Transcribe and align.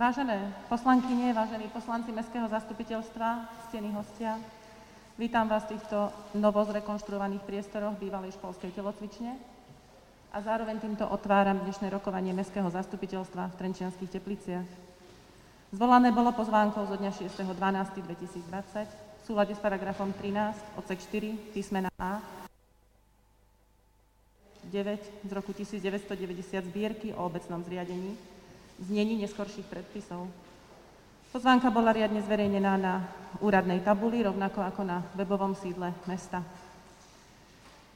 Vážené 0.00 0.48
poslankyne, 0.72 1.36
vážení 1.36 1.68
poslanci 1.68 2.08
Mestského 2.08 2.48
zastupiteľstva, 2.48 3.52
ctení 3.68 3.92
hostia, 3.92 4.40
vítam 5.20 5.44
vás 5.44 5.68
v 5.68 5.76
týchto 5.76 6.08
novo 6.40 6.64
zrekonštruovaných 6.64 7.44
priestoroch 7.44 8.00
bývalej 8.00 8.32
školskej 8.40 8.72
telocvične 8.72 9.36
a 10.32 10.40
zároveň 10.40 10.80
týmto 10.80 11.04
otváram 11.04 11.60
dnešné 11.60 11.92
rokovanie 11.92 12.32
Mestského 12.32 12.72
zastupiteľstva 12.72 13.52
v 13.52 13.58
Trenčianských 13.60 14.08
tepliciach. 14.08 14.64
Zvolané 15.68 16.16
bolo 16.16 16.32
pozvánkou 16.32 16.88
zo 16.88 16.96
dňa 16.96 17.12
6.12.2020 17.36 18.88
v 18.88 19.22
súlade 19.28 19.52
s 19.52 19.60
paragrafom 19.60 20.16
13 20.16 20.80
odsek 20.80 20.96
4 20.96 21.52
písmena 21.52 21.92
A 22.00 22.24
9 24.64 25.28
z 25.28 25.30
roku 25.36 25.52
1990 25.52 26.72
zbierky 26.72 27.12
o 27.12 27.20
obecnom 27.20 27.60
zriadení, 27.60 28.16
znení 28.80 29.20
neskorších 29.20 29.68
predpisov. 29.68 30.28
Pozvánka 31.30 31.70
bola 31.70 31.94
riadne 31.94 32.24
zverejnená 32.24 32.74
na 32.74 33.06
úradnej 33.38 33.78
tabuli, 33.86 34.26
rovnako 34.26 34.66
ako 34.66 34.82
na 34.82 35.06
webovom 35.14 35.54
sídle 35.54 35.94
mesta. 36.10 36.42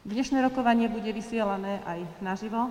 Dnešné 0.05 0.45
rokovanie 0.45 0.87
bude 0.87 1.11
vysielané 1.11 1.83
aj 1.83 2.05
naživo. 2.23 2.71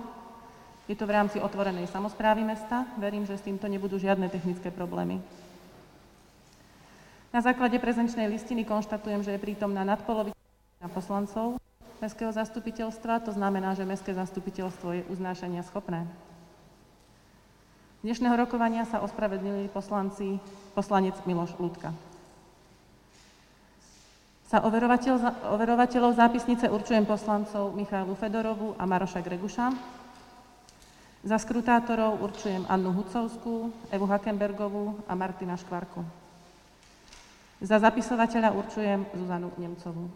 Je 0.88 0.94
to 0.94 1.04
v 1.04 1.14
rámci 1.18 1.36
otvorenej 1.42 1.90
samozprávy 1.90 2.46
mesta. 2.46 2.86
Verím, 2.96 3.26
že 3.26 3.36
s 3.36 3.44
týmto 3.44 3.66
nebudú 3.68 3.98
žiadne 3.98 4.30
technické 4.30 4.70
problémy. 4.70 5.20
Na 7.34 7.42
základe 7.42 7.76
prezenčnej 7.82 8.30
listiny 8.30 8.62
konštatujem, 8.62 9.26
že 9.26 9.34
je 9.34 9.42
prítomná 9.42 9.82
nadpolovičná 9.82 10.86
poslancov 10.94 11.58
Mestského 11.98 12.30
zastupiteľstva, 12.30 13.26
to 13.26 13.32
znamená, 13.34 13.74
že 13.74 13.88
Mestské 13.88 14.14
zastupiteľstvo 14.14 14.88
je 14.94 15.02
uznášania 15.10 15.66
schopné. 15.66 16.06
Dnešného 18.04 18.36
rokovania 18.36 18.84
sa 18.84 19.00
ospravedlnili 19.00 19.72
poslanci, 19.72 20.36
poslanec 20.76 21.16
Miloš 21.24 21.56
Ľudka. 21.56 21.88
Za 24.44 24.60
overovateľ, 24.60 25.48
overovateľov 25.56 26.12
zápisnice 26.12 26.68
určujem 26.68 27.08
poslancov 27.08 27.72
Michailu 27.72 28.12
Fedorovu 28.12 28.76
a 28.76 28.84
Maroša 28.84 29.24
Greguša. 29.24 29.72
Za 31.24 31.36
skrutátorov 31.40 32.20
určujem 32.20 32.68
Annu 32.68 32.92
Hucovskú, 32.92 33.72
Evu 33.88 34.04
Hakenbergovú 34.04 35.08
a 35.08 35.16
Martina 35.16 35.56
Škvarku. 35.56 36.04
Za 37.64 37.80
zapisovateľa 37.80 38.52
určujem 38.52 39.00
Zuzanu 39.16 39.48
Nemcovú. 39.56 40.12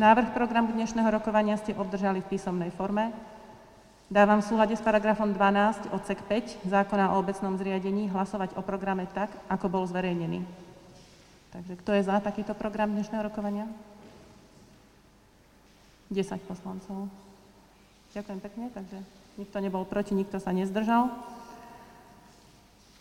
Návrh 0.00 0.32
programu 0.32 0.72
dnešného 0.72 1.12
rokovania 1.12 1.60
ste 1.60 1.76
obdržali 1.76 2.24
v 2.24 2.30
písomnej 2.32 2.72
forme. 2.72 3.36
Dávam 4.08 4.40
v 4.40 4.48
súlade 4.48 4.72
s 4.72 4.80
paragrafom 4.80 5.36
12 5.36 5.92
odsek 5.92 6.24
5 6.24 6.64
zákona 6.64 7.12
o 7.12 7.20
obecnom 7.20 7.60
zriadení 7.60 8.08
hlasovať 8.08 8.56
o 8.56 8.64
programe 8.64 9.04
tak, 9.12 9.28
ako 9.52 9.68
bol 9.68 9.84
zverejnený. 9.84 10.48
Takže 11.52 11.76
kto 11.76 11.90
je 11.92 12.08
za 12.08 12.16
takýto 12.16 12.56
program 12.56 12.88
dnešného 12.96 13.28
rokovania? 13.28 13.68
10 16.08 16.40
poslancov. 16.48 17.12
Ďakujem 18.16 18.40
pekne, 18.40 18.64
takže 18.72 18.96
nikto 19.36 19.56
nebol 19.60 19.84
proti, 19.84 20.16
nikto 20.16 20.40
sa 20.40 20.56
nezdržal. 20.56 21.12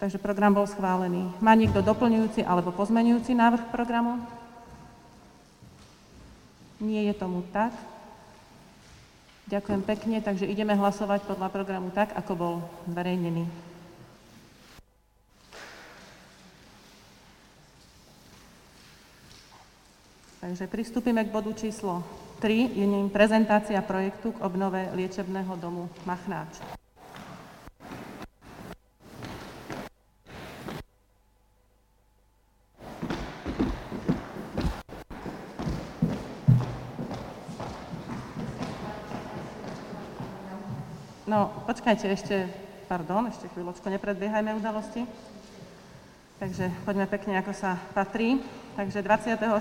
Takže 0.04 0.20
program 0.20 0.60
bol 0.60 0.68
schválený. 0.68 1.32
Má 1.40 1.56
niekto 1.56 1.80
doplňujúci 1.80 2.44
alebo 2.44 2.76
pozmenujúci 2.76 3.32
návrh 3.32 3.72
programu? 3.72 4.20
Nie 6.84 7.08
je 7.08 7.16
tomu 7.16 7.48
tak. 7.56 7.72
Ďakujem 9.48 9.82
pekne, 9.88 10.20
takže 10.20 10.44
ideme 10.44 10.76
hlasovať 10.76 11.24
podľa 11.24 11.48
programu 11.48 11.88
tak, 11.96 12.12
ako 12.12 12.34
bol 12.36 12.54
zverejnený. 12.92 13.48
Takže 20.44 20.68
pristúpime 20.68 21.24
k 21.24 21.32
bodu 21.32 21.56
číslo 21.56 22.04
3, 22.44 22.76
je 22.76 22.86
ním 22.86 23.08
prezentácia 23.08 23.80
projektu 23.80 24.36
k 24.36 24.44
obnove 24.44 24.84
liečebného 24.92 25.56
domu 25.56 25.88
Machnáč. 26.04 26.77
No, 41.28 41.52
počkajte 41.68 42.08
ešte, 42.08 42.48
pardon, 42.88 43.28
ešte 43.28 43.52
chvíľočku, 43.52 43.84
nepredbiehajme 43.92 44.56
udalosti. 44.64 45.04
Takže 46.40 46.72
poďme 46.88 47.04
pekne, 47.04 47.44
ako 47.44 47.52
sa 47.52 47.76
patrí. 47.92 48.40
Takže 48.80 49.04
24.11. 49.04 49.52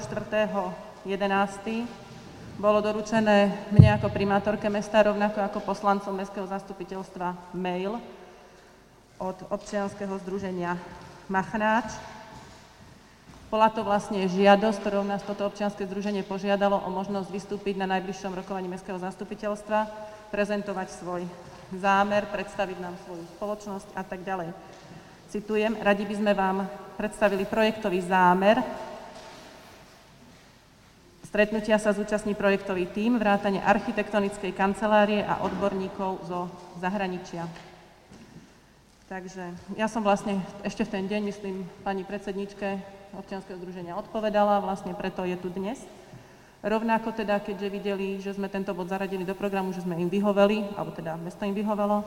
bolo 2.62 2.78
doručené 2.78 3.50
mne 3.74 3.98
ako 3.98 4.14
primátorke 4.14 4.70
mesta, 4.70 5.10
rovnako 5.10 5.42
ako 5.42 5.58
poslancom 5.66 6.14
Mestského 6.14 6.46
zastupiteľstva 6.46 7.58
mail 7.58 7.98
od 9.18 9.34
občianskeho 9.50 10.22
združenia 10.22 10.78
Machnáč. 11.26 11.98
Bola 13.50 13.74
to 13.74 13.82
vlastne 13.82 14.22
žiadosť, 14.22 14.78
ktorou 14.86 15.02
nás 15.02 15.26
toto 15.26 15.42
občianske 15.50 15.82
združenie 15.82 16.22
požiadalo 16.22 16.78
o 16.78 16.94
možnosť 16.94 17.26
vystúpiť 17.26 17.74
na 17.74 17.90
najbližšom 17.98 18.38
rokovaní 18.38 18.70
Mestského 18.70 19.02
zastupiteľstva, 19.02 20.14
prezentovať 20.30 20.94
svoj 20.94 21.26
zámer, 21.74 22.30
predstaviť 22.30 22.78
nám 22.78 22.94
svoju 23.02 23.24
spoločnosť 23.36 23.88
a 23.98 24.02
tak 24.06 24.22
ďalej. 24.22 24.54
Citujem, 25.26 25.74
radi 25.82 26.06
by 26.06 26.14
sme 26.14 26.32
vám 26.38 26.70
predstavili 26.94 27.42
projektový 27.42 27.98
zámer. 28.06 28.62
Stretnutia 31.26 31.76
sa 31.82 31.90
zúčastní 31.90 32.38
projektový 32.38 32.86
tím, 32.94 33.18
vrátane 33.18 33.58
architektonickej 33.58 34.54
kancelárie 34.54 35.26
a 35.26 35.42
odborníkov 35.42 36.24
zo 36.30 36.46
zahraničia. 36.78 37.50
Takže 39.06 39.54
ja 39.78 39.86
som 39.86 40.02
vlastne 40.02 40.42
ešte 40.66 40.82
v 40.86 40.92
ten 40.98 41.04
deň, 41.06 41.20
myslím, 41.30 41.56
pani 41.86 42.02
predsedničke 42.02 42.78
občianskeho 43.14 43.58
združenia 43.58 43.94
odpovedala, 43.94 44.62
vlastne 44.62 44.94
preto 44.98 45.22
je 45.22 45.38
tu 45.38 45.46
dnes. 45.50 45.78
Rovnako 46.66 47.14
teda, 47.14 47.38
keďže 47.38 47.68
videli, 47.70 48.18
že 48.18 48.34
sme 48.34 48.50
tento 48.50 48.74
bod 48.74 48.90
zaradili 48.90 49.22
do 49.22 49.38
programu, 49.38 49.70
že 49.70 49.86
sme 49.86 49.94
im 50.02 50.10
vyhoveli, 50.10 50.74
alebo 50.74 50.90
teda 50.90 51.14
mesto 51.14 51.46
im 51.46 51.54
vyhovelo, 51.54 52.02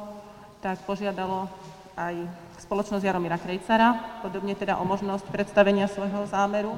tak 0.60 0.84
požiadalo 0.84 1.48
aj 1.96 2.20
spoločnosť 2.68 3.08
Jaromíra 3.08 3.40
Krejcara, 3.40 4.20
podobne 4.20 4.60
teda 4.60 4.76
o 4.76 4.84
možnosť 4.84 5.32
predstavenia 5.32 5.88
svojho 5.88 6.28
zámeru. 6.28 6.76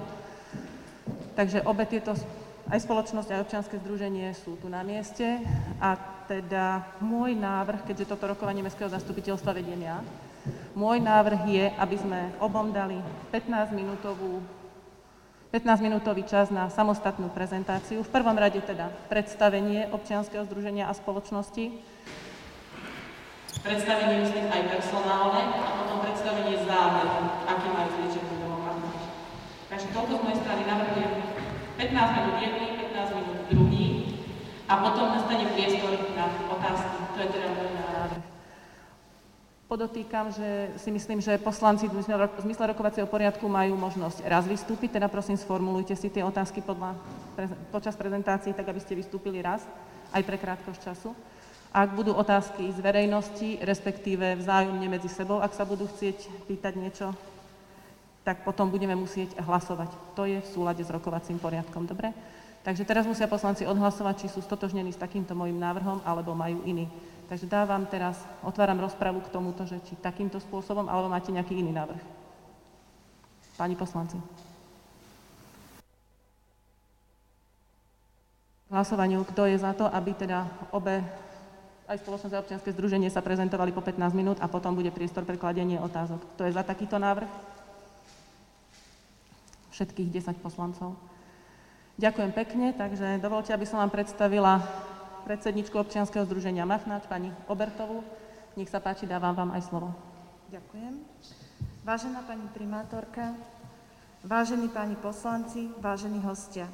Takže 1.34 1.66
obe 1.66 1.90
tieto, 1.90 2.14
aj 2.70 2.86
spoločnosť, 2.86 3.34
aj 3.34 3.42
občianske 3.50 3.82
združenie 3.82 4.30
sú 4.38 4.62
tu 4.62 4.70
na 4.70 4.86
mieste 4.86 5.42
a 5.82 5.98
teda 6.30 6.86
môj 7.02 7.34
návrh, 7.34 7.82
keďže 7.90 8.14
toto 8.14 8.30
rokovanie 8.30 8.62
Mestského 8.62 8.94
zastupiteľstva 8.94 9.58
vediem 9.58 9.90
ja, 9.90 10.06
môj 10.78 11.02
návrh 11.02 11.42
je, 11.50 11.66
aby 11.82 11.98
sme 11.98 12.30
obom 12.38 12.70
dali 12.70 13.02
15-minútovú 13.34 14.61
15-minútový 15.52 16.24
čas 16.24 16.48
na 16.48 16.72
samostatnú 16.72 17.28
prezentáciu. 17.28 18.08
V 18.08 18.14
prvom 18.16 18.40
rade 18.40 18.64
teda 18.64 18.88
predstavenie 19.12 19.92
občianskeho 19.92 20.48
združenia 20.48 20.88
a 20.88 20.96
spoločnosti. 20.96 21.76
Predstavenie 23.60 24.24
myslím 24.24 24.48
aj 24.48 24.64
personálne 24.72 25.44
a 25.60 25.70
potom 25.84 26.08
predstavenie 26.08 26.56
zámeru, 26.64 27.36
aký 27.52 27.68
majú 27.68 27.90
zliečený 28.00 28.34
domov 28.40 28.64
Takže 29.68 29.88
toľko 29.92 30.14
z 30.16 30.24
mojej 30.24 30.40
strany 30.40 30.62
navrhujem 30.64 31.14
15 31.76 32.16
minút 32.16 32.36
jedný, 32.40 32.68
15 32.96 33.18
minút 33.20 33.40
druhý 33.52 33.88
a 34.72 34.74
potom 34.80 35.12
nastane 35.12 35.52
priestor 35.52 36.00
na 36.16 36.32
otázky. 36.48 36.96
To 37.12 37.20
je 37.20 37.28
teda 37.28 37.50
môj. 37.60 37.91
Podotýkam, 39.72 40.36
že 40.36 40.68
si 40.76 40.92
myslím, 40.92 41.24
že 41.24 41.40
poslanci 41.40 41.88
v 41.88 41.96
zmysle 42.44 42.76
rokovacieho 42.76 43.08
poriadku 43.08 43.48
majú 43.48 43.80
možnosť 43.80 44.28
raz 44.28 44.44
vystúpiť, 44.44 45.00
teda 45.00 45.08
prosím 45.08 45.40
sformulujte 45.40 45.96
si 45.96 46.12
tie 46.12 46.28
otázky 46.28 46.60
podľa, 46.60 47.00
počas 47.72 47.96
prezentácií, 47.96 48.52
tak 48.52 48.68
aby 48.68 48.84
ste 48.84 49.00
vystúpili 49.00 49.40
raz, 49.40 49.64
aj 50.12 50.28
pre 50.28 50.36
krátkosť 50.36 50.92
času. 50.92 51.16
Ak 51.72 51.96
budú 51.96 52.12
otázky 52.12 52.68
z 52.68 52.84
verejnosti, 52.84 53.64
respektíve 53.64 54.36
vzájomne 54.44 54.92
medzi 54.92 55.08
sebou, 55.08 55.40
ak 55.40 55.56
sa 55.56 55.64
budú 55.64 55.88
chcieť 55.88 56.52
pýtať 56.52 56.76
niečo, 56.76 57.16
tak 58.28 58.44
potom 58.44 58.68
budeme 58.68 59.00
musieť 59.00 59.40
hlasovať. 59.40 60.20
To 60.20 60.28
je 60.28 60.44
v 60.44 60.52
súlade 60.52 60.84
s 60.84 60.92
rokovacím 60.92 61.40
poriadkom, 61.40 61.88
dobre? 61.88 62.12
Takže 62.68 62.84
teraz 62.84 63.08
musia 63.08 63.24
poslanci 63.24 63.64
odhlasovať, 63.64 64.28
či 64.28 64.36
sú 64.36 64.44
stotožnení 64.44 64.92
s 64.92 65.00
takýmto 65.00 65.32
môjim 65.32 65.56
návrhom, 65.56 66.04
alebo 66.04 66.36
majú 66.36 66.60
iný. 66.68 66.92
Takže 67.32 67.48
dávam 67.48 67.88
teraz, 67.88 68.20
otváram 68.44 68.84
rozpravu 68.84 69.24
k 69.24 69.32
tomuto, 69.32 69.64
že 69.64 69.80
či 69.88 69.96
takýmto 69.96 70.36
spôsobom, 70.44 70.92
alebo 70.92 71.08
máte 71.08 71.32
nejaký 71.32 71.64
iný 71.64 71.72
návrh. 71.72 72.04
Páni 73.56 73.80
poslanci. 73.80 74.20
Hlasovaniu, 78.68 79.24
kto 79.24 79.48
je 79.48 79.64
za 79.64 79.72
to, 79.72 79.88
aby 79.88 80.12
teda 80.12 80.44
obe 80.76 81.00
aj 81.88 82.04
spoločnosť 82.04 82.36
a 82.36 82.44
občianske 82.44 82.76
združenie 82.76 83.08
sa 83.08 83.24
prezentovali 83.24 83.72
po 83.72 83.80
15 83.80 84.12
minút 84.12 84.36
a 84.44 84.52
potom 84.52 84.76
bude 84.76 84.92
priestor 84.92 85.24
pre 85.24 85.40
kladenie 85.40 85.80
otázok. 85.80 86.20
To 86.36 86.44
je 86.44 86.52
za 86.52 86.68
takýto 86.68 87.00
návrh? 87.00 87.32
Všetkých 89.72 90.12
10 90.20 90.36
poslancov. 90.44 91.00
Ďakujem 91.96 92.32
pekne, 92.36 92.76
takže 92.76 93.24
dovolte, 93.24 93.56
aby 93.56 93.64
som 93.64 93.80
vám 93.80 93.92
predstavila 93.92 94.91
predsedničku 95.32 95.80
občianskeho 95.80 96.28
združenia 96.28 96.68
Machnáč, 96.68 97.08
pani 97.08 97.32
Obertovú. 97.48 98.04
Nech 98.60 98.68
sa 98.68 98.84
páči, 98.84 99.08
dávam 99.08 99.32
vám 99.32 99.56
aj 99.56 99.64
slovo. 99.64 99.96
Ďakujem. 100.52 101.00
Vážená 101.88 102.20
pani 102.28 102.52
primátorka, 102.52 103.32
vážení 104.28 104.68
páni 104.68 105.00
poslanci, 105.00 105.72
vážení 105.80 106.20
hostia. 106.28 106.68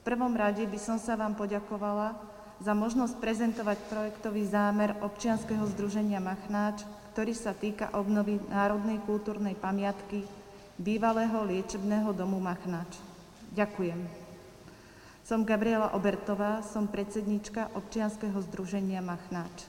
V 0.00 0.08
prvom 0.08 0.32
rade 0.32 0.64
by 0.64 0.80
som 0.80 0.96
sa 0.96 1.12
vám 1.12 1.36
poďakovala 1.36 2.16
za 2.56 2.72
možnosť 2.72 3.20
prezentovať 3.20 3.76
projektový 3.92 4.48
zámer 4.48 4.96
občianskeho 5.04 5.68
združenia 5.76 6.24
Machnáč, 6.24 6.88
ktorý 7.12 7.36
sa 7.36 7.52
týka 7.52 7.92
obnovy 7.92 8.40
národnej 8.48 8.96
kultúrnej 9.04 9.60
pamiatky 9.60 10.24
bývalého 10.80 11.36
liečebného 11.44 12.16
domu 12.16 12.40
Machnáč. 12.40 12.96
Ďakujem. 13.52 14.23
Som 15.24 15.48
Gabriela 15.48 15.88
Obertová, 15.96 16.60
som 16.60 16.84
predsednička 16.84 17.72
občianskeho 17.72 18.44
združenia 18.44 19.00
Machnáč. 19.00 19.64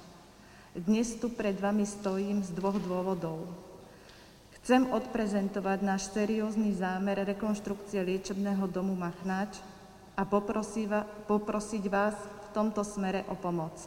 Dnes 0.75 1.15
tu 1.15 1.31
pred 1.31 1.55
vami 1.55 1.87
stojím 1.87 2.43
z 2.43 2.51
dvoch 2.51 2.75
dôvodov. 2.75 3.47
Chcem 4.59 4.83
odprezentovať 4.91 5.79
náš 5.79 6.11
seriózny 6.11 6.75
zámer 6.75 7.23
rekonštrukcie 7.23 8.03
liečebného 8.03 8.67
domu 8.67 8.99
Machnáč 8.99 9.63
a 10.19 10.27
poprosiť 10.27 11.85
vás 11.87 12.19
v 12.19 12.47
tomto 12.51 12.83
smere 12.83 13.23
o 13.31 13.39
pomoc. 13.39 13.79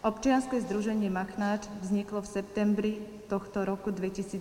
Občianske 0.00 0.56
združenie 0.64 1.12
Machnáč 1.12 1.68
vzniklo 1.84 2.24
v 2.24 2.32
septembri 2.40 2.92
tohto 3.28 3.68
roku 3.68 3.92
2020. 3.92 4.40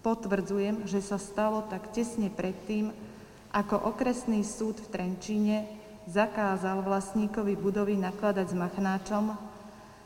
Potvrdzujem, 0.00 0.88
že 0.88 1.04
sa 1.04 1.20
stalo 1.20 1.68
tak 1.68 1.92
tesne 1.92 2.32
predtým, 2.32 3.12
ako 3.54 3.94
okresný 3.94 4.42
súd 4.42 4.82
v 4.82 4.90
Trenčíne 4.90 5.70
zakázal 6.10 6.82
vlastníkovi 6.82 7.54
budovy 7.54 7.94
nakladať 7.94 8.50
s 8.50 8.54
Machnáčom 8.58 9.54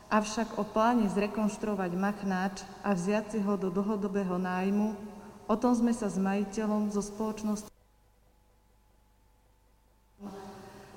Avšak 0.09 0.57
o 0.57 0.65
pláne 0.65 1.05
zrekonštruovať 1.05 1.93
Machnáč 1.93 2.65
a 2.81 2.97
vziať 2.97 3.37
si 3.37 3.39
ho 3.45 3.53
do 3.61 3.69
dlhodobého 3.69 4.41
nájmu, 4.41 4.97
o 5.45 5.53
tom 5.53 5.77
sme 5.77 5.93
sa 5.93 6.09
s 6.09 6.17
majiteľom 6.17 6.89
zo 6.89 7.05
spoločnosti 7.05 7.69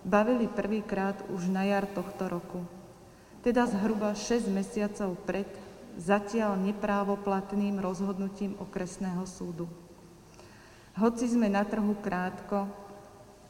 bavili 0.02 0.48
prvýkrát 0.48 1.14
už 1.28 1.52
na 1.52 1.62
jar 1.68 1.84
tohto 1.92 2.24
roku. 2.26 2.64
Teda 3.44 3.68
zhruba 3.68 4.16
6 4.16 4.48
mesiacov 4.48 5.14
pred 5.28 5.46
zatiaľ 6.00 6.56
neprávoplatným 6.56 7.84
rozhodnutím 7.84 8.56
okresného 8.64 9.28
súdu. 9.28 9.68
Hoci 10.96 11.24
sme 11.28 11.48
na 11.48 11.64
trhu 11.64 11.96
krátko, 12.04 12.68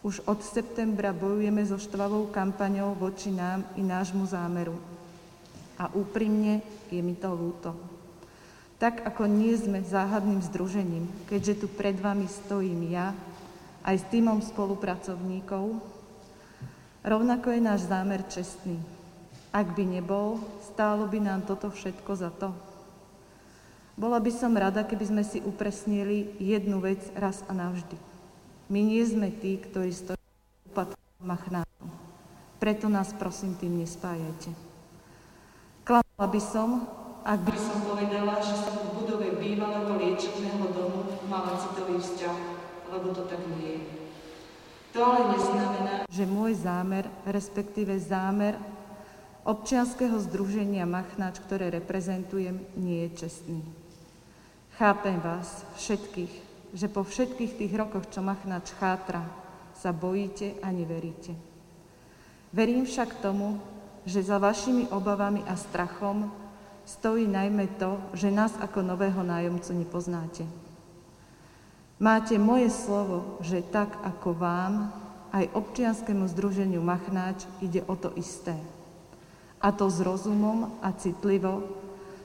už 0.03 0.23
od 0.27 0.43
septembra 0.43 1.15
bojujeme 1.15 1.63
so 1.67 1.79
štvavou 1.79 2.31
kampaňou 2.31 2.95
voči 2.99 3.31
nám 3.31 3.67
i 3.79 3.83
nášmu 3.83 4.27
zámeru– 4.27 4.79
a 5.83 5.91
úprimne 5.99 6.63
je 6.95 7.03
mi 7.03 7.19
to 7.19 7.35
ľúto. 7.35 7.75
Tak 8.79 9.03
ako 9.03 9.27
nie 9.27 9.55
sme 9.55 9.83
záhadným 9.83 10.43
združením, 10.47 11.07
keďže 11.27 11.65
tu 11.65 11.67
pred 11.67 11.95
vami 11.99 12.27
stojím 12.31 12.95
ja, 12.95 13.11
aj 13.83 13.99
s 13.99 14.05
týmom 14.11 14.39
spolupracovníkov, 14.43 15.83
rovnako 17.03 17.51
je 17.51 17.61
náš 17.63 17.91
zámer 17.91 18.23
čestný. 18.31 18.79
Ak 19.51 19.75
by 19.75 19.85
nebol, 19.87 20.39
stálo 20.71 21.07
by 21.11 21.19
nám 21.19 21.47
toto 21.47 21.71
všetko 21.71 22.13
za 22.15 22.31
to. 22.31 22.55
Bola 24.03 24.19
by 24.19 24.35
som 24.35 24.59
rada, 24.59 24.83
keby 24.83 25.15
sme 25.15 25.23
si 25.23 25.39
upresnili 25.47 26.35
jednu 26.43 26.83
vec 26.83 26.99
raz 27.15 27.47
a 27.47 27.55
navždy. 27.55 27.95
My 28.67 28.83
nie 28.83 28.99
sme 29.07 29.31
tí, 29.31 29.63
ktorí 29.63 29.95
stojí 29.95 30.19
úpadkom 30.67 31.23
machnátom. 31.23 31.87
Preto 32.59 32.91
nás 32.91 33.15
prosím 33.15 33.55
tým 33.55 33.79
nespájajte. 33.79 34.51
Klamala 35.87 36.27
by 36.27 36.41
som, 36.43 36.83
ak 37.23 37.47
by 37.47 37.55
som 37.55 37.79
povedala, 37.87 38.43
že 38.43 38.59
som 38.59 38.75
v 38.75 39.07
budove 39.07 39.39
bývalého 39.39 39.95
liečebného 39.95 40.67
domu 40.75 41.07
mala 41.31 41.55
citový 41.63 42.03
vzťah, 42.03 42.39
lebo 42.99 43.15
to 43.15 43.23
tak 43.31 43.39
nie 43.55 43.87
je. 43.87 43.87
To 44.99 45.07
ale 45.07 45.31
neznamená, 45.31 45.95
že 46.11 46.27
môj 46.27 46.59
zámer, 46.59 47.07
respektíve 47.23 47.95
zámer 48.03 48.59
občianského 49.47 50.19
združenia 50.27 50.91
Machnáč, 50.91 51.39
ktoré 51.39 51.71
reprezentujem, 51.71 52.67
nie 52.75 53.07
je 53.07 53.11
čestný. 53.15 53.63
Chápem 54.81 55.21
vás 55.21 55.69
všetkých, 55.77 56.33
že 56.73 56.89
po 56.89 57.05
všetkých 57.05 57.53
tých 57.61 57.73
rokoch, 57.77 58.09
čo 58.09 58.25
Machnáč 58.25 58.73
chátra, 58.81 59.21
sa 59.77 59.93
bojíte 59.93 60.57
a 60.65 60.73
neveríte. 60.73 61.37
Verím 62.57 62.89
však 62.89 63.21
tomu, 63.21 63.61
že 64.09 64.25
za 64.25 64.41
vašimi 64.41 64.89
obavami 64.89 65.45
a 65.45 65.61
strachom 65.61 66.33
stojí 66.89 67.29
najmä 67.29 67.77
to, 67.77 68.01
že 68.17 68.33
nás 68.33 68.57
ako 68.57 68.81
nového 68.81 69.21
nájomcu 69.21 69.77
nepoznáte. 69.77 70.45
Máte 72.01 72.41
moje 72.41 72.73
slovo, 72.73 73.39
že 73.45 73.61
tak 73.61 73.93
ako 74.01 74.35
vám, 74.35 74.89
aj 75.33 75.53
občianskému 75.53 76.29
združeniu 76.33 76.81
Machnáč 76.81 77.45
ide 77.61 77.85
o 77.85 77.97
to 77.97 78.13
isté. 78.17 78.57
A 79.61 79.69
to 79.73 79.89
s 79.89 80.01
rozumom 80.01 80.81
a 80.81 80.93
citlivo 80.97 81.82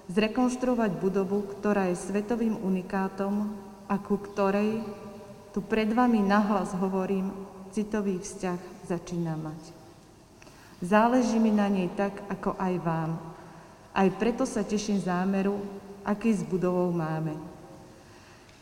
zrekonštruovať 0.08 0.92
budovu, 1.00 1.44
ktorá 1.58 1.92
je 1.92 2.00
svetovým 2.00 2.56
unikátom 2.60 3.52
a 3.88 3.96
ku 4.00 4.20
ktorej, 4.20 4.84
tu 5.52 5.60
pred 5.64 5.92
vami 5.92 6.24
nahlas 6.24 6.72
hovorím, 6.76 7.32
citový 7.72 8.20
vzťah 8.20 8.88
začína 8.88 9.36
mať. 9.36 9.62
Záleží 10.80 11.42
mi 11.42 11.50
na 11.50 11.68
nej 11.68 11.90
tak, 11.98 12.22
ako 12.30 12.54
aj 12.56 12.74
vám. 12.86 13.12
Aj 13.98 14.08
preto 14.14 14.46
sa 14.46 14.62
teším 14.62 15.02
zámeru, 15.02 15.58
aký 16.06 16.30
s 16.30 16.46
budovou 16.46 16.94
máme. 16.94 17.34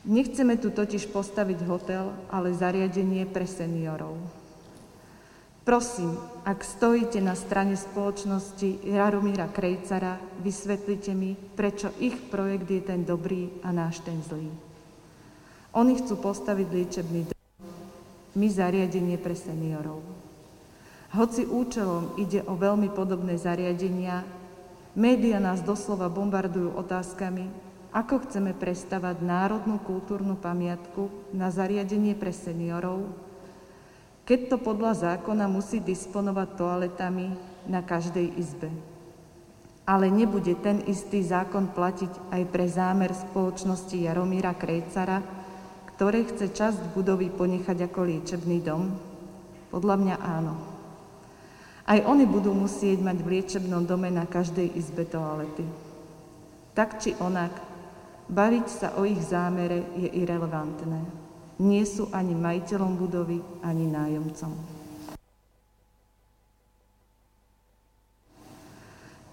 Nechceme 0.06 0.56
tu 0.56 0.70
totiž 0.72 1.12
postaviť 1.12 1.66
hotel, 1.66 2.14
ale 2.32 2.56
zariadenie 2.56 3.26
pre 3.28 3.44
seniorov. 3.44 4.16
Prosím, 5.66 6.14
ak 6.46 6.62
stojíte 6.62 7.18
na 7.26 7.34
strane 7.34 7.74
spoločnosti 7.74 8.86
Jaromíra 8.86 9.50
Krejcara, 9.50 10.22
vysvetlite 10.46 11.18
mi, 11.18 11.34
prečo 11.34 11.90
ich 11.98 12.14
projekt 12.30 12.70
je 12.70 12.82
ten 12.86 13.02
dobrý 13.02 13.50
a 13.66 13.74
náš 13.74 14.06
ten 14.06 14.22
zlý. 14.22 14.54
Oni 15.74 15.98
chcú 15.98 16.22
postaviť 16.22 16.68
liečebný 16.70 17.22
dom, 17.34 17.42
my 18.38 18.46
zariadenie 18.46 19.18
pre 19.18 19.34
seniorov. 19.34 20.06
Hoci 21.18 21.50
účelom 21.50 22.14
ide 22.22 22.46
o 22.46 22.54
veľmi 22.54 22.94
podobné 22.94 23.34
zariadenia, 23.34 24.22
média 24.94 25.42
nás 25.42 25.66
doslova 25.66 26.14
bombardujú 26.14 26.78
otázkami, 26.78 27.50
ako 27.90 28.22
chceme 28.30 28.54
prestavať 28.54 29.18
národnú 29.18 29.82
kultúrnu 29.82 30.38
pamiatku 30.38 31.10
na 31.34 31.50
zariadenie 31.50 32.14
pre 32.14 32.30
seniorov, 32.30 33.25
keď 34.26 34.40
to 34.50 34.58
podľa 34.58 34.98
zákona 34.98 35.46
musí 35.46 35.78
disponovať 35.78 36.58
toaletami 36.58 37.38
na 37.70 37.86
každej 37.86 38.34
izbe. 38.42 38.74
Ale 39.86 40.10
nebude 40.10 40.58
ten 40.66 40.82
istý 40.90 41.22
zákon 41.22 41.70
platiť 41.70 42.34
aj 42.34 42.42
pre 42.50 42.66
zámer 42.66 43.14
spoločnosti 43.14 43.94
Jaromíra 43.94 44.58
Krejcara, 44.58 45.22
ktoré 45.94 46.26
chce 46.26 46.50
časť 46.50 46.98
budovy 46.98 47.30
ponechať 47.30 47.86
ako 47.86 48.00
liečebný 48.02 48.66
dom? 48.66 48.98
Podľa 49.70 49.96
mňa 50.02 50.16
áno. 50.18 50.54
Aj 51.86 52.02
oni 52.02 52.26
budú 52.26 52.50
musieť 52.50 53.06
mať 53.06 53.22
v 53.22 53.30
liečebnom 53.38 53.86
dome 53.86 54.10
na 54.10 54.26
každej 54.26 54.74
izbe 54.74 55.06
toalety. 55.06 55.62
Tak 56.74 56.98
či 56.98 57.14
onak, 57.22 57.54
baviť 58.26 58.66
sa 58.66 58.88
o 58.98 59.06
ich 59.06 59.22
zámere 59.22 59.86
je 59.94 60.10
irrelevantné. 60.18 61.25
Nie 61.60 61.88
sú 61.88 62.12
ani 62.12 62.36
majiteľom 62.36 63.00
budovy, 63.00 63.40
ani 63.64 63.88
nájomcom. 63.88 64.52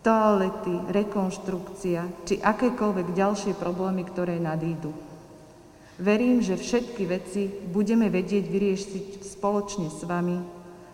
Toalety, 0.02 0.74
rekonštrukcia 0.90 2.26
či 2.26 2.42
akékoľvek 2.42 3.14
ďalšie 3.14 3.54
problémy, 3.54 4.02
ktoré 4.02 4.38
nadídu. 4.42 4.90
Verím, 6.02 6.42
že 6.42 6.58
všetky 6.58 7.06
veci 7.06 7.46
budeme 7.46 8.10
vedieť 8.10 8.44
vyriešiť 8.50 9.06
spoločne 9.22 9.86
s 9.86 10.02
vami, 10.02 10.42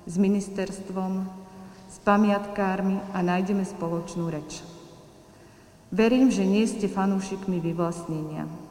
s 0.04 0.14
ministerstvom, 0.20 1.25
s 1.88 1.97
pamiatkármi 2.04 3.00
a 3.16 3.25
nájdeme 3.25 3.64
spoločnú 3.64 4.28
reč. 4.28 4.61
Verím, 5.88 6.28
že 6.28 6.44
nie 6.44 6.68
ste 6.68 6.85
fanúšikmi 6.85 7.64
vyvlastnenia. 7.64 8.68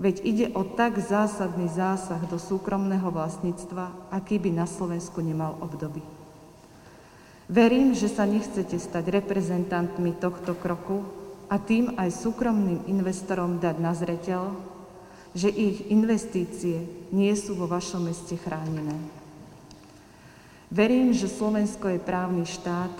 Veď 0.00 0.16
ide 0.24 0.46
o 0.56 0.64
tak 0.64 0.96
zásadný 0.98 1.68
zásah 1.68 2.20
do 2.28 2.40
súkromného 2.40 3.12
vlastníctva, 3.12 4.12
aký 4.12 4.40
by 4.40 4.50
na 4.52 4.66
Slovensku 4.66 5.20
nemal 5.20 5.58
obdoby. 5.60 6.00
Verím, 7.52 7.92
že 7.92 8.08
sa 8.08 8.24
nechcete 8.24 8.80
stať 8.80 9.12
reprezentantmi 9.12 10.16
tohto 10.16 10.56
kroku 10.56 11.04
a 11.52 11.60
tým 11.60 11.92
aj 12.00 12.08
súkromným 12.08 12.88
investorom 12.88 13.60
dať 13.60 13.76
na 13.76 13.92
zreteľ, 13.92 14.56
že 15.36 15.52
ich 15.52 15.92
investície 15.92 16.88
nie 17.12 17.32
sú 17.36 17.52
vo 17.52 17.68
vašom 17.68 18.08
meste 18.08 18.40
chránené. 18.40 18.96
Verím, 20.72 21.12
že 21.12 21.28
Slovensko 21.28 21.92
je 21.92 22.00
právny 22.00 22.48
štát. 22.48 22.92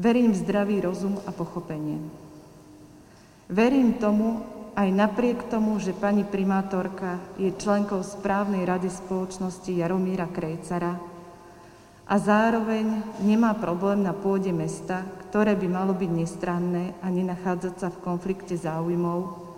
Verím 0.00 0.32
v 0.32 0.40
zdravý 0.40 0.80
rozum 0.80 1.20
a 1.28 1.30
pochopenie. 1.32 2.00
Verím 3.52 4.00
tomu, 4.00 4.40
aj 4.76 4.88
napriek 4.92 5.48
tomu, 5.48 5.80
že 5.80 5.96
pani 5.96 6.20
primátorka 6.22 7.16
je 7.40 7.48
členkou 7.48 8.04
správnej 8.04 8.68
rady 8.68 8.92
spoločnosti 8.92 9.72
Jaromíra 9.72 10.28
Krejcara 10.28 11.00
a 12.06 12.14
zároveň 12.20 13.02
nemá 13.24 13.56
problém 13.56 14.04
na 14.04 14.12
pôde 14.12 14.52
mesta, 14.52 15.02
ktoré 15.26 15.56
by 15.56 15.66
malo 15.66 15.96
byť 15.96 16.10
nestranné 16.12 16.92
a 17.00 17.08
nenachádzať 17.08 17.74
sa 17.80 17.88
v 17.88 18.02
konflikte 18.04 18.54
záujmov, 18.54 19.48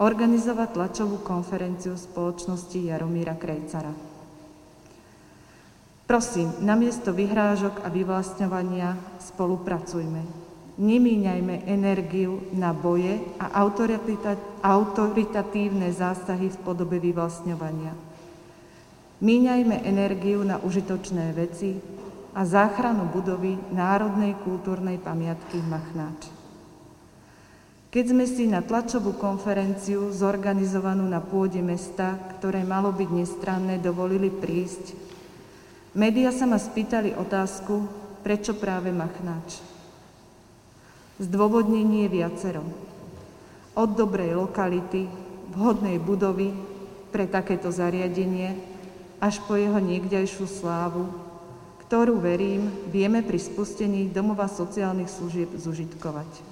organizovať 0.00 0.68
tlačovú 0.78 1.20
konferenciu 1.20 1.98
spoločnosti 1.98 2.78
Jaromíra 2.78 3.36
Krejcara. 3.36 3.92
Prosím, 6.06 6.54
namiesto 6.62 7.10
vyhrážok 7.10 7.82
a 7.82 7.88
vyvlastňovania 7.90 8.94
spolupracujme. 9.18 10.41
Nemíňajme 10.72 11.68
energiu 11.68 12.48
na 12.56 12.72
boje 12.72 13.20
a 13.36 13.60
autoritatívne 14.64 15.92
zásahy 15.92 16.48
v 16.48 16.58
podobe 16.64 16.96
vyvlastňovania. 16.96 17.92
Míňajme 19.20 19.84
energiu 19.84 20.40
na 20.42 20.56
užitočné 20.58 21.36
veci 21.36 21.76
a 22.32 22.42
záchranu 22.48 23.04
budovy 23.12 23.54
Národnej 23.70 24.32
kultúrnej 24.40 24.96
pamiatky 24.96 25.60
Machnáč. 25.60 26.32
Keď 27.92 28.04
sme 28.08 28.24
si 28.24 28.48
na 28.48 28.64
tlačovú 28.64 29.20
konferenciu 29.20 30.08
zorganizovanú 30.08 31.04
na 31.04 31.20
pôde 31.20 31.60
mesta, 31.60 32.16
ktoré 32.40 32.64
malo 32.64 32.88
byť 32.88 33.10
nestranné, 33.12 33.76
dovolili 33.76 34.32
prísť, 34.32 34.96
Média 35.92 36.32
sa 36.32 36.48
ma 36.48 36.56
spýtali 36.56 37.12
otázku, 37.12 37.84
prečo 38.24 38.56
práve 38.56 38.88
Machnáč. 38.88 39.71
Zdôvodnenie 41.22 42.10
je 42.10 42.18
viacero. 42.18 42.66
Od 43.78 43.94
dobrej 43.94 44.34
lokality, 44.34 45.06
vhodnej 45.54 46.02
budovy 46.02 46.50
pre 47.14 47.30
takéto 47.30 47.70
zariadenie, 47.70 48.58
až 49.22 49.38
po 49.46 49.54
jeho 49.54 49.78
niekdejšiu 49.78 50.50
slávu, 50.50 51.06
ktorú, 51.86 52.18
verím, 52.18 52.74
vieme 52.90 53.22
pri 53.22 53.38
spustení 53.38 54.10
domova 54.10 54.50
sociálnych 54.50 55.06
služieb 55.06 55.54
zužitkovať. 55.54 56.42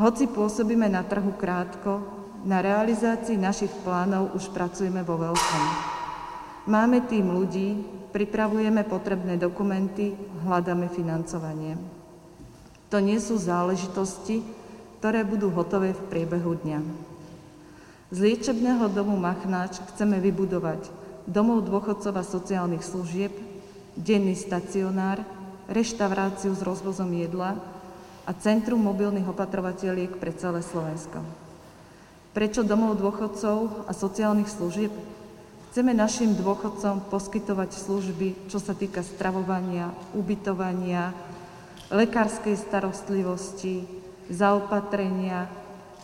Hoci 0.00 0.24
pôsobíme 0.24 0.88
na 0.88 1.04
trhu 1.04 1.36
krátko, 1.36 2.00
na 2.48 2.64
realizácii 2.64 3.36
našich 3.36 3.76
plánov 3.84 4.32
už 4.40 4.56
pracujeme 4.56 5.04
vo 5.04 5.20
veľkom. 5.20 5.64
Máme 6.64 7.04
tým 7.04 7.28
ľudí, 7.28 7.76
pripravujeme 8.08 8.88
potrebné 8.88 9.36
dokumenty, 9.36 10.16
hľadáme 10.48 10.88
financovanie. 10.88 11.99
To 12.90 12.98
nie 12.98 13.22
sú 13.22 13.38
záležitosti, 13.38 14.42
ktoré 14.98 15.22
budú 15.22 15.48
hotové 15.54 15.94
v 15.94 16.02
priebehu 16.10 16.58
dňa. 16.60 16.80
Z 18.10 18.18
liečebného 18.18 18.90
domu 18.90 19.14
Machnáč 19.14 19.78
chceme 19.94 20.18
vybudovať 20.18 20.90
domov 21.30 21.62
dôchodcov 21.70 22.18
a 22.18 22.26
sociálnych 22.26 22.82
služieb, 22.82 23.30
denný 23.94 24.34
stacionár, 24.34 25.22
reštauráciu 25.70 26.50
s 26.50 26.66
rozvozom 26.66 27.14
jedla 27.14 27.54
a 28.26 28.30
centrum 28.34 28.82
mobilných 28.82 29.30
opatrovateľiek 29.30 30.18
pre 30.18 30.34
celé 30.34 30.66
Slovensko. 30.66 31.22
Prečo 32.34 32.66
domov 32.66 32.98
dôchodcov 32.98 33.86
a 33.86 33.92
sociálnych 33.94 34.50
služieb? 34.50 34.90
Chceme 35.70 35.94
našim 35.94 36.34
dôchodcom 36.34 37.06
poskytovať 37.06 37.70
služby, 37.78 38.50
čo 38.50 38.58
sa 38.58 38.74
týka 38.74 39.06
stravovania, 39.06 39.94
ubytovania, 40.18 41.14
lekárskej 41.90 42.56
starostlivosti, 42.56 43.84
zaopatrenia, 44.30 45.50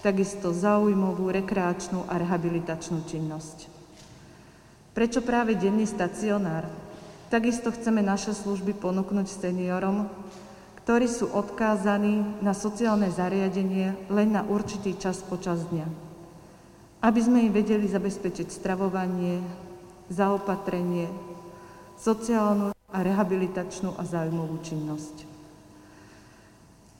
takisto 0.02 0.50
zaujímavú 0.50 1.30
rekreačnú 1.30 2.06
a 2.10 2.18
rehabilitačnú 2.18 3.06
činnosť. 3.06 3.70
Prečo 4.92 5.22
práve 5.22 5.54
denný 5.54 5.86
stacionár? 5.86 6.66
Takisto 7.26 7.74
chceme 7.74 8.02
naše 8.02 8.34
služby 8.34 8.74
ponúknuť 8.78 9.26
seniorom, 9.26 10.06
ktorí 10.82 11.10
sú 11.10 11.30
odkázaní 11.30 12.22
na 12.42 12.54
sociálne 12.54 13.10
zariadenie 13.10 13.98
len 14.10 14.28
na 14.30 14.46
určitý 14.46 14.94
čas 14.94 15.22
počas 15.26 15.66
dňa 15.70 16.06
aby 17.06 17.20
sme 17.22 17.38
im 17.46 17.52
vedeli 17.54 17.86
zabezpečiť 17.86 18.50
stravovanie, 18.50 19.38
zaopatrenie, 20.10 21.06
sociálnu 21.94 22.74
a 22.90 22.98
rehabilitačnú 22.98 23.94
a 23.94 24.02
zájmovú 24.02 24.58
činnosť. 24.66 25.35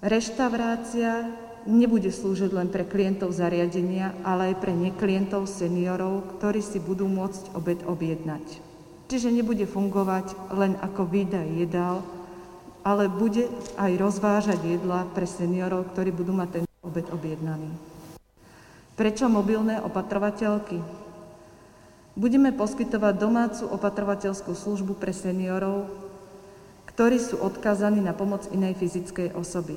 Reštaurácia 0.06 1.34
nebude 1.66 2.14
slúžiť 2.14 2.54
len 2.54 2.70
pre 2.70 2.86
klientov 2.86 3.34
zariadenia, 3.34 4.14
ale 4.22 4.54
aj 4.54 4.62
pre 4.62 4.70
neklientov 4.70 5.50
seniorov, 5.50 6.38
ktorí 6.38 6.62
si 6.62 6.78
budú 6.78 7.10
môcť 7.10 7.58
obed 7.58 7.82
objednať. 7.82 8.62
Čiže 9.10 9.34
nebude 9.34 9.66
fungovať 9.66 10.54
len 10.54 10.78
ako 10.78 11.10
výdaj 11.10 11.58
jedál, 11.58 12.06
ale 12.86 13.10
bude 13.10 13.50
aj 13.74 13.98
rozvážať 13.98 14.62
jedla 14.78 15.10
pre 15.10 15.26
seniorov, 15.26 15.90
ktorí 15.90 16.14
budú 16.14 16.38
mať 16.38 16.62
ten 16.62 16.64
obed 16.86 17.10
objednaný. 17.10 17.74
Prečo 18.94 19.26
mobilné 19.26 19.82
opatrovateľky? 19.82 20.78
Budeme 22.14 22.54
poskytovať 22.54 23.14
domácu 23.18 23.66
opatrovateľskú 23.74 24.54
službu 24.54 25.02
pre 25.02 25.10
seniorov, 25.10 26.05
ktorí 26.96 27.20
sú 27.20 27.36
odkázaní 27.44 28.00
na 28.00 28.16
pomoc 28.16 28.48
inej 28.56 28.72
fyzickej 28.80 29.36
osoby. 29.36 29.76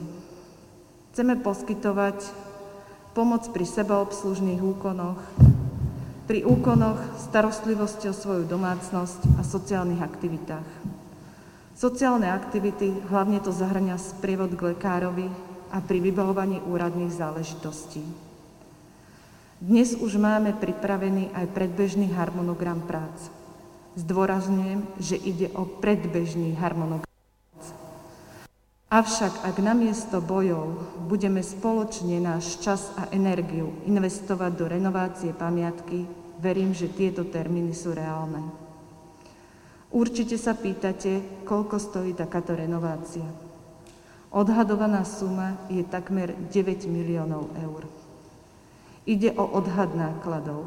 Chceme 1.11 1.35
poskytovať 1.43 2.15
pomoc 3.11 3.43
pri 3.51 3.67
sebaobslužných 3.67 4.63
úkonoch, 4.63 5.19
pri 6.31 6.47
úkonoch 6.47 6.95
starostlivosti 7.19 8.07
o 8.07 8.15
svoju 8.15 8.47
domácnosť 8.47 9.35
a 9.35 9.43
sociálnych 9.43 9.99
aktivitách. 9.99 10.63
Sociálne 11.75 12.31
aktivity, 12.31 12.87
hlavne 13.11 13.43
to 13.43 13.51
zahrania 13.51 13.99
sprievod 13.99 14.55
k 14.55 14.71
lekárovi 14.71 15.27
a 15.75 15.83
pri 15.83 15.99
vybavovaní 15.99 16.63
úradných 16.63 17.11
záležitostí. 17.19 17.99
Dnes 19.59 19.91
už 19.91 20.15
máme 20.15 20.55
pripravený 20.55 21.35
aj 21.35 21.51
predbežný 21.51 22.15
harmonogram 22.15 22.79
prác. 22.79 23.27
Zdôrazňujem, 23.99 24.87
že 25.03 25.19
ide 25.19 25.51
o 25.51 25.67
predbežný 25.67 26.55
harmonogram. 26.55 27.08
Avšak 28.89 29.45
ak 29.45 29.61
namiesto 29.61 30.17
bojov 30.17 30.97
budeme 31.05 31.45
spoločne 31.45 32.17
náš 32.17 32.57
čas 32.57 32.89
a 32.97 33.05
energiu 33.13 33.69
investovať 33.85 34.51
do 34.57 34.65
renovácie 34.65 35.29
pamiatky, 35.29 36.09
verím, 36.41 36.73
že 36.73 36.89
tieto 36.89 37.21
termíny 37.21 37.69
sú 37.77 37.93
reálne. 37.93 38.41
Určite 39.93 40.41
sa 40.41 40.57
pýtate, 40.57 41.45
koľko 41.45 41.77
stojí 41.77 42.17
takáto 42.17 42.57
renovácia. 42.57 43.29
Odhadovaná 44.33 45.05
suma 45.05 45.53
je 45.69 45.85
takmer 45.85 46.33
9 46.49 46.89
miliónov 46.89 47.45
eur. 47.61 47.85
Ide 49.05 49.37
o 49.37 49.53
odhad 49.53 49.93
nákladov. 49.93 50.65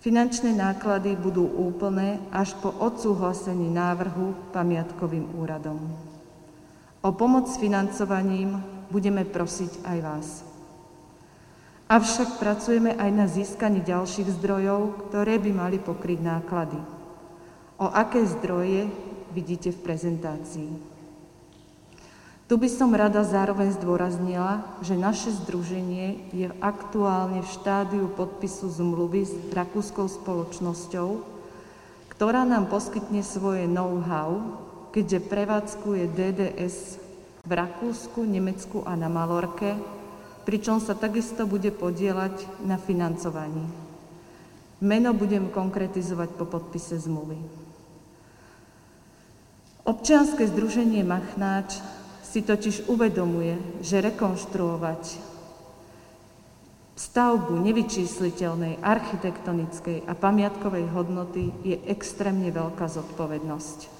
Finančné 0.00 0.56
náklady 0.56 1.20
budú 1.20 1.44
úplné 1.52 2.16
až 2.32 2.56
po 2.64 2.72
odsúhlasení 2.72 3.68
návrhu 3.68 4.56
pamiatkovým 4.56 5.36
úradom. 5.36 6.13
O 7.04 7.12
pomoc 7.12 7.52
s 7.52 7.60
financovaním 7.60 8.64
budeme 8.88 9.28
prosiť 9.28 9.84
aj 9.84 9.98
vás. 10.00 10.28
Avšak 11.84 12.40
pracujeme 12.40 12.96
aj 12.96 13.10
na 13.12 13.28
získaní 13.28 13.84
ďalších 13.84 14.40
zdrojov, 14.40 15.12
ktoré 15.12 15.36
by 15.36 15.50
mali 15.52 15.76
pokryť 15.76 16.18
náklady. 16.24 16.80
O 17.76 17.92
aké 17.92 18.24
zdroje 18.24 18.88
vidíte 19.36 19.76
v 19.76 19.82
prezentácii. 19.84 20.70
Tu 22.48 22.54
by 22.56 22.68
som 22.72 22.96
rada 22.96 23.20
zároveň 23.20 23.76
zdôraznila, 23.76 24.64
že 24.80 24.96
naše 24.96 25.28
združenie 25.44 26.32
je 26.32 26.48
aktuálne 26.64 27.44
v 27.44 27.52
štádiu 27.52 28.08
podpisu 28.16 28.72
zmluvy 28.72 29.28
s 29.28 29.32
rakúskou 29.52 30.08
spoločnosťou, 30.08 31.20
ktorá 32.16 32.48
nám 32.48 32.72
poskytne 32.72 33.20
svoje 33.20 33.68
know-how, 33.68 34.40
keďže 34.94 35.26
prevádzkuje 35.26 36.06
DDS 36.14 37.02
v 37.42 37.50
Rakúsku, 37.50 38.22
Nemecku 38.22 38.86
a 38.86 38.94
na 38.94 39.10
Malorke, 39.10 39.74
pričom 40.46 40.78
sa 40.78 40.94
takisto 40.94 41.50
bude 41.50 41.74
podielať 41.74 42.62
na 42.62 42.78
financovaní. 42.78 43.66
Meno 44.78 45.10
budem 45.10 45.50
konkretizovať 45.50 46.38
po 46.38 46.46
podpise 46.46 46.94
zmluvy. 46.94 47.42
Občianske 49.82 50.46
združenie 50.46 51.02
Machnáč 51.02 51.82
si 52.22 52.46
totiž 52.46 52.86
uvedomuje, 52.86 53.82
že 53.82 53.98
rekonštruovať 53.98 55.02
stavbu 56.94 57.58
nevyčísliteľnej 57.58 58.78
architektonickej 58.78 60.06
a 60.06 60.14
pamiatkovej 60.14 60.86
hodnoty 60.94 61.50
je 61.66 61.76
extrémne 61.90 62.48
veľká 62.54 62.86
zodpovednosť. 62.86 63.93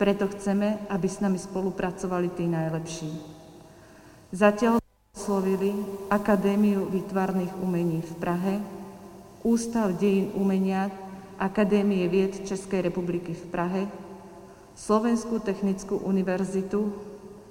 Preto 0.00 0.32
chceme, 0.32 0.88
aby 0.88 1.04
s 1.04 1.20
nami 1.20 1.36
spolupracovali 1.36 2.32
tí 2.32 2.48
najlepší. 2.48 3.12
Zatiaľ 4.32 4.80
oslovili 5.12 5.76
Akadémiu 6.08 6.88
výtvarných 6.88 7.52
umení 7.60 8.00
v 8.00 8.12
Prahe, 8.16 8.54
Ústav 9.44 9.92
dejín 10.00 10.32
umenia 10.32 10.88
Akadémie 11.36 12.08
vied 12.08 12.48
Českej 12.48 12.88
republiky 12.88 13.36
v 13.36 13.44
Prahe, 13.52 13.82
Slovenskú 14.72 15.40
technickú 15.44 16.00
univerzitu, 16.00 16.96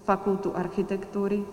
Fakultu 0.09 0.49
architektúry 0.57 1.45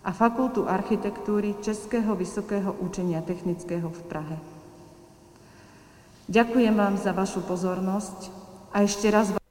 a 0.00 0.12
Fakultu 0.12 0.64
architektúry 0.64 1.60
Českého 1.60 2.16
vysokého 2.16 2.72
učenia 2.80 3.20
technického 3.20 3.92
v 3.92 4.00
Prahe. 4.08 4.36
Ďakujem 6.32 6.72
vám 6.72 6.96
za 6.96 7.12
vašu 7.12 7.44
pozornosť 7.44 8.32
a 8.72 8.84
ešte 8.84 9.12
raz 9.12 9.36
vám 9.36 9.43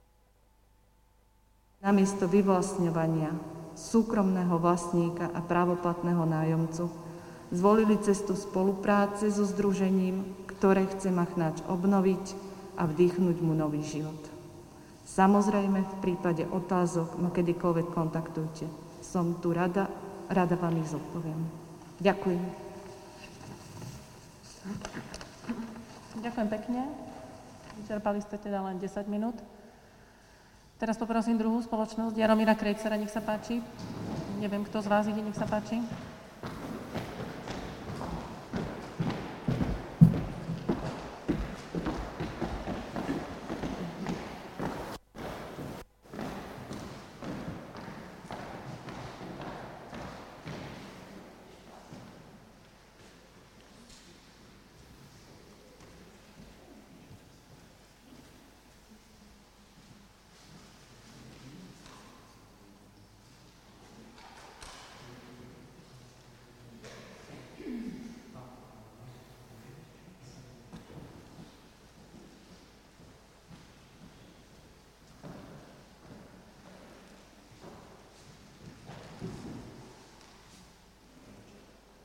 namiesto 1.84 2.32
vyvlastňovania 2.32 3.36
súkromného 3.76 4.56
vlastníka 4.56 5.28
a 5.36 5.44
právoplatného 5.44 6.24
nájomcu 6.24 6.88
zvolili 7.52 8.00
cestu 8.00 8.40
spolupráce 8.40 9.28
so 9.28 9.44
združením, 9.44 10.24
ktoré 10.48 10.88
chce 10.88 11.12
Machnáč 11.12 11.60
obnoviť 11.68 12.40
a 12.80 12.88
vdýchnuť 12.88 13.38
mu 13.44 13.54
nový 13.54 13.84
život. 13.84 14.18
Samozrejme, 15.04 15.84
v 15.84 15.96
prípade 16.00 16.48
otázok 16.48 17.20
ma 17.20 17.30
kedykoľvek 17.30 17.88
kontaktujte. 17.92 18.66
Som 19.04 19.44
tu 19.44 19.52
rada, 19.52 19.92
rada 20.32 20.56
vám 20.56 20.80
ich 20.80 20.90
zodpoviem. 20.90 21.38
Ďakujem. 22.00 22.42
Ďakujem 26.24 26.48
pekne. 26.50 26.82
Vyčerpali 27.84 28.24
ste 28.24 28.40
teda 28.40 28.64
len 28.64 28.80
10 28.80 29.12
minút. 29.12 29.36
Teraz 30.84 31.00
poprosím 31.00 31.40
druhú 31.40 31.64
spoločnosť, 31.64 32.12
Jaromíra 32.12 32.60
Krejcera, 32.60 33.00
nech 33.00 33.08
sa 33.08 33.24
páči. 33.24 33.64
Neviem, 34.44 34.68
kto 34.68 34.84
z 34.84 34.92
vás 34.92 35.08
ide, 35.08 35.24
nech 35.24 35.40
sa 35.40 35.48
páči. 35.48 35.80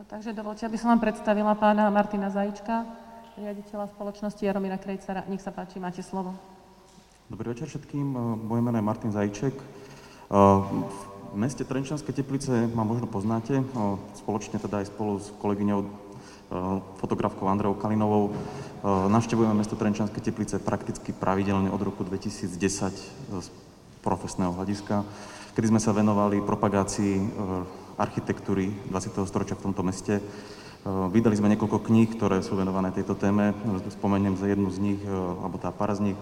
Takže 0.08 0.32
dovolte, 0.32 0.64
aby 0.64 0.80
som 0.80 0.88
vám 0.88 1.04
predstavila 1.04 1.52
pána 1.52 1.92
Martina 1.92 2.32
Zajíčka, 2.32 2.88
riaditeľa 3.36 3.92
spoločnosti 3.92 4.40
Jaromíra 4.40 4.80
Krejcera. 4.80 5.28
Nech 5.28 5.44
sa 5.44 5.52
páči, 5.52 5.76
máte 5.76 6.00
slovo. 6.00 6.32
Dobrý 7.28 7.52
večer 7.52 7.68
všetkým. 7.68 8.16
Moje 8.40 8.64
meno 8.64 8.80
je 8.80 8.88
Martin 8.88 9.12
Zajíček. 9.12 9.52
V 10.32 11.36
meste 11.36 11.60
Trenčanské 11.60 12.16
teplice 12.16 12.72
ma 12.72 12.88
možno 12.88 13.04
poznáte, 13.04 13.60
spoločne 14.16 14.56
teda 14.56 14.80
aj 14.80 14.88
spolu 14.88 15.20
s 15.20 15.28
kolegyňou 15.44 15.80
fotografkou 17.04 17.44
Andreou 17.44 17.76
Kalinovou. 17.76 18.32
Navštevujeme 19.12 19.60
mesto 19.60 19.76
Trenčanské 19.76 20.24
teplice 20.24 20.56
prakticky 20.56 21.12
pravidelne 21.12 21.68
od 21.68 21.84
roku 21.84 22.00
2010 22.00 22.48
z 23.44 23.46
profesného 24.00 24.56
hľadiska, 24.56 25.04
kedy 25.52 25.68
sme 25.68 25.84
sa 25.84 25.92
venovali 25.92 26.40
propagácii 26.40 27.28
architektúry 27.98 28.70
20. 28.88 29.26
storočia 29.26 29.58
v 29.58 29.68
tomto 29.68 29.82
meste. 29.82 30.22
E, 30.22 30.22
vydali 30.86 31.34
sme 31.34 31.50
niekoľko 31.52 31.82
kníh, 31.82 32.14
ktoré 32.14 32.40
sú 32.40 32.54
venované 32.54 32.94
tejto 32.94 33.18
téme. 33.18 33.52
Spomeniem 33.90 34.38
za 34.38 34.46
jednu 34.46 34.70
z 34.70 34.78
nich, 34.78 35.00
e, 35.02 35.10
alebo 35.10 35.58
tá 35.58 35.74
para 35.74 35.98
z 35.98 36.14
nich, 36.14 36.18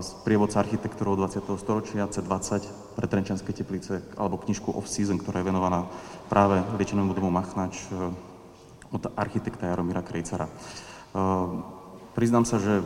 z 0.00 0.08
e, 0.10 0.14
prievodca 0.24 0.64
architektúrov 0.64 1.20
20. 1.20 1.44
storočia 1.60 2.08
C20 2.08 2.96
pre 2.96 3.06
Trenčanské 3.06 3.52
teplice, 3.52 4.00
alebo 4.16 4.40
knižku 4.40 4.72
Off-Season, 4.72 5.20
ktorá 5.20 5.44
je 5.44 5.48
venovaná 5.52 5.84
práve 6.32 6.64
liečenému 6.80 7.12
domu 7.12 7.28
Machnač 7.28 7.76
od 8.88 9.02
architekta 9.18 9.68
Jaromíra 9.68 10.00
Krejcara. 10.00 10.48
Priznám 12.14 12.48
sa, 12.48 12.56
že 12.56 12.80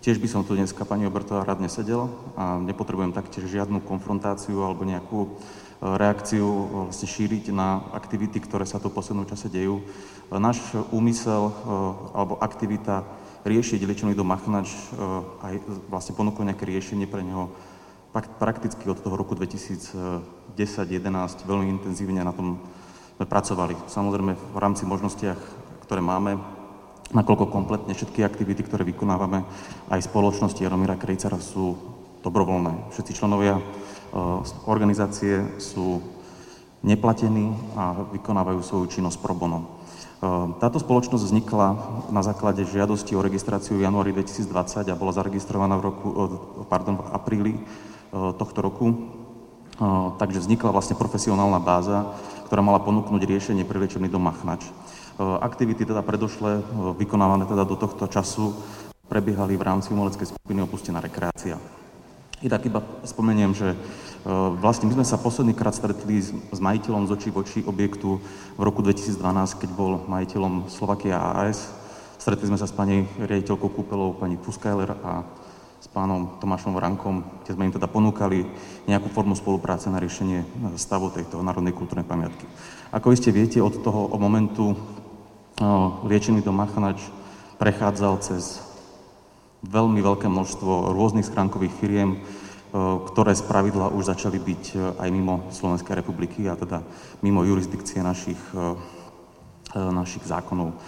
tiež 0.00 0.22
by 0.22 0.28
som 0.30 0.40
tu 0.46 0.54
dneska 0.54 0.86
pani 0.86 1.04
Obertová 1.04 1.44
rád 1.44 1.60
nesedel 1.60 2.08
a 2.38 2.56
nepotrebujem 2.62 3.12
taktiež 3.12 3.50
žiadnu 3.50 3.82
konfrontáciu 3.82 4.62
alebo 4.62 4.86
nejakú 4.86 5.36
reakciu 5.78 6.44
vlastne 6.90 7.06
šíriť 7.06 7.54
na 7.54 7.86
aktivity, 7.94 8.42
ktoré 8.42 8.66
sa 8.66 8.82
tu 8.82 8.90
v 8.90 8.98
poslednom 8.98 9.30
čase 9.30 9.46
dejú. 9.46 9.86
Náš 10.28 10.58
úmysel 10.90 11.54
alebo 12.12 12.36
aktivita 12.42 13.06
riešiť 13.46 13.86
liečený 13.86 14.18
dom 14.18 14.26
Machnač 14.26 14.74
aj 15.40 15.62
vlastne 15.86 16.18
ponúkol 16.18 16.50
nejaké 16.50 16.66
riešenie 16.66 17.06
pre 17.06 17.22
neho 17.22 17.54
prakticky 18.42 18.90
od 18.90 18.98
toho 18.98 19.14
roku 19.14 19.38
2010-2011 19.38 21.46
veľmi 21.46 21.70
intenzívne 21.78 22.26
na 22.26 22.34
tom 22.34 22.58
sme 23.18 23.26
pracovali. 23.26 23.74
Samozrejme 23.90 24.32
v 24.34 24.58
rámci 24.58 24.86
možnostiach, 24.86 25.38
ktoré 25.86 25.98
máme, 25.98 26.38
nakoľko 27.10 27.50
kompletne 27.50 27.94
všetky 27.94 28.22
aktivity, 28.22 28.62
ktoré 28.62 28.86
vykonávame 28.86 29.42
aj 29.90 30.06
spoločnosti 30.06 30.62
Jaromíra 30.62 30.94
Krejcara 30.94 31.42
sú 31.42 31.74
dobrovoľné. 32.22 32.94
Všetci 32.94 33.18
členovia 33.18 33.58
organizácie 34.64 35.60
sú 35.60 36.00
neplatení 36.80 37.52
a 37.74 38.06
vykonávajú 38.14 38.60
svoju 38.62 38.86
činnosť 38.86 39.18
pro 39.18 39.34
bono. 39.34 39.78
Táto 40.58 40.82
spoločnosť 40.82 41.30
vznikla 41.30 41.68
na 42.10 42.22
základe 42.26 42.66
žiadosti 42.66 43.14
o 43.14 43.22
registráciu 43.22 43.78
v 43.78 43.86
januári 43.86 44.10
2020 44.10 44.90
a 44.90 44.98
bola 44.98 45.14
zaregistrovaná 45.14 45.78
v, 45.78 45.82
roku, 45.90 46.08
pardon, 46.66 46.98
v 46.98 47.10
apríli 47.14 47.54
tohto 48.10 48.58
roku. 48.58 49.14
Takže 50.18 50.42
vznikla 50.42 50.74
vlastne 50.74 50.98
profesionálna 50.98 51.62
báza, 51.62 52.18
ktorá 52.50 52.66
mala 52.66 52.82
ponúknuť 52.82 53.22
riešenie 53.22 53.62
pre 53.62 53.78
liečebný 53.78 54.10
dom 54.10 54.26
Machnač. 54.26 54.66
Aktivity 55.18 55.86
teda 55.86 56.02
predošle, 56.02 56.66
vykonávané 56.98 57.46
teda 57.46 57.62
do 57.62 57.78
tohto 57.78 58.10
času, 58.10 58.58
prebiehali 59.06 59.54
v 59.54 59.66
rámci 59.66 59.94
umeleckej 59.94 60.34
skupiny 60.34 60.66
Opustená 60.66 60.98
rekreácia. 60.98 61.62
I 62.38 62.46
tak 62.46 62.70
iba 62.70 62.78
spomeniem, 63.02 63.50
že 63.50 63.74
e, 63.74 63.76
vlastne 64.62 64.86
my 64.86 65.02
sme 65.02 65.06
sa 65.06 65.18
poslednýkrát 65.18 65.74
stretli 65.74 66.22
s, 66.22 66.30
majiteľom 66.54 67.10
z 67.10 67.14
očí 67.18 67.28
v 67.34 67.38
oči 67.42 67.60
objektu 67.66 68.22
v 68.54 68.62
roku 68.62 68.78
2012, 68.78 69.18
keď 69.58 69.70
bol 69.74 70.06
majiteľom 70.06 70.70
Slovakia 70.70 71.18
AS. 71.18 71.66
Stretli 72.14 72.46
sme 72.46 72.54
sa 72.54 72.70
s 72.70 72.74
pani 72.74 73.10
riaditeľkou 73.18 73.74
kúpelou, 73.74 74.14
pani 74.14 74.38
Puskajler 74.38 74.94
a 75.02 75.26
s 75.82 75.90
pánom 75.90 76.38
Tomášom 76.38 76.78
Vrankom, 76.78 77.26
kde 77.42 77.58
sme 77.58 77.70
im 77.70 77.74
teda 77.74 77.90
ponúkali 77.90 78.46
nejakú 78.86 79.10
formu 79.10 79.34
spolupráce 79.34 79.90
na 79.90 79.98
riešenie 79.98 80.46
stavu 80.78 81.10
tejto 81.10 81.42
národnej 81.42 81.74
kultúrnej 81.74 82.06
pamiatky. 82.06 82.46
Ako 82.94 83.10
iste 83.10 83.34
viete, 83.34 83.58
od 83.58 83.82
toho 83.82 84.14
momentu 84.14 84.74
e, 84.74 84.76
liečený 86.06 86.46
dom 86.46 86.54
Machanač 86.54 87.02
prechádzal 87.58 88.14
cez 88.22 88.67
veľmi 89.64 89.98
veľké 89.98 90.30
množstvo 90.30 90.94
rôznych 90.94 91.26
schránkových 91.26 91.74
firiem, 91.74 92.10
e, 92.14 92.18
ktoré 93.10 93.34
z 93.34 93.42
pravidla 93.42 93.90
už 93.90 94.14
začali 94.14 94.38
byť 94.38 94.62
e, 94.74 94.76
aj 95.02 95.08
mimo 95.10 95.50
Slovenskej 95.50 95.98
republiky 95.98 96.46
a 96.46 96.54
teda 96.54 96.86
mimo 97.26 97.42
jurisdikcie 97.42 97.98
našich, 98.04 98.38
e, 98.54 98.76
našich 99.74 100.22
zákonov. 100.24 100.78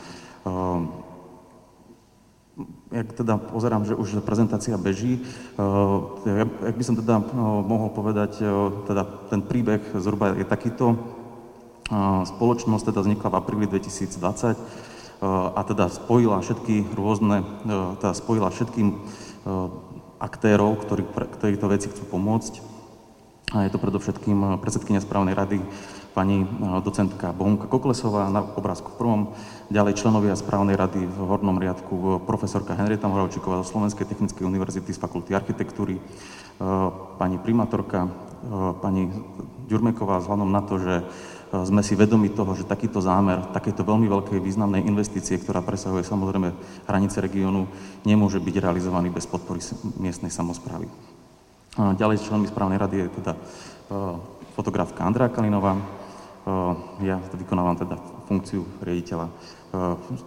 Jak 2.91 3.13
teda 3.13 3.37
pozerám, 3.39 3.85
že 3.85 3.95
už 3.95 4.25
prezentácia 4.25 4.75
beží, 4.81 5.21
jak 6.65 6.75
by 6.77 6.85
som 6.85 6.97
teda 6.97 7.23
mohol 7.63 7.93
povedať, 7.93 8.41
teda 8.89 9.05
ten 9.29 9.45
príbeh 9.45 9.81
zhruba 10.01 10.33
je 10.33 10.49
takýto. 10.49 10.97
Spoločnosť 12.25 12.89
teda 12.89 13.05
vznikla 13.05 13.29
v 13.31 13.39
apríli 13.39 13.67
2020 13.69 14.90
a 15.21 15.61
teda 15.69 15.93
spojila 15.93 16.41
všetky 16.41 16.97
rôzne, 16.97 17.45
teda 18.01 18.17
spojila 18.17 18.49
všetkým 18.49 18.97
aktérov, 20.17 20.81
ktorí, 20.81 21.05
ktorí 21.09 21.55
to 21.61 21.69
veci 21.69 21.93
chcú 21.93 22.09
pomôcť. 22.09 22.55
A 23.51 23.67
je 23.67 23.73
to 23.75 23.83
predovšetkým 23.83 24.63
predsedkynia 24.63 25.03
správnej 25.03 25.35
rady 25.35 25.59
pani 26.11 26.43
docentka 26.83 27.31
Bohunka 27.31 27.71
Koklesová 27.71 28.27
na 28.31 28.43
obrázku 28.43 28.95
v 28.95 28.99
prvom, 28.99 29.21
ďalej 29.71 29.95
členovia 29.95 30.35
správnej 30.35 30.75
rady 30.75 31.07
v 31.07 31.19
hornom 31.23 31.59
riadku 31.59 32.27
profesorka 32.27 32.75
Henrieta 32.75 33.07
Moravčíková 33.07 33.63
zo 33.63 33.75
Slovenskej 33.75 34.11
technickej 34.11 34.43
univerzity 34.43 34.91
z 34.91 34.99
fakulty 34.99 35.39
architektúry, 35.39 36.03
pani 37.19 37.39
primátorka, 37.39 38.11
pani 38.83 39.07
Ďurmeková 39.71 40.19
vzhľadom 40.19 40.51
na 40.51 40.63
to, 40.67 40.83
že 40.83 40.95
sme 41.51 41.83
si 41.83 41.99
vedomi 41.99 42.31
toho, 42.31 42.55
že 42.55 42.63
takýto 42.63 43.03
zámer, 43.03 43.43
takéto 43.51 43.83
veľmi 43.83 44.07
veľkej 44.07 44.39
významnej 44.39 44.87
investície, 44.87 45.35
ktorá 45.35 45.59
presahuje 45.67 46.07
samozrejme 46.07 46.55
hranice 46.87 47.19
regiónu, 47.19 47.67
nemôže 48.07 48.39
byť 48.39 48.55
realizovaný 48.63 49.11
bez 49.11 49.27
podpory 49.27 49.59
miestnej 49.99 50.31
samozprávy. 50.31 50.87
Ďalej 51.75 52.23
členmi 52.23 52.47
správnej 52.47 52.79
rady 52.79 52.97
je 53.03 53.15
teda 53.19 53.33
fotografka 54.55 55.03
Andrea 55.03 55.27
Kalinová, 55.27 55.75
ja 57.03 57.19
vykonávam 57.35 57.75
teda 57.79 57.99
funkciu 58.31 58.63
riaditeľa. 58.83 59.27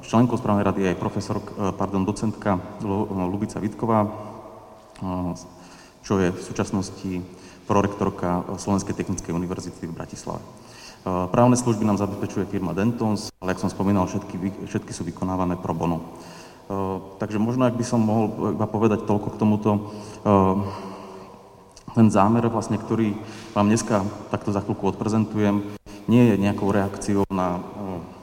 Členkou 0.03 0.35
správnej 0.35 0.67
rady 0.67 0.79
je 0.83 0.91
aj 0.91 0.99
profesor, 0.99 1.39
pardon, 1.79 2.03
docentka 2.03 2.59
Lubica 3.31 3.63
Vitková, 3.63 4.07
čo 6.03 6.19
je 6.19 6.35
v 6.35 6.41
súčasnosti 6.43 7.23
prorektorka 7.63 8.43
Slovenskej 8.59 8.91
technickej 8.91 9.31
univerzity 9.31 9.87
v 9.87 9.95
Bratislave. 9.95 10.43
Eh, 11.03 11.27
právne 11.27 11.59
služby 11.59 11.83
nám 11.83 11.99
zabezpečuje 11.99 12.47
firma 12.47 12.71
Dentons, 12.71 13.27
ale 13.43 13.51
jak 13.51 13.59
som 13.59 13.67
spomínal, 13.67 14.07
všetky, 14.07 14.39
všetky 14.71 14.95
sú 14.95 15.03
vykonávané 15.03 15.59
pro 15.59 15.75
bono. 15.75 15.99
Eh, 15.99 16.97
takže 17.19 17.43
možno, 17.43 17.67
ak 17.67 17.75
by 17.75 17.83
som 17.83 17.99
mohol 17.99 18.55
iba 18.55 18.63
povedať 18.63 19.03
toľko 19.03 19.35
k 19.35 19.39
tomuto, 19.39 19.71
eh, 20.23 20.55
ten 21.91 22.07
zámer, 22.07 22.47
vlastne, 22.47 22.79
ktorý 22.79 23.19
vám 23.51 23.67
dneska 23.67 24.07
takto 24.31 24.55
za 24.55 24.63
chvíľku 24.63 24.95
odprezentujem, 24.95 25.75
nie 26.07 26.23
je 26.23 26.35
nejakou 26.39 26.71
reakciou 26.71 27.27
na 27.31 27.59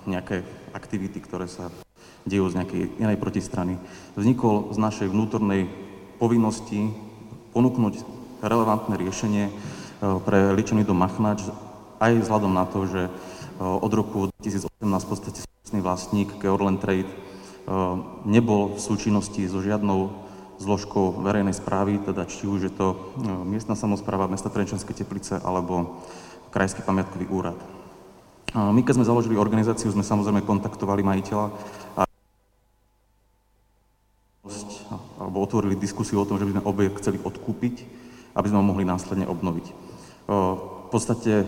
nejaké 0.04 0.42
aktivity, 0.72 1.20
ktoré 1.20 1.48
sa 1.48 1.68
dejú 2.24 2.50
z 2.50 2.60
nejakej 2.60 2.82
inej 2.98 3.16
protistrany. 3.20 3.78
Vznikol 4.18 4.74
z 4.74 4.78
našej 4.80 5.08
vnútornej 5.08 5.70
povinnosti 6.18 6.92
ponúknuť 7.54 8.04
relevantné 8.42 9.00
riešenie 9.00 9.44
pre 10.00 10.52
liečený 10.52 10.84
dom 10.84 11.00
Machnač 11.00 11.46
aj 12.00 12.24
vzhľadom 12.24 12.52
na 12.56 12.64
to, 12.64 12.88
že 12.88 13.02
eh, 13.06 13.12
od 13.60 13.92
roku 13.92 14.32
2018 14.40 14.80
v 14.80 15.10
podstate 15.12 15.38
súčasný 15.44 15.84
vlastník 15.84 16.32
Georland 16.40 16.80
Trade 16.80 17.06
eh, 17.06 17.14
nebol 18.24 18.74
v 18.74 18.80
súčinnosti 18.80 19.44
so 19.44 19.60
žiadnou 19.60 20.28
zložkou 20.60 21.24
verejnej 21.24 21.56
správy, 21.56 22.00
teda 22.04 22.28
či 22.28 22.48
už 22.48 22.60
je 22.66 22.72
to 22.72 22.96
eh, 22.96 23.28
miestna 23.44 23.76
samozpráva 23.76 24.32
mesta 24.32 24.48
Trenčanské 24.48 24.96
teplice 24.96 25.36
alebo 25.44 26.00
Krajský 26.50 26.82
pamiatkový 26.82 27.30
úrad. 27.30 27.54
My, 28.50 28.82
keď 28.82 28.98
sme 28.98 29.06
založili 29.06 29.38
organizáciu, 29.38 29.94
sme 29.94 30.02
samozrejme 30.02 30.42
kontaktovali 30.42 31.06
majiteľa 31.06 31.54
a 31.94 32.02
alebo 35.22 35.38
otvorili 35.38 35.78
diskusiu 35.78 36.18
o 36.18 36.26
tom, 36.26 36.42
že 36.42 36.50
by 36.50 36.58
sme 36.58 36.66
objekt 36.66 36.98
chceli 36.98 37.22
odkúpiť, 37.22 37.86
aby 38.34 38.46
sme 38.50 38.58
ho 38.58 38.66
mohli 38.66 38.82
následne 38.82 39.30
obnoviť 39.30 39.70
podstate 40.90 41.46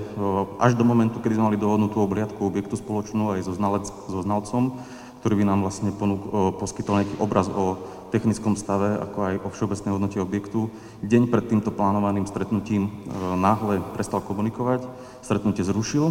až 0.63 0.73
do 0.79 0.87
momentu, 0.87 1.19
kedy 1.19 1.35
sme 1.35 1.53
mali 1.53 1.59
dohodnutú 1.59 1.99
obliadku 1.99 2.39
objektu 2.47 2.79
spoločnú 2.79 3.35
aj 3.35 3.45
so, 3.45 3.53
znalec, 3.53 3.91
so 3.91 4.23
znalcom, 4.23 4.79
ktorý 5.23 5.43
by 5.43 5.45
nám 5.51 5.67
vlastne 5.67 5.91
ponúk, 5.95 6.23
poskytol 6.59 7.03
nejaký 7.03 7.15
obraz 7.23 7.51
o 7.51 7.79
technickom 8.11 8.59
stave, 8.59 8.99
ako 8.99 9.19
aj 9.23 9.35
o 9.43 9.49
všeobecnej 9.55 9.95
hodnote 9.95 10.19
objektu. 10.21 10.71
Deň 11.01 11.31
pred 11.31 11.47
týmto 11.47 11.71
plánovaným 11.75 12.27
stretnutím 12.27 12.91
náhle 13.39 13.81
prestal 13.95 14.23
komunikovať, 14.23 14.85
stretnutie 15.25 15.67
zrušil 15.67 16.11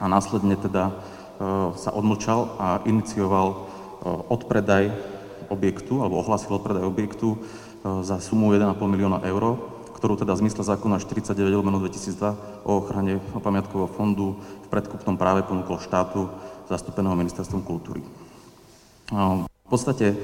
a 0.00 0.06
následne 0.06 0.54
teda 0.56 0.94
sa 1.74 1.90
odmlčal 1.90 2.58
a 2.58 2.82
inicioval 2.86 3.66
odpredaj 4.30 4.94
objektu, 5.50 6.00
alebo 6.00 6.22
ohlasil 6.22 6.54
odpredaj 6.54 6.86
objektu 6.86 7.42
za 7.82 8.22
sumu 8.22 8.54
1,5 8.54 8.78
milióna 8.78 9.26
eur 9.26 9.58
ktorú 10.02 10.18
teda 10.18 10.34
v 10.34 10.42
zmysle 10.42 10.66
zákona 10.66 10.98
49 10.98 11.62
2002 11.62 12.66
o 12.66 12.82
ochrane 12.82 13.22
pamiatkového 13.38 13.86
fondu 13.86 14.34
v 14.34 14.66
predkupnom 14.66 15.14
práve 15.14 15.46
ponúkol 15.46 15.78
štátu 15.78 16.26
zastúpeného 16.66 17.14
ministerstvom 17.14 17.62
kultúry. 17.62 18.02
V 19.14 19.68
podstate 19.70 20.18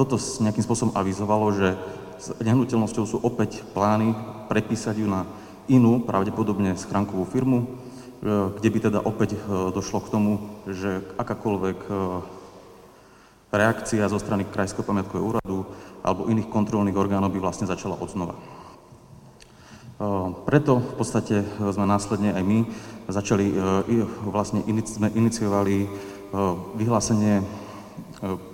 toto 0.00 0.16
nejakým 0.16 0.64
spôsobom 0.64 0.96
avizovalo, 0.96 1.52
že 1.52 1.76
s 2.16 2.32
nehnuteľnosťou 2.40 3.04
sú 3.04 3.20
opäť 3.20 3.68
plány 3.76 4.16
prepísať 4.48 4.96
ju 4.96 5.04
na 5.04 5.28
inú, 5.68 6.00
pravdepodobne 6.00 6.72
schránkovú 6.80 7.28
firmu, 7.28 7.68
kde 8.24 8.68
by 8.72 8.78
teda 8.80 9.04
opäť 9.04 9.36
došlo 9.76 10.08
k 10.08 10.08
tomu, 10.08 10.40
že 10.64 11.04
akákoľvek 11.20 11.84
reakcia 13.52 14.08
zo 14.08 14.16
strany 14.16 14.48
Krajského 14.48 14.88
pamiatkového 14.88 15.36
úradu 15.36 15.68
alebo 16.00 16.32
iných 16.32 16.48
kontrolných 16.48 16.96
orgánov 16.96 17.28
by 17.28 17.44
vlastne 17.44 17.68
začala 17.68 18.00
odznova. 18.00 18.32
Preto 20.44 20.72
v 20.76 20.94
podstate 21.00 21.40
sme 21.72 21.88
následne 21.88 22.36
aj 22.36 22.44
my 22.44 22.58
začali, 23.08 23.48
vlastne 24.28 24.60
sme 24.84 25.08
iniciovali 25.16 25.88
vyhlásenie 26.76 27.40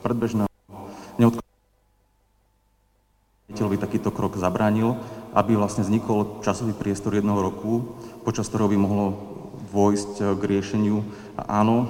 predbežného 0.07 0.53
by 3.73 3.81
takýto 3.81 4.13
krok 4.13 4.37
zabránil, 4.37 5.01
aby 5.33 5.57
vlastne 5.57 5.81
vznikol 5.81 6.45
časový 6.45 6.77
priestor 6.77 7.17
jedného 7.17 7.41
roku, 7.41 7.97
počas 8.21 8.53
ktorého 8.53 8.69
by 8.69 8.77
mohlo 8.77 9.07
dôjsť 9.73 10.37
k 10.37 10.43
riešeniu. 10.45 11.01
A 11.41 11.65
áno, 11.65 11.89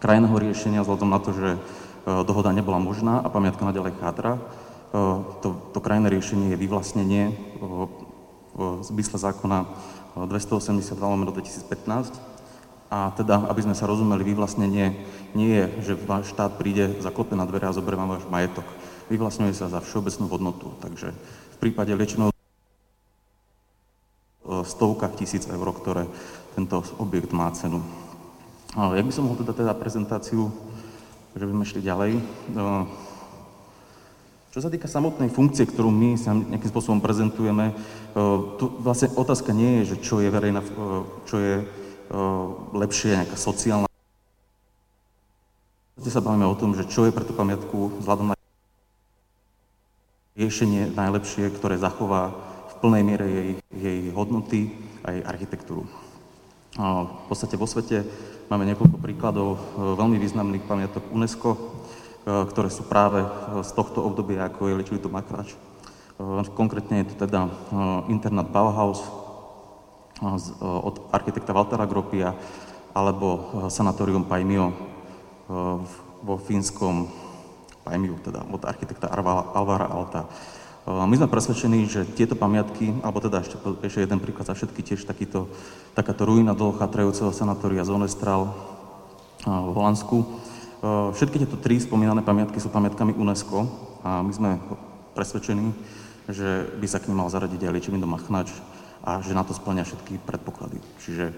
krajného 0.00 0.32
riešenia, 0.40 0.80
vzhľadom 0.80 1.10
na 1.12 1.20
to, 1.20 1.36
že 1.36 1.60
dohoda 2.24 2.56
nebola 2.56 2.80
možná 2.80 3.20
a 3.20 3.28
pamiatka 3.28 3.68
naďalej 3.68 3.92
chátra, 4.00 4.40
to, 5.44 5.48
to 5.76 5.78
krajné 5.84 6.08
riešenie 6.08 6.56
je 6.56 6.60
vyvlastnenie 6.64 7.36
v 8.56 8.80
zmysle 8.80 9.20
zákona 9.20 9.68
282 10.16 10.96
lomeno 10.96 11.28
2015. 11.28 12.16
A 12.88 13.12
teda, 13.12 13.44
aby 13.52 13.60
sme 13.60 13.76
sa 13.76 13.84
rozumeli, 13.84 14.24
vyvlastnenie 14.24 14.96
nie 15.36 15.50
je, 15.52 15.92
že 15.92 15.98
váš 15.98 16.32
štát 16.32 16.56
príde, 16.56 16.96
zaklope 17.04 17.36
na 17.36 17.44
dvere 17.44 17.68
a 17.68 17.76
zoberie 17.76 18.00
vám 18.00 18.16
váš 18.16 18.24
majetok. 18.30 18.64
Vyvlastňuje 19.12 19.52
sa 19.52 19.68
za 19.68 19.84
všeobecnú 19.84 20.26
hodnotu. 20.30 20.72
Takže 20.80 21.12
v 21.52 21.56
prípade 21.60 21.92
liečeného 21.92 22.32
stovkách 24.46 25.18
tisíc 25.18 25.44
eur, 25.50 25.68
ktoré 25.74 26.06
tento 26.54 26.80
objekt 26.96 27.34
má 27.34 27.50
cenu. 27.52 27.82
Jak 28.72 29.04
by 29.04 29.12
som 29.12 29.26
mohol 29.28 29.42
teda, 29.42 29.52
teda 29.52 29.72
prezentáciu, 29.74 30.48
že 31.36 31.44
by 31.44 31.52
sme 31.52 31.64
šli 31.66 31.80
ďalej, 31.82 32.12
čo 34.56 34.64
sa 34.64 34.72
týka 34.72 34.88
samotnej 34.88 35.28
funkcie, 35.28 35.68
ktorú 35.68 35.92
my 35.92 36.16
sa 36.16 36.32
nejakým 36.32 36.72
spôsobom 36.72 37.04
prezentujeme, 37.04 37.68
e, 37.68 37.74
tu 38.56 38.72
vlastne 38.80 39.12
otázka 39.12 39.52
nie 39.52 39.84
je, 39.84 39.92
že 39.92 39.96
čo 40.00 40.24
je 40.24 40.32
verejná, 40.32 40.64
e, 40.64 40.68
čo 41.28 41.36
je 41.36 41.54
e, 41.60 41.64
lepšie, 42.72 43.20
nejaká 43.20 43.36
sociálna. 43.36 43.84
sa 46.00 46.24
bavíme 46.24 46.48
o 46.48 46.56
tom, 46.56 46.72
že 46.72 46.88
čo 46.88 47.04
je 47.04 47.12
pre 47.12 47.28
tú 47.28 47.36
pamiatku 47.36 48.00
vzhľadom 48.00 48.32
na 48.32 48.36
riešenie 50.40 50.88
najlepšie, 50.96 51.52
ktoré 51.52 51.76
zachová 51.76 52.32
v 52.72 52.74
plnej 52.80 53.02
miere 53.04 53.26
jej, 53.28 53.50
jej 53.76 54.00
hodnoty 54.16 54.72
a 55.04 55.12
jej 55.12 55.22
architektúru. 55.28 55.84
V 56.80 57.24
podstate 57.28 57.60
vo 57.60 57.68
svete 57.68 58.08
máme 58.48 58.64
niekoľko 58.72 58.96
príkladov 59.04 59.60
veľmi 59.76 60.16
významných 60.16 60.64
pamiatok 60.64 61.12
UNESCO, 61.12 61.76
ktoré 62.26 62.66
sú 62.74 62.82
práve 62.90 63.22
e, 63.22 63.28
z 63.62 63.70
tohto 63.70 64.02
obdobia, 64.02 64.50
ako 64.50 64.66
je 64.66 64.76
Liečilito 64.82 65.06
Makrač. 65.06 65.54
E, 65.54 65.58
konkrétne 66.58 67.06
je 67.06 67.14
to 67.14 67.30
teda 67.30 67.46
internát 68.10 68.50
Bauhaus 68.50 69.06
od 70.64 71.12
architekta 71.12 71.52
Valtera 71.52 71.84
Gropia 71.84 72.32
alebo 72.96 73.52
sanatórium 73.68 74.24
Paimio 74.24 74.72
vo 76.24 76.40
fínskom 76.40 77.04
Paimiu, 77.84 78.16
teda 78.24 78.40
od 78.48 78.64
architekta 78.64 79.12
Alvara 79.12 79.92
Alta. 79.92 80.24
My 80.88 81.12
sme 81.20 81.28
presvedčení, 81.28 81.84
že 81.84 82.08
tieto 82.16 82.32
pamiatky, 82.32 83.04
alebo 83.04 83.20
teda 83.20 83.44
ešte, 83.44 83.60
ešte 83.84 84.08
jeden 84.08 84.24
príklad 84.24 84.48
za 84.48 84.56
všetky, 84.56 84.80
tiež 84.80 85.04
takýto, 85.04 85.52
takáto 85.92 86.24
ruina 86.24 86.56
dlho 86.56 86.80
chatrajúceho 86.80 87.28
sanatória 87.36 87.84
Zonestral 87.84 88.56
v 89.44 89.70
Holandsku, 89.76 90.45
Všetky 90.84 91.40
tieto 91.40 91.56
tri 91.56 91.80
spomínané 91.80 92.20
pamiatky 92.20 92.60
sú 92.60 92.68
pamiatkami 92.68 93.16
UNESCO 93.16 93.64
a 94.04 94.20
my 94.20 94.32
sme 94.32 94.50
presvedčení, 95.16 95.72
že 96.28 96.68
by 96.76 96.86
sa 96.90 97.00
k 97.00 97.08
nim 97.08 97.22
mal 97.22 97.32
zaradiť 97.32 97.64
aj 97.64 97.72
liečebný 97.72 97.98
dom 98.02 98.12
Machnač 98.12 98.52
a 99.00 99.24
že 99.24 99.32
na 99.32 99.46
to 99.46 99.56
splňa 99.56 99.88
všetky 99.88 100.20
predpoklady. 100.26 100.76
Čiže 101.00 101.32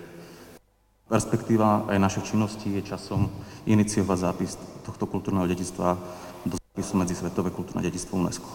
perspektíva 1.07 1.87
aj 1.87 2.03
našej 2.03 2.23
činnosti 2.35 2.69
je 2.69 2.83
časom 2.83 3.31
iniciovať 3.65 4.19
zápis 4.19 4.59
tohto 4.83 5.07
kultúrneho 5.07 5.47
dedictva 5.47 5.95
do 6.43 6.59
zápisu 6.59 6.95
medzi 6.99 7.15
Svetové 7.15 7.55
kultúrne 7.55 7.85
dedictvo 7.85 8.19
UNESCO. 8.19 8.49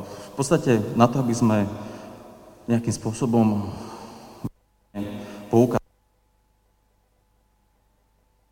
V 0.00 0.32
podstate 0.32 0.80
na 0.96 1.04
to, 1.06 1.20
aby 1.20 1.36
sme 1.36 1.68
nejakým 2.72 2.94
spôsobom 2.94 3.68
poukázali 5.52 5.77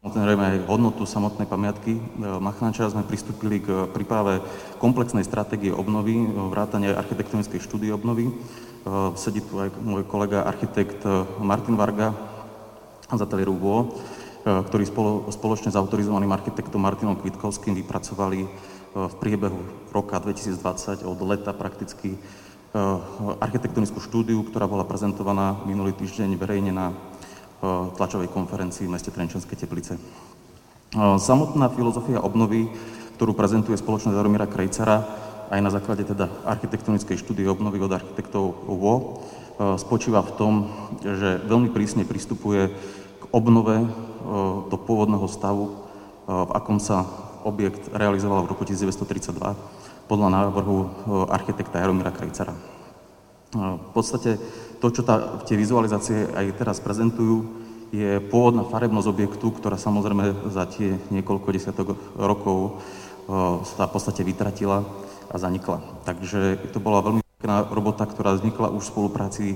samozrejme 0.06 0.44
aj 0.44 0.66
hodnotu 0.70 1.02
samotnej 1.02 1.50
pamiatky 1.50 1.98
Machanča 2.18 2.86
sme 2.86 3.02
pristúpili 3.02 3.58
k 3.58 3.90
príprave 3.90 4.38
komplexnej 4.78 5.26
stratégie 5.26 5.74
obnovy, 5.74 6.14
vrátane 6.30 6.94
architektonickej 6.94 7.58
štúdie 7.58 7.90
obnovy. 7.90 8.30
Sedí 9.18 9.42
tu 9.42 9.58
aj 9.58 9.74
môj 9.82 10.06
kolega 10.06 10.46
architekt 10.46 11.02
Martin 11.42 11.74
Varga 11.74 12.14
z 13.10 13.18
ateliéru 13.18 13.58
VO, 13.58 13.98
ktorí 14.46 14.86
spolo, 14.86 15.26
spoločne 15.34 15.74
s 15.74 15.78
autorizovaným 15.78 16.30
architektom 16.30 16.78
Martinom 16.78 17.18
Kvitkovským 17.18 17.74
vypracovali 17.82 18.46
v 18.94 19.14
priebehu 19.18 19.90
roka 19.90 20.22
2020 20.22 21.02
od 21.02 21.18
leta 21.26 21.50
prakticky 21.50 22.14
architektonickú 23.42 23.98
štúdiu, 23.98 24.46
ktorá 24.46 24.70
bola 24.70 24.86
prezentovaná 24.86 25.58
minulý 25.66 25.98
týždeň 25.98 26.38
verejne 26.38 26.70
na 26.70 26.94
tlačovej 27.94 28.30
konferencii 28.30 28.86
v 28.86 28.94
meste 28.96 29.10
Trenčanské 29.10 29.56
Teplice. 29.56 29.98
Samotná 30.96 31.68
filozofia 31.70 32.22
obnovy, 32.22 32.70
ktorú 33.18 33.34
prezentuje 33.34 33.76
spoločnosť 33.76 34.16
Jaromíra 34.16 34.48
Krejcara, 34.48 35.02
aj 35.50 35.60
na 35.62 35.70
základe 35.70 36.02
teda 36.06 36.26
architektonickej 36.46 37.16
štúdie 37.18 37.46
obnovy 37.46 37.78
od 37.82 37.92
architektov 37.94 38.66
UO, 38.66 39.22
spočíva 39.78 40.22
v 40.22 40.34
tom, 40.34 40.52
že 41.02 41.42
veľmi 41.46 41.70
prísne 41.70 42.02
pristupuje 42.06 42.70
k 43.20 43.24
obnove 43.30 43.86
do 44.66 44.76
pôvodného 44.76 45.26
stavu, 45.30 45.86
v 46.26 46.50
akom 46.50 46.82
sa 46.82 47.06
objekt 47.46 47.86
realizoval 47.94 48.42
v 48.42 48.50
roku 48.50 48.66
1932 48.66 49.38
podľa 50.10 50.28
návrhu 50.30 50.76
eh, 50.82 50.88
architekta 51.30 51.78
Jaromíra 51.78 52.10
Krejcara. 52.10 52.50
Eh, 52.50 52.58
v 53.54 53.90
podstate 53.94 54.42
to, 54.86 54.94
čo 54.94 55.02
tá, 55.02 55.42
tie 55.42 55.58
vizualizácie 55.58 56.30
aj 56.30 56.62
teraz 56.62 56.78
prezentujú, 56.78 57.42
je 57.90 58.22
pôvodná 58.30 58.62
farebnosť 58.62 59.10
objektu, 59.10 59.50
ktorá 59.50 59.74
samozrejme 59.74 60.54
za 60.54 60.62
tie 60.70 60.94
niekoľko 61.10 61.48
desiatok 61.50 61.98
rokov 62.14 62.58
eh, 62.70 63.58
sa 63.66 63.90
v 63.90 63.92
podstate 63.98 64.22
vytratila 64.22 64.86
a 65.26 65.36
zanikla. 65.42 65.82
Takže 66.06 66.70
to 66.70 66.78
bola 66.78 67.02
veľmi 67.02 67.22
pekná 67.42 67.66
robota, 67.66 68.06
ktorá 68.06 68.38
vznikla 68.38 68.70
už 68.70 68.86
v 68.86 68.92
spolupráci 68.94 69.46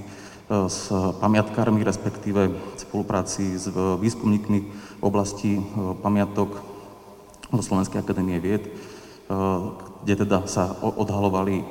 s 0.51 0.91
pamiatkármi, 1.23 1.87
respektíve 1.87 2.51
v 2.51 2.75
spolupráci 2.75 3.55
s 3.55 3.71
výskumníkmi 3.71 4.59
v 4.99 5.03
oblasti 5.07 5.63
pamiatok 6.03 6.59
do 7.55 7.63
Slovenskej 7.63 8.03
akadémie 8.03 8.43
vied, 8.43 8.67
eh, 8.67 8.75
kde 10.03 10.27
teda 10.27 10.51
sa 10.51 10.75
odhalovali 10.83 11.63
eh, 11.63 11.67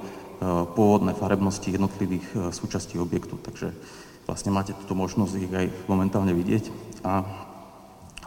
pôvodné 0.71 1.12
farebnosti 1.15 1.67
jednotlivých 1.67 2.25
eh, 2.34 2.38
súčastí 2.56 2.95
objektu. 2.95 3.36
Takže 3.36 3.75
vlastne 4.23 4.56
máte 4.56 4.71
túto 4.71 4.95
možnosť 4.95 5.34
ich 5.36 5.52
aj 5.52 5.67
momentálne 5.91 6.32
vidieť. 6.32 6.71
A 7.04 7.28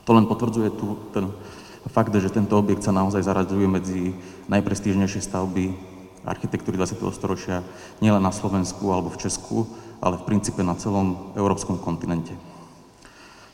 to 0.04 0.10
len 0.12 0.28
potvrdzuje 0.28 0.68
tu 0.76 0.98
ten 1.14 1.32
fakt, 1.90 2.14
že 2.14 2.30
tento 2.30 2.54
objekt 2.58 2.84
sa 2.84 2.94
naozaj 2.94 3.26
zaradzuje 3.26 3.66
medzi 3.66 4.00
najprestížnejšie 4.46 5.24
stavby 5.24 5.74
architektúry 6.22 6.78
20. 6.78 7.02
storočia 7.10 7.66
nielen 7.98 8.22
na 8.22 8.30
Slovensku 8.30 8.86
alebo 8.94 9.10
v 9.10 9.20
Česku, 9.26 9.66
ale 9.98 10.18
v 10.18 10.26
princípe 10.26 10.62
na 10.62 10.78
celom 10.78 11.34
európskom 11.34 11.78
kontinente. 11.78 12.34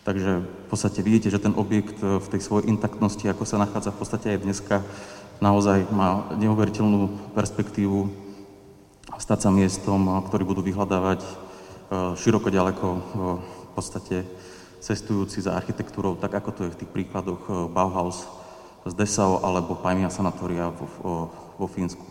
Takže 0.04 0.40
v 0.40 0.66
podstate 0.72 1.04
vidíte, 1.04 1.28
že 1.28 1.40
ten 1.40 1.52
objekt 1.52 2.00
e, 2.00 2.16
v 2.16 2.26
tej 2.32 2.40
svojej 2.40 2.72
intaktnosti, 2.72 3.28
ako 3.28 3.44
sa 3.44 3.60
nachádza 3.60 3.92
v 3.92 4.00
podstate 4.00 4.26
aj 4.32 4.40
dneska, 4.40 4.76
naozaj 5.44 5.84
má 5.92 6.32
neuveriteľnú 6.40 7.32
perspektívu 7.36 8.27
stať 9.16 9.38
sa 9.46 9.50
miestom, 9.54 10.04
e, 10.04 10.12
ktorý 10.28 10.44
budú 10.44 10.60
vyhľadávať 10.60 11.24
e, 11.24 11.30
široko 12.20 12.52
ďaleko 12.52 12.86
v 13.40 13.68
podstate 13.72 14.28
cestujúci 14.84 15.40
za 15.40 15.56
architektúrou, 15.56 16.20
tak 16.20 16.36
ako 16.36 16.50
to 16.52 16.60
je 16.68 16.72
v 16.76 16.78
tých 16.84 16.90
príkladoch 16.92 17.72
Bauhaus 17.72 18.28
z 18.84 18.92
Dessau 18.94 19.40
alebo 19.40 19.74
Paimia 19.78 20.12
Sanatoria 20.12 20.70
vo, 20.70 21.32
vo 21.58 21.66
Fínsku. 21.66 22.02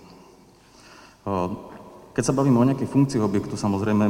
Keď 2.11 2.23
sa 2.23 2.35
bavíme 2.35 2.59
o 2.59 2.67
nejakej 2.67 2.91
funkcii 2.91 3.23
objektu, 3.23 3.55
samozrejme, 3.55 4.05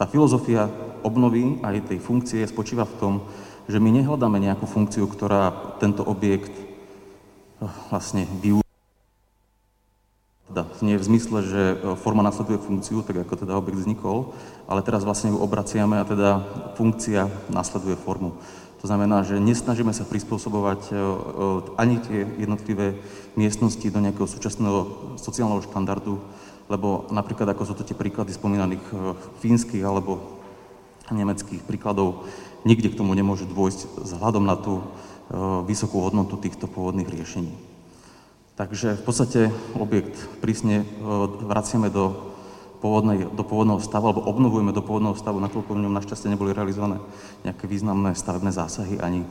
tá 0.00 0.04
filozofia 0.08 0.68
obnovy 1.04 1.60
aj 1.60 1.92
tej 1.92 1.98
funkcie 2.00 2.40
spočíva 2.48 2.88
v 2.88 2.96
tom, 2.96 3.14
že 3.68 3.76
my 3.76 4.00
nehľadáme 4.00 4.40
nejakú 4.40 4.64
funkciu, 4.64 5.04
ktorá 5.06 5.76
tento 5.76 6.00
objekt 6.02 6.56
eh, 6.56 7.68
vlastne 7.92 8.26
využíva. 8.40 8.59
Teda 10.50 10.66
nie 10.82 10.98
v 10.98 11.06
zmysle, 11.06 11.38
že 11.46 11.62
eh, 11.74 11.76
forma 11.94 12.26
nasleduje 12.26 12.58
funkciu, 12.58 13.06
tak 13.06 13.22
ako 13.22 13.46
teda 13.46 13.54
objekt 13.54 13.86
vznikol, 13.86 14.34
ale 14.66 14.82
teraz 14.82 15.06
vlastne 15.06 15.30
ju 15.30 15.38
obraciame 15.38 16.02
a 16.02 16.08
teda 16.08 16.42
funkcia 16.74 17.30
nasleduje 17.48 17.94
formu. 17.94 18.34
To 18.80 18.88
znamená, 18.88 19.20
že 19.20 19.36
nesnažíme 19.36 19.92
sa 19.92 20.02
prispôsobovať 20.02 20.80
eh, 20.90 20.98
ani 21.78 22.02
tie 22.02 22.26
jednotlivé 22.42 22.98
miestnosti 23.38 23.86
do 23.86 24.02
nejakého 24.02 24.26
súčasného 24.26 24.78
sociálneho 25.16 25.62
štandardu, 25.62 26.18
lebo 26.70 27.10
napríklad 27.10 27.50
ako 27.50 27.66
sú 27.66 27.74
to 27.74 27.82
tie 27.82 27.98
príklady 27.98 28.30
spomínaných 28.30 28.84
e, 28.94 28.94
fínskych 29.42 29.82
alebo 29.82 30.22
nemeckých 31.10 31.66
príkladov, 31.66 32.30
nikde 32.62 32.94
k 32.94 32.98
tomu 33.02 33.18
nemôže 33.18 33.50
dôjsť 33.50 34.06
vzhľadom 34.06 34.46
na 34.46 34.54
tú 34.54 34.78
e, 34.78 34.84
vysokú 35.66 35.98
hodnotu 35.98 36.38
týchto 36.38 36.70
pôvodných 36.70 37.10
riešení. 37.10 37.69
Takže 38.60 39.00
v 39.00 39.04
podstate 39.08 39.40
objekt 39.72 40.20
prísne 40.44 40.84
e, 40.84 40.86
vraciame 41.48 41.88
do, 41.88 42.12
pôvodnej, 42.84 43.24
do 43.32 43.40
pôvodného 43.40 43.80
stavu, 43.80 44.12
alebo 44.12 44.28
obnovujeme 44.28 44.76
do 44.76 44.84
pôvodného 44.84 45.16
stavu, 45.16 45.40
nakoľko 45.40 45.72
v 45.72 45.88
ňom 45.88 45.96
našťastie 45.96 46.28
neboli 46.28 46.52
realizované 46.52 47.00
nejaké 47.40 47.64
významné 47.64 48.12
stavebné 48.12 48.52
zásahy 48.52 49.00
ani 49.00 49.24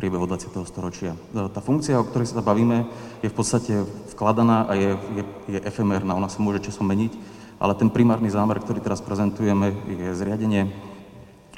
priebehu 0.00 0.24
20. 0.24 0.64
storočia. 0.64 1.12
E, 1.12 1.52
tá 1.52 1.60
funkcia, 1.60 2.00
o 2.00 2.08
ktorej 2.08 2.32
sa 2.32 2.40
bavíme, 2.40 2.88
je 3.20 3.28
v 3.28 3.36
podstate 3.36 3.84
vkladaná 4.16 4.64
a 4.64 4.72
je, 4.72 4.96
je, 4.96 5.22
je 5.52 5.60
efemérna, 5.60 6.16
ona 6.16 6.32
sa 6.32 6.40
môže 6.40 6.64
časom 6.64 6.88
meniť, 6.88 7.12
ale 7.60 7.76
ten 7.76 7.92
primárny 7.92 8.32
zámer, 8.32 8.64
ktorý 8.64 8.80
teraz 8.80 9.04
prezentujeme, 9.04 9.76
je 9.92 10.08
zriadenie 10.16 10.72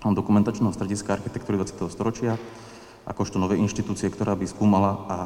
dokumentačného 0.03 0.75
strediska 0.75 1.23
architektúry 1.23 1.55
20. 1.55 1.87
storočia, 1.87 2.35
akožto 3.07 3.39
novej 3.39 3.63
inštitúcie, 3.63 4.11
ktorá 4.11 4.35
by 4.35 4.51
skúmala 4.51 5.07
a 5.07 5.17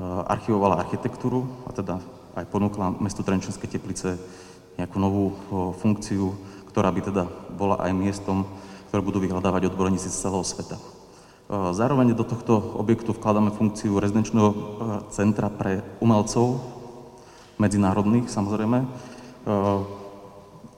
archivovala 0.00 0.78
architektúru 0.78 1.66
a 1.66 1.74
teda 1.74 1.98
aj 2.38 2.46
ponúkla 2.46 2.94
mestu 3.02 3.26
Trenčanské 3.26 3.66
teplice 3.66 4.14
nejakú 4.78 4.96
novú 5.02 5.34
funkciu, 5.82 6.38
ktorá 6.70 6.94
by 6.94 7.00
teda 7.10 7.26
bola 7.58 7.82
aj 7.82 7.90
miestom, 7.90 8.46
ktoré 8.88 9.02
budú 9.02 9.18
vyhľadávať 9.18 9.74
odborníci 9.74 10.06
z 10.06 10.22
celého 10.22 10.46
sveta. 10.46 10.78
Zároveň 11.50 12.14
do 12.14 12.22
tohto 12.22 12.78
objektu 12.78 13.10
vkladáme 13.10 13.50
funkciu 13.50 13.98
rezidenčného 13.98 14.48
centra 15.10 15.50
pre 15.50 15.82
umelcov, 15.98 16.62
medzinárodných 17.58 18.30
samozrejme, 18.30 18.86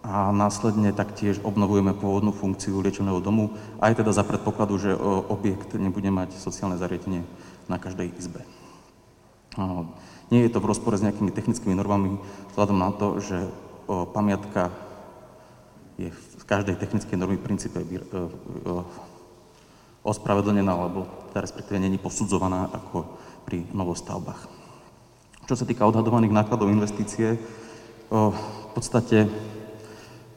a 0.00 0.32
následne 0.32 0.96
taktiež 0.96 1.44
obnovujeme 1.44 1.92
pôvodnú 1.92 2.32
funkciu 2.32 2.80
liečeného 2.80 3.20
domu, 3.20 3.52
aj 3.84 4.00
teda 4.00 4.16
za 4.16 4.24
predpokladu, 4.24 4.80
že 4.80 4.96
objekt 5.28 5.76
nebude 5.76 6.08
mať 6.08 6.40
sociálne 6.40 6.80
zariadenie 6.80 7.20
na 7.68 7.76
každej 7.76 8.16
izbe. 8.16 8.40
Nie 10.30 10.46
je 10.46 10.52
to 10.54 10.62
v 10.62 10.70
rozpore 10.70 10.94
s 10.94 11.02
nejakými 11.02 11.34
technickými 11.34 11.74
normami, 11.74 12.22
vzhľadom 12.54 12.78
na 12.78 12.90
to, 12.94 13.18
že 13.18 13.50
pamiatka 14.14 14.70
je 15.98 16.14
v 16.14 16.44
každej 16.46 16.78
technickej 16.78 17.18
normy 17.18 17.36
v 17.36 17.46
princípe 17.50 17.82
ospravedlnená, 20.00 20.70
alebo 20.72 21.04
teda 21.34 21.44
respektíve 21.44 21.76
není 21.82 21.98
posudzovaná 21.98 22.70
ako 22.72 23.04
pri 23.44 23.68
novostavbách. 23.74 24.48
Čo 25.44 25.54
sa 25.58 25.68
týka 25.68 25.84
odhadovaných 25.84 26.32
nákladov 26.32 26.70
investície, 26.70 27.36
v 28.08 28.66
podstate 28.72 29.26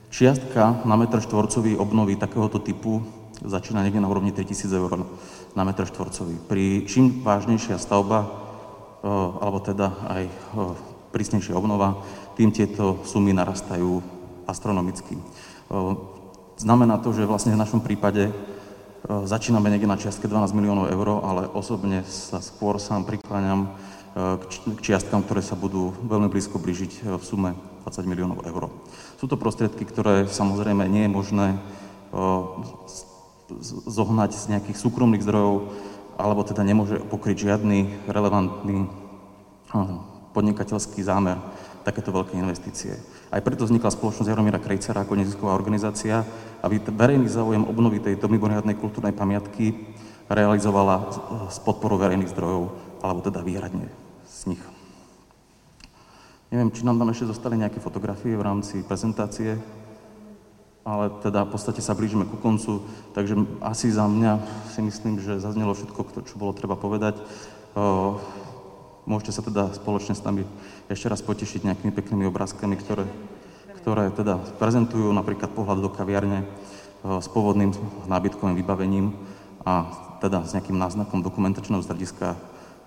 čiastka 0.10 0.84
na 0.84 0.98
metr 0.98 1.22
štvorcový 1.22 1.78
obnovy 1.78 2.18
takéhoto 2.18 2.60
typu 2.60 3.06
začína 3.40 3.86
niekde 3.86 4.04
na 4.04 4.12
úrovni 4.12 4.34
3000 4.36 4.74
eur 4.74 5.06
na 5.54 5.64
metr 5.64 5.86
štvorcový. 5.88 6.44
Pri 6.50 6.84
čím 6.90 7.24
vážnejšia 7.24 7.80
stavba, 7.80 8.43
alebo 9.04 9.60
teda 9.60 9.92
aj 10.08 10.24
prísnejšia 11.12 11.54
obnova, 11.54 12.02
tým 12.40 12.50
tieto 12.50 13.04
sumy 13.04 13.36
narastajú 13.36 14.00
astronomicky. 14.48 15.20
Znamená 16.58 16.98
to, 17.04 17.12
že 17.12 17.28
vlastne 17.28 17.54
v 17.54 17.62
našom 17.62 17.84
prípade 17.84 18.32
začíname 19.04 19.68
niekde 19.68 19.92
na 19.92 20.00
čiastke 20.00 20.32
12 20.32 20.56
miliónov 20.56 20.88
eur, 20.88 21.20
ale 21.22 21.52
osobne 21.52 22.08
sa 22.08 22.40
skôr 22.40 22.80
sám 22.80 23.04
prikláňam 23.04 23.76
k 24.16 24.80
čiastkám, 24.80 25.26
ktoré 25.28 25.42
sa 25.44 25.60
budú 25.60 25.92
veľmi 26.08 26.30
blízko 26.30 26.62
blížiť 26.62 27.04
v 27.18 27.24
sume 27.26 27.58
20 27.84 28.08
miliónov 28.08 28.46
eur. 28.48 28.72
Sú 29.20 29.28
to 29.28 29.36
prostriedky, 29.36 29.84
ktoré 29.84 30.30
samozrejme 30.30 30.88
nie 30.88 31.10
je 31.10 31.12
možné 31.12 31.48
zohnať 33.90 34.32
z 34.38 34.46
nejakých 34.56 34.78
súkromných 34.78 35.26
zdrojov, 35.26 35.74
alebo 36.18 36.46
teda 36.46 36.62
nemôže 36.62 37.02
pokryť 37.10 37.50
žiadny 37.50 38.10
relevantný 38.10 38.88
podnikateľský 40.34 41.02
zámer 41.06 41.38
takéto 41.84 42.16
veľké 42.16 42.40
investície. 42.40 42.96
Aj 43.30 43.44
preto 43.44 43.68
vznikla 43.68 43.92
spoločnosť 43.92 44.30
Jaromíra 44.30 44.62
Krejcera 44.62 45.04
ako 45.04 45.20
nezisková 45.20 45.52
organizácia, 45.58 46.24
aby 46.64 46.80
verejný 46.80 47.28
záujem 47.28 47.66
obnovy 47.66 48.00
tejto 48.00 48.32
mimoriadnej 48.32 48.80
kultúrnej 48.80 49.12
pamiatky 49.12 49.74
realizovala 50.32 51.12
s 51.52 51.60
podporou 51.60 52.00
verejných 52.00 52.32
zdrojov, 52.32 52.72
alebo 53.04 53.20
teda 53.20 53.44
výhradne 53.44 53.92
z 54.24 54.56
nich. 54.56 54.64
Neviem, 56.54 56.72
či 56.72 56.86
nám 56.86 57.02
tam 57.02 57.10
ešte 57.10 57.34
zostali 57.34 57.58
nejaké 57.58 57.82
fotografie 57.82 58.38
v 58.38 58.46
rámci 58.46 58.86
prezentácie, 58.86 59.58
ale 60.84 61.16
teda 61.24 61.48
v 61.48 61.52
podstate 61.56 61.80
sa 61.80 61.96
blížime 61.96 62.28
ku 62.28 62.36
koncu, 62.36 62.84
takže 63.16 63.40
asi 63.64 63.88
za 63.88 64.04
mňa 64.04 64.40
si 64.76 64.84
myslím, 64.84 65.24
že 65.24 65.40
zaznelo 65.40 65.72
všetko, 65.72 66.28
čo 66.28 66.36
bolo 66.36 66.52
treba 66.52 66.76
povedať. 66.76 67.24
Môžete 69.04 69.32
sa 69.32 69.42
teda 69.44 69.72
spoločne 69.76 70.16
s 70.16 70.24
nami 70.24 70.44
ešte 70.92 71.08
raz 71.08 71.24
potešiť 71.24 71.64
nejakými 71.68 71.92
peknými 71.96 72.28
obrázkami, 72.28 72.76
ktoré, 72.80 73.08
ktoré 73.84 74.12
teda 74.12 74.40
prezentujú 74.60 75.12
napríklad 75.16 75.56
pohľad 75.56 75.80
do 75.84 75.92
kaviarne 75.92 76.44
s 77.04 77.28
pôvodným 77.32 77.76
nábytkovým 78.08 78.56
vybavením 78.56 79.16
a 79.68 79.88
teda 80.24 80.44
s 80.48 80.56
nejakým 80.56 80.80
náznakom 80.80 81.20
dokumentačného 81.20 81.84
zradiska 81.84 82.36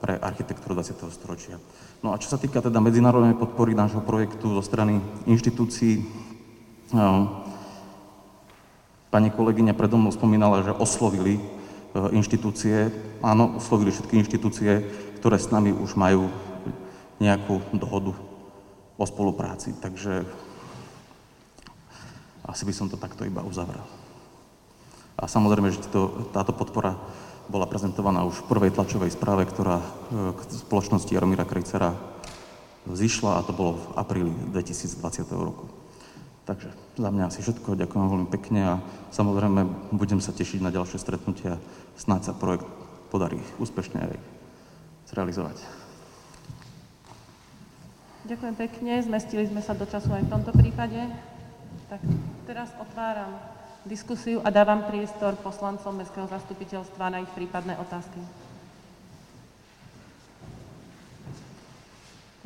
pre 0.00 0.16
architektúru 0.20 0.76
20. 0.76 0.96
storočia. 1.12 1.56
No 2.04 2.12
a 2.12 2.20
čo 2.20 2.28
sa 2.28 2.36
týka 2.36 2.60
teda 2.60 2.80
medzinárodnej 2.80 3.36
podpory 3.36 3.72
nášho 3.72 4.04
projektu 4.04 4.52
zo 4.52 4.60
strany 4.64 5.00
inštitúcií, 5.24 6.04
pani 9.10 9.30
kolegyňa 9.30 9.76
predo 9.76 9.96
mnou 9.96 10.12
spomínala, 10.12 10.66
že 10.66 10.74
oslovili 10.76 11.38
e, 11.38 11.42
inštitúcie, 12.14 12.90
áno, 13.22 13.56
oslovili 13.58 13.94
všetky 13.94 14.14
inštitúcie, 14.20 14.84
ktoré 15.22 15.36
s 15.40 15.50
nami 15.50 15.72
už 15.72 15.96
majú 15.96 16.28
nejakú 17.16 17.60
dohodu 17.72 18.12
o 18.96 19.04
spolupráci. 19.04 19.72
Takže 19.78 20.24
asi 22.46 22.62
by 22.62 22.72
som 22.72 22.86
to 22.86 23.00
takto 23.00 23.26
iba 23.26 23.42
uzavrel. 23.42 23.82
A 25.16 25.24
samozrejme, 25.24 25.72
že 25.72 25.88
to, 25.88 26.28
táto 26.30 26.52
podpora 26.52 26.94
bola 27.48 27.64
prezentovaná 27.64 28.26
už 28.26 28.42
v 28.44 28.48
prvej 28.52 28.70
tlačovej 28.74 29.14
správe, 29.14 29.46
ktorá 29.48 29.80
e, 29.80 29.86
k 30.34 30.40
spoločnosti 30.66 31.08
Jaromíra 31.08 31.46
Krejcera 31.46 31.94
zišla 32.86 33.38
a 33.38 33.44
to 33.46 33.50
bolo 33.54 33.72
v 33.78 33.86
apríli 33.98 34.32
2020 34.52 35.26
roku. 35.34 35.66
Takže 36.46 36.70
za 36.94 37.10
mňa 37.10 37.26
asi 37.26 37.42
všetko, 37.42 37.74
ďakujem 37.74 38.06
veľmi 38.06 38.28
pekne 38.30 38.60
a 38.62 38.74
samozrejme 39.10 39.66
budem 39.98 40.22
sa 40.22 40.30
tešiť 40.30 40.62
na 40.62 40.70
ďalšie 40.70 41.02
stretnutia. 41.02 41.58
Snáď 41.98 42.30
sa 42.30 42.38
projekt 42.38 42.70
podarí 43.10 43.42
úspešne 43.58 43.98
aj 43.98 44.14
zrealizovať. 45.10 45.58
Ďakujem 48.30 48.54
pekne, 48.54 49.02
zmestili 49.02 49.46
sme 49.50 49.58
sa 49.58 49.74
do 49.74 49.90
času 49.90 50.14
aj 50.14 50.22
v 50.22 50.32
tomto 50.38 50.54
prípade. 50.54 51.02
Tak 51.90 52.02
teraz 52.46 52.70
otváram 52.78 53.34
diskusiu 53.82 54.38
a 54.46 54.50
dávam 54.50 54.86
priestor 54.86 55.34
poslancom 55.42 55.98
Mestského 55.98 56.30
zastupiteľstva 56.30 57.10
na 57.10 57.22
ich 57.26 57.30
prípadné 57.34 57.74
otázky. 57.78 58.22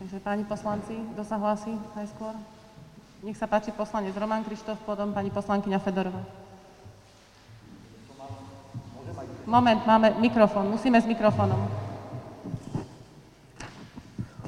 Takže 0.01 0.17
páni 0.25 0.45
poslanci, 0.49 0.97
kto 1.13 1.21
sa 1.25 1.37
hlási 1.37 1.77
najskôr? 1.97 2.60
Nech 3.21 3.37
sa 3.37 3.45
páči 3.45 3.69
poslanec 3.69 4.17
Roman 4.17 4.41
Krištof, 4.41 4.81
potom 4.89 5.13
pani 5.13 5.29
poslankyňa 5.29 5.77
Fedorová. 5.77 6.25
Moment, 9.45 9.83
máme 9.85 10.17
mikrofón, 10.25 10.73
musíme 10.73 10.97
s 10.97 11.05
mikrofónom. 11.05 11.69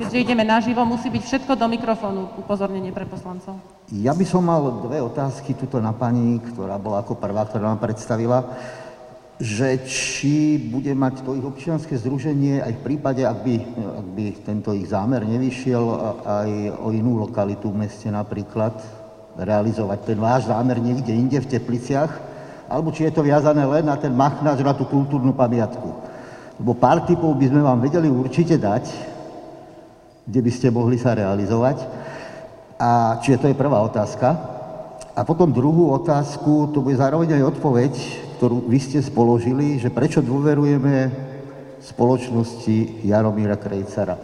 Keďže 0.00 0.24
ideme 0.24 0.40
naživo, 0.40 0.88
musí 0.88 1.12
byť 1.12 1.20
všetko 1.20 1.52
do 1.52 1.68
mikrofónu, 1.68 2.32
upozornenie 2.40 2.96
pre 2.96 3.04
poslancov. 3.04 3.60
Ja 3.92 4.16
by 4.16 4.24
som 4.24 4.48
mal 4.48 4.80
dve 4.80 5.04
otázky 5.04 5.52
tuto 5.52 5.76
na 5.76 5.92
pani, 5.92 6.40
ktorá 6.40 6.80
bola 6.80 7.04
ako 7.04 7.20
prvá, 7.20 7.44
ktorá 7.44 7.76
nám 7.76 7.80
predstavila, 7.84 8.40
že 9.42 9.82
či 9.82 10.54
bude 10.70 10.94
mať 10.94 11.26
to 11.26 11.34
ich 11.34 11.42
občianske 11.42 11.98
združenie 11.98 12.62
aj 12.62 12.78
v 12.78 12.84
prípade, 12.86 13.26
ak 13.26 13.42
by, 13.42 13.54
ak 13.74 14.06
by 14.14 14.24
tento 14.46 14.70
ich 14.70 14.86
zámer 14.86 15.26
nevyšiel, 15.26 15.82
aj 16.22 16.50
o 16.78 16.94
inú 16.94 17.18
lokalitu 17.26 17.74
v 17.74 17.82
meste 17.82 18.06
napríklad, 18.06 18.78
realizovať 19.34 19.98
ten 20.06 20.18
váš 20.22 20.46
zámer 20.46 20.78
niekde 20.78 21.10
inde 21.10 21.42
v 21.42 21.50
Tepliciach, 21.58 22.12
alebo 22.70 22.94
či 22.94 23.10
je 23.10 23.18
to 23.18 23.26
viazané 23.26 23.66
len 23.66 23.82
na 23.82 23.98
ten 23.98 24.14
machnáč, 24.14 24.62
na 24.62 24.78
tú 24.78 24.86
kultúrnu 24.86 25.34
pamiatku. 25.34 25.90
Lebo 26.62 26.78
pár 26.78 27.02
typov 27.02 27.34
by 27.34 27.50
sme 27.50 27.66
vám 27.66 27.82
vedeli 27.82 28.06
určite 28.06 28.54
dať, 28.54 28.86
kde 30.22 30.38
by 30.38 30.50
ste 30.54 30.70
mohli 30.70 31.02
sa 31.02 31.18
realizovať. 31.18 31.82
A 32.78 33.18
čiže 33.18 33.42
to 33.42 33.50
je 33.50 33.58
prvá 33.58 33.82
otázka. 33.82 34.38
A 35.18 35.26
potom 35.26 35.50
druhú 35.50 35.90
otázku, 35.98 36.70
to 36.70 36.78
bude 36.78 36.94
zároveň 36.94 37.42
aj 37.42 37.58
odpoveď, 37.58 37.92
ktorú 38.42 38.66
vy 38.66 38.78
ste 38.82 38.98
spoložili, 38.98 39.78
že 39.78 39.94
prečo 39.94 40.18
dôverujeme 40.18 41.14
spoločnosti 41.78 43.06
Jaromíra 43.06 43.54
Krejcara. 43.54 44.18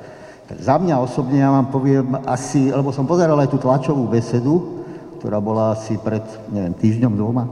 Za 0.59 0.75
mňa 0.75 0.99
osobne 0.99 1.39
ja 1.39 1.55
vám 1.55 1.71
poviem 1.71 2.19
asi, 2.27 2.67
lebo 2.67 2.91
som 2.91 3.07
pozeral 3.07 3.39
aj 3.39 3.55
tú 3.55 3.63
tlačovú 3.63 4.11
besedu, 4.11 4.83
ktorá 5.23 5.39
bola 5.39 5.79
asi 5.79 5.95
pred, 6.03 6.27
neviem, 6.51 6.75
týždňom 6.75 7.15
doma. 7.15 7.47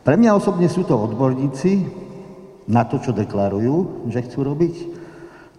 Pre 0.00 0.16
mňa 0.16 0.32
osobne 0.32 0.72
sú 0.72 0.88
to 0.88 0.96
odborníci 0.96 1.84
na 2.64 2.88
to, 2.88 2.96
čo 3.04 3.12
deklarujú, 3.12 4.08
že 4.08 4.24
chcú 4.24 4.40
robiť 4.40 4.74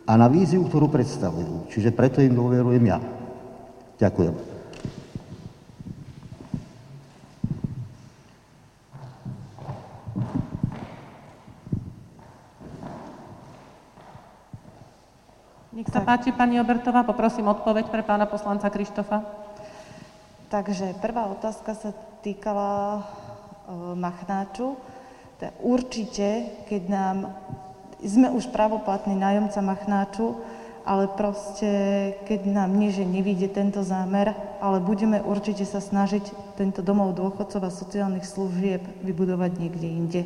a 0.10 0.18
na 0.18 0.26
víziu, 0.26 0.66
ktorú 0.66 0.90
predstavujú. 0.90 1.70
Čiže 1.70 1.94
preto 1.94 2.18
im 2.18 2.34
dôverujem 2.34 2.82
ja. 2.82 2.98
Ďakujem. 4.02 4.55
Páči, 16.06 16.30
pani 16.30 16.62
Obertová, 16.62 17.02
poprosím 17.02 17.50
odpoveď 17.50 17.90
pre 17.90 18.06
pána 18.06 18.30
poslanca 18.30 18.70
Krištofa. 18.70 19.26
Takže 20.54 20.94
prvá 21.02 21.26
otázka 21.34 21.74
sa 21.74 21.90
týkala 22.22 23.02
e, 23.02 23.02
Machnáču. 23.98 24.78
Určite, 25.66 26.62
keď 26.70 26.82
nám, 26.94 27.18
sme 28.06 28.30
už 28.30 28.54
pravoplatný 28.54 29.18
nájomca 29.18 29.58
Machnáču, 29.66 30.38
ale 30.86 31.10
proste, 31.10 31.74
keď 32.30 32.54
nám 32.54 32.78
nie, 32.78 32.94
že 32.94 33.02
nevíde 33.02 33.50
tento 33.50 33.82
zámer, 33.82 34.30
ale 34.62 34.78
budeme 34.86 35.26
určite 35.26 35.66
sa 35.66 35.82
snažiť 35.82 36.54
tento 36.54 36.86
domov 36.86 37.18
dôchodcov 37.18 37.66
a 37.66 37.74
sociálnych 37.74 38.30
služieb 38.30 38.86
vybudovať 39.02 39.52
niekde 39.58 39.88
inde. 39.90 40.22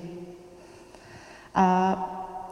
A 1.56 1.96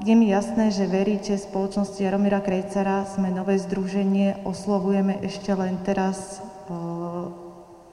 je 0.03 0.13
mi 0.13 0.29
jasné, 0.29 0.69
že 0.69 0.85
veríte 0.85 1.33
spoločnosti 1.33 1.97
Jaromíra 1.97 2.41
Krejcara, 2.43 3.09
sme 3.09 3.33
nové 3.33 3.57
združenie, 3.57 4.45
oslovujeme 4.45 5.17
ešte 5.25 5.49
len 5.57 5.81
teraz 5.81 6.37
uh, 6.69 7.33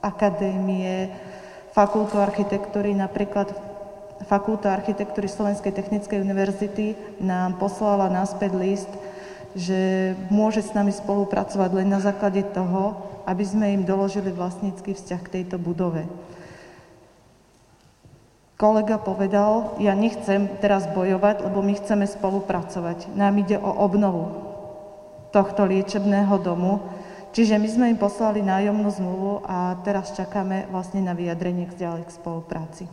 akadémie, 0.04 1.08
fakultu 1.72 2.20
architektúry, 2.20 2.92
napríklad 2.92 3.74
Fakulta 4.24 4.72
architektúry 4.72 5.28
Slovenskej 5.28 5.74
technickej 5.74 6.22
univerzity 6.22 6.96
nám 7.20 7.60
poslala 7.60 8.08
naspäť 8.08 8.56
list, 8.56 8.92
že 9.52 10.14
môže 10.32 10.64
s 10.64 10.72
nami 10.72 10.94
spolupracovať 10.94 11.70
len 11.76 11.92
na 11.92 12.00
základe 12.00 12.40
toho, 12.56 12.96
aby 13.28 13.44
sme 13.44 13.74
im 13.74 13.82
doložili 13.84 14.32
vlastnícky 14.32 14.96
vzťah 14.96 15.20
k 15.28 15.32
tejto 15.40 15.60
budove 15.60 16.08
kolega 18.54 18.98
povedal, 19.02 19.74
ja 19.82 19.94
nechcem 19.98 20.46
teraz 20.62 20.86
bojovať, 20.90 21.46
lebo 21.46 21.62
my 21.62 21.74
chceme 21.78 22.06
spolupracovať. 22.06 23.10
Nám 23.14 23.42
ide 23.42 23.58
o 23.58 23.70
obnovu 23.70 24.30
tohto 25.34 25.66
liečebného 25.66 26.38
domu. 26.38 26.78
Čiže 27.34 27.58
my 27.58 27.66
sme 27.66 27.86
im 27.90 27.98
poslali 27.98 28.46
nájomnú 28.46 28.86
zmluvu 28.94 29.42
a 29.42 29.74
teraz 29.82 30.14
čakáme 30.14 30.70
vlastne 30.70 31.02
na 31.02 31.18
vyjadrenie 31.18 31.66
k 31.66 31.82
ďalej 31.82 32.06
k 32.06 32.14
spolupráci. 32.14 32.86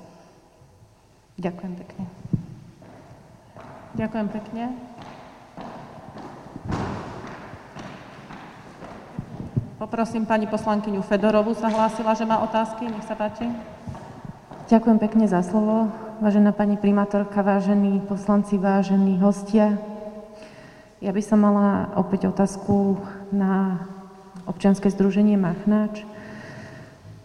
Ďakujem 1.38 1.74
pekne. 1.78 2.04
Ďakujem 3.94 4.28
pekne. 4.34 4.64
Poprosím 9.78 10.26
pani 10.26 10.46
poslankyňu 10.46 11.02
Fedorovu, 11.06 11.54
sa 11.58 11.70
hlásila, 11.70 12.18
že 12.18 12.26
má 12.26 12.42
otázky. 12.42 12.90
Nech 12.90 13.06
sa 13.06 13.14
páči. 13.14 13.50
Ďakujem 14.72 15.04
pekne 15.04 15.28
za 15.28 15.44
slovo. 15.44 15.92
Vážená 16.24 16.56
pani 16.56 16.80
primátorka, 16.80 17.44
vážení 17.44 18.00
poslanci, 18.08 18.56
vážení 18.56 19.20
hostia. 19.20 19.76
Ja 21.04 21.12
by 21.12 21.20
som 21.20 21.44
mala 21.44 21.92
opäť 22.00 22.32
otázku 22.32 22.96
na 23.36 23.84
občianske 24.48 24.88
združenie 24.88 25.36
Machnáč. 25.36 26.08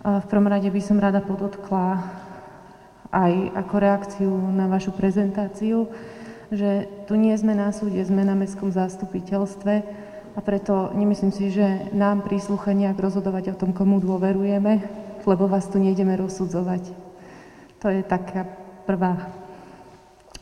V 0.03 0.27
prvom 0.27 0.51
rade 0.51 0.67
by 0.67 0.83
som 0.83 0.99
rada 0.99 1.23
podotkla 1.23 2.03
aj 3.15 3.33
ako 3.63 3.75
reakciu 3.79 4.33
na 4.51 4.67
vašu 4.67 4.91
prezentáciu, 4.91 5.87
že 6.51 6.91
tu 7.07 7.15
nie 7.15 7.39
sme 7.39 7.55
na 7.55 7.71
súde, 7.71 8.03
sme 8.03 8.27
na 8.27 8.35
mestskom 8.35 8.75
zastupiteľstve 8.75 9.87
A 10.35 10.43
preto 10.43 10.91
nemyslím 10.99 11.31
si, 11.31 11.55
že 11.55 11.95
nám 11.95 12.27
príslucha 12.27 12.75
nejak 12.75 12.99
rozhodovať 12.99 13.55
o 13.55 13.59
tom, 13.63 13.71
komu 13.71 14.03
dôverujeme, 14.03 14.83
lebo 15.23 15.47
vás 15.47 15.71
tu 15.71 15.79
nejdeme 15.79 16.19
rozsudzovať. 16.19 17.06
To 17.85 17.93
je 17.93 18.01
taká 18.07 18.49
prvá 18.89 19.29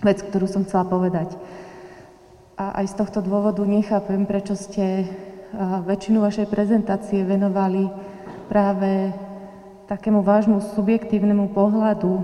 vec, 0.05 0.22
ktorú 0.22 0.47
som 0.47 0.62
chcela 0.62 0.87
povedať. 0.87 1.35
A 2.55 2.78
aj 2.82 2.95
z 2.95 2.99
tohto 3.01 3.18
dôvodu 3.18 3.64
nechápem, 3.66 4.22
prečo 4.28 4.55
ste 4.55 5.11
väčšinu 5.87 6.22
vašej 6.22 6.47
prezentácie 6.47 7.26
venovali 7.26 7.91
práve 8.47 9.11
takému 9.91 10.22
vášmu 10.22 10.62
subjektívnemu 10.74 11.51
pohľadu 11.51 12.22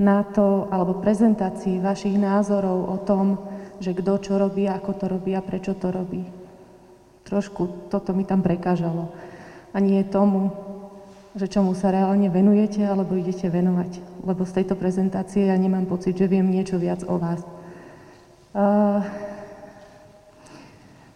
na 0.00 0.24
to, 0.26 0.68
alebo 0.68 1.00
prezentácii 1.00 1.80
vašich 1.80 2.16
názorov 2.16 2.92
o 2.92 2.96
tom, 3.00 3.38
že 3.80 3.94
kto 3.96 4.18
čo 4.20 4.32
robí, 4.36 4.66
ako 4.68 4.90
to 4.96 5.04
robí 5.08 5.32
a 5.36 5.44
prečo 5.44 5.74
to 5.76 5.88
robí. 5.90 6.24
Trošku 7.22 7.88
toto 7.88 8.12
mi 8.12 8.26
tam 8.26 8.42
prekážalo. 8.42 9.12
A 9.72 9.80
nie 9.80 10.04
tomu, 10.04 10.52
že 11.32 11.48
čomu 11.48 11.72
sa 11.72 11.88
reálne 11.88 12.28
venujete, 12.28 12.84
alebo 12.84 13.16
idete 13.16 13.48
venovať. 13.48 14.24
Lebo 14.24 14.44
z 14.44 14.62
tejto 14.62 14.76
prezentácie 14.76 15.48
ja 15.48 15.56
nemám 15.56 15.88
pocit, 15.88 16.16
že 16.16 16.28
viem 16.28 16.44
niečo 16.44 16.76
viac 16.76 17.00
o 17.08 17.16
vás. 17.16 17.40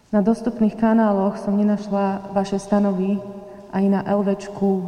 Na 0.08 0.20
dostupných 0.24 0.80
kanáloch 0.80 1.36
som 1.36 1.52
nenašla 1.52 2.32
vaše 2.32 2.56
stanovy, 2.56 3.20
aj 3.76 3.84
na 3.84 4.00
LVčku 4.08 4.70
e, 4.72 4.84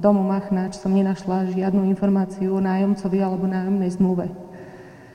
domu 0.00 0.24
Machnač 0.24 0.80
som 0.80 0.88
nenašla 0.96 1.52
žiadnu 1.52 1.84
informáciu 1.92 2.56
o 2.56 2.64
nájomcovi 2.64 3.20
alebo 3.20 3.44
nájomnej 3.44 3.92
zmluve. 3.92 4.32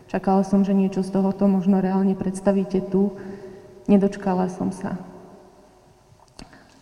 Čakala 0.06 0.46
som, 0.46 0.62
že 0.62 0.78
niečo 0.78 1.02
z 1.02 1.10
tohoto 1.10 1.50
možno 1.50 1.82
reálne 1.82 2.14
predstavíte 2.14 2.86
tu. 2.94 3.18
Nedočkala 3.90 4.54
som 4.54 4.70
sa. 4.70 5.09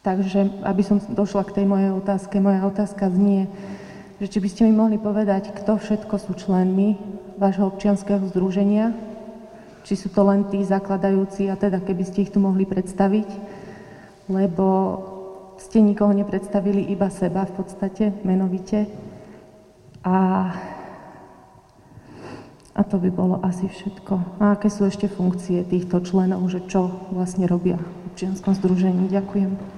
Takže, 0.08 0.64
aby 0.64 0.88
som 0.88 1.04
došla 1.04 1.44
k 1.52 1.60
tej 1.60 1.66
mojej 1.68 1.92
otázke, 1.92 2.40
moja 2.40 2.64
otázka 2.64 3.12
znie, 3.12 3.52
že 4.24 4.32
či 4.32 4.40
by 4.40 4.48
ste 4.48 4.62
mi 4.64 4.72
mohli 4.72 4.96
povedať, 4.96 5.52
kto 5.52 5.76
všetko 5.76 6.16
sú 6.16 6.32
členmi 6.32 6.96
vášho 7.36 7.68
občianského 7.68 8.24
združenia, 8.32 8.96
či 9.84 10.00
sú 10.00 10.08
to 10.08 10.24
len 10.24 10.48
tí 10.48 10.64
zakladajúci 10.64 11.52
a 11.52 11.60
teda 11.60 11.84
keby 11.84 12.08
ste 12.08 12.24
ich 12.24 12.32
tu 12.32 12.40
mohli 12.40 12.64
predstaviť, 12.64 13.28
lebo 14.32 14.68
ste 15.60 15.84
nikoho 15.84 16.16
nepredstavili, 16.16 16.88
iba 16.88 17.12
seba 17.12 17.44
v 17.44 17.60
podstate, 17.60 18.16
menovite. 18.24 18.88
A, 20.08 20.48
a 22.72 22.82
to 22.88 22.96
by 22.96 23.12
bolo 23.12 23.44
asi 23.44 23.68
všetko. 23.68 24.40
A 24.40 24.56
aké 24.56 24.72
sú 24.72 24.88
ešte 24.88 25.12
funkcie 25.12 25.68
týchto 25.68 26.00
členov, 26.00 26.48
že 26.48 26.64
čo 26.64 27.12
vlastne 27.12 27.44
robia 27.44 27.76
v 27.76 28.16
občianskom 28.16 28.56
združení? 28.56 29.12
Ďakujem. 29.12 29.77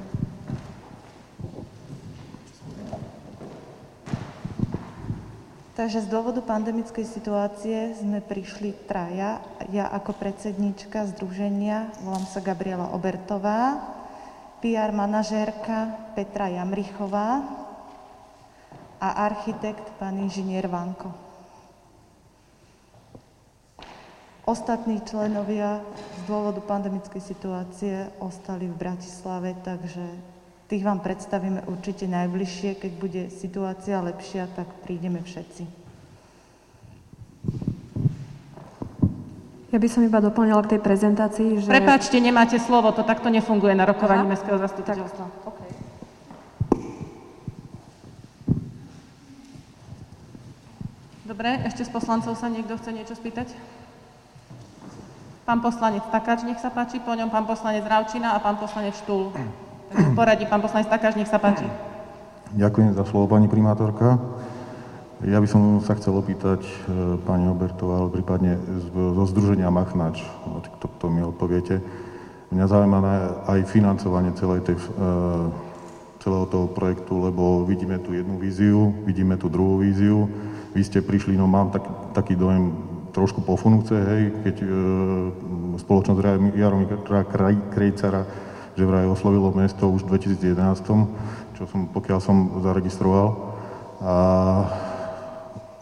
Takže 5.79 6.03
z 6.03 6.11
dôvodu 6.11 6.43
pandemickej 6.43 7.07
situácie 7.07 7.95
sme 7.95 8.19
prišli 8.19 8.75
traja. 8.83 9.39
Ja 9.71 9.87
ako 9.87 10.11
predsednička 10.11 11.07
združenia, 11.15 11.95
volám 12.03 12.27
sa 12.27 12.43
Gabriela 12.43 12.91
Obertová, 12.91 13.79
PR 14.59 14.91
manažérka 14.91 16.11
Petra 16.19 16.51
Jamrichová 16.51 17.47
a 18.99 19.23
architekt 19.23 19.87
pán 19.95 20.19
inžinier 20.19 20.67
Vanko. 20.67 21.15
Ostatní 24.43 24.99
členovia 25.07 25.79
z 25.95 26.21
dôvodu 26.27 26.59
pandemickej 26.59 27.23
situácie 27.23 28.11
ostali 28.19 28.67
v 28.67 28.75
Bratislave, 28.75 29.55
takže 29.63 30.03
Tých 30.69 30.85
vám 30.85 31.01
predstavíme 31.01 31.65
určite 31.65 32.05
najbližšie. 32.05 32.77
Keď 32.77 32.91
bude 33.01 33.21
situácia 33.33 33.97
lepšia, 34.05 34.45
tak 34.53 34.69
prídeme 34.85 35.17
všetci. 35.25 35.65
Ja 39.73 39.77
by 39.81 39.87
som 39.89 40.05
iba 40.05 40.21
doplnila 40.21 40.61
k 40.65 40.77
tej 40.77 40.81
prezentácii, 40.85 41.65
že... 41.65 41.73
Prepáčte, 41.73 42.21
nemáte 42.21 42.61
slovo, 42.61 42.93
to 42.93 43.01
takto 43.01 43.33
nefunguje 43.33 43.73
na 43.73 43.89
rokovaní 43.89 44.29
Mestského 44.29 44.61
zastupiteľstva. 44.61 45.25
Okay. 45.49 45.69
Dobre, 51.25 51.49
ešte 51.65 51.85
z 51.85 51.89
poslancov 51.93 52.37
sa 52.37 52.45
niekto 52.49 52.77
chce 52.77 52.93
niečo 52.93 53.13
spýtať? 53.17 53.53
Pán 55.49 55.65
poslanec 55.65 56.05
Takáč, 56.13 56.45
nech 56.45 56.61
sa 56.61 56.69
páči, 56.69 57.01
po 57.01 57.13
ňom 57.13 57.33
pán 57.33 57.49
poslanec 57.49 57.85
Ravčina 57.85 58.37
a 58.37 58.41
pán 58.41 58.61
poslanec 58.61 58.93
Štúl 59.01 59.33
poradí 60.17 60.45
pán 60.45 60.61
poslanec 60.61 60.89
Takáš, 60.89 61.17
nech 61.17 61.29
sa 61.29 61.41
páči. 61.41 61.65
Ďakujem 62.53 62.97
za 62.97 63.05
slovo, 63.05 63.29
pani 63.29 63.45
primátorka. 63.45 64.17
Ja 65.21 65.43
by 65.43 65.47
som 65.51 65.83
sa 65.83 65.99
chcel 65.99 66.15
opýtať 66.15 66.63
e, 66.63 66.71
pani 67.27 67.51
Obertová, 67.51 68.07
ale 68.07 68.09
prípadne 68.09 68.55
zo 68.95 69.23
Združenia 69.27 69.67
Machnač, 69.67 70.23
to, 70.79 70.87
to 70.87 71.05
mi 71.11 71.19
odpoviete. 71.19 71.83
Mňa 72.49 72.65
zaujíma 72.65 72.99
aj 73.45 73.59
financovanie 73.67 74.31
celej 74.39 74.63
tej, 74.63 74.79
e, 74.79 74.87
celého 76.23 76.47
toho 76.47 76.71
projektu, 76.71 77.19
lebo 77.19 77.67
vidíme 77.67 77.99
tu 77.99 78.15
jednu 78.15 78.39
víziu, 78.39 78.95
vidíme 79.03 79.35
tu 79.35 79.51
druhú 79.51 79.83
víziu. 79.83 80.31
Vy 80.71 80.81
ste 80.87 81.03
prišli, 81.03 81.35
no 81.35 81.51
mám 81.51 81.75
tak, 81.75 81.83
taký 82.15 82.39
dojem 82.39 82.71
trošku 83.11 83.43
pofunúce, 83.43 83.93
hej, 83.93 84.23
keď 84.47 84.55
e, 84.63 84.67
spoločnosť 85.83 86.19
Jaromíra 86.55 87.27
Krejcara 87.75 88.48
že 88.79 88.87
vraj 88.87 89.11
oslovilo 89.11 89.51
mesto 89.51 89.91
už 89.91 90.07
v 90.07 90.15
2011, 90.15 90.87
čo 91.59 91.63
som, 91.67 91.91
pokiaľ 91.91 92.19
som 92.23 92.63
zaregistroval. 92.63 93.27
A 93.99 94.15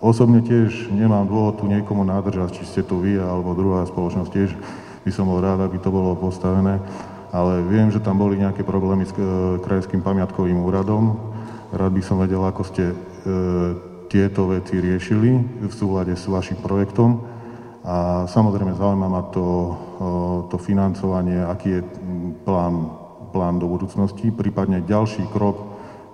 osobne 0.01 0.41
tiež 0.41 0.89
nemám 0.89 1.29
dôvod 1.29 1.61
tu 1.61 1.69
niekomu 1.69 2.01
nádržať, 2.01 2.57
či 2.57 2.63
ste 2.65 2.81
tu 2.81 2.97
vy 2.97 3.21
alebo 3.21 3.53
druhá 3.53 3.85
spoločnosť 3.85 4.29
tiež 4.33 4.49
by 5.05 5.11
som 5.13 5.29
bol 5.29 5.37
rád, 5.37 5.61
aby 5.61 5.77
to 5.77 5.93
bolo 5.93 6.17
postavené, 6.17 6.81
ale 7.29 7.63
viem, 7.69 7.93
že 7.93 8.01
tam 8.01 8.17
boli 8.17 8.41
nejaké 8.41 8.65
problémy 8.65 9.05
s 9.05 9.13
e, 9.15 9.21
krajským 9.61 10.03
pamiatkovým 10.03 10.57
úradom. 10.57 11.15
Rád 11.71 11.95
by 11.95 12.03
som 12.03 12.17
vedel, 12.19 12.43
ako 12.43 12.61
ste 12.67 12.91
e, 12.91 12.95
tieto 14.11 14.51
veci 14.51 14.81
riešili 14.81 15.63
v 15.63 15.71
súlade 15.71 16.11
s 16.17 16.25
vašim 16.27 16.59
projektom. 16.59 17.36
A 17.87 18.27
samozrejme 18.27 18.75
zaujíma 18.75 19.07
ma 19.07 19.23
to, 19.31 19.47
e, 19.47 19.71
to 20.51 20.57
financovanie, 20.59 21.39
aký 21.39 21.79
je 21.79 21.81
plán, 22.43 22.91
plán 23.31 23.63
do 23.63 23.71
budúcnosti, 23.71 24.27
prípadne 24.27 24.83
ďalší 24.83 25.23
krok, 25.31 25.63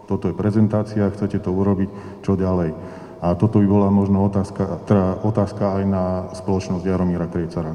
toto 0.05 0.29
je 0.29 0.37
prezentácia, 0.37 1.09
chcete 1.09 1.41
to 1.41 1.49
urobiť, 1.49 2.21
čo 2.21 2.37
ďalej. 2.37 2.77
A 3.25 3.33
toto 3.33 3.57
by 3.57 3.65
bola 3.65 3.89
možno 3.89 4.21
otázka, 4.21 4.85
teda 4.85 5.17
otázka 5.25 5.81
aj 5.81 5.83
na 5.87 6.03
spoločnosť 6.37 6.85
Jaromíra 6.85 7.25
Krejcara. 7.25 7.73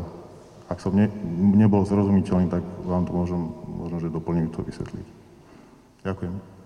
Ak 0.68 0.78
som 0.78 0.94
ne, 0.94 1.08
nebol 1.56 1.82
zrozumiteľný, 1.82 2.52
tak 2.52 2.62
vám 2.84 3.08
to 3.08 3.12
môžem, 3.16 3.40
možno, 3.66 3.96
že 3.98 4.12
doplním 4.12 4.52
to 4.52 4.62
vysvetliť. 4.62 5.06
Ďakujem. 6.04 6.57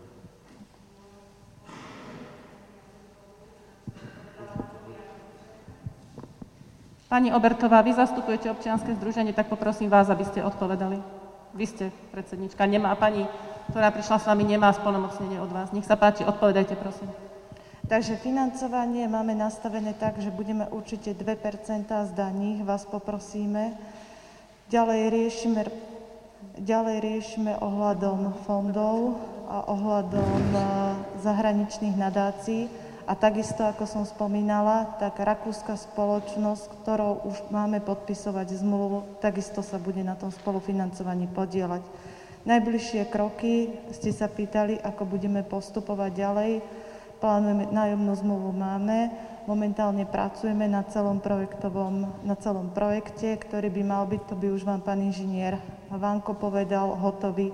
Pani 7.12 7.28
Obertová, 7.28 7.84
vy 7.84 7.92
zastupujete 7.92 8.48
občianske 8.48 8.96
združenie, 8.96 9.36
tak 9.36 9.52
poprosím 9.52 9.92
vás, 9.92 10.08
aby 10.08 10.24
ste 10.24 10.40
odpovedali. 10.40 10.96
Vy 11.52 11.64
ste 11.68 11.84
predsednička, 12.08 12.64
nemá 12.64 12.96
pani, 12.96 13.28
ktorá 13.68 13.92
prišla 13.92 14.16
s 14.16 14.24
vami, 14.32 14.48
nemá 14.48 14.72
splnomocnenie 14.72 15.36
od 15.36 15.52
vás. 15.52 15.76
Nech 15.76 15.84
sa 15.84 16.00
páči, 16.00 16.24
odpovedajte, 16.24 16.72
prosím. 16.80 17.12
Takže 17.84 18.16
financovanie 18.16 19.04
máme 19.12 19.36
nastavené 19.36 19.92
tak, 19.92 20.24
že 20.24 20.32
budeme 20.32 20.64
určite 20.72 21.12
2 21.12 21.36
z 21.84 22.12
daní, 22.16 22.64
vás 22.64 22.88
poprosíme. 22.88 23.76
Ďalej 24.72 25.12
riešime, 25.12 25.68
ďalej 26.64 26.96
riešime 26.96 27.60
ohľadom 27.60 28.40
fondov 28.48 29.20
a 29.52 29.68
ohľadom 29.68 30.44
eh, 30.48 30.64
zahraničných 31.20 31.92
nadácií 31.92 32.72
a 33.07 33.12
takisto, 33.18 33.66
ako 33.66 33.84
som 33.84 34.05
spomínala, 34.07 34.98
tak 34.98 35.18
rakúska 35.18 35.74
spoločnosť, 35.74 36.82
ktorou 36.82 37.26
už 37.26 37.36
máme 37.50 37.82
podpisovať 37.82 38.62
zmluvu, 38.62 39.18
takisto 39.18 39.61
sa 39.61 39.76
bude 39.76 40.00
na 40.07 40.14
tom 40.14 40.30
spolufinancovaní 40.30 41.26
podielať. 41.30 41.82
Najbližšie 42.42 43.07
kroky 43.11 43.70
ste 43.94 44.11
sa 44.11 44.26
pýtali, 44.26 44.78
ako 44.82 45.07
budeme 45.07 45.46
postupovať 45.46 46.11
ďalej. 46.11 46.53
Plánujeme, 47.22 47.70
nájomnú 47.70 48.12
zmluvu 48.18 48.50
máme, 48.50 49.14
momentálne 49.46 50.03
pracujeme 50.03 50.66
na 50.66 50.82
celom, 50.90 51.22
projektovom, 51.22 52.26
na 52.26 52.34
celom 52.34 52.66
projekte, 52.74 53.38
ktorý 53.38 53.70
by 53.70 53.82
mal 53.86 54.05
byť, 54.11 54.22
to 54.26 54.34
by 54.34 54.50
už 54.50 54.66
vám 54.66 54.82
pán 54.82 54.98
inžinier 54.98 55.55
Vanko 55.92 56.32
povedal, 56.32 56.96
hotový 56.96 57.53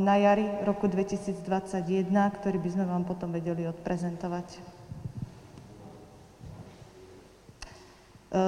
na 0.00 0.16
jari 0.16 0.48
roku 0.64 0.88
2021, 0.88 2.08
ktorý 2.08 2.56
by 2.56 2.70
sme 2.72 2.84
vám 2.88 3.04
potom 3.04 3.28
vedeli 3.28 3.68
odprezentovať. 3.68 4.56
E, 4.56 4.60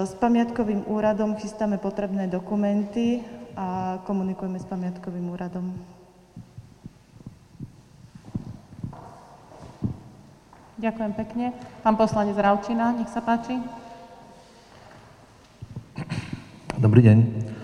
s 0.09 0.13
pamiatkovým 0.17 0.89
úradom 0.89 1.37
chystáme 1.37 1.77
potrebné 1.77 2.33
dokumenty. 2.33 3.21
a 3.53 4.01
komunikujeme 4.09 4.57
s 4.57 4.65
pamiatkovým 4.65 5.29
úradom. 5.29 5.77
Ďakujem 10.81 11.13
pekne. 11.13 11.53
Pán 11.85 12.01
poslanec 12.01 12.33
Ravčina, 12.41 12.97
nech 12.97 13.13
sa 13.13 13.21
páči. 13.21 13.61
Dobrý 16.81 17.05
deň. 17.05 17.62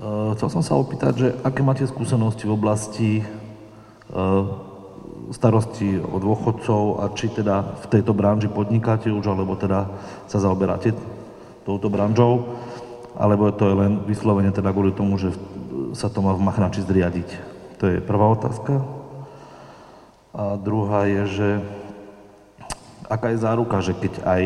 Uh, 0.00 0.32
chcel 0.32 0.48
som 0.48 0.64
sa 0.64 0.80
opýtať, 0.80 1.12
že 1.12 1.28
aké 1.44 1.60
máte 1.60 1.84
skúsenosti 1.84 2.48
v 2.48 2.56
oblasti 2.56 3.10
uh, 3.20 4.48
starosti 5.28 6.00
o 6.00 6.16
dôchodcov 6.16 7.04
a 7.04 7.12
či 7.12 7.28
teda 7.28 7.76
v 7.84 7.86
tejto 7.92 8.16
branži 8.16 8.48
podnikáte 8.48 9.12
už, 9.12 9.28
alebo 9.28 9.60
teda 9.60 9.92
sa 10.24 10.40
zaoberáte 10.40 10.96
touto 11.68 11.92
branžou, 11.92 12.56
alebo 13.12 13.52
to 13.52 13.68
je 13.68 13.76
len 13.76 13.92
vyslovene 14.08 14.48
teda 14.50 14.72
kvôli 14.72 14.96
tomu, 14.96 15.20
že 15.20 15.36
sa 15.92 16.08
to 16.08 16.24
má 16.24 16.32
v 16.32 16.48
Machnači 16.48 16.80
zriadiť. 16.80 17.28
To 17.78 17.84
je 17.92 18.00
prvá 18.00 18.32
otázka. 18.32 18.80
A 20.32 20.56
druhá 20.56 21.04
je, 21.04 21.22
že 21.28 21.48
aká 23.04 23.34
je 23.34 23.42
záruka, 23.42 23.84
že 23.84 23.92
keď 23.92 24.22
aj 24.24 24.42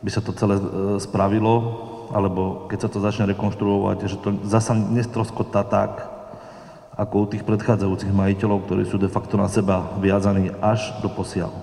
by 0.00 0.10
sa 0.10 0.24
to 0.24 0.32
celé 0.32 0.56
e, 0.56 0.64
spravilo, 0.96 1.86
alebo 2.10 2.66
keď 2.66 2.78
sa 2.86 2.88
to 2.90 2.98
začne 2.98 3.30
rekonštruovať, 3.30 3.98
že 4.06 4.16
to 4.18 4.34
zasa 4.46 4.74
nestroskotá 4.74 5.62
tak, 5.62 6.06
ako 6.98 7.14
u 7.24 7.26
tých 7.32 7.46
predchádzajúcich 7.46 8.12
majiteľov, 8.12 8.66
ktorí 8.66 8.84
sú 8.84 9.00
de 9.00 9.08
facto 9.08 9.40
na 9.40 9.48
seba 9.48 9.96
viazaní 10.02 10.52
až 10.60 10.92
do 11.00 11.08
posiaľ. 11.08 11.54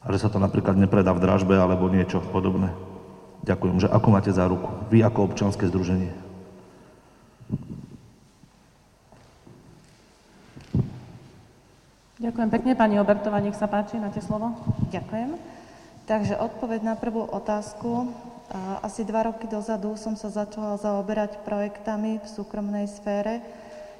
A 0.00 0.14
že 0.14 0.22
sa 0.22 0.30
to 0.30 0.38
napríklad 0.38 0.78
nepredá 0.78 1.10
v 1.10 1.20
dražbe 1.20 1.58
alebo 1.58 1.90
niečo 1.90 2.22
podobné. 2.30 2.70
Ďakujem, 3.44 3.84
že 3.84 3.92
ako 3.92 4.08
máte 4.08 4.30
záruku? 4.30 4.70
Vy 4.88 5.02
ako 5.02 5.28
občanské 5.28 5.66
združenie. 5.66 6.14
Ďakujem 12.16 12.48
pekne. 12.48 12.72
Pani 12.72 12.96
Obertová, 12.96 13.44
nech 13.44 13.58
sa 13.60 13.68
páči, 13.68 14.00
máte 14.00 14.24
slovo. 14.24 14.56
Ďakujem. 14.88 15.36
Takže 16.08 16.40
odpoveď 16.40 16.80
na 16.80 16.94
prvú 16.96 17.22
otázku. 17.28 18.08
Asi 18.54 19.02
dva 19.02 19.26
roky 19.26 19.50
dozadu 19.50 19.98
som 19.98 20.14
sa 20.14 20.30
začala 20.30 20.78
zaoberať 20.78 21.42
projektami 21.42 22.22
v 22.22 22.26
súkromnej 22.30 22.86
sfére, 22.86 23.42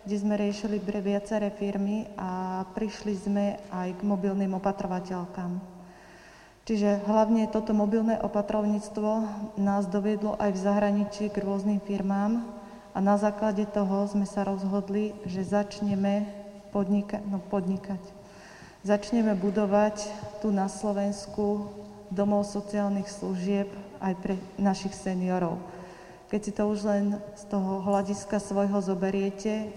kde 0.07 0.16
sme 0.22 0.38
riešili 0.38 0.78
viaceré 0.78 1.51
firmy 1.51 2.07
a 2.14 2.62
prišli 2.70 3.14
sme 3.18 3.59
aj 3.74 3.99
k 3.99 4.03
mobilným 4.07 4.55
opatrovateľkám. 4.55 5.59
Čiže 6.66 7.03
hlavne 7.11 7.51
toto 7.51 7.74
mobilné 7.74 8.18
opatrovníctvo 8.22 9.11
nás 9.59 9.86
doviedlo 9.90 10.38
aj 10.38 10.51
v 10.55 10.62
zahraničí 10.62 11.24
k 11.30 11.42
rôznym 11.42 11.82
firmám 11.82 12.42
a 12.94 12.99
na 13.03 13.18
základe 13.18 13.66
toho 13.70 14.07
sme 14.07 14.26
sa 14.30 14.47
rozhodli, 14.47 15.14
že 15.26 15.42
začneme 15.42 16.26
podnika- 16.70 17.22
no 17.26 17.42
podnikať. 17.42 18.03
Začneme 18.86 19.34
budovať 19.34 20.07
tu 20.38 20.55
na 20.55 20.70
Slovensku 20.70 21.70
domov 22.14 22.47
sociálnych 22.47 23.11
služieb 23.11 23.66
aj 24.01 24.14
pre 24.20 24.34
našich 24.61 24.92
seniorov. 24.92 25.61
Keď 26.26 26.40
si 26.42 26.53
to 26.53 26.66
už 26.66 26.80
len 26.86 27.05
z 27.38 27.42
toho 27.47 27.86
hľadiska 27.86 28.42
svojho 28.42 28.82
zoberiete, 28.82 29.70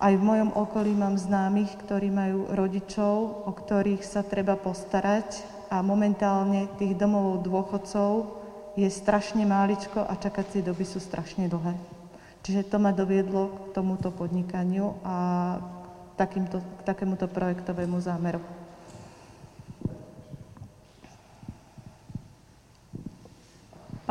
aj 0.00 0.12
v 0.18 0.26
mojom 0.26 0.50
okolí 0.56 0.90
mám 0.96 1.14
známych, 1.14 1.78
ktorí 1.86 2.10
majú 2.10 2.50
rodičov, 2.50 3.46
o 3.46 3.52
ktorých 3.52 4.02
sa 4.02 4.26
treba 4.26 4.58
postarať 4.58 5.46
a 5.70 5.80
momentálne 5.84 6.66
tých 6.80 6.98
domov 6.98 7.44
dôchodcov 7.46 8.42
je 8.74 8.90
strašne 8.90 9.46
máličko 9.46 10.02
a 10.02 10.18
čakacie 10.18 10.66
doby 10.66 10.82
sú 10.82 10.98
strašne 10.98 11.46
dlhé. 11.46 11.78
Čiže 12.44 12.68
to 12.68 12.76
ma 12.82 12.90
doviedlo 12.90 13.48
k 13.48 13.56
tomuto 13.72 14.10
podnikaniu 14.10 14.98
a 15.06 15.16
takýmto, 16.18 16.60
k 16.60 16.80
takémuto 16.84 17.30
projektovému 17.30 17.96
zámeru. 18.02 18.42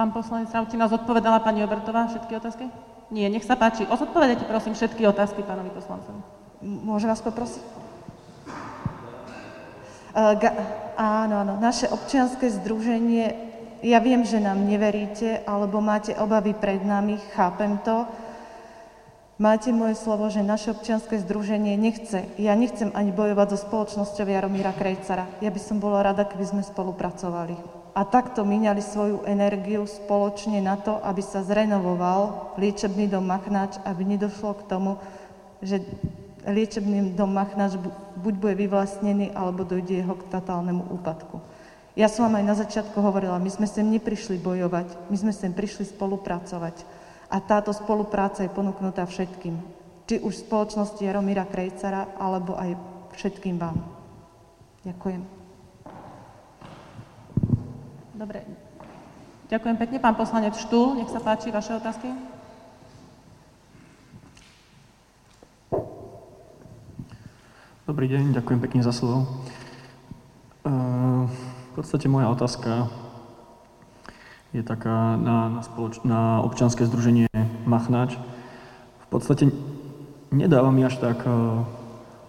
Pán 0.04 0.12
poslanec 0.12 0.51
Ravčina, 0.51 0.91
zodpovedala 0.91 1.39
pani 1.39 1.64
Obertová 1.64 2.12
všetky 2.12 2.36
otázky? 2.36 2.68
Nie, 3.08 3.32
nech 3.32 3.47
sa 3.47 3.56
páči. 3.56 3.88
Zodpovedajte 3.88 4.43
prosím 4.51 4.76
všetky 4.76 5.08
otázky 5.08 5.47
pánovi 5.47 5.72
poslancovi. 5.72 6.20
Môžem 6.60 7.08
vás 7.08 7.24
poprosiť? 7.24 7.64
Uh, 10.12 10.36
ga, 10.36 10.51
áno, 10.99 11.47
áno. 11.47 11.56
Naše 11.56 11.88
občianske 11.88 12.51
združenie, 12.51 13.32
ja 13.80 14.04
viem, 14.04 14.28
že 14.28 14.43
nám 14.43 14.68
neveríte, 14.68 15.39
alebo 15.47 15.80
máte 15.80 16.12
obavy 16.20 16.51
pred 16.51 16.84
nami, 16.84 17.16
chápem 17.32 17.80
to, 17.88 18.04
Máte 19.39 19.74
moje 19.74 19.97
slovo, 19.97 20.30
že 20.30 20.45
naše 20.45 20.76
občianske 20.76 21.18
združenie 21.18 21.74
nechce, 21.74 22.28
ja 22.38 22.54
nechcem 22.54 22.93
ani 22.93 23.10
bojovať 23.10 23.56
so 23.56 23.66
spoločnosťou 23.66 24.30
Jaromíra 24.30 24.76
Krejcara. 24.78 25.26
Ja 25.41 25.49
by 25.49 25.58
som 25.58 25.82
bola 25.82 26.06
rada, 26.06 26.22
keby 26.22 26.45
sme 26.45 26.62
spolupracovali. 26.62 27.82
A 27.94 28.02
takto 28.10 28.41
míňali 28.41 28.82
svoju 28.82 29.22
energiu 29.30 29.86
spoločne 29.86 30.58
na 30.66 30.82
to, 30.82 30.98
aby 31.06 31.22
sa 31.22 31.46
zrenovoval 31.46 32.54
liečebný 32.58 33.06
dom 33.06 33.30
Machnáč, 33.30 33.78
aby 33.86 34.02
nedošlo 34.02 34.58
k 34.58 34.66
tomu, 34.66 34.98
že 35.62 35.78
liečebný 36.41 37.14
dom 37.14 37.30
Machnáč 37.30 37.78
buď 38.18 38.34
bude 38.34 38.56
vyvlastnený, 38.58 39.38
alebo 39.38 39.62
dojde 39.62 40.02
jeho 40.02 40.18
k 40.18 40.26
totálnemu 40.26 40.89
úpadku. 40.89 41.38
Ja 41.94 42.10
som 42.10 42.26
vám 42.26 42.41
aj 42.41 42.46
na 42.50 42.56
začiatku 42.58 42.98
hovorila, 42.98 43.38
my 43.38 43.54
sme 43.54 43.70
sem 43.70 43.86
neprišli 43.86 44.41
bojovať, 44.41 45.14
my 45.14 45.18
sme 45.18 45.30
sem 45.30 45.54
prišli 45.54 45.86
spolupracovať. 45.94 46.82
A 47.30 47.38
táto 47.38 47.70
spolupráca 47.70 48.41
je 48.41 48.50
ponúknutá 48.50 49.06
všetkým. 49.06 49.62
Či 50.10 50.26
už 50.26 50.41
spoločnosti 50.41 50.98
Jaromíra 50.98 51.46
Krejcara, 51.46 52.18
alebo 52.18 52.58
aj 52.58 52.74
všetkým 53.14 53.62
vám. 53.62 53.78
Ďakujem. 54.82 55.32
Dobre. 58.24 58.39
Ďakujem 59.51 59.76
pekne. 59.84 59.99
Pán 59.99 60.15
poslanec 60.15 60.55
Štúl, 60.55 60.95
nech 60.95 61.11
sa 61.11 61.19
páči, 61.19 61.51
vaše 61.51 61.76
otázky. 61.76 62.07
Dobrý 67.84 68.07
deň, 68.07 68.32
ďakujem 68.32 68.63
pekne 68.63 68.80
za 68.80 68.95
slovo. 68.95 69.28
V 70.63 71.69
podstate 71.76 72.07
moja 72.07 72.32
otázka 72.32 72.88
je 74.55 74.63
taká 74.63 75.19
na, 75.19 75.59
na, 75.59 75.61
spoloč- 75.67 76.07
na 76.07 76.39
občanské 76.47 76.88
združenie 76.88 77.28
Machnač. 77.67 78.15
V 79.03 79.07
podstate 79.11 79.51
nedáva 80.32 80.71
mi 80.71 80.88
až 80.88 80.95
tak 80.95 81.28
uh, 81.28 81.67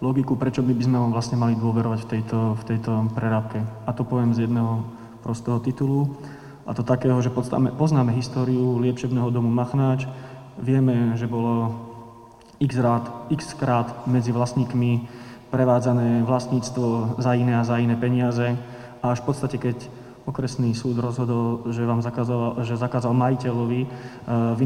logiku, 0.03 0.35
prečo 0.35 0.59
by, 0.59 0.75
by 0.75 0.83
sme 0.91 0.99
vám 0.99 1.15
vlastne 1.15 1.39
mali 1.39 1.55
dôverovať 1.55 2.03
v 2.03 2.09
tejto, 2.19 2.59
v 2.59 2.63
tejto 2.67 2.91
prerábke. 3.15 3.63
A 3.87 3.95
to 3.95 4.03
poviem 4.03 4.35
z 4.35 4.43
jedného 4.43 4.83
prostého 5.25 5.57
titulu. 5.57 6.13
A 6.69 6.77
to 6.77 6.85
takého, 6.85 7.17
že 7.21 7.33
poznáme, 7.77 8.13
históriu 8.13 8.77
liečebného 8.77 9.33
domu 9.33 9.49
Machnáč, 9.49 10.05
vieme, 10.61 11.17
že 11.17 11.25
bolo 11.25 11.73
x, 12.61 12.77
rád, 12.77 13.09
x 13.33 13.57
krát 13.57 14.05
medzi 14.05 14.29
vlastníkmi 14.29 15.09
prevádzané 15.49 16.21
vlastníctvo 16.25 17.17
za 17.17 17.33
iné 17.33 17.57
a 17.57 17.67
za 17.67 17.81
iné 17.81 17.97
peniaze 17.97 18.53
a 19.01 19.13
až 19.13 19.21
v 19.21 19.27
podstate, 19.29 19.57
keď 19.57 19.77
okresný 20.25 20.73
súd 20.73 20.97
rozhodol, 20.97 21.69
že 21.69 21.85
vám 21.85 22.01
zakázal, 22.01 22.65
že 22.65 22.81
zakázal 22.81 23.13
majiteľovi 23.13 23.81
uh, 23.85 24.57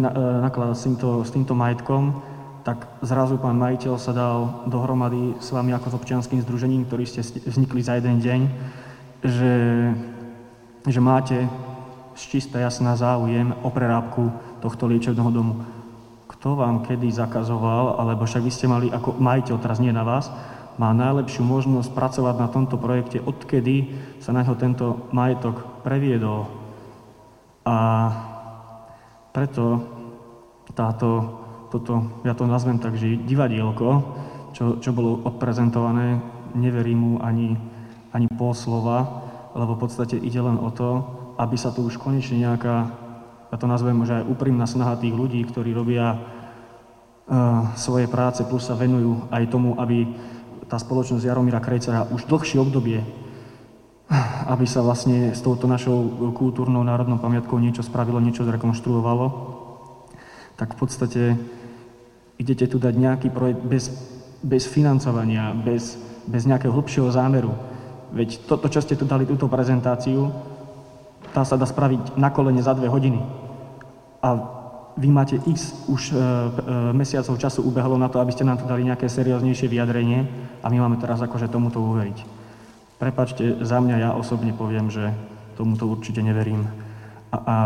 nakladať 0.48 0.76
s 0.76 0.84
týmto, 0.88 1.10
s 1.28 1.30
týmto 1.36 1.52
majetkom, 1.52 2.16
tak 2.64 2.88
zrazu 3.04 3.36
pán 3.36 3.60
majiteľ 3.60 3.94
sa 4.00 4.16
dal 4.16 4.64
dohromady 4.72 5.36
s 5.44 5.52
vami 5.52 5.76
ako 5.76 5.92
s 5.92 5.98
občianským 6.00 6.40
združením, 6.48 6.88
ktorí 6.88 7.04
ste 7.04 7.24
vznikli 7.24 7.84
za 7.84 8.00
jeden 8.00 8.24
deň, 8.24 8.42
že, 9.20 9.56
že 10.88 11.00
máte 11.04 11.48
z 12.16 12.24
čistá 12.36 12.60
jasná 12.60 12.96
záujem 13.00 13.56
o 13.64 13.70
prerábku 13.72 14.32
tohto 14.60 14.88
liečebného 14.88 15.32
domu. 15.32 15.54
Kto 16.28 16.56
vám 16.56 16.84
kedy 16.84 17.12
zakazoval, 17.12 18.00
alebo 18.00 18.28
však 18.28 18.44
vy 18.44 18.52
ste 18.52 18.68
mali 18.68 18.88
ako 18.92 19.16
majiteľ, 19.20 19.56
teraz 19.60 19.80
nie 19.80 19.92
na 19.92 20.04
vás, 20.04 20.32
má 20.80 20.96
najlepšiu 20.96 21.44
možnosť 21.44 21.92
pracovať 21.92 22.36
na 22.40 22.48
tomto 22.48 22.80
projekte, 22.80 23.20
odkedy 23.20 23.92
sa 24.24 24.32
na 24.32 24.48
ňo 24.48 24.56
tento 24.56 25.12
majetok 25.12 25.84
previedol. 25.84 26.48
A 27.68 27.76
preto 29.36 29.84
táto, 30.72 31.10
toto, 31.68 32.24
ja 32.24 32.32
to 32.32 32.48
nazvem 32.48 32.80
tak, 32.80 32.96
že 32.96 33.20
divadielko, 33.20 33.88
čo, 34.56 34.80
čo 34.80 34.96
bolo 34.96 35.20
odprezentované, 35.28 36.24
neverím 36.56 37.00
mu 37.00 37.14
ani, 37.20 37.60
ani 38.16 38.28
pol 38.40 38.56
slova, 38.56 39.29
lebo 39.56 39.76
v 39.76 39.82
podstate 39.88 40.16
ide 40.18 40.42
len 40.42 40.58
o 40.60 40.70
to, 40.70 40.90
aby 41.40 41.56
sa 41.56 41.72
tu 41.72 41.86
už 41.88 41.98
konečne 41.98 42.42
nejaká, 42.42 42.76
ja 43.50 43.58
to 43.58 43.66
nazvem 43.66 44.04
že 44.06 44.22
aj 44.22 44.30
úprimná 44.30 44.68
snaha 44.70 45.00
tých 45.00 45.16
ľudí, 45.16 45.42
ktorí 45.48 45.74
robia 45.74 46.16
uh, 46.16 47.74
svoje 47.80 48.06
práce, 48.12 48.46
plus 48.46 48.68
sa 48.68 48.78
venujú 48.78 49.32
aj 49.34 49.44
tomu, 49.50 49.80
aby 49.80 50.06
tá 50.70 50.78
spoločnosť 50.78 51.26
Jaromíra 51.26 51.64
Krejcera 51.64 52.06
už 52.14 52.30
dlhšie 52.30 52.62
obdobie, 52.62 53.02
aby 54.54 54.66
sa 54.70 54.86
vlastne 54.86 55.34
s 55.34 55.42
touto 55.42 55.66
našou 55.66 56.34
kultúrnou 56.38 56.86
národnou 56.86 57.18
pamiatkou 57.18 57.58
niečo 57.58 57.82
spravilo, 57.82 58.22
niečo 58.22 58.46
zrekonštruovalo. 58.46 59.26
tak 60.60 60.76
v 60.76 60.78
podstate 60.78 61.22
idete 62.36 62.68
tu 62.68 62.78
dať 62.80 62.94
nejaký 62.96 63.28
projekt 63.32 63.64
bez, 63.64 63.86
bez 64.44 64.64
financovania, 64.68 65.56
bez, 65.56 65.96
bez 66.28 66.44
nejakého 66.48 66.72
hlbšieho 66.72 67.10
zámeru. 67.12 67.52
Veď 68.10 68.42
toto, 68.50 68.66
čo 68.70 68.82
ste 68.82 68.98
tu 68.98 69.06
dali, 69.06 69.30
túto 69.30 69.46
prezentáciu, 69.46 70.34
tá 71.30 71.46
sa 71.46 71.56
dá 71.56 71.66
spraviť 71.70 72.18
na 72.18 72.34
kolene 72.34 72.62
za 72.62 72.74
dve 72.74 72.90
hodiny. 72.90 73.22
A 74.26 74.28
vy 75.00 75.10
máte 75.14 75.38
x 75.48 75.88
už 75.88 76.12
e, 76.12 76.14
e, 76.14 76.20
mesiacov 76.92 77.40
času 77.40 77.64
ubehlo 77.64 77.96
na 77.96 78.12
to, 78.12 78.20
aby 78.20 78.34
ste 78.34 78.44
nám 78.44 78.60
tu 78.60 78.66
dali 78.68 78.84
nejaké 78.84 79.08
serióznejšie 79.08 79.72
vyjadrenie 79.72 80.28
a 80.60 80.68
my 80.68 80.78
máme 80.82 80.98
teraz 81.00 81.22
akože 81.24 81.48
tomuto 81.48 81.80
uveriť. 81.80 82.18
Prepačte, 83.00 83.64
za 83.64 83.80
mňa 83.80 83.96
ja 83.96 84.10
osobne 84.12 84.52
poviem, 84.52 84.92
že 84.92 85.16
tomuto 85.56 85.88
určite 85.88 86.20
neverím. 86.20 86.68
A, 87.32 87.38
a 87.38 87.58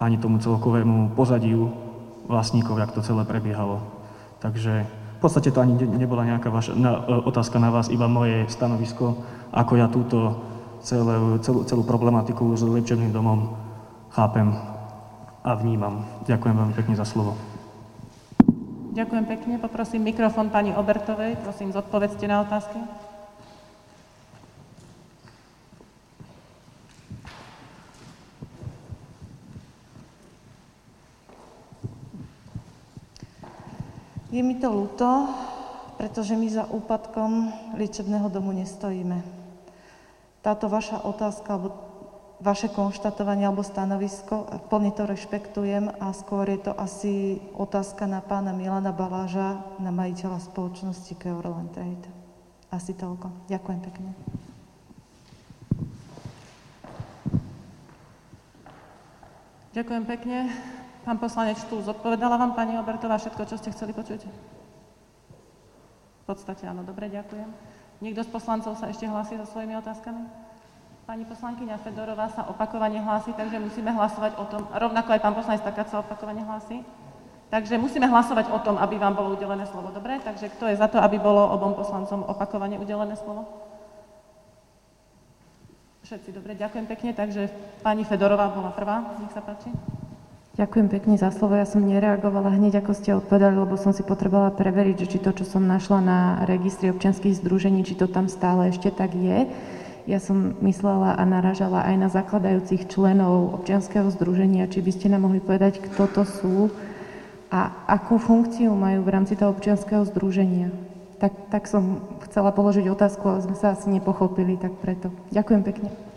ani 0.00 0.18
tomu 0.18 0.40
celkovému 0.40 1.14
pozadiu 1.14 1.70
vlastníkov, 2.26 2.80
jak 2.80 2.90
to 2.96 3.04
celé 3.04 3.22
prebiehalo. 3.22 3.84
Takže 4.40 4.88
v 5.20 5.28
podstate 5.28 5.52
to 5.52 5.60
ani 5.60 5.76
nebola 5.84 6.24
nejaká 6.24 6.48
vaša 6.48 6.72
na, 6.72 7.04
e, 7.04 7.28
otázka 7.28 7.60
na 7.60 7.68
vás, 7.68 7.92
iba 7.92 8.08
moje 8.08 8.48
stanovisko, 8.48 9.20
ako 9.52 9.72
ja 9.76 9.92
túto 9.92 10.40
celú, 10.80 11.36
celú, 11.44 11.60
celú 11.68 11.82
problematiku 11.84 12.56
s 12.56 12.64
liečebným 12.64 13.12
domom 13.12 13.52
chápem 14.16 14.48
a 15.44 15.52
vnímam. 15.60 16.08
Ďakujem 16.24 16.56
veľmi 16.56 16.72
pekne 16.72 16.94
za 16.96 17.04
slovo. 17.04 17.36
Ďakujem 18.96 19.24
pekne. 19.28 19.54
Poprosím 19.60 20.08
mikrofón 20.08 20.48
pani 20.48 20.72
Obertovej. 20.72 21.36
Prosím, 21.44 21.68
zodpovedzte 21.76 22.24
na 22.24 22.40
otázky. 22.40 22.80
Je 34.30 34.46
mi 34.46 34.54
to 34.62 34.70
ľúto, 34.70 35.26
pretože 35.98 36.38
my 36.38 36.46
za 36.46 36.64
úpadkom 36.70 37.50
liečebného 37.74 38.30
domu 38.30 38.54
nestojíme. 38.54 39.26
Táto 40.40 40.70
vaša 40.70 41.02
otázka, 41.02 41.58
alebo 41.58 41.74
vaše 42.40 42.72
konštatovanie 42.72 43.44
alebo 43.44 43.60
stanovisko, 43.60 44.48
plne 44.72 44.94
to 44.96 45.04
rešpektujem 45.04 45.92
a 46.00 46.14
skôr 46.16 46.48
je 46.48 46.70
to 46.70 46.72
asi 46.72 47.42
otázka 47.52 48.08
na 48.08 48.24
pána 48.24 48.56
Milana 48.56 48.96
Baláža, 48.96 49.60
na 49.76 49.92
majiteľa 49.92 50.40
spoločnosti 50.40 51.12
Keurland 51.20 51.74
Trade. 51.76 52.08
Asi 52.72 52.96
toľko. 52.96 53.50
Ďakujem 53.50 53.80
pekne. 53.82 54.10
Ďakujem 59.76 60.04
pekne. 60.06 60.38
Pán 61.00 61.16
poslanec 61.16 61.56
tu 61.64 61.80
zodpovedala 61.80 62.36
vám 62.36 62.52
pani 62.52 62.76
Obertová 62.76 63.16
všetko, 63.16 63.48
čo 63.48 63.56
ste 63.56 63.72
chceli 63.72 63.96
počuť? 63.96 64.20
V 66.20 66.24
podstate 66.28 66.68
áno, 66.68 66.84
dobre, 66.84 67.08
ďakujem. 67.08 67.48
Niekto 68.04 68.24
z 68.24 68.30
poslancov 68.30 68.76
sa 68.76 68.88
ešte 68.92 69.08
hlási 69.08 69.40
so 69.40 69.48
svojimi 69.48 69.76
otázkami? 69.80 70.28
Pani 71.08 71.26
poslankyňa 71.26 71.82
Fedorová 71.82 72.30
sa 72.30 72.46
opakovane 72.46 73.02
hlási, 73.02 73.34
takže 73.34 73.58
musíme 73.58 73.90
hlasovať 73.90 74.32
o 74.38 74.44
tom, 74.46 74.62
rovnako 74.70 75.10
aj 75.10 75.20
pán 75.24 75.34
poslanec 75.34 75.64
Takat 75.64 75.90
sa 75.90 76.04
opakovane 76.04 76.44
hlási. 76.44 76.86
Takže 77.50 77.82
musíme 77.82 78.06
hlasovať 78.06 78.46
o 78.54 78.62
tom, 78.62 78.78
aby 78.78 78.94
vám 78.94 79.18
bolo 79.18 79.34
udelené 79.34 79.66
slovo. 79.66 79.90
Dobre? 79.90 80.22
Takže 80.22 80.54
kto 80.54 80.70
je 80.70 80.78
za 80.78 80.86
to, 80.86 81.02
aby 81.02 81.18
bolo 81.18 81.50
obom 81.50 81.74
poslancom 81.74 82.22
opakovane 82.22 82.78
udelené 82.78 83.18
slovo? 83.18 83.50
Všetci, 86.06 86.30
dobre, 86.30 86.54
ďakujem 86.54 86.86
pekne. 86.86 87.10
Takže 87.10 87.50
pani 87.82 88.06
Fedorová 88.06 88.54
bola 88.54 88.70
prvá. 88.70 89.18
Nech 89.18 89.34
sa 89.34 89.42
páči. 89.42 89.74
Ďakujem 90.60 90.92
pekne 90.92 91.16
za 91.16 91.32
slovo. 91.32 91.56
Ja 91.56 91.64
som 91.64 91.88
nereagovala 91.88 92.52
hneď, 92.52 92.84
ako 92.84 92.92
ste 92.92 93.16
odpovedali, 93.16 93.56
lebo 93.56 93.80
som 93.80 93.96
si 93.96 94.04
potrebovala 94.04 94.52
preveriť, 94.52 94.96
že 95.00 95.16
či 95.16 95.18
to, 95.24 95.32
čo 95.32 95.48
som 95.48 95.64
našla 95.64 96.04
na 96.04 96.20
registri 96.44 96.92
občianských 96.92 97.40
združení, 97.40 97.80
či 97.80 97.96
to 97.96 98.04
tam 98.04 98.28
stále 98.28 98.68
ešte 98.68 98.92
tak 98.92 99.16
je. 99.16 99.48
Ja 100.04 100.20
som 100.20 100.60
myslela 100.60 101.16
a 101.16 101.22
naražala 101.24 101.88
aj 101.88 101.96
na 101.96 102.08
zakladajúcich 102.12 102.92
členov 102.92 103.56
občianského 103.56 104.12
združenia, 104.12 104.68
či 104.68 104.84
by 104.84 104.92
ste 104.92 105.08
nám 105.08 105.24
mohli 105.24 105.40
povedať, 105.40 105.80
kto 105.80 106.04
to 106.12 106.28
sú 106.28 106.68
a 107.48 107.72
akú 107.88 108.20
funkciu 108.20 108.76
majú 108.76 109.00
v 109.00 109.12
rámci 109.16 109.40
toho 109.40 109.56
občianského 109.56 110.04
združenia. 110.12 110.68
Tak, 111.24 111.48
tak 111.48 111.72
som 111.72 112.04
chcela 112.28 112.52
položiť 112.52 112.84
otázku, 112.84 113.24
ale 113.32 113.48
sme 113.48 113.56
sa 113.56 113.72
asi 113.72 113.88
nepochopili, 113.88 114.60
tak 114.60 114.76
preto. 114.76 115.08
Ďakujem 115.32 115.62
pekne. 115.64 116.09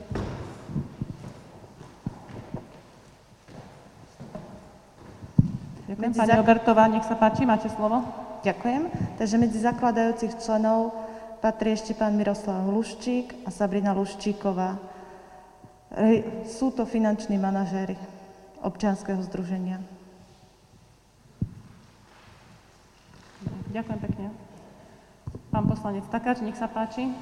Ďakujem. 5.93 6.17
Pani 6.17 6.41
Obertová, 6.41 6.89
nech 6.89 7.05
sa 7.05 7.13
páči, 7.13 7.45
máte 7.45 7.69
slovo. 7.69 8.01
Ďakujem. 8.41 8.89
Takže 9.21 9.35
medzi 9.37 9.61
zakladajúcich 9.61 10.41
členov 10.41 10.89
patrí 11.37 11.77
ešte 11.77 11.93
pán 11.93 12.17
Miroslav 12.17 12.65
Luščík 12.65 13.45
a 13.45 13.53
Sabrina 13.53 13.93
Luščíková. 13.93 14.81
Sú 16.49 16.73
to 16.73 16.89
finanční 16.89 17.37
manažéri 17.37 17.93
občianského 18.65 19.21
združenia. 19.21 19.77
Ďakujem 23.69 23.99
pekne. 24.01 24.27
Pán 25.53 25.69
poslanec 25.69 26.09
Takáč, 26.09 26.41
nech 26.41 26.57
sa 26.57 26.65
páči. 26.65 27.13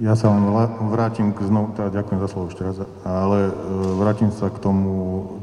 Ja 0.00 0.16
sa 0.16 0.32
len 0.32 0.48
vrátim 0.88 1.36
k 1.36 1.44
znovu, 1.44 1.76
teda 1.76 1.92
ďakujem 1.92 2.20
za 2.24 2.28
slovo 2.32 2.48
ešte 2.48 2.64
raz, 2.64 2.80
ale 3.04 3.48
e, 3.48 3.52
vrátim 4.00 4.32
sa 4.32 4.48
k 4.48 4.56
tomu, 4.56 4.90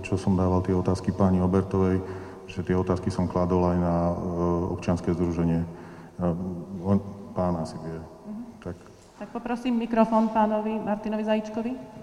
čo 0.01 0.17
som 0.17 0.33
dával 0.33 0.65
tie 0.65 0.73
otázky 0.73 1.13
pani 1.13 1.37
Obertovej, 1.37 2.01
že 2.49 2.65
tie 2.65 2.73
otázky 2.73 3.13
som 3.13 3.29
kladol 3.29 3.61
aj 3.69 3.77
na 3.77 3.95
e, 4.09 4.13
občianske 4.73 5.13
združenie. 5.13 5.61
On, 6.81 6.97
pán 7.37 7.61
asi 7.61 7.77
vie. 7.77 7.93
Uh-huh. 7.93 8.41
Tak. 8.65 8.75
tak 9.21 9.29
poprosím 9.29 9.77
mikrofón 9.77 10.33
pánovi 10.33 10.81
Martinovi 10.81 11.23
Zajíčkovi. 11.29 11.98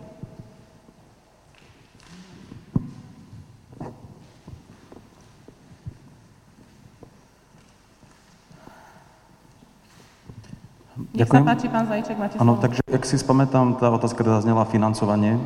Nech 11.17 11.33
Ďakujem. 11.33 11.45
sa 11.45 11.49
páči, 11.49 11.67
pán 11.73 11.85
Zajíček, 11.89 12.17
máte 12.21 12.37
Áno, 12.37 12.61
takže, 12.61 12.85
ak 12.93 13.03
si 13.09 13.17
spamätám, 13.17 13.81
tá 13.81 13.89
otázka 13.89 14.21
teda 14.21 14.45
znela 14.45 14.69
financovanie. 14.69 15.41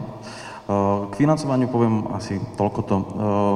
K 1.11 1.15
financovaniu 1.19 1.67
poviem 1.67 2.11
asi 2.15 2.39
toľkoto. 2.55 2.95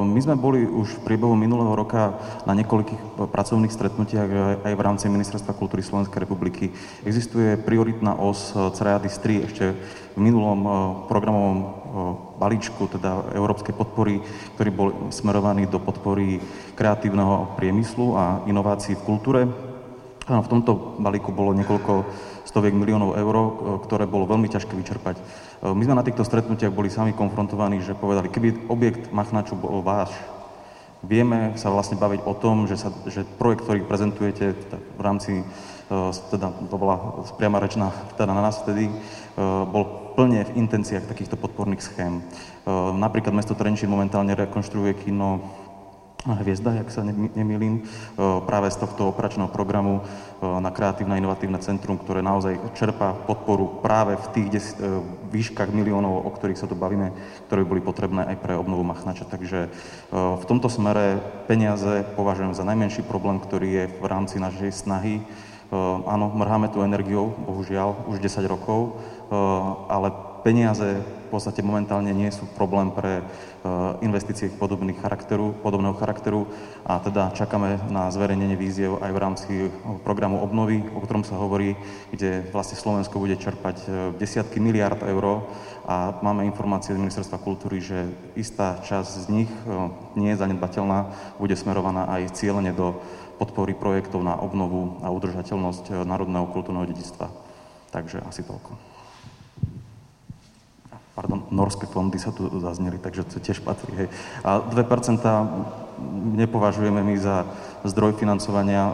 My 0.03 0.19
sme 0.19 0.35
boli 0.35 0.67
už 0.67 0.99
v 0.99 1.03
priebehu 1.11 1.31
minulého 1.35 1.71
roka 1.71 2.19
na 2.43 2.51
niekoľkých 2.55 3.31
pracovných 3.31 3.71
stretnutiach 3.71 4.29
aj 4.63 4.73
v 4.75 4.83
rámci 4.83 5.07
Ministerstva 5.07 5.55
kultúry 5.55 5.79
Slovenskej 5.79 6.23
republiky. 6.27 6.75
Existuje 7.07 7.55
prioritná 7.59 8.19
os 8.19 8.51
CREADIS 8.51 9.15
3 9.23 9.47
ešte 9.47 9.75
v 10.15 10.19
minulom 10.19 10.59
programovom 11.07 11.57
balíčku, 12.35 12.87
teda 12.91 13.31
európskej 13.31 13.75
podpory, 13.75 14.19
ktorý 14.59 14.69
bol 14.75 14.87
smerovaný 15.11 15.71
do 15.71 15.79
podpory 15.79 16.43
kreatívneho 16.75 17.55
priemyslu 17.55 18.15
a 18.15 18.43
inovácií 18.47 18.99
v 18.99 19.03
kultúre. 19.07 19.41
V 20.25 20.49
tomto 20.49 20.97
balíku 20.97 21.29
bolo 21.29 21.53
niekoľko 21.53 21.93
stoviek 22.49 22.73
miliónov 22.73 23.13
eur, 23.13 23.35
ktoré 23.85 24.09
bolo 24.09 24.25
veľmi 24.25 24.49
ťažké 24.49 24.73
vyčerpať. 24.73 25.21
My 25.61 25.85
sme 25.85 25.93
na 25.93 26.05
týchto 26.05 26.25
stretnutiach 26.25 26.73
boli 26.73 26.89
sami 26.89 27.13
konfrontovaní, 27.13 27.77
že 27.85 27.93
povedali, 27.93 28.33
keby 28.33 28.65
objekt 28.65 29.13
Machnaču 29.13 29.53
bol 29.53 29.85
váš, 29.85 30.09
vieme 31.05 31.53
sa 31.55 31.69
vlastne 31.69 31.95
baviť 32.01 32.25
o 32.25 32.33
tom, 32.33 32.65
že, 32.65 32.75
sa, 32.81 32.89
že 33.05 33.23
projekt, 33.37 33.63
ktorý 33.69 33.85
prezentujete 33.85 34.57
teda 34.57 34.77
v 34.81 35.01
rámci, 35.01 35.31
e, 35.41 35.43
teda 36.33 36.49
to 36.69 36.75
bola 36.75 37.21
priama 37.37 37.61
rečná 37.61 37.93
teda 38.17 38.33
na 38.33 38.41
nás 38.41 38.65
vtedy, 38.65 38.89
e, 38.89 38.93
bol 39.69 40.13
plne 40.17 40.41
v 40.49 40.55
intenciách 40.57 41.05
takýchto 41.05 41.37
podporných 41.37 41.85
schém. 41.85 42.19
E, 42.19 42.23
napríklad 42.97 43.37
mesto 43.37 43.53
Trenčín 43.53 43.93
momentálne 43.93 44.33
rekonštruuje 44.33 45.05
kino 45.05 45.45
Hviezda, 46.25 46.73
jak 46.81 46.89
sa 46.89 47.05
nemýlim, 47.05 47.85
práve 48.17 48.73
z 48.73 48.81
tohto 48.81 49.13
operačného 49.13 49.45
programu 49.45 50.01
na 50.41 50.73
kreatívne 50.73 51.21
inovatívne 51.21 51.61
centrum, 51.61 52.01
ktoré 52.01 52.25
naozaj 52.25 52.57
čerpá 52.73 53.13
podporu 53.13 53.77
práve 53.85 54.17
v 54.17 54.27
tých 54.33 54.47
des, 54.49 54.65
výškach 55.29 55.69
miliónov, 55.69 56.25
o 56.25 56.29
ktorých 56.33 56.57
sa 56.57 56.65
tu 56.65 56.73
bavíme, 56.73 57.13
ktoré 57.45 57.61
by 57.61 57.69
boli 57.69 57.81
potrebné 57.85 58.25
aj 58.25 58.41
pre 58.41 58.57
obnovu 58.57 58.81
Machnača. 58.81 59.29
Takže 59.29 59.69
v 60.09 60.45
tomto 60.49 60.65
smere 60.65 61.21
peniaze 61.45 62.01
považujem 62.17 62.57
za 62.57 62.65
najmenší 62.65 63.05
problém, 63.05 63.37
ktorý 63.37 63.67
je 63.69 63.83
v 63.93 64.05
rámci 64.09 64.41
našej 64.41 64.73
snahy. 64.73 65.21
Áno, 66.09 66.33
mrháme 66.33 66.73
tu 66.73 66.81
energiou, 66.81 67.37
bohužiaľ, 67.37 68.09
už 68.09 68.17
10 68.17 68.49
rokov, 68.49 68.97
ale 69.93 70.09
peniaze 70.45 71.01
v 71.01 71.27
podstate 71.33 71.65
momentálne 71.65 72.13
nie 72.13 72.29
sú 72.29 72.45
problém 72.53 72.93
pre 72.93 73.25
investície 74.05 74.53
podobných 74.53 75.01
charakteru, 75.01 75.57
podobného 75.65 75.97
charakteru 75.97 76.45
a 76.85 77.01
teda 77.01 77.33
čakáme 77.33 77.81
na 77.89 78.13
zverejnenie 78.13 78.53
víziev 78.53 79.01
aj 79.01 79.09
v 79.09 79.21
rámci 79.25 79.51
programu 80.05 80.45
obnovy, 80.45 80.85
o 80.93 81.01
ktorom 81.01 81.25
sa 81.25 81.41
hovorí, 81.41 81.73
kde 82.13 82.45
vlastne 82.53 82.77
Slovensko 82.77 83.17
bude 83.17 83.41
čerpať 83.41 83.89
desiatky 84.21 84.61
miliard 84.61 85.01
eur 85.01 85.49
a 85.89 86.13
máme 86.21 86.45
informácie 86.45 86.93
z 86.93 87.01
Ministerstva 87.01 87.41
kultúry, 87.41 87.81
že 87.81 88.05
istá 88.37 88.77
časť 88.85 89.11
z 89.25 89.27
nich 89.33 89.51
nie 90.13 90.29
je 90.29 90.39
zanedbateľná, 90.45 91.09
bude 91.41 91.57
smerovaná 91.57 92.05
aj 92.21 92.37
cieľene 92.37 92.69
do 92.69 93.01
podpory 93.41 93.73
projektov 93.73 94.21
na 94.21 94.37
obnovu 94.37 95.01
a 95.01 95.09
udržateľnosť 95.09 96.05
národného 96.05 96.47
kultúrneho 96.53 96.85
dedictva. 96.85 97.33
Takže 97.89 98.21
asi 98.29 98.45
toľko. 98.45 98.94
Pardon, 101.15 101.47
norské 101.47 101.87
fondy 101.87 102.19
sa 102.19 102.35
tu 102.35 102.51
zazneli, 102.59 102.99
takže 102.99 103.23
to 103.23 103.39
tiež 103.39 103.63
patrí. 103.63 103.95
Hej. 103.95 104.07
A 104.43 104.59
2% 104.59 105.23
nepovažujeme 106.35 106.99
my 106.99 107.15
za 107.15 107.47
zdroj 107.87 108.19
financovania. 108.19 108.91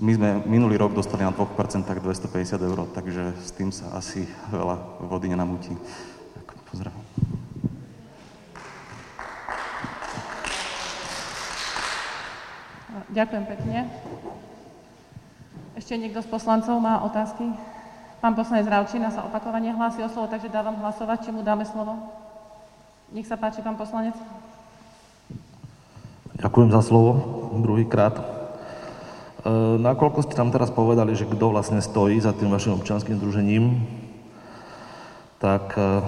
My 0.00 0.16
sme 0.16 0.40
minulý 0.48 0.80
rok 0.80 0.96
dostali 0.96 1.28
na 1.28 1.36
2% 1.36 1.84
250 1.84 2.56
eur, 2.56 2.88
takže 2.88 3.36
s 3.36 3.52
tým 3.52 3.68
sa 3.68 3.92
asi 3.92 4.24
veľa 4.48 5.04
vody 5.04 5.28
nenamúti. 5.28 5.76
Pozdravujem. 6.72 7.04
Ďakujem 13.12 13.44
pekne. 13.44 13.78
Ešte 15.76 16.00
niekto 16.00 16.24
z 16.24 16.28
poslancov 16.32 16.80
má 16.80 17.04
otázky? 17.04 17.44
Pán 18.20 18.36
poslanec 18.36 18.68
Ravčina 18.68 19.08
sa 19.08 19.24
opakovane 19.24 19.72
hlási 19.72 20.04
o 20.04 20.12
slovo, 20.12 20.28
takže 20.28 20.52
dávam 20.52 20.76
hlasovať, 20.76 21.24
či 21.24 21.30
mu 21.32 21.40
dáme 21.40 21.64
slovo. 21.64 21.96
Nech 23.16 23.24
sa 23.24 23.40
páči, 23.40 23.64
pán 23.64 23.80
poslanec. 23.80 24.12
Ďakujem 26.36 26.68
za 26.68 26.84
slovo, 26.84 27.10
druhýkrát. 27.64 28.20
E, 28.20 28.24
nakoľko 29.80 30.28
ste 30.28 30.36
tam 30.36 30.52
teraz 30.52 30.68
povedali, 30.68 31.16
že 31.16 31.24
kto 31.24 31.48
vlastne 31.48 31.80
stojí 31.80 32.20
za 32.20 32.36
tým 32.36 32.52
vašim 32.52 32.76
občanským 32.76 33.16
združením, 33.16 33.88
tak 35.40 35.72
e, 35.80 36.04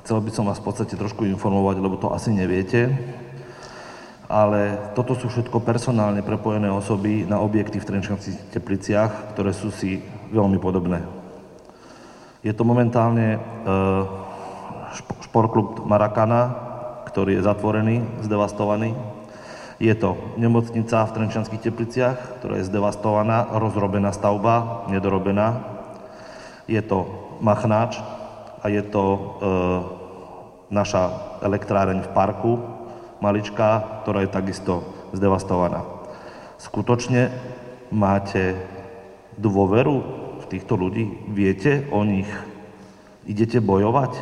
chcel 0.00 0.24
by 0.24 0.30
som 0.32 0.48
vás 0.48 0.56
v 0.64 0.72
podstate 0.72 0.96
trošku 0.96 1.28
informovať, 1.28 1.76
lebo 1.76 2.00
to 2.00 2.08
asi 2.08 2.32
neviete 2.32 2.88
ale 4.24 4.90
toto 4.96 5.12
sú 5.14 5.28
všetko 5.28 5.60
personálne 5.60 6.24
prepojené 6.24 6.72
osoby 6.72 7.28
na 7.28 7.38
objekty 7.44 7.76
v 7.76 7.88
Trenčanských 7.92 8.56
tepliciach, 8.56 9.36
ktoré 9.36 9.52
sú 9.52 9.68
si 9.68 10.00
veľmi 10.32 10.56
podobné. 10.56 11.23
Je 12.44 12.52
to 12.52 12.60
momentálne 12.60 13.28
e, 13.34 13.38
športklub 15.24 15.88
Marakana, 15.88 16.52
ktorý 17.08 17.40
je 17.40 17.46
zatvorený, 17.48 17.96
zdevastovaný. 18.20 18.92
Je 19.80 19.96
to 19.96 20.36
nemocnica 20.36 21.08
v 21.08 21.14
Trenčanských 21.16 21.64
tepliciach, 21.64 22.44
ktorá 22.44 22.60
je 22.60 22.68
zdevastovaná, 22.68 23.48
rozrobená 23.48 24.12
stavba, 24.12 24.84
nedorobená. 24.92 25.64
Je 26.68 26.84
to 26.84 27.08
Machnáč 27.40 27.96
a 28.60 28.68
je 28.68 28.84
to 28.92 29.04
e, 29.08 29.20
naša 30.68 31.16
elektráreň 31.40 32.04
v 32.04 32.12
parku, 32.12 32.60
maličká, 33.24 34.04
ktorá 34.04 34.20
je 34.20 34.28
takisto 34.28 34.84
zdevastovaná. 35.16 35.80
Skutočne 36.60 37.32
máte 37.88 38.52
dôveru 39.40 40.23
týchto 40.50 40.76
ľudí? 40.76 41.28
Viete 41.30 41.88
o 41.88 42.04
nich? 42.04 42.28
Idete 43.24 43.60
bojovať? 43.64 44.20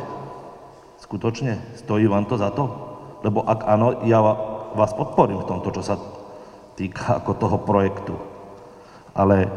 Skutočne? 1.03 1.59
Stojí 1.75 2.07
vám 2.07 2.25
to 2.25 2.39
za 2.39 2.51
to? 2.55 2.69
Lebo 3.23 3.43
ak 3.43 3.67
áno, 3.67 4.03
ja 4.07 4.19
vás 4.75 4.91
podporím 4.95 5.43
v 5.43 5.49
tomto, 5.49 5.69
čo 5.75 5.83
sa 5.83 5.95
týka 6.79 7.19
ako 7.19 7.31
toho 7.35 7.57
projektu. 7.59 8.15
Ale 9.13 9.47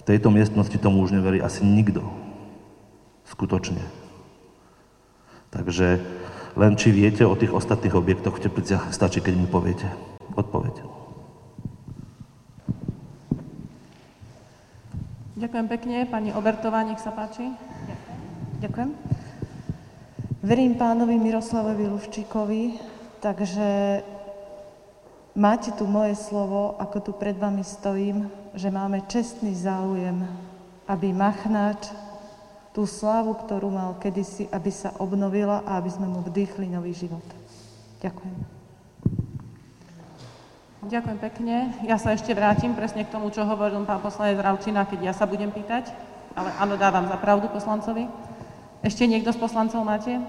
v 0.00 0.02
tejto 0.04 0.28
miestnosti 0.28 0.76
tomu 0.76 1.04
už 1.04 1.16
neverí 1.16 1.40
asi 1.40 1.64
nikto. 1.64 2.04
Skutočne. 3.24 3.80
Takže 5.54 6.02
len 6.54 6.72
či 6.78 6.94
viete 6.94 7.26
o 7.26 7.34
tých 7.38 7.54
ostatných 7.54 7.94
objektoch 7.94 8.38
v 8.38 8.42
Tepliciach, 8.46 8.94
stačí, 8.94 9.18
keď 9.18 9.34
mi 9.38 9.48
poviete. 9.50 9.86
Odpoveď. 10.34 10.93
Ďakujem 15.44 15.68
pekne. 15.68 16.08
Pani 16.08 16.32
Obertová, 16.32 16.80
nech 16.88 17.04
sa 17.04 17.12
páči. 17.12 17.52
Ďakujem. 18.64 18.96
Verím 20.40 20.72
pánovi 20.72 21.20
Miroslavovi 21.20 21.84
Luščíkovi, 21.84 22.80
takže 23.20 24.00
máte 25.36 25.68
tu 25.76 25.84
moje 25.84 26.16
slovo, 26.16 26.80
ako 26.80 26.96
tu 27.04 27.12
pred 27.12 27.36
vami 27.36 27.60
stojím, 27.60 28.32
že 28.56 28.72
máme 28.72 29.04
čestný 29.04 29.52
záujem, 29.52 30.24
aby 30.88 31.12
Machnáč 31.12 31.92
tú 32.72 32.88
slávu, 32.88 33.36
ktorú 33.44 33.68
mal 33.68 34.00
kedysi, 34.00 34.48
aby 34.48 34.72
sa 34.72 34.96
obnovila 34.96 35.60
a 35.68 35.76
aby 35.76 35.92
sme 35.92 36.08
mu 36.08 36.24
vdýchli 36.24 36.72
nový 36.72 36.96
život. 36.96 37.24
Ďakujem. 38.00 38.53
Ďakujem 40.84 41.16
pekne. 41.16 41.72
Ja 41.88 41.96
sa 41.96 42.12
ešte 42.12 42.36
vrátim 42.36 42.76
presne 42.76 43.08
k 43.08 43.12
tomu, 43.12 43.32
čo 43.32 43.40
hovoril 43.48 43.80
pán 43.88 44.04
poslanec 44.04 44.36
Ravčina, 44.36 44.84
keď 44.84 45.00
ja 45.00 45.12
sa 45.16 45.24
budem 45.24 45.48
pýtať, 45.48 45.88
ale 46.36 46.52
áno, 46.60 46.76
dávam 46.76 47.08
za 47.08 47.16
pravdu 47.16 47.48
poslancovi. 47.48 48.04
Ešte 48.84 49.08
niekto 49.08 49.32
z 49.32 49.40
poslancov 49.40 49.80
máte? 49.80 50.20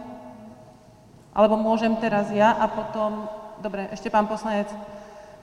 Alebo 1.35 1.59
môžem 1.59 1.99
teraz 1.99 2.31
ja 2.31 2.55
a 2.55 2.71
potom... 2.71 3.27
Dobre, 3.59 3.91
ešte 3.91 4.07
pán 4.07 4.31
poslanec 4.31 4.71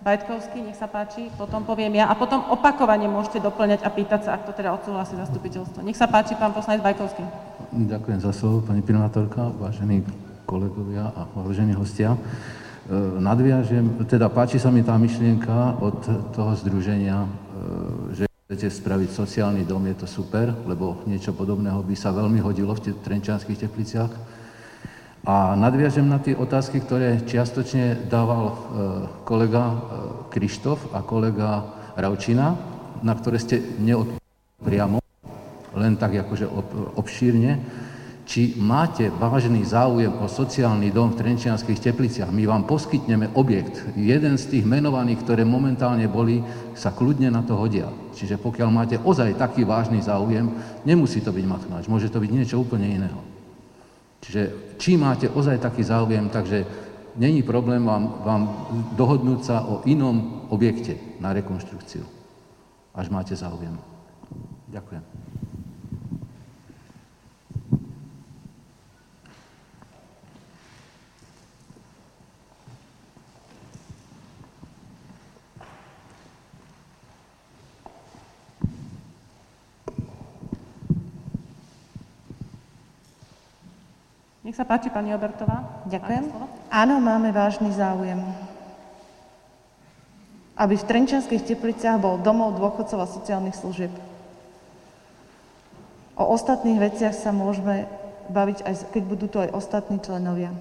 Bajtkovský, 0.00 0.64
nech 0.64 0.80
sa 0.80 0.88
páči, 0.88 1.28
potom 1.36 1.64
poviem 1.64 2.00
ja 2.00 2.08
a 2.08 2.16
potom 2.16 2.48
opakovane 2.48 3.04
môžete 3.04 3.40
doplňať 3.44 3.84
a 3.84 3.92
pýtať 3.92 4.20
sa, 4.24 4.30
ak 4.40 4.48
to 4.48 4.52
teda 4.56 4.72
odsúhlasí 4.72 5.16
zastupiteľstvo. 5.16 5.84
Nech 5.84 5.96
sa 5.96 6.08
páči, 6.08 6.36
pán 6.40 6.56
poslanec 6.56 6.80
Bajkovský. 6.80 7.24
Ďakujem 7.72 8.20
za 8.20 8.32
slovo, 8.32 8.64
pani 8.64 8.80
primátorka, 8.80 9.52
vážení 9.60 10.04
kolegovia 10.48 11.12
a 11.12 11.28
vážení 11.36 11.76
hostia. 11.76 12.16
E, 12.92 13.20
nadviažem, 13.24 14.04
teda 14.04 14.28
páči 14.28 14.60
sa 14.60 14.68
mi 14.68 14.84
tá 14.84 15.00
myšlienka 15.00 15.80
od 15.80 16.04
toho 16.36 16.52
združenia, 16.60 17.24
e, 17.24 17.28
že 18.20 18.24
chcete 18.28 18.68
spraviť 18.68 19.08
sociálny 19.16 19.64
dom, 19.64 19.80
je 19.88 19.96
to 19.96 20.04
super, 20.04 20.52
lebo 20.68 21.00
niečo 21.08 21.32
podobného 21.32 21.80
by 21.80 21.96
sa 21.96 22.12
veľmi 22.12 22.44
hodilo 22.44 22.76
v 22.76 22.92
Trenčanských 22.92 23.64
tepliciach. 23.64 24.12
A 25.24 25.56
nadviažem 25.56 26.04
na 26.04 26.20
tie 26.20 26.36
otázky, 26.36 26.84
ktoré 26.84 27.24
čiastočne 27.24 28.12
dával 28.12 28.44
e, 28.44 28.56
kolega 29.24 29.72
Krištof 30.28 30.92
a 30.92 31.00
kolega 31.00 31.64
Raučina, 31.96 32.60
na 33.00 33.16
ktoré 33.16 33.40
ste 33.40 33.56
neodpovedali 33.80 34.20
priamo, 34.60 35.00
len 35.80 35.96
tak 35.96 36.12
akože 36.12 36.44
obšírne, 37.00 37.56
či 38.22 38.54
máte 38.54 39.10
vážny 39.10 39.66
záujem 39.66 40.14
o 40.22 40.30
sociálny 40.30 40.94
dom 40.94 41.10
v 41.10 41.18
Trenčianských 41.18 41.82
tepliciach. 41.82 42.30
My 42.30 42.46
vám 42.46 42.64
poskytneme 42.70 43.34
objekt. 43.34 43.82
Jeden 43.98 44.38
z 44.38 44.44
tých 44.46 44.64
menovaných, 44.64 45.26
ktoré 45.26 45.42
momentálne 45.42 46.06
boli, 46.06 46.40
sa 46.78 46.94
kľudne 46.94 47.34
na 47.34 47.42
to 47.42 47.58
hodia. 47.58 47.90
Čiže 48.14 48.38
pokiaľ 48.38 48.68
máte 48.70 48.96
ozaj 49.02 49.34
taký 49.34 49.66
vážny 49.66 49.98
záujem, 50.00 50.54
nemusí 50.86 51.18
to 51.18 51.34
byť 51.34 51.44
Machnáč, 51.44 51.90
môže 51.90 52.08
to 52.08 52.22
byť 52.22 52.30
niečo 52.30 52.62
úplne 52.62 52.86
iného. 52.86 53.20
Čiže 54.22 54.42
či 54.78 54.94
máte 54.94 55.26
ozaj 55.26 55.58
taký 55.58 55.82
záujem, 55.82 56.30
takže 56.30 56.62
není 57.18 57.42
problém 57.42 57.82
vám, 57.82 58.22
vám 58.22 58.42
dohodnúť 58.94 59.40
sa 59.42 59.66
o 59.66 59.82
inom 59.82 60.46
objekte 60.46 60.94
na 61.18 61.34
rekonštrukciu, 61.34 62.06
až 62.94 63.10
máte 63.10 63.34
záujem. 63.34 63.74
Ďakujem. 64.70 65.31
Nech 84.52 84.60
sa 84.60 84.68
páči, 84.68 84.92
pani 84.92 85.16
Obertová. 85.16 85.80
Ďakujem. 85.88 86.28
Áno, 86.68 87.00
máme 87.00 87.32
vážny 87.32 87.72
záujem. 87.72 88.20
Aby 90.60 90.76
v 90.76 90.84
Trenčianských 90.92 91.40
tepliciach 91.40 91.96
bol 91.96 92.20
domov 92.20 92.60
dôchodcov 92.60 93.00
a 93.00 93.08
sociálnych 93.08 93.56
služieb. 93.56 93.88
O 96.20 96.36
ostatných 96.36 96.84
veciach 96.84 97.16
sa 97.16 97.32
môžeme 97.32 97.88
baviť, 98.28 98.68
aj 98.68 98.92
keď 98.92 99.02
budú 99.08 99.24
tu 99.24 99.40
aj 99.40 99.56
ostatní 99.56 99.96
členovia. 100.04 100.52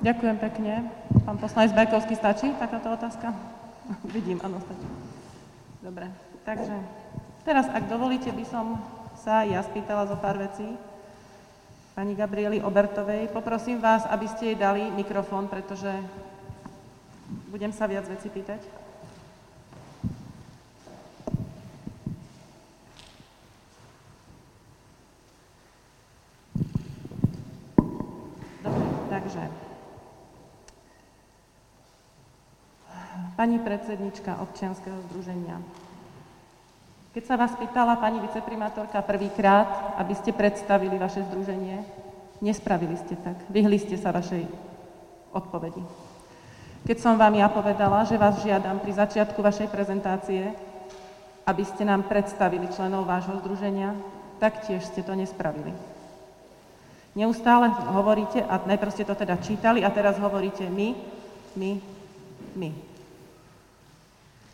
Ďakujem 0.00 0.36
pekne. 0.40 0.88
Pán 1.28 1.36
poslanec 1.36 1.76
Bajkovský, 1.76 2.16
stačí 2.16 2.48
takáto 2.56 2.88
otázka? 2.96 3.36
Vidím, 4.16 4.40
áno, 4.40 4.56
stačí. 4.64 4.88
Dobre, 5.84 6.08
takže 6.48 6.80
Teraz, 7.40 7.72
ak 7.72 7.88
dovolíte, 7.88 8.28
by 8.36 8.44
som 8.44 8.76
sa 9.20 9.44
ja 9.44 9.60
spýtala 9.60 10.08
zo 10.08 10.16
pár 10.16 10.40
vecí 10.40 10.64
pani 11.92 12.16
Gabrieli 12.16 12.64
Obertovej. 12.64 13.28
Poprosím 13.28 13.76
vás, 13.76 14.08
aby 14.08 14.24
ste 14.24 14.52
jej 14.52 14.56
dali 14.56 14.88
mikrofón, 14.88 15.44
pretože 15.44 15.92
budem 17.52 17.68
sa 17.68 17.84
viac 17.84 18.08
veci 18.08 18.32
pýtať. 18.32 18.64
Dobre, 28.64 28.88
takže 29.12 29.42
pani 33.36 33.60
predsednička 33.60 34.40
občianskeho 34.40 34.96
združenia. 35.12 35.60
Keď 37.10 37.22
sa 37.26 37.34
vás 37.34 37.50
pýtala 37.58 37.98
pani 37.98 38.22
viceprimátorka 38.22 39.02
prvýkrát, 39.02 39.98
aby 39.98 40.14
ste 40.14 40.30
predstavili 40.30 40.94
vaše 40.94 41.26
združenie, 41.26 41.82
nespravili 42.38 42.94
ste 43.02 43.18
tak. 43.18 43.34
Vyhli 43.50 43.82
ste 43.82 43.98
sa 43.98 44.14
vašej 44.14 44.46
odpovedi. 45.34 45.82
Keď 46.86 46.96
som 47.02 47.18
vám 47.18 47.34
ja 47.34 47.50
povedala, 47.50 48.06
že 48.06 48.14
vás 48.14 48.38
žiadam 48.46 48.78
pri 48.78 48.94
začiatku 48.94 49.42
vašej 49.42 49.68
prezentácie, 49.74 50.54
aby 51.50 51.66
ste 51.66 51.82
nám 51.82 52.06
predstavili 52.06 52.70
členov 52.70 53.10
vášho 53.10 53.42
združenia, 53.42 53.90
tak 54.38 54.62
tiež 54.70 54.86
ste 54.86 55.02
to 55.02 55.18
nespravili. 55.18 55.74
Neustále 57.18 57.74
hovoríte, 57.90 58.38
a 58.46 58.62
najprv 58.62 58.94
ste 58.94 59.02
to 59.02 59.18
teda 59.18 59.34
čítali, 59.42 59.82
a 59.82 59.90
teraz 59.90 60.14
hovoríte 60.14 60.62
my, 60.70 60.94
my, 61.58 61.70
my. 62.54 62.70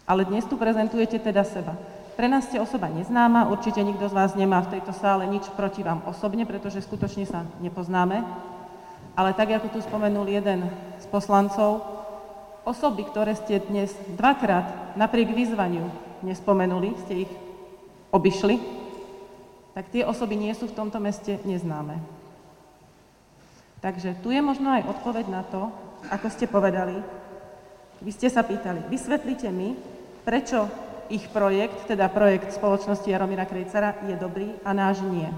Ale 0.09 0.25
dnes 0.25 0.49
tu 0.49 0.57
prezentujete 0.57 1.21
teda 1.21 1.45
seba. 1.45 1.77
Pre 2.17 2.33
nás 2.33 2.49
ste 2.49 2.57
osoba 2.57 2.89
neznáma, 2.89 3.53
určite 3.53 3.85
nikto 3.85 4.09
z 4.09 4.17
vás 4.17 4.33
nemá 4.33 4.64
v 4.64 4.81
tejto 4.81 4.97
sále 4.97 5.29
nič 5.29 5.53
proti 5.53 5.85
vám 5.85 6.01
osobne, 6.09 6.49
pretože 6.49 6.81
skutočne 6.81 7.29
sa 7.29 7.45
nepoznáme. 7.61 8.25
Ale 9.12 9.37
tak, 9.37 9.53
ako 9.53 9.69
tu 9.69 9.85
spomenul 9.85 10.25
jeden 10.25 10.64
z 10.97 11.07
poslancov, 11.12 11.85
osoby, 12.64 13.05
ktoré 13.05 13.37
ste 13.37 13.61
dnes 13.61 13.93
dvakrát 14.17 14.97
napriek 14.97 15.29
vyzvaniu 15.29 15.93
nespomenuli, 16.25 16.97
ste 17.05 17.29
ich 17.29 17.33
obišli, 18.09 18.64
tak 19.77 19.93
tie 19.93 20.09
osoby 20.09 20.41
nie 20.41 20.57
sú 20.57 20.73
v 20.73 20.77
tomto 20.77 20.97
meste 20.97 21.37
neznáme. 21.45 22.01
Takže 23.85 24.17
tu 24.25 24.33
je 24.33 24.41
možno 24.41 24.73
aj 24.73 24.89
odpoveď 24.89 25.29
na 25.29 25.45
to, 25.45 25.69
ako 26.09 26.33
ste 26.33 26.49
povedali. 26.49 26.97
Vy 28.01 28.09
ste 28.09 28.33
sa 28.33 28.41
pýtali, 28.41 28.89
vysvetlite 28.89 29.53
mi, 29.53 29.77
prečo 30.25 30.64
ich 31.09 31.27
projekt, 31.31 31.87
teda 31.87 32.11
projekt 32.11 32.53
spoločnosti 32.53 33.07
Jaromíra 33.07 33.47
Krejcara, 33.49 34.07
je 34.07 34.17
dobrý 34.19 34.55
a 34.65 34.71
náš 34.73 35.03
nie. 35.07 35.29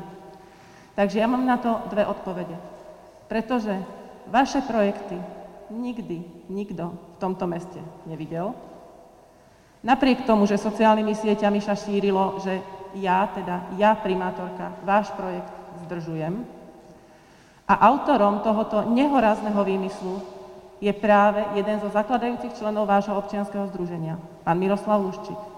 Takže 0.98 1.22
ja 1.22 1.30
mám 1.30 1.46
na 1.46 1.56
to 1.62 1.78
dve 1.92 2.02
odpovede. 2.02 2.58
Pretože 3.30 3.78
vaše 4.26 4.64
projekty 4.64 5.14
nikdy 5.70 6.48
nikto 6.48 6.96
v 6.96 7.16
tomto 7.20 7.44
meste 7.46 7.78
nevidel. 8.08 8.56
Napriek 9.84 10.26
tomu, 10.26 10.48
že 10.48 10.58
sociálnymi 10.58 11.14
sieťami 11.14 11.62
sa 11.62 11.78
šírilo, 11.78 12.42
že 12.42 12.58
ja, 12.98 13.30
teda 13.30 13.70
ja, 13.78 13.94
primátorka, 13.94 14.74
váš 14.82 15.12
projekt 15.14 15.52
zdržujem. 15.86 16.42
A 17.68 17.74
autorom 17.84 18.40
tohoto 18.40 18.82
nehorázneho 18.88 19.60
výmyslu 19.60 20.24
je 20.80 20.90
práve 20.94 21.44
jeden 21.54 21.78
zo 21.78 21.92
zakladajúcich 21.92 22.56
členov 22.56 22.88
vášho 22.88 23.14
občianskeho 23.18 23.68
združenia, 23.70 24.16
pán 24.42 24.58
Miroslav 24.58 25.04
Luščík. 25.04 25.57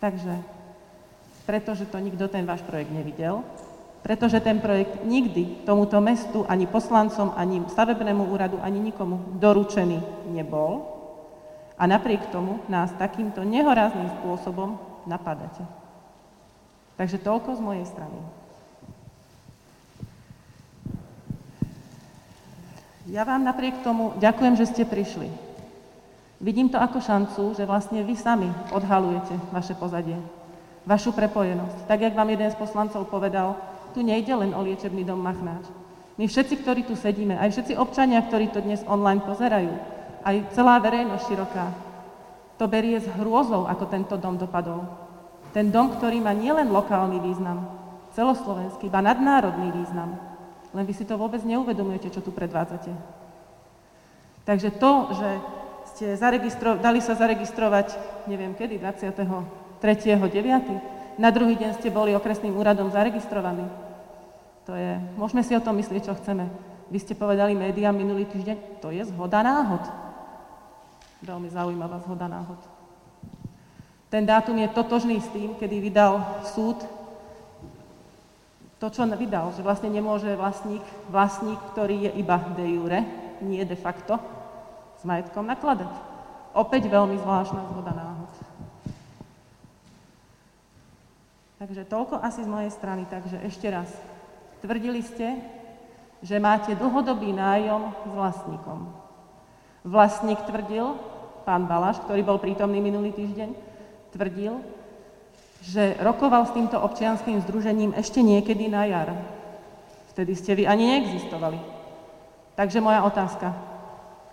Takže, 0.00 0.34
pretože 1.44 1.84
to 1.84 2.00
nikto 2.00 2.24
ten 2.28 2.48
váš 2.48 2.64
projekt 2.64 2.88
nevidel, 2.88 3.44
pretože 4.00 4.40
ten 4.40 4.56
projekt 4.64 5.04
nikdy 5.04 5.68
tomuto 5.68 6.00
mestu, 6.00 6.48
ani 6.48 6.64
poslancom, 6.64 7.36
ani 7.36 7.60
stavebnému 7.68 8.32
úradu, 8.32 8.56
ani 8.64 8.80
nikomu 8.80 9.36
doručený 9.36 10.00
nebol 10.32 10.88
a 11.76 11.84
napriek 11.84 12.32
tomu 12.32 12.64
nás 12.68 12.92
takýmto 12.96 13.44
nehorázným 13.44 14.08
spôsobom 14.20 14.80
napadáte. 15.04 15.64
Takže 16.96 17.20
toľko 17.20 17.56
z 17.56 17.60
mojej 17.60 17.86
strany. 17.88 18.20
Ja 23.08 23.24
vám 23.24 23.44
napriek 23.44 23.80
tomu 23.84 24.16
ďakujem, 24.20 24.54
že 24.60 24.68
ste 24.68 24.84
prišli. 24.84 25.49
Vidím 26.40 26.72
to 26.72 26.80
ako 26.80 27.04
šancu, 27.04 27.52
že 27.52 27.68
vlastne 27.68 28.00
vy 28.00 28.16
sami 28.16 28.48
odhalujete 28.72 29.36
vaše 29.52 29.76
pozadie, 29.76 30.16
vašu 30.88 31.12
prepojenosť. 31.12 31.84
Tak, 31.84 32.00
jak 32.00 32.16
vám 32.16 32.32
jeden 32.32 32.48
z 32.48 32.56
poslancov 32.56 33.04
povedal, 33.12 33.60
tu 33.92 34.00
nejde 34.00 34.32
len 34.32 34.56
o 34.56 34.64
liečebný 34.64 35.04
dom 35.04 35.20
Machnáč. 35.20 35.68
My 36.16 36.24
všetci, 36.24 36.64
ktorí 36.64 36.88
tu 36.88 36.96
sedíme, 36.96 37.36
aj 37.36 37.52
všetci 37.52 37.76
občania, 37.76 38.24
ktorí 38.24 38.48
to 38.48 38.64
dnes 38.64 38.80
online 38.88 39.20
pozerajú, 39.20 39.72
aj 40.24 40.36
celá 40.56 40.80
verejnosť 40.80 41.24
široká, 41.28 41.66
to 42.56 42.64
berie 42.68 42.96
s 42.96 43.08
hrôzou, 43.20 43.68
ako 43.68 43.84
tento 43.88 44.16
dom 44.16 44.40
dopadol. 44.40 44.84
Ten 45.52 45.68
dom, 45.68 45.92
ktorý 45.92 46.24
má 46.24 46.32
nielen 46.32 46.72
lokálny 46.72 47.20
význam, 47.20 47.68
celoslovenský, 48.16 48.88
iba 48.88 49.00
nadnárodný 49.04 49.72
význam. 49.76 50.16
Len 50.72 50.84
vy 50.88 50.92
si 50.96 51.04
to 51.04 51.20
vôbec 51.20 51.44
neuvedomujete, 51.44 52.12
čo 52.12 52.24
tu 52.24 52.32
predvádzate. 52.32 52.92
Takže 54.44 54.76
to, 54.76 54.92
že 55.16 55.28
ste 56.00 56.16
zaregistro- 56.16 56.80
dali 56.80 57.04
sa 57.04 57.12
zaregistrovať, 57.12 57.92
neviem 58.24 58.56
kedy, 58.56 58.80
23.9. 58.80 61.20
Na 61.20 61.28
druhý 61.28 61.60
deň 61.60 61.76
ste 61.76 61.92
boli 61.92 62.16
okresným 62.16 62.56
úradom 62.56 62.88
zaregistrovaní. 62.88 63.68
To 64.64 64.72
je, 64.72 64.96
môžeme 65.20 65.44
si 65.44 65.52
o 65.52 65.60
tom 65.60 65.76
myslieť, 65.76 66.08
čo 66.08 66.16
chceme. 66.16 66.48
Vy 66.88 67.04
ste 67.04 67.12
povedali 67.12 67.52
médiám 67.52 67.92
minulý 67.92 68.24
týždeň, 68.32 68.80
to 68.80 68.96
je 68.96 69.04
zhoda 69.12 69.44
náhod. 69.44 69.84
Veľmi 71.20 71.52
zaujímavá 71.52 72.00
zhoda 72.08 72.32
náhod. 72.32 72.64
Ten 74.08 74.24
dátum 74.24 74.56
je 74.56 74.72
totožný 74.72 75.20
s 75.20 75.28
tým, 75.36 75.52
kedy 75.60 75.84
vydal 75.84 76.24
súd 76.56 76.80
to, 78.80 78.88
čo 78.88 79.04
vydal, 79.04 79.52
že 79.52 79.60
vlastne 79.60 79.92
nemôže 79.92 80.32
vlastník, 80.32 80.80
vlastník, 81.12 81.60
ktorý 81.76 82.08
je 82.08 82.10
iba 82.16 82.40
de 82.56 82.64
jure, 82.64 83.04
nie 83.44 83.60
de 83.68 83.76
facto, 83.76 84.39
s 85.00 85.02
majetkom 85.08 85.48
nakladať. 85.48 85.88
Opäť 86.52 86.92
veľmi 86.92 87.16
zvláštna 87.16 87.64
zhoda 87.72 87.92
náhod. 87.96 88.32
Takže 91.60 91.88
toľko 91.88 92.20
asi 92.20 92.44
z 92.44 92.48
mojej 92.48 92.72
strany. 92.72 93.08
Takže 93.08 93.40
ešte 93.44 93.68
raz. 93.72 93.88
Tvrdili 94.60 95.00
ste, 95.00 95.40
že 96.20 96.36
máte 96.36 96.76
dlhodobý 96.76 97.32
nájom 97.32 97.96
s 97.96 98.10
vlastníkom. 98.12 98.92
Vlastník 99.84 100.40
tvrdil, 100.44 100.96
pán 101.48 101.64
Balaš, 101.64 102.00
ktorý 102.04 102.20
bol 102.20 102.36
prítomný 102.36 102.84
minulý 102.84 103.16
týždeň, 103.16 103.56
tvrdil, 104.12 104.60
že 105.64 105.96
rokoval 106.00 106.44
s 106.48 106.56
týmto 106.56 106.76
občianským 106.80 107.40
združením 107.44 107.96
ešte 107.96 108.20
niekedy 108.20 108.68
na 108.68 108.84
jar. 108.84 109.16
Vtedy 110.12 110.32
ste 110.36 110.56
vy 110.56 110.68
ani 110.68 110.84
neexistovali. 110.96 111.60
Takže 112.56 112.84
moja 112.84 113.04
otázka. 113.04 113.69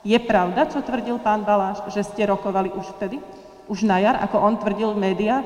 Je 0.08 0.16
pravda, 0.24 0.64
čo 0.72 0.80
tvrdil 0.80 1.20
pán 1.20 1.44
Baláš, 1.44 1.84
že 1.92 2.00
ste 2.00 2.24
rokovali 2.32 2.72
už 2.72 2.96
vtedy? 2.96 3.20
Už 3.68 3.84
na 3.84 4.00
jar, 4.00 4.16
ako 4.24 4.40
on 4.40 4.56
tvrdil 4.56 4.96
v 4.96 5.04
médiách? 5.12 5.44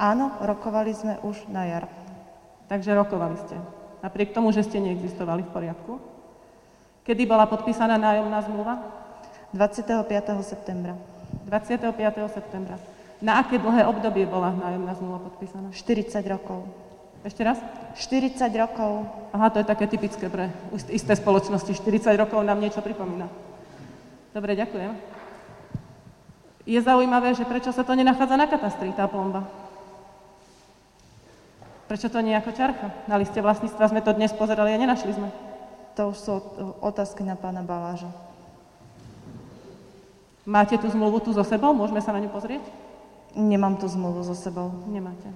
Áno, 0.00 0.32
rokovali 0.40 0.96
sme 0.96 1.20
už 1.20 1.44
na 1.52 1.68
jar. 1.68 1.84
Takže 2.72 2.96
rokovali 2.96 3.36
ste. 3.36 3.52
Napriek 4.00 4.32
tomu, 4.32 4.48
že 4.48 4.64
ste 4.64 4.80
neexistovali 4.80 5.44
v 5.44 5.52
poriadku? 5.52 6.00
Kedy 7.04 7.28
bola 7.28 7.44
podpísaná 7.44 8.00
nájomná 8.00 8.40
zmluva? 8.48 8.80
25. 9.52 10.08
septembra. 10.40 10.96
25. 11.44 11.92
septembra. 12.32 12.80
Na 13.20 13.44
aké 13.44 13.60
dlhé 13.60 13.84
obdobie 13.92 14.24
bola 14.24 14.56
nájomná 14.56 14.96
zmluva 14.96 15.20
podpísaná? 15.20 15.68
40 15.68 16.16
rokov. 16.32 16.64
Ešte 17.28 17.44
raz? 17.44 17.60
40 18.00 18.40
rokov. 18.56 19.04
Aha, 19.36 19.52
to 19.52 19.60
je 19.60 19.68
také 19.68 19.84
typické 19.84 20.32
pre 20.32 20.48
isté 20.88 21.12
spoločnosti. 21.12 21.76
40 21.76 22.08
rokov 22.16 22.40
nám 22.40 22.56
niečo 22.56 22.80
pripomína. 22.80 23.51
Dobre, 24.32 24.56
ďakujem. 24.56 24.96
Je 26.64 26.80
zaujímavé, 26.80 27.36
že 27.36 27.44
prečo 27.44 27.68
sa 27.68 27.84
to 27.84 27.92
nenachádza 27.92 28.36
na 28.40 28.48
katastri, 28.48 28.94
tá 28.96 29.04
plomba. 29.04 29.44
Prečo 31.90 32.08
to 32.08 32.24
nie 32.24 32.32
ako 32.32 32.56
ťarcha? 32.56 32.88
Na 33.04 33.20
liste 33.20 33.36
vlastníctva 33.36 33.92
sme 33.92 34.00
to 34.00 34.16
dnes 34.16 34.32
pozerali 34.32 34.72
a 34.72 34.80
nenašli 34.80 35.12
sme. 35.12 35.28
To 36.00 36.08
už 36.08 36.16
sú 36.16 36.32
otázky 36.80 37.20
na 37.20 37.36
pána 37.36 37.60
Baláža. 37.60 38.08
Máte 40.48 40.80
tú 40.80 40.88
zmluvu 40.88 41.20
tu 41.20 41.30
so 41.36 41.44
sebou? 41.44 41.76
Môžeme 41.76 42.00
sa 42.00 42.16
na 42.16 42.24
ňu 42.24 42.32
pozrieť? 42.32 42.64
Nemám 43.36 43.76
tú 43.76 43.84
zmluvu 43.92 44.24
so 44.24 44.32
sebou. 44.32 44.72
Nemáte. 44.88 45.28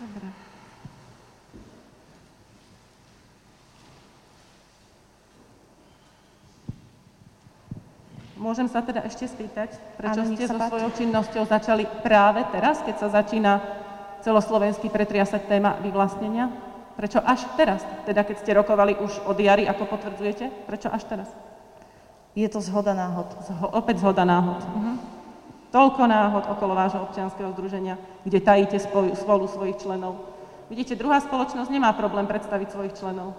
Dobre. 0.00 0.35
Môžem 8.46 8.70
sa 8.70 8.78
teda 8.78 9.02
ešte 9.02 9.26
spýtať, 9.26 9.74
prečo 9.98 10.22
ste 10.22 10.46
so 10.46 10.54
páči. 10.54 10.70
svojou 10.70 10.90
činnosťou 10.94 11.42
začali 11.50 11.82
práve 12.06 12.46
teraz, 12.54 12.78
keď 12.86 12.94
sa 13.02 13.08
začína 13.10 13.58
celoslovenský 14.22 14.86
pretriasať 14.86 15.50
téma 15.50 15.74
vyvlastnenia? 15.82 16.54
Prečo 16.94 17.18
až 17.26 17.42
teraz? 17.58 17.82
Teda 18.06 18.22
keď 18.22 18.36
ste 18.38 18.54
rokovali 18.54 18.94
už 19.02 19.26
od 19.26 19.34
jary, 19.42 19.66
ako 19.66 19.90
potvrdzujete? 19.90 20.62
Prečo 20.62 20.94
až 20.94 21.02
teraz? 21.10 21.28
Je 22.38 22.46
to 22.46 22.62
zhoda 22.62 22.94
náhod. 22.94 23.26
Zho- 23.50 23.70
opäť 23.74 23.98
zhoda 24.06 24.22
náhod. 24.22 24.62
Mhm. 24.62 24.94
Toľko 25.74 26.02
náhod 26.06 26.44
okolo 26.46 26.78
vášho 26.78 27.02
občianskeho 27.02 27.50
združenia, 27.50 27.98
kde 28.22 28.38
tajíte 28.38 28.78
spolu, 28.78 29.10
spolu 29.18 29.50
svojich 29.50 29.82
členov. 29.82 30.22
Vidíte, 30.70 30.94
druhá 30.94 31.18
spoločnosť 31.18 31.66
nemá 31.66 31.90
problém 31.98 32.30
predstaviť 32.30 32.70
svojich 32.70 32.94
členov, 32.94 33.34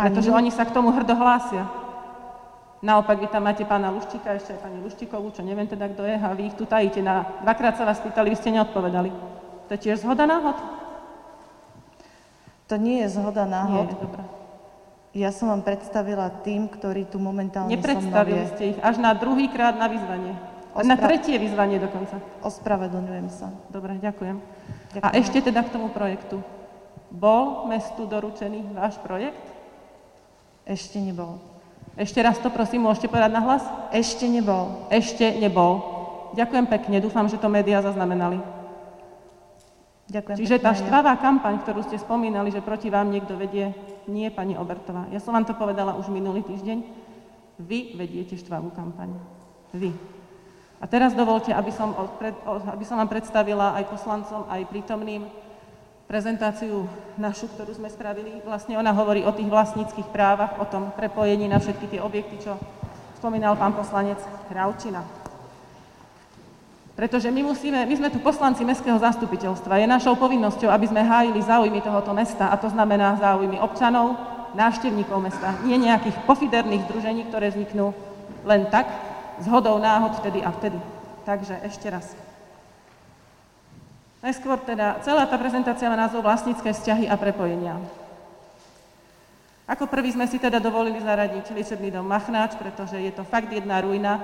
Ani 0.00 0.16
pretože 0.16 0.32
vy? 0.32 0.36
oni 0.40 0.50
sa 0.50 0.64
k 0.64 0.72
tomu 0.72 0.96
hrdo 0.96 1.12
hlásia. 1.12 1.68
Naopak, 2.80 3.20
vy 3.20 3.28
tam 3.28 3.44
máte 3.44 3.60
pána 3.62 3.92
Luščíka, 3.92 4.32
ešte 4.32 4.56
aj 4.56 4.64
pani 4.64 4.80
Luščíkovú, 4.80 5.28
čo 5.30 5.44
neviem 5.44 5.68
teda, 5.68 5.84
kto 5.86 6.00
je, 6.00 6.16
a 6.16 6.32
vy 6.32 6.48
ich 6.48 6.56
tu 6.56 6.64
tajíte. 6.64 7.04
Na, 7.04 7.28
dvakrát 7.44 7.76
sa 7.76 7.84
vás 7.84 8.00
pýtali, 8.00 8.32
vy 8.32 8.36
ste 8.36 8.56
neodpovedali. 8.56 9.12
To 9.68 9.70
je 9.70 9.80
tiež 9.80 10.00
zhoda 10.00 10.24
náhod? 10.24 10.56
To 12.66 12.80
nie 12.80 13.04
je 13.04 13.12
zhoda 13.12 13.44
Nie, 13.44 13.52
náhod. 13.52 13.92
dobré. 13.92 14.24
Ja 15.10 15.28
som 15.28 15.50
vám 15.50 15.60
predstavila 15.60 16.30
tým, 16.40 16.70
ktorý 16.70 17.04
tu 17.04 17.18
momentálne 17.18 17.68
so 17.68 17.74
Nepredstavili 17.74 18.40
je. 18.40 18.50
ste 18.54 18.64
ich 18.72 18.78
až 18.78 18.96
na 18.96 19.10
druhý 19.12 19.50
krát 19.50 19.74
na 19.74 19.84
vyzvanie. 19.84 20.38
Na 20.70 20.94
Ospra- 20.94 21.02
tretie 21.04 21.34
vyzvanie 21.36 21.76
dokonca. 21.76 22.22
Ospravedlňujem 22.40 23.26
sa. 23.28 23.50
Dobre, 23.68 23.98
ďakujem. 23.98 24.38
A 24.38 24.42
Ďakujem. 25.02 25.12
ešte 25.18 25.38
teda 25.42 25.66
k 25.66 25.72
tomu 25.74 25.90
projektu. 25.90 26.38
Bol 27.10 27.66
mestu 27.66 28.06
doručený 28.06 28.70
váš 28.72 29.02
projekt? 29.02 29.42
Ešte 30.62 31.02
nebol. 31.02 31.42
Ešte 31.98 32.22
raz 32.22 32.38
to 32.38 32.50
prosím, 32.54 32.86
môžete 32.86 33.10
povedať 33.10 33.32
na 33.34 33.42
hlas? 33.42 33.64
Ešte 33.90 34.30
nebol. 34.30 34.86
Ešte 34.90 35.26
nebol. 35.38 35.82
Ďakujem 36.38 36.66
pekne, 36.70 37.02
dúfam, 37.02 37.26
že 37.26 37.40
to 37.40 37.50
médiá 37.50 37.82
zaznamenali. 37.82 38.38
Ďakujem 40.10 40.36
Čiže 40.38 40.56
pekne 40.58 40.66
tá 40.66 40.70
aj 40.70 40.78
ja. 40.78 40.80
štvavá 40.86 41.12
kampaň, 41.18 41.54
ktorú 41.62 41.80
ste 41.86 41.98
spomínali, 41.98 42.50
že 42.54 42.62
proti 42.62 42.90
vám 42.90 43.10
niekto 43.10 43.34
vedie, 43.34 43.74
nie 44.06 44.30
je 44.30 44.34
pani 44.34 44.54
Obertová. 44.54 45.06
Ja 45.10 45.22
som 45.22 45.34
vám 45.34 45.46
to 45.46 45.54
povedala 45.54 45.98
už 45.98 46.10
minulý 46.10 46.42
týždeň. 46.46 46.78
Vy 47.62 47.98
vediete 47.98 48.38
štvavú 48.38 48.74
kampaň. 48.74 49.14
Vy. 49.74 49.94
A 50.80 50.84
teraz 50.88 51.12
dovolte, 51.12 51.52
aby 51.52 51.70
som, 51.70 51.92
odpred, 51.92 52.32
aby 52.46 52.84
som 52.88 52.96
vám 52.96 53.10
predstavila 53.12 53.76
aj 53.76 53.84
poslancom, 53.92 54.48
aj 54.48 54.64
prítomným 54.72 55.28
prezentáciu 56.10 56.90
našu, 57.14 57.46
ktorú 57.54 57.70
sme 57.78 57.86
spravili. 57.86 58.42
Vlastne 58.42 58.74
ona 58.74 58.90
hovorí 58.90 59.22
o 59.22 59.30
tých 59.30 59.46
vlastníckých 59.46 60.10
právach, 60.10 60.58
o 60.58 60.66
tom 60.66 60.90
prepojení 60.98 61.46
na 61.46 61.62
všetky 61.62 61.86
tie 61.86 62.02
objekty, 62.02 62.42
čo 62.42 62.58
spomínal 63.14 63.54
pán 63.54 63.78
poslanec 63.78 64.18
Ravčina. 64.50 65.06
Pretože 66.98 67.30
my 67.30 67.46
musíme, 67.46 67.86
my 67.86 67.94
sme 67.94 68.10
tu 68.10 68.18
poslanci 68.18 68.66
mestského 68.66 68.98
zastupiteľstva. 68.98 69.78
Je 69.78 69.86
našou 69.86 70.18
povinnosťou, 70.18 70.66
aby 70.66 70.90
sme 70.90 71.06
hájili 71.06 71.46
záujmy 71.46 71.78
tohoto 71.78 72.10
mesta, 72.10 72.50
a 72.50 72.58
to 72.58 72.66
znamená 72.66 73.14
záujmy 73.22 73.62
občanov, 73.62 74.18
návštevníkov 74.58 75.22
mesta, 75.22 75.54
nie 75.62 75.78
nejakých 75.78 76.26
pofiderných 76.26 76.90
združení, 76.90 77.30
ktoré 77.30 77.54
vzniknú 77.54 77.94
len 78.42 78.66
tak, 78.66 78.90
z 79.38 79.46
hodou 79.46 79.78
náhod 79.78 80.18
vtedy 80.18 80.42
a 80.42 80.50
vtedy. 80.50 80.76
Takže 81.22 81.54
ešte 81.62 81.86
raz. 81.86 82.29
Najskôr 84.20 84.60
teda, 84.60 85.00
celá 85.00 85.24
tá 85.24 85.40
prezentácia 85.40 85.88
má 85.88 85.96
názov 85.96 86.20
Vlastnícke 86.20 86.68
vzťahy 86.76 87.08
a 87.08 87.16
prepojenia. 87.16 87.80
Ako 89.64 89.88
prvý 89.88 90.12
sme 90.12 90.28
si 90.28 90.36
teda 90.36 90.60
dovolili 90.60 91.00
zaradiť 91.00 91.56
liečebný 91.56 91.88
dom 91.88 92.04
Machnáč, 92.04 92.52
pretože 92.60 93.00
je 93.00 93.08
to 93.16 93.24
fakt 93.24 93.48
jedna 93.48 93.80
ruina. 93.80 94.20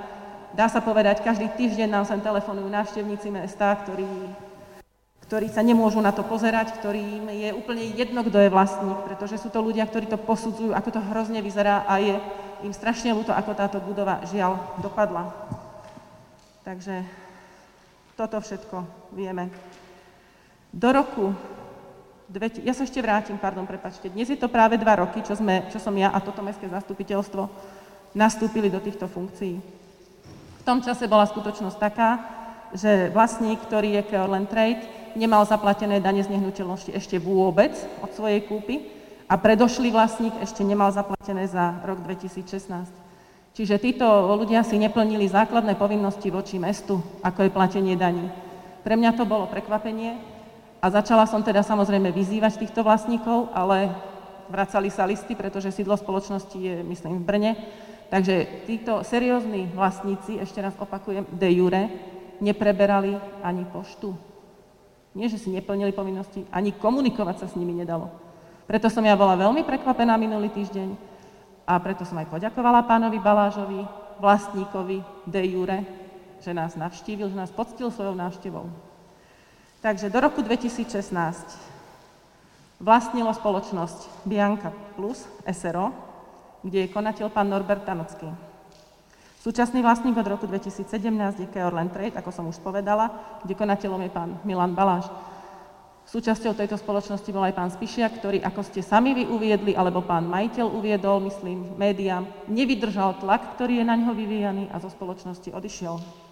Dá 0.53 0.68
sa 0.68 0.84
povedať, 0.84 1.24
každý 1.24 1.49
týždeň 1.49 1.88
nám 1.88 2.05
sem 2.05 2.20
telefonujú 2.20 2.68
návštevníci 2.68 3.32
mesta, 3.32 3.72
ktorí, 3.72 4.05
ktorí 5.24 5.49
sa 5.49 5.64
nemôžu 5.64 6.05
na 6.05 6.12
to 6.12 6.26
pozerať, 6.28 6.76
ktorým 6.76 7.32
je 7.32 7.55
úplne 7.57 7.88
jedno, 7.97 8.20
kto 8.20 8.36
je 8.36 8.53
vlastník, 8.53 8.99
pretože 9.07 9.40
sú 9.40 9.49
to 9.49 9.64
ľudia, 9.64 9.88
ktorí 9.88 10.12
to 10.12 10.20
posudzujú, 10.20 10.76
ako 10.76 10.92
to 10.92 11.01
hrozne 11.09 11.40
vyzerá 11.40 11.88
a 11.88 12.03
je 12.05 12.20
im 12.68 12.72
strašne 12.74 13.16
ľúto, 13.16 13.32
ako 13.32 13.53
táto 13.57 13.78
budova 13.80 14.20
žiaľ 14.28 14.61
dopadla. 14.82 15.30
Takže 16.66 17.07
toto 18.18 18.42
všetko 18.42 18.82
vieme. 19.14 19.53
Do 20.77 20.93
roku, 20.93 21.33
ja 22.61 22.77
sa 22.77 22.85
ešte 22.85 23.01
vrátim, 23.01 23.41
pardon, 23.41 23.64
prepačte, 23.64 24.12
dnes 24.12 24.29
je 24.29 24.37
to 24.37 24.53
práve 24.53 24.77
dva 24.77 25.01
roky, 25.01 25.24
čo, 25.24 25.33
sme, 25.33 25.64
čo 25.72 25.81
som 25.81 25.97
ja 25.97 26.12
a 26.12 26.20
toto 26.20 26.45
mestské 26.45 26.68
zastupiteľstvo 26.68 27.49
nastúpili 28.12 28.68
do 28.68 28.77
týchto 28.85 29.09
funkcií. 29.09 29.57
V 29.57 30.62
tom 30.68 30.85
čase 30.85 31.09
bola 31.09 31.24
skutočnosť 31.24 31.81
taká, 31.81 32.11
že 32.77 33.09
vlastník, 33.09 33.57
ktorý 33.64 33.97
je 33.97 34.03
Keorland 34.05 34.53
Trade, 34.53 34.85
nemal 35.16 35.49
zaplatené 35.49 35.97
dane 35.97 36.20
z 36.20 36.29
nehnuteľnosti 36.29 36.93
ešte 36.93 37.16
vôbec 37.16 37.72
od 38.05 38.12
svojej 38.12 38.45
kúpy 38.45 38.93
a 39.33 39.41
predošlý 39.41 39.89
vlastník 39.97 40.37
ešte 40.45 40.61
nemal 40.61 40.93
zaplatené 40.93 41.49
za 41.49 41.72
rok 41.89 42.05
2016. 42.05 42.85
Čiže 43.57 43.81
títo 43.81 44.05
ľudia 44.37 44.61
si 44.61 44.77
neplnili 44.77 45.24
základné 45.24 45.81
povinnosti 45.81 46.29
voči 46.29 46.61
mestu, 46.61 47.01
ako 47.24 47.49
je 47.49 47.57
platenie 47.57 47.97
daní. 47.97 48.29
Pre 48.85 48.93
mňa 48.93 49.16
to 49.16 49.24
bolo 49.24 49.49
prekvapenie 49.49 50.36
a 50.81 50.87
začala 50.93 51.24
som 51.24 51.41
teda 51.41 51.64
samozrejme 51.64 52.12
vyzývať 52.12 52.61
týchto 52.61 52.85
vlastníkov, 52.85 53.51
ale 53.57 53.91
vracali 54.53 54.93
sa 54.93 55.09
listy, 55.09 55.35
pretože 55.35 55.72
sídlo 55.72 55.97
spoločnosti 55.97 56.57
je, 56.57 56.85
myslím, 56.87 57.22
v 57.22 57.27
Brne. 57.27 57.53
Takže 58.07 58.64
títo 58.70 59.03
seriózni 59.03 59.66
vlastníci, 59.74 60.39
ešte 60.39 60.62
raz 60.62 60.79
opakujem, 60.79 61.27
de 61.27 61.49
jure, 61.51 61.83
nepreberali 62.39 63.18
ani 63.43 63.66
poštu. 63.66 64.14
Nie, 65.16 65.27
že 65.33 65.41
si 65.41 65.51
neplnili 65.51 65.97
povinnosti, 65.97 66.45
ani 66.53 66.77
komunikovať 66.77 67.37
sa 67.43 67.47
s 67.51 67.57
nimi 67.59 67.72
nedalo. 67.72 68.12
Preto 68.68 68.93
som 68.93 69.03
ja 69.03 69.16
bola 69.18 69.35
veľmi 69.35 69.64
prekvapená 69.64 70.14
minulý 70.20 70.53
týždeň 70.53 70.89
a 71.66 71.79
preto 71.83 72.07
som 72.07 72.18
aj 72.20 72.31
poďakovala 72.31 72.87
pánovi 72.87 73.18
Balážovi, 73.18 73.83
vlastníkovi 74.22 75.03
de 75.27 75.43
jure, 75.51 75.79
že 76.39 76.55
nás 76.55 76.79
navštívil, 76.79 77.33
že 77.33 77.41
nás 77.41 77.51
poctil 77.51 77.91
svojou 77.91 78.14
návštevou. 78.14 78.86
Takže 79.87 80.11
do 80.11 80.18
roku 80.18 80.43
2016 80.43 81.14
vlastnilo 82.82 83.30
spoločnosť 83.30 84.26
Bianca 84.26 84.74
Plus 84.99 85.22
SRO, 85.47 85.95
kde 86.66 86.82
je 86.82 86.91
konateľ 86.91 87.30
pán 87.30 87.47
Norbert 87.47 87.87
Tanocký. 87.87 88.26
Súčasný 89.39 89.87
vlastník 89.87 90.18
od 90.18 90.26
roku 90.26 90.51
2017 90.51 90.91
je 91.39 91.47
Keorland 91.55 91.95
Trade, 91.95 92.18
ako 92.18 92.34
som 92.34 92.51
už 92.51 92.59
povedala, 92.66 93.39
kde 93.47 93.55
konateľom 93.55 94.03
je 94.03 94.11
pán 94.11 94.34
Milan 94.43 94.74
Baláš. 94.74 95.07
Súčasťou 96.11 96.59
tejto 96.59 96.74
spoločnosti 96.82 97.30
bol 97.30 97.47
aj 97.47 97.55
pán 97.55 97.70
Spišiak, 97.70 98.18
ktorý, 98.18 98.43
ako 98.43 98.66
ste 98.66 98.82
sami 98.82 99.14
vy 99.14 99.30
uviedli, 99.30 99.78
alebo 99.78 100.03
pán 100.03 100.26
majiteľ 100.26 100.66
uviedol, 100.66 101.22
myslím, 101.30 101.78
médiám, 101.78 102.26
nevydržal 102.51 103.22
tlak, 103.22 103.55
ktorý 103.55 103.78
je 103.78 103.84
na 103.87 103.95
ňo 103.95 104.18
vyvíjaný 104.18 104.66
a 104.74 104.82
zo 104.82 104.91
spoločnosti 104.91 105.55
odišiel. 105.55 106.26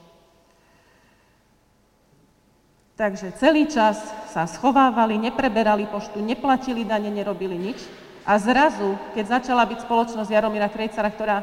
Takže 2.94 3.34
celý 3.42 3.66
čas 3.66 3.98
sa 4.30 4.46
schovávali, 4.46 5.18
nepreberali 5.18 5.82
poštu, 5.90 6.22
neplatili 6.22 6.86
dane, 6.86 7.10
nerobili 7.10 7.58
nič. 7.58 7.82
A 8.22 8.38
zrazu, 8.38 8.94
keď 9.18 9.42
začala 9.42 9.66
byť 9.66 9.82
spoločnosť 9.82 10.30
Jaromíra 10.30 10.70
Krejcara, 10.70 11.10
ktorá 11.10 11.42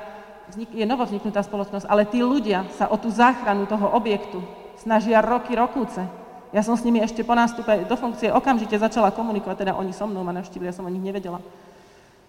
je 0.56 0.88
novovzniknutá 0.88 1.44
spoločnosť, 1.44 1.92
ale 1.92 2.08
tí 2.08 2.24
ľudia 2.24 2.72
sa 2.80 2.88
o 2.88 2.96
tú 2.96 3.12
záchranu 3.12 3.68
toho 3.68 3.92
objektu 3.92 4.40
snažia 4.80 5.20
roky, 5.20 5.52
rokúce. 5.52 6.00
Ja 6.56 6.64
som 6.64 6.80
s 6.80 6.88
nimi 6.88 7.04
ešte 7.04 7.28
po 7.28 7.36
nástupe 7.36 7.84
do 7.84 7.96
funkcie 8.00 8.32
okamžite 8.32 8.80
začala 8.80 9.12
komunikovať, 9.12 9.68
teda 9.68 9.74
oni 9.76 9.92
so 9.92 10.08
mnou 10.08 10.24
ma 10.24 10.32
navštívili, 10.32 10.72
ja 10.72 10.76
som 10.76 10.88
o 10.88 10.92
nich 10.92 11.04
nevedela. 11.04 11.44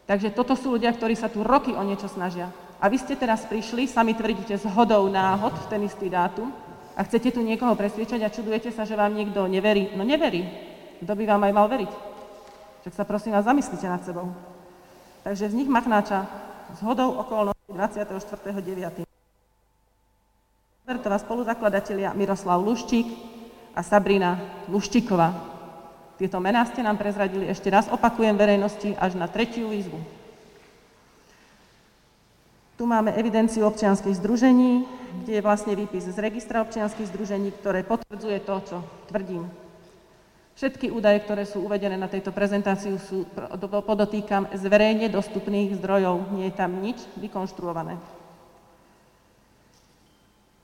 Takže 0.02 0.34
toto 0.34 0.58
sú 0.58 0.74
ľudia, 0.74 0.90
ktorí 0.90 1.14
sa 1.14 1.30
tu 1.30 1.46
roky 1.46 1.70
o 1.70 1.82
niečo 1.86 2.10
snažia. 2.10 2.50
A 2.82 2.90
vy 2.90 2.98
ste 2.98 3.14
teraz 3.14 3.46
prišli, 3.46 3.86
sami 3.86 4.18
tvrdíte 4.18 4.58
z 4.58 4.66
hodou 4.74 5.06
náhod 5.06 5.54
v 5.54 5.66
ten 5.70 5.80
istý 5.86 6.10
dátum 6.10 6.50
a 6.92 7.00
chcete 7.08 7.32
tu 7.32 7.40
niekoho 7.40 7.72
presviečať 7.72 8.20
a 8.22 8.32
čudujete 8.32 8.68
sa, 8.68 8.84
že 8.84 8.98
vám 8.98 9.16
niekto 9.16 9.48
neverí. 9.48 9.92
No 9.96 10.04
neverí. 10.04 10.44
Kto 11.00 11.12
by 11.16 11.24
vám 11.24 11.42
aj 11.48 11.52
mal 11.56 11.66
veriť? 11.66 11.92
Však 12.84 12.94
sa 12.94 13.04
prosím 13.08 13.32
vás 13.32 13.48
zamyslite 13.48 13.86
nad 13.88 14.02
sebou. 14.04 14.30
Takže 15.22 15.48
vznik 15.48 15.70
Machnáča 15.70 16.26
s 16.74 16.80
hodou 16.82 17.14
okolností 17.18 17.70
24.9. 17.72 19.06
Robertová 20.82 21.18
spoluzakladatelia 21.22 22.10
Miroslav 22.12 22.58
Luščík 22.58 23.06
a 23.72 23.80
Sabrina 23.86 24.36
Luščíková. 24.66 25.30
Tieto 26.18 26.38
mená 26.42 26.66
ste 26.68 26.84
nám 26.84 26.98
prezradili, 26.98 27.48
ešte 27.48 27.70
raz 27.70 27.88
opakujem 27.88 28.36
verejnosti, 28.36 28.94
až 28.98 29.16
na 29.16 29.30
tretiu 29.30 29.70
výzvu. 29.70 30.21
Tu 32.82 32.90
máme 32.90 33.14
evidenciu 33.14 33.62
občianskych 33.70 34.18
združení, 34.18 34.82
kde 35.22 35.38
je 35.38 35.46
vlastne 35.46 35.70
výpis 35.78 36.02
z 36.02 36.18
registra 36.18 36.66
občianskych 36.66 37.14
združení, 37.14 37.54
ktoré 37.62 37.86
potvrdzuje 37.86 38.42
to, 38.42 38.54
čo 38.66 38.76
tvrdím. 39.06 39.46
Všetky 40.58 40.90
údaje, 40.90 41.22
ktoré 41.22 41.46
sú 41.46 41.62
uvedené 41.62 41.94
na 41.94 42.10
tejto 42.10 42.34
prezentáciu, 42.34 42.98
sú, 42.98 43.22
podotýkam, 43.86 44.50
z 44.50 44.66
verejne 44.66 45.06
dostupných 45.14 45.78
zdrojov. 45.78 46.34
Nie 46.34 46.50
je 46.50 46.58
tam 46.58 46.82
nič 46.82 46.98
vykonštruované. 47.22 48.02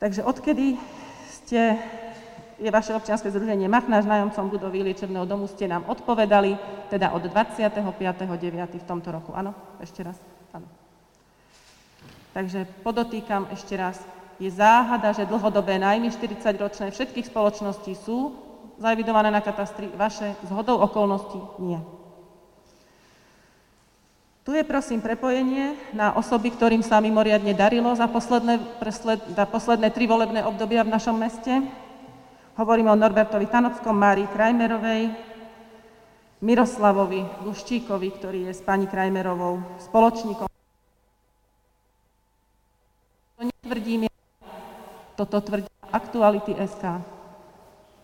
Takže 0.03 0.27
odkedy 0.27 0.75
ste, 1.31 1.79
je 2.59 2.71
vaše 2.75 2.99
občianske 2.99 3.31
združenie 3.31 3.71
Machnáš 3.71 4.11
nájomcom 4.11 4.51
budovy 4.51 4.83
liečebného 4.91 5.23
domu, 5.23 5.47
ste 5.47 5.71
nám 5.71 5.87
odpovedali, 5.87 6.59
teda 6.91 7.14
od 7.14 7.31
25.9. 7.31 7.79
v 8.75 8.89
tomto 8.91 9.14
roku. 9.14 9.39
Áno? 9.39 9.55
Ešte 9.79 10.03
raz? 10.03 10.19
Takže 12.37 12.68
podotýkam 12.85 13.49
ešte 13.51 13.74
raz, 13.74 13.99
je 14.39 14.51
záhada, 14.53 15.11
že 15.11 15.26
dlhodobé 15.26 15.83
nájmy 15.83 16.14
40-ročné 16.14 16.95
všetkých 16.95 17.26
spoločností 17.26 17.99
sú 17.99 18.37
zaevidované 18.79 19.35
na 19.35 19.43
katastri, 19.43 19.91
vaše 19.99 20.39
zhodou 20.47 20.79
okolností 20.79 21.41
nie. 21.59 21.83
Tu 24.47 24.57
je 24.57 24.64
prosím 24.64 25.05
prepojenie 25.05 25.76
na 25.93 26.16
osoby, 26.16 26.49
ktorým 26.49 26.81
sa 26.81 27.05
mimoriadne 27.05 27.53
darilo 27.53 27.93
za 27.93 28.09
posledné, 28.09 28.81
presled, 28.81 29.20
za 29.37 29.45
posledné 29.45 29.93
tri 29.93 30.09
volebné 30.09 30.41
obdobia 30.41 30.89
v 30.89 30.95
našom 30.95 31.20
meste. 31.20 31.53
Hovorím 32.57 32.89
o 32.89 32.97
Norbertovi 32.97 33.45
Tanockom, 33.45 33.93
Márii 33.93 34.24
Krajmerovej, 34.33 35.12
Miroslavovi 36.41 37.45
Luščíkovi, 37.45 38.09
ktorý 38.16 38.49
je 38.49 38.53
s 38.57 38.64
pani 38.64 38.89
Krajmerovou 38.89 39.85
spoločníkom. 39.85 40.49
To 43.39 43.47
netvrdím 43.47 44.11
ja, 44.11 44.14
toto 45.14 45.39
tvrdí 45.39 45.70
Aktuality 45.95 46.59
SK. 46.59 46.99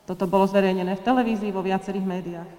Toto 0.07 0.30
bolo 0.30 0.47
zverejnené 0.47 0.95
v 0.95 1.03
televízii, 1.03 1.51
vo 1.51 1.59
viacerých 1.59 2.07
médiách. 2.07 2.51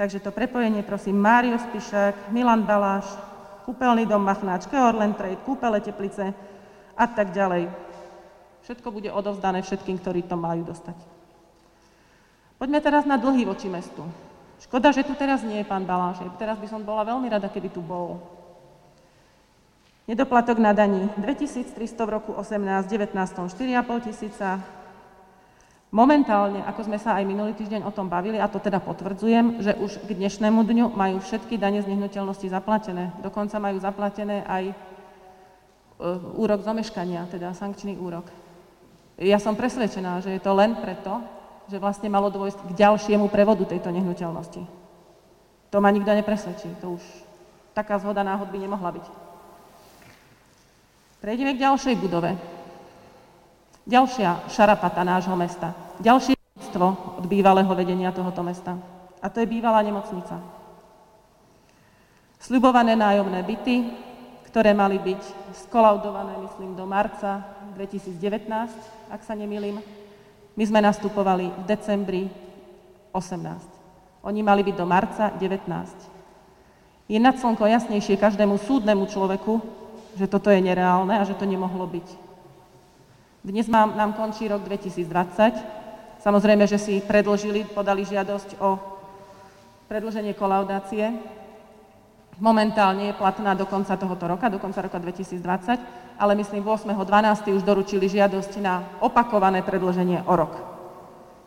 Takže 0.00 0.24
to 0.24 0.32
prepojenie, 0.32 0.80
prosím, 0.80 1.20
Mário 1.20 1.60
Spišák, 1.60 2.32
Milan 2.32 2.64
Baláš, 2.64 3.04
kúpeľný 3.68 4.08
dom 4.08 4.24
Machnáč, 4.24 4.64
Keorlen 4.72 5.12
Trade, 5.12 5.44
kúpele 5.44 5.84
Teplice 5.84 6.32
a 6.96 7.04
tak 7.04 7.36
ďalej. 7.36 7.68
Všetko 8.64 8.88
bude 8.88 9.12
odovzdané 9.12 9.60
všetkým, 9.60 10.00
ktorí 10.00 10.24
to 10.24 10.34
majú 10.40 10.64
dostať. 10.64 10.96
Poďme 12.56 12.80
teraz 12.80 13.04
na 13.04 13.20
dlhy 13.20 13.44
voči 13.44 13.68
mestu. 13.68 14.00
Škoda, 14.64 14.96
že 14.96 15.04
tu 15.04 15.12
teraz 15.12 15.44
nie 15.44 15.60
je 15.60 15.68
pán 15.68 15.84
Baláš. 15.84 16.24
Teraz 16.40 16.56
by 16.56 16.72
som 16.72 16.80
bola 16.80 17.04
veľmi 17.04 17.28
rada, 17.28 17.52
keby 17.52 17.68
tu 17.68 17.84
bol. 17.84 18.16
Nedoplatok 20.08 20.58
na 20.58 20.74
daní 20.74 21.08
2300 21.16 21.78
v 22.06 22.10
roku 22.10 22.32
18, 22.34 22.86
19, 22.90 23.14
4,5 23.14 24.06
tisíca, 24.06 24.58
Momentálne, 25.92 26.64
ako 26.64 26.88
sme 26.88 26.96
sa 26.96 27.20
aj 27.20 27.28
minulý 27.28 27.52
týždeň 27.52 27.84
o 27.84 27.92
tom 27.92 28.08
bavili, 28.08 28.40
a 28.40 28.48
to 28.48 28.56
teda 28.56 28.80
potvrdzujem, 28.80 29.60
že 29.60 29.76
už 29.76 30.00
k 30.08 30.16
dnešnému 30.16 30.64
dňu 30.64 30.96
majú 30.96 31.20
všetky 31.20 31.60
dane 31.60 31.84
z 31.84 31.92
nehnuteľnosti 31.92 32.48
zaplatené. 32.48 33.12
Dokonca 33.20 33.60
majú 33.60 33.76
zaplatené 33.76 34.40
aj 34.48 34.72
e, 34.72 34.74
úrok 36.32 36.64
zomeškania, 36.64 37.28
teda 37.28 37.52
sankčný 37.52 38.00
úrok. 38.00 38.24
Ja 39.20 39.36
som 39.36 39.52
presvedčená, 39.52 40.24
že 40.24 40.32
je 40.32 40.40
to 40.40 40.56
len 40.56 40.80
preto, 40.80 41.20
že 41.68 41.76
vlastne 41.76 42.08
malo 42.08 42.32
dôjsť 42.32 42.72
k 42.72 42.76
ďalšiemu 42.88 43.28
prevodu 43.28 43.68
tejto 43.68 43.92
nehnuteľnosti. 43.92 44.64
To 45.68 45.76
ma 45.76 45.92
nikto 45.92 46.08
nepresvedčí. 46.08 46.72
To 46.80 46.96
už 46.96 47.04
taká 47.76 48.00
zhoda 48.00 48.24
náhod 48.24 48.48
by 48.48 48.56
nemohla 48.56 48.96
byť. 48.96 49.21
Prejdeme 51.22 51.54
k 51.54 51.62
ďalšej 51.62 52.02
budove. 52.02 52.34
Ďalšia 53.86 54.50
šarapata 54.50 55.06
nášho 55.06 55.38
mesta. 55.38 55.70
Ďalšie 56.02 56.34
dedictvo 56.34 57.14
od 57.22 57.24
bývalého 57.30 57.70
vedenia 57.78 58.10
tohoto 58.10 58.42
mesta. 58.42 58.74
A 59.22 59.30
to 59.30 59.38
je 59.38 59.46
bývalá 59.46 59.86
nemocnica. 59.86 60.42
Sľubované 62.42 62.98
nájomné 62.98 63.38
byty, 63.46 63.94
ktoré 64.50 64.74
mali 64.74 64.98
byť 64.98 65.22
skolaudované, 65.62 66.42
myslím, 66.42 66.74
do 66.74 66.90
marca 66.90 67.46
2019, 67.78 68.50
ak 69.06 69.22
sa 69.22 69.38
nemýlim. 69.38 69.78
My 70.58 70.64
sme 70.66 70.82
nastupovali 70.82 71.54
v 71.54 71.62
decembri 71.70 72.26
18. 73.14 74.26
Oni 74.26 74.42
mali 74.42 74.66
byť 74.66 74.74
do 74.74 74.86
marca 74.90 75.30
19. 75.38 77.06
Je 77.06 77.18
nad 77.22 77.38
slnko 77.38 77.62
jasnejšie 77.62 78.18
každému 78.18 78.58
súdnemu 78.58 79.06
človeku, 79.06 79.82
že 80.16 80.26
toto 80.28 80.52
je 80.52 80.60
nereálne 80.60 81.16
a 81.16 81.24
že 81.24 81.36
to 81.36 81.48
nemohlo 81.48 81.88
byť. 81.88 82.08
Dnes 83.42 83.66
mám, 83.66 83.98
nám 83.98 84.14
končí 84.14 84.46
rok 84.46 84.62
2020. 84.62 86.22
Samozrejme, 86.22 86.62
že 86.70 86.78
si 86.78 87.02
predložili, 87.02 87.66
podali 87.66 88.06
žiadosť 88.06 88.62
o 88.62 88.78
predlženie 89.90 90.38
kolaudácie. 90.38 91.10
Momentálne 92.38 93.10
je 93.10 93.18
platná 93.18 93.58
do 93.58 93.66
konca 93.66 93.98
tohoto 93.98 94.30
roka, 94.30 94.46
do 94.46 94.62
konca 94.62 94.86
roka 94.86 95.02
2020, 95.02 95.42
ale 96.16 96.32
myslím 96.38 96.62
8.12. 96.62 97.58
už 97.58 97.62
doručili 97.66 98.06
žiadosť 98.06 98.52
na 98.62 98.86
opakované 99.02 99.60
predlženie 99.66 100.22
o 100.24 100.34
rok. 100.38 100.71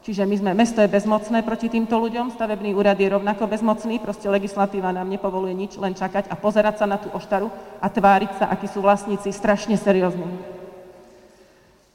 Čiže 0.06 0.22
my 0.30 0.38
sme, 0.38 0.52
mesto 0.54 0.86
je 0.86 0.94
bezmocné 0.94 1.42
proti 1.42 1.66
týmto 1.66 1.98
ľuďom, 1.98 2.30
stavebný 2.30 2.78
úrad 2.78 2.94
je 3.02 3.10
rovnako 3.10 3.50
bezmocný, 3.50 3.98
proste 3.98 4.30
legislatíva 4.30 4.94
nám 4.94 5.10
nepovoluje 5.10 5.58
nič, 5.58 5.82
len 5.82 5.98
čakať 5.98 6.30
a 6.30 6.38
pozerať 6.38 6.78
sa 6.78 6.86
na 6.86 7.02
tú 7.02 7.10
oštaru 7.10 7.50
a 7.82 7.90
tváriť 7.90 8.38
sa, 8.38 8.46
akí 8.54 8.70
sú 8.70 8.86
vlastníci 8.86 9.34
strašne 9.34 9.74
seriózni. 9.82 10.30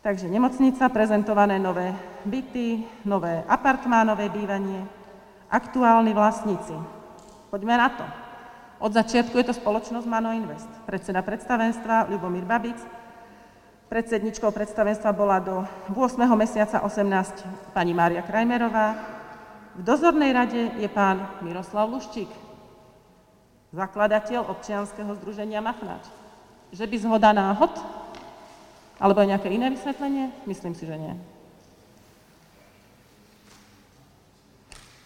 Takže 0.02 0.26
nemocnica, 0.26 0.90
prezentované 0.90 1.62
nové 1.62 1.94
byty, 2.26 2.82
nové 3.06 3.46
apartmánové 3.46 4.26
bývanie, 4.26 4.82
aktuálni 5.46 6.10
vlastníci. 6.10 6.74
Poďme 7.46 7.78
na 7.78 7.88
to. 7.94 8.06
Od 8.82 8.90
začiatku 8.90 9.38
je 9.38 9.46
to 9.46 9.54
spoločnosť 9.54 10.10
Mano 10.10 10.34
Invest. 10.34 10.66
Predseda 10.82 11.22
predstavenstva 11.22 12.10
Ľubomír 12.10 12.42
Babic, 12.42 12.80
predsedničkou 13.90 14.54
predstavenstva 14.54 15.10
bola 15.10 15.42
do 15.42 15.66
8. 15.90 16.14
mesiaca 16.38 16.78
18 16.86 17.74
pani 17.74 17.90
Mária 17.90 18.22
Krajmerová, 18.22 18.94
v 19.74 19.82
dozornej 19.82 20.30
rade 20.30 20.78
je 20.78 20.86
pán 20.86 21.42
Miroslav 21.42 21.90
Luščík, 21.90 22.30
zakladateľ 23.74 24.46
občianskeho 24.46 25.10
združenia 25.18 25.58
Machnáč. 25.58 26.06
Že 26.70 26.86
by 26.86 26.96
zhoda 27.02 27.34
náhod 27.34 27.74
alebo 29.02 29.26
nejaké 29.26 29.50
iné 29.50 29.74
vysvetlenie? 29.74 30.30
Myslím 30.46 30.78
si, 30.78 30.86
že 30.86 30.94
nie. 30.94 31.14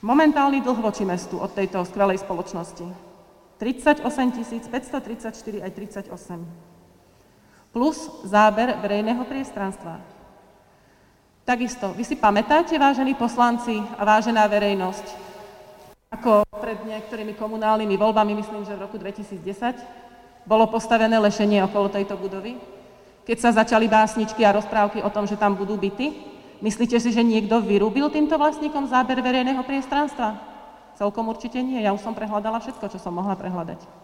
Momentálny 0.05 0.61
dlh 0.61 0.85
voči 0.85 1.09
mestu 1.09 1.41
od 1.41 1.57
tejto 1.57 1.81
skvelej 1.89 2.21
spoločnosti. 2.21 2.85
38 3.57 4.05
534 4.05 5.65
aj 5.65 5.71
38. 5.73 6.74
Plus 7.75 8.23
záber 8.23 8.79
verejného 8.79 9.27
priestranstva. 9.27 9.99
Takisto, 11.43 11.91
vy 11.93 12.07
si 12.07 12.15
pamätáte, 12.15 12.79
vážení 12.79 13.19
poslanci 13.19 13.83
a 13.99 14.03
vážená 14.07 14.47
verejnosť, 14.47 15.07
ako 16.15 16.47
pred 16.63 16.79
niektorými 16.87 17.35
komunálnymi 17.35 17.99
voľbami, 17.99 18.39
myslím, 18.39 18.63
že 18.63 18.79
v 18.79 18.87
roku 18.87 18.97
2010, 18.97 19.43
bolo 20.47 20.71
postavené 20.71 21.19
lešenie 21.19 21.67
okolo 21.67 21.91
tejto 21.91 22.15
budovy? 22.15 22.57
Keď 23.27 23.37
sa 23.43 23.51
začali 23.51 23.91
básničky 23.91 24.47
a 24.47 24.55
rozprávky 24.55 25.03
o 25.03 25.11
tom, 25.11 25.27
že 25.27 25.35
tam 25.35 25.59
budú 25.59 25.75
byty, 25.75 26.15
myslíte 26.63 26.97
si, 27.03 27.11
že 27.11 27.27
niekto 27.27 27.59
vyrúbil 27.59 28.07
týmto 28.15 28.39
vlastníkom 28.39 28.87
záber 28.87 29.19
verejného 29.19 29.67
priestranstva? 29.67 30.39
Celkom 30.95 31.27
určite 31.27 31.59
nie. 31.59 31.83
Ja 31.83 31.91
už 31.91 32.07
som 32.07 32.15
prehľadala 32.15 32.63
všetko, 32.63 32.87
čo 32.87 33.03
som 33.03 33.19
mohla 33.19 33.35
prehľadať. 33.35 34.04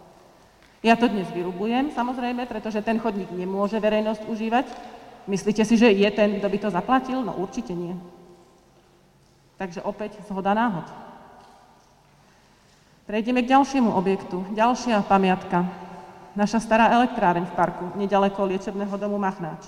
Ja 0.80 0.96
to 0.96 1.12
dnes 1.12 1.28
vyrubujem, 1.28 1.92
samozrejme, 1.92 2.48
pretože 2.48 2.80
ten 2.80 2.96
chodník 2.96 3.28
nemôže 3.36 3.76
verejnosť 3.76 4.24
užívať. 4.24 4.66
Myslíte 5.28 5.60
si, 5.68 5.76
že 5.76 5.92
je 5.92 6.08
ten, 6.08 6.40
kto 6.40 6.48
by 6.48 6.58
to 6.58 6.68
zaplatil? 6.72 7.20
No 7.20 7.36
určite 7.36 7.76
nie. 7.76 7.92
Takže 9.60 9.84
opäť 9.84 10.16
zhoda 10.24 10.56
náhod. 10.56 10.88
Prejdeme 13.04 13.44
k 13.44 13.52
ďalšiemu 13.52 13.92
objektu. 13.92 14.40
Ďalšia 14.56 15.04
pamiatka 15.04 15.68
naša 16.32 16.62
stará 16.62 16.88
elektráreň 16.96 17.44
v 17.44 17.56
parku, 17.58 17.84
nedaleko 17.98 18.48
liečebného 18.48 18.94
domu 18.96 19.20
Machnáč. 19.20 19.66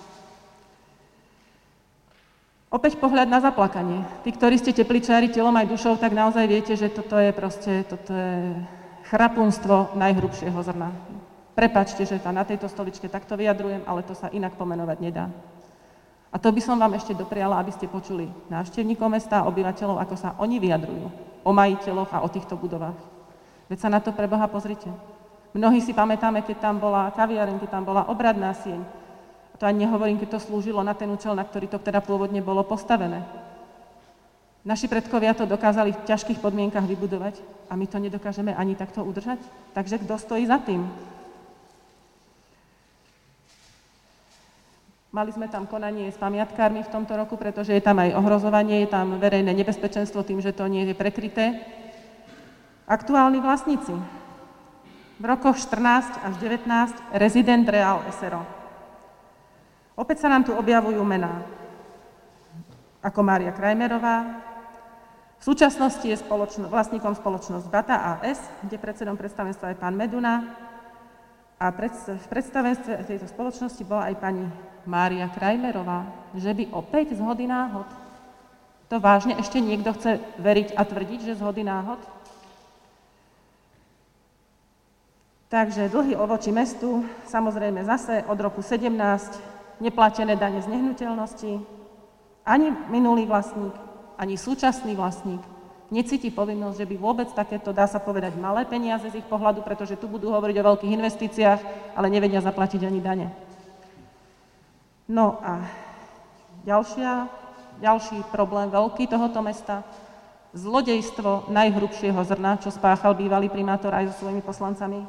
Opäť 2.72 2.96
pohľad 2.96 3.28
na 3.28 3.36
zaplakanie. 3.44 4.00
Tí, 4.24 4.32
ktorí 4.32 4.56
ste 4.56 4.72
tepličári 4.72 5.28
telom 5.28 5.52
aj 5.52 5.68
dušou, 5.68 6.00
tak 6.00 6.16
naozaj 6.16 6.48
viete, 6.48 6.72
že 6.72 6.88
toto 6.88 7.20
je 7.20 7.28
proste, 7.36 7.84
toto 7.84 8.16
je 8.16 8.56
chrapunstvo 9.12 9.92
najhrubšieho 9.92 10.56
zrna. 10.64 10.88
Prepačte, 11.52 12.08
že 12.08 12.16
sa 12.16 12.32
na 12.32 12.48
tejto 12.48 12.64
stoličke 12.64 13.12
takto 13.12 13.36
vyjadrujem, 13.36 13.84
ale 13.84 14.00
to 14.08 14.16
sa 14.16 14.32
inak 14.32 14.56
pomenovať 14.56 14.98
nedá. 15.04 15.28
A 16.32 16.40
to 16.40 16.48
by 16.48 16.64
som 16.64 16.80
vám 16.80 16.96
ešte 16.96 17.12
dopriala, 17.12 17.60
aby 17.60 17.68
ste 17.76 17.92
počuli 17.92 18.32
návštevníkov 18.48 19.04
mesta 19.12 19.44
a 19.44 19.48
obyvateľov, 19.52 20.00
ako 20.00 20.16
sa 20.16 20.32
oni 20.40 20.56
vyjadrujú 20.56 21.12
o 21.44 21.50
majiteľoch 21.52 22.08
a 22.08 22.24
o 22.24 22.32
týchto 22.32 22.56
budovách. 22.56 22.96
Veď 23.68 23.84
sa 23.84 23.92
na 23.92 24.00
to 24.00 24.16
pre 24.16 24.24
Boha 24.24 24.48
pozrite. 24.48 24.88
Mnohí 25.52 25.84
si 25.84 25.92
pamätáme, 25.92 26.40
keď 26.40 26.72
tam 26.72 26.80
bola 26.80 27.12
kaviareň, 27.12 27.60
keď 27.60 27.68
tam 27.68 27.84
bola 27.84 28.08
obradná 28.08 28.56
sieň. 28.56 28.80
To 29.60 29.68
ani 29.68 29.84
nehovorím, 29.84 30.16
keď 30.16 30.40
to 30.40 30.44
slúžilo 30.48 30.80
na 30.80 30.96
ten 30.96 31.12
účel, 31.12 31.36
na 31.36 31.44
ktorý 31.44 31.68
to 31.68 31.76
teda 31.76 32.00
pôvodne 32.00 32.40
bolo 32.40 32.64
postavené. 32.64 33.20
Naši 34.62 34.86
predkovia 34.86 35.34
to 35.34 35.42
dokázali 35.42 35.90
v 35.90 36.06
ťažkých 36.06 36.38
podmienkach 36.38 36.86
vybudovať 36.86 37.42
a 37.66 37.74
my 37.74 37.82
to 37.90 37.98
nedokážeme 37.98 38.54
ani 38.54 38.78
takto 38.78 39.02
udržať. 39.02 39.42
Takže 39.74 39.98
kto 40.06 40.14
stojí 40.14 40.46
za 40.46 40.62
tým? 40.62 40.86
Mali 45.12 45.34
sme 45.34 45.50
tam 45.50 45.66
konanie 45.66 46.08
s 46.08 46.16
pamiatkármi 46.16 46.86
v 46.86 46.92
tomto 46.94 47.18
roku, 47.18 47.34
pretože 47.36 47.74
je 47.74 47.82
tam 47.82 48.00
aj 48.00 48.16
ohrozovanie, 48.16 48.86
je 48.86 48.94
tam 48.94 49.18
verejné 49.18 49.50
nebezpečenstvo 49.50 50.22
tým, 50.22 50.38
že 50.40 50.54
to 50.54 50.64
nie 50.70 50.86
je 50.88 50.94
prekryté. 50.94 51.58
Aktuálni 52.86 53.42
vlastníci. 53.42 53.92
V 55.18 55.24
rokoch 55.26 55.58
14 55.58 56.22
až 56.22 56.34
19 56.38 57.18
rezident 57.18 57.66
Real 57.66 58.00
SRO. 58.14 58.46
Opäť 59.98 60.24
sa 60.24 60.32
nám 60.32 60.46
tu 60.46 60.54
objavujú 60.54 61.02
mená 61.02 61.62
ako 63.02 63.20
Mária 63.26 63.50
Krajmerová, 63.50 64.51
v 65.42 65.50
súčasnosti 65.50 66.06
je 66.06 66.14
spoločno, 66.14 66.70
vlastníkom 66.70 67.18
spoločnosť 67.18 67.66
Bata 67.66 68.22
AS, 68.22 68.38
kde 68.62 68.78
predsedom 68.78 69.18
predstavenstva 69.18 69.74
je 69.74 69.80
pán 69.82 69.90
Meduna 69.90 70.54
a 71.58 71.66
pred, 71.74 71.90
v 71.98 72.26
predstavenstve 72.30 73.02
tejto 73.10 73.26
spoločnosti 73.26 73.82
bola 73.82 74.14
aj 74.14 74.22
pani 74.22 74.46
Mária 74.86 75.26
Krajmerová, 75.26 76.06
že 76.38 76.54
by 76.54 76.70
opäť 76.70 77.18
z 77.18 77.20
hody 77.26 77.50
náhod. 77.50 77.90
To 78.86 79.02
vážne 79.02 79.34
ešte 79.34 79.58
niekto 79.58 79.90
chce 79.98 80.22
veriť 80.38 80.78
a 80.78 80.86
tvrdiť, 80.86 81.20
že 81.26 81.34
z 81.34 81.42
hody 81.42 81.66
náhod? 81.66 81.98
Takže 85.50 85.90
dlhy 85.90 86.14
o 86.14 86.24
voči 86.30 86.54
mestu, 86.54 87.02
samozrejme 87.26 87.82
zase 87.82 88.22
od 88.30 88.38
roku 88.38 88.62
17 88.62 88.94
neplatené 89.82 90.38
dane 90.38 90.62
z 90.62 90.70
nehnuteľnosti, 90.70 91.52
ani 92.46 92.66
minulý 92.94 93.26
vlastník, 93.26 93.74
ani 94.22 94.38
súčasný 94.38 94.94
vlastník 94.94 95.42
necíti 95.92 96.30
povinnosť, 96.32 96.78
že 96.78 96.88
by 96.88 96.96
vôbec 96.96 97.28
takéto, 97.34 97.74
dá 97.74 97.84
sa 97.84 98.00
povedať, 98.00 98.38
malé 98.38 98.64
peniaze 98.64 99.04
z 99.10 99.20
ich 99.20 99.28
pohľadu, 99.28 99.60
pretože 99.60 99.98
tu 99.98 100.08
budú 100.08 100.30
hovoriť 100.32 100.56
o 100.62 100.66
veľkých 100.72 100.94
investíciách, 100.96 101.60
ale 101.98 102.08
nevedia 102.08 102.40
zaplatiť 102.40 102.80
ani 102.86 103.00
dane. 103.02 103.28
No 105.10 105.36
a 105.44 105.68
ďalšia, 106.64 107.28
ďalší 107.84 108.24
problém 108.32 108.72
veľký 108.72 109.04
tohoto 109.10 109.44
mesta, 109.44 109.84
zlodejstvo 110.56 111.52
najhrubšieho 111.52 112.22
zrna, 112.24 112.56
čo 112.62 112.72
spáchal 112.72 113.12
bývalý 113.12 113.52
primátor 113.52 113.92
aj 113.92 114.14
so 114.14 114.24
svojimi 114.24 114.40
poslancami, 114.40 115.04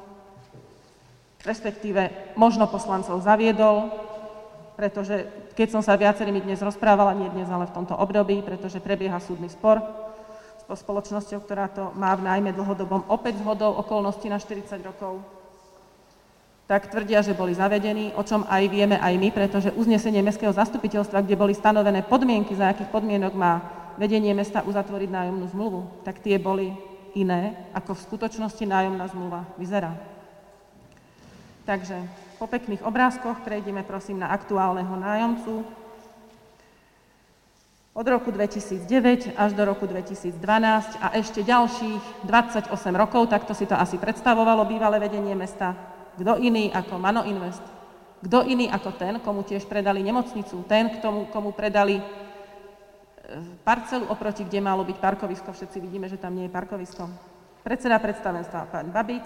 respektíve 1.47 2.35
možno 2.35 2.67
poslancov 2.67 3.23
zaviedol, 3.23 3.87
pretože 4.75 5.27
keď 5.53 5.67
som 5.69 5.81
sa 5.85 5.93
viacerými 5.93 6.41
dnes 6.41 6.61
rozprávala, 6.61 7.17
nie 7.17 7.29
dnes, 7.29 7.49
ale 7.49 7.69
v 7.69 7.75
tomto 7.77 7.93
období, 7.93 8.41
pretože 8.41 8.81
prebieha 8.81 9.21
súdny 9.21 9.47
spor 9.49 9.79
so 10.63 10.75
spoločnosťou, 10.75 11.39
ktorá 11.43 11.69
to 11.69 11.93
má 11.93 12.15
v 12.17 12.25
najmä 12.25 12.55
dlhodobom 12.55 13.05
opäť 13.11 13.39
zhodou 13.43 13.77
okolností 13.77 14.31
na 14.31 14.41
40 14.41 14.81
rokov, 14.81 15.21
tak 16.63 16.87
tvrdia, 16.87 17.19
že 17.19 17.35
boli 17.35 17.53
zavedení, 17.53 18.15
o 18.15 18.23
čom 18.23 18.47
aj 18.47 18.63
vieme 18.71 18.95
aj 18.95 19.13
my, 19.19 19.29
pretože 19.35 19.75
uznesenie 19.75 20.23
Mestského 20.23 20.55
zastupiteľstva, 20.55 21.21
kde 21.21 21.35
boli 21.35 21.51
stanovené 21.51 22.07
podmienky, 22.07 22.55
za 22.55 22.71
akých 22.71 22.89
podmienok 22.89 23.35
má 23.35 23.59
vedenie 23.99 24.31
mesta 24.33 24.63
uzatvoriť 24.63 25.09
nájomnú 25.11 25.45
zmluvu, 25.51 25.79
tak 26.07 26.23
tie 26.23 26.39
boli 26.39 26.73
iné, 27.13 27.69
ako 27.75 27.93
v 27.93 28.03
skutočnosti 28.09 28.63
nájomná 28.65 29.05
zmluva 29.11 29.45
vyzerá. 29.59 29.93
Takže 31.67 32.22
po 32.43 32.51
pekných 32.51 32.83
obrázkoch 32.83 33.39
prejdeme 33.47 33.87
prosím 33.87 34.19
na 34.19 34.27
aktuálneho 34.27 34.99
nájomcu. 34.99 35.63
Od 37.95 38.03
roku 38.03 38.35
2009 38.35 39.39
až 39.39 39.55
do 39.55 39.63
roku 39.63 39.87
2012 39.87 40.35
a 40.99 41.15
ešte 41.15 41.39
ďalších 41.39 42.27
28 42.27 42.67
rokov, 42.99 43.31
takto 43.31 43.55
si 43.55 43.63
to 43.63 43.79
asi 43.79 43.95
predstavovalo 43.95 44.67
bývalé 44.67 44.99
vedenie 44.99 45.31
mesta. 45.39 45.71
Kto 46.19 46.35
iný 46.35 46.67
ako 46.67 46.99
Mano 46.99 47.23
Invest? 47.23 47.63
Kto 48.19 48.43
iný 48.43 48.67
ako 48.67 48.91
ten, 48.99 49.23
komu 49.23 49.47
tiež 49.47 49.63
predali 49.63 50.03
nemocnicu? 50.03 50.67
Ten, 50.67 50.99
komu, 50.99 51.31
komu 51.31 51.55
predali 51.55 51.95
e, 51.95 52.03
parcelu 53.63 54.03
oproti, 54.11 54.43
kde 54.43 54.59
malo 54.59 54.83
byť 54.83 54.99
parkovisko. 54.99 55.55
Všetci 55.55 55.79
vidíme, 55.79 56.11
že 56.11 56.19
tam 56.19 56.35
nie 56.35 56.51
je 56.51 56.55
parkovisko. 56.59 57.07
Predseda 57.63 58.03
predstavenstva 58.03 58.67
pán 58.67 58.91
Babic, 58.91 59.23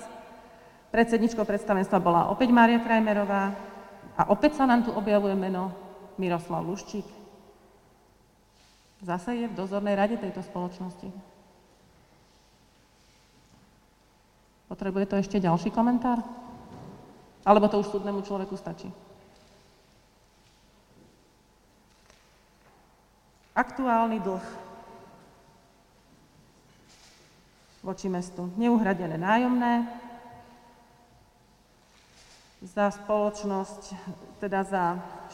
Predsedničkou 0.98 1.46
predstavenstva 1.46 2.02
bola 2.02 2.34
opäť 2.34 2.50
Mária 2.50 2.82
Krajmerová 2.82 3.54
a 4.18 4.34
opäť 4.34 4.58
sa 4.58 4.66
nám 4.66 4.82
tu 4.82 4.90
objavuje 4.90 5.38
meno 5.38 5.70
Miroslav 6.18 6.66
Luščík. 6.66 7.06
Zase 9.06 9.38
je 9.38 9.46
v 9.46 9.54
dozornej 9.54 9.94
rade 9.94 10.18
tejto 10.18 10.42
spoločnosti. 10.42 11.14
Potrebuje 14.74 15.06
to 15.06 15.22
ešte 15.22 15.38
ďalší 15.38 15.70
komentár? 15.70 16.18
Alebo 17.46 17.70
to 17.70 17.78
už 17.78 17.94
súdnemu 17.94 18.26
človeku 18.26 18.58
stačí? 18.58 18.90
Aktuálny 23.54 24.18
dlh 24.18 24.46
voči 27.86 28.10
mestu. 28.10 28.50
Neuhradené 28.58 29.22
nájomné, 29.22 30.07
za 32.62 32.90
spoločnosť, 32.90 33.82
teda 34.42 34.66
za 34.66 34.84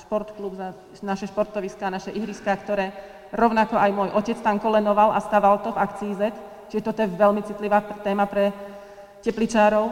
športklub, 0.04 0.60
za 0.60 0.76
naše 1.00 1.32
športoviská, 1.32 1.88
naše 1.88 2.12
ihriská, 2.12 2.52
ktoré 2.60 2.92
rovnako 3.32 3.80
aj 3.80 3.92
môj 3.96 4.10
otec 4.12 4.38
tam 4.44 4.60
kolenoval 4.60 5.16
a 5.16 5.24
staval 5.24 5.64
to 5.64 5.72
v 5.72 5.82
akcii 5.82 6.12
Z, 6.20 6.22
čiže 6.68 6.86
toto 6.86 7.00
je 7.00 7.16
veľmi 7.16 7.42
citlivá 7.48 7.80
téma 8.04 8.28
pre 8.28 8.52
tepličárov 9.24 9.88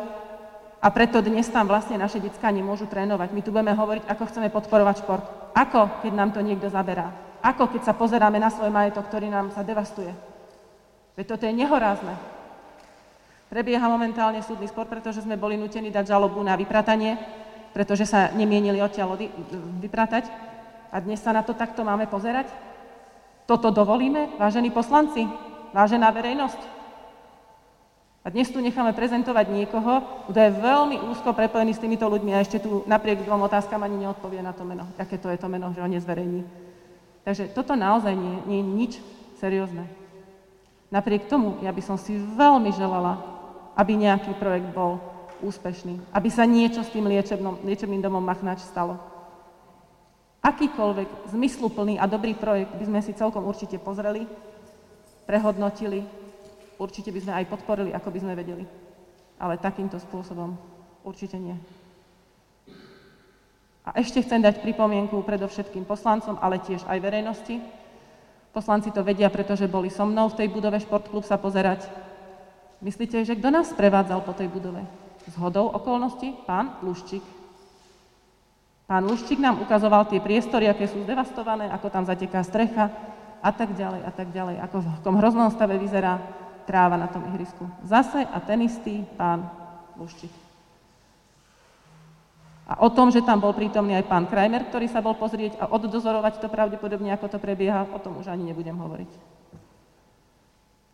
a 0.82 0.88
preto 0.90 1.22
dnes 1.22 1.48
tam 1.48 1.70
vlastne 1.70 1.95
naše 1.95 2.18
detská 2.18 2.49
nemôžu 2.49 2.90
trénovať. 2.90 3.30
My 3.32 3.41
tu 3.45 3.53
budeme 3.53 3.78
hovoriť, 3.78 4.10
ako 4.10 4.24
chceme 4.28 4.49
podporovať 4.49 4.95
šport. 5.06 5.26
Ako, 5.53 6.02
keď 6.02 6.12
nám 6.18 6.34
to 6.34 6.41
niekto 6.41 6.74
zaberá. 6.74 7.14
Ako, 7.45 7.70
keď 7.70 7.82
sa 7.86 7.94
pozeráme 7.94 8.41
na 8.41 8.49
svoj 8.49 8.74
majetok, 8.74 9.06
ktorý 9.06 9.30
nám 9.30 9.53
sa 9.53 9.62
devastuje. 9.62 10.10
Veď 11.14 11.38
toto 11.38 11.45
je 11.45 11.53
nehorázne. 11.53 12.40
Prebieha 13.52 13.84
momentálne 13.84 14.40
súdny 14.40 14.72
spor, 14.72 14.88
pretože 14.88 15.28
sme 15.28 15.36
boli 15.36 15.60
nutení 15.60 15.91
dať 15.91 16.15
žalobu 16.15 16.40
na 16.40 16.56
vypratanie, 16.56 17.19
pretože 17.76 18.07
sa 18.07 18.32
nemienili 18.32 18.80
odtiaľ 18.80 19.19
vypratať. 19.84 20.32
A 20.88 21.03
dnes 21.03 21.19
sa 21.19 21.36
na 21.36 21.44
to 21.44 21.52
takto 21.52 21.84
máme 21.84 22.07
pozerať? 22.07 22.48
Toto 23.44 23.68
dovolíme, 23.68 24.40
vážení 24.40 24.72
poslanci, 24.72 25.28
vážená 25.76 26.15
verejnosť? 26.15 26.61
A 28.23 28.32
dnes 28.32 28.48
tu 28.48 28.64
necháme 28.64 28.95
prezentovať 28.95 29.52
niekoho, 29.52 29.99
kto 30.32 30.40
je 30.40 30.52
veľmi 30.56 31.03
úzko 31.11 31.36
prepojený 31.36 31.76
s 31.76 31.84
týmito 31.84 32.07
ľuďmi 32.07 32.32
a 32.32 32.40
ešte 32.48 32.64
tu 32.64 32.88
napriek 32.88 33.28
dvom 33.28 33.52
otázkam 33.52 33.84
ani 33.84 34.07
neodpovie 34.07 34.40
na 34.40 34.56
to 34.56 34.64
meno, 34.64 34.88
aké 34.95 35.19
to 35.19 35.28
je 35.28 35.36
to 35.36 35.52
meno, 35.52 35.76
že 35.76 35.84
ho 35.84 35.91
nezverejní. 35.91 36.48
Takže 37.28 37.52
toto 37.52 37.76
naozaj 37.76 38.15
nie, 38.15 38.36
nie 38.48 38.60
je 38.64 38.72
nič 38.72 38.94
seriózne. 39.44 39.84
Napriek 40.88 41.28
tomu 41.28 41.60
ja 41.60 41.76
by 41.76 41.84
som 41.84 41.99
si 41.99 42.15
veľmi 42.15 42.72
želala, 42.72 43.31
aby 43.76 43.95
nejaký 43.95 44.35
projekt 44.35 44.69
bol 44.76 44.99
úspešný, 45.41 46.14
aby 46.14 46.30
sa 46.30 46.45
niečo 46.45 46.85
s 46.85 46.93
tým 46.93 47.10
liečebnom, 47.10 47.65
liečebným 47.65 48.02
domom 48.02 48.22
Machnač 48.22 48.61
stalo. 48.61 48.99
Akýkoľvek 50.41 51.34
zmysluplný 51.34 52.02
a 52.02 52.10
dobrý 52.10 52.34
projekt 52.34 52.73
by 52.73 52.85
sme 52.85 52.99
si 53.06 53.14
celkom 53.14 53.45
určite 53.45 53.77
pozreli, 53.77 54.26
prehodnotili, 55.30 56.02
určite 56.81 57.14
by 57.14 57.19
sme 57.22 57.34
aj 57.38 57.45
podporili, 57.45 57.93
ako 57.93 58.10
by 58.10 58.19
sme 58.22 58.34
vedeli. 58.34 58.65
Ale 59.38 59.61
takýmto 59.61 60.02
spôsobom 60.02 60.57
určite 61.06 61.38
nie. 61.38 61.57
A 63.81 63.98
ešte 63.98 64.22
chcem 64.22 64.41
dať 64.41 64.61
pripomienku 64.61 65.26
predovšetkým 65.26 65.89
poslancom, 65.89 66.38
ale 66.38 66.61
tiež 66.61 66.85
aj 66.85 67.02
verejnosti. 67.02 67.57
Poslanci 68.53 68.93
to 68.93 69.02
vedia, 69.02 69.30
pretože 69.34 69.65
boli 69.65 69.89
so 69.89 70.06
mnou 70.06 70.30
v 70.30 70.38
tej 70.38 70.48
budove 70.53 70.77
Športklub 70.77 71.26
sa 71.26 71.41
pozerať 71.41 71.89
Myslíte, 72.82 73.22
že 73.22 73.38
kto 73.38 73.53
nás 73.53 73.70
prevádzal 73.78 74.26
po 74.26 74.34
tej 74.34 74.49
budove? 74.49 74.82
Z 75.30 75.38
hodou 75.38 75.70
okolností? 75.70 76.34
Pán 76.49 76.82
Luščík. 76.82 77.22
Pán 78.90 79.06
Luščík 79.06 79.38
nám 79.38 79.62
ukazoval 79.62 80.10
tie 80.10 80.18
priestory, 80.18 80.66
aké 80.66 80.90
sú 80.90 81.06
zdevastované, 81.06 81.70
ako 81.70 81.88
tam 81.94 82.10
zateká 82.10 82.41
strecha 82.41 82.90
a 83.38 83.53
tak 83.53 83.78
ďalej 83.78 84.02
a 84.02 84.12
tak 84.12 84.34
ďalej. 84.34 84.66
Ako 84.66 84.78
v 84.82 85.03
tom 85.06 85.16
hroznom 85.22 85.53
stave 85.53 85.78
vyzerá 85.78 86.18
tráva 86.66 86.98
na 86.98 87.06
tom 87.06 87.22
ihrisku. 87.30 87.70
Zase 87.86 88.26
a 88.26 88.38
ten 88.41 88.66
istý 88.66 89.06
pán 89.14 89.45
Luščík. 90.02 90.34
A 92.66 92.82
o 92.82 92.90
tom, 92.90 93.14
že 93.14 93.22
tam 93.22 93.38
bol 93.38 93.53
prítomný 93.53 93.94
aj 93.94 94.10
pán 94.10 94.26
Krajmer, 94.26 94.66
ktorý 94.74 94.90
sa 94.90 95.06
bol 95.06 95.14
pozrieť 95.14 95.60
a 95.62 95.70
oddozorovať 95.70 96.41
to 96.41 96.48
pravdepodobne, 96.49 97.14
ako 97.14 97.28
to 97.30 97.38
prebieha, 97.38 97.86
o 97.94 97.99
tom 98.02 98.18
už 98.18 98.32
ani 98.32 98.49
nebudem 98.49 98.74
hovoriť. 98.74 99.12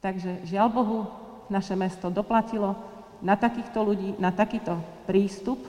Takže 0.01 0.31
žiaľ 0.47 0.67
Bohu, 0.73 0.99
naše 1.47 1.75
mesto 1.75 2.11
doplatilo 2.11 2.75
na 3.23 3.33
takýchto 3.33 3.79
ľudí, 3.81 4.09
na 4.21 4.29
takýto 4.29 4.77
prístup 5.09 5.63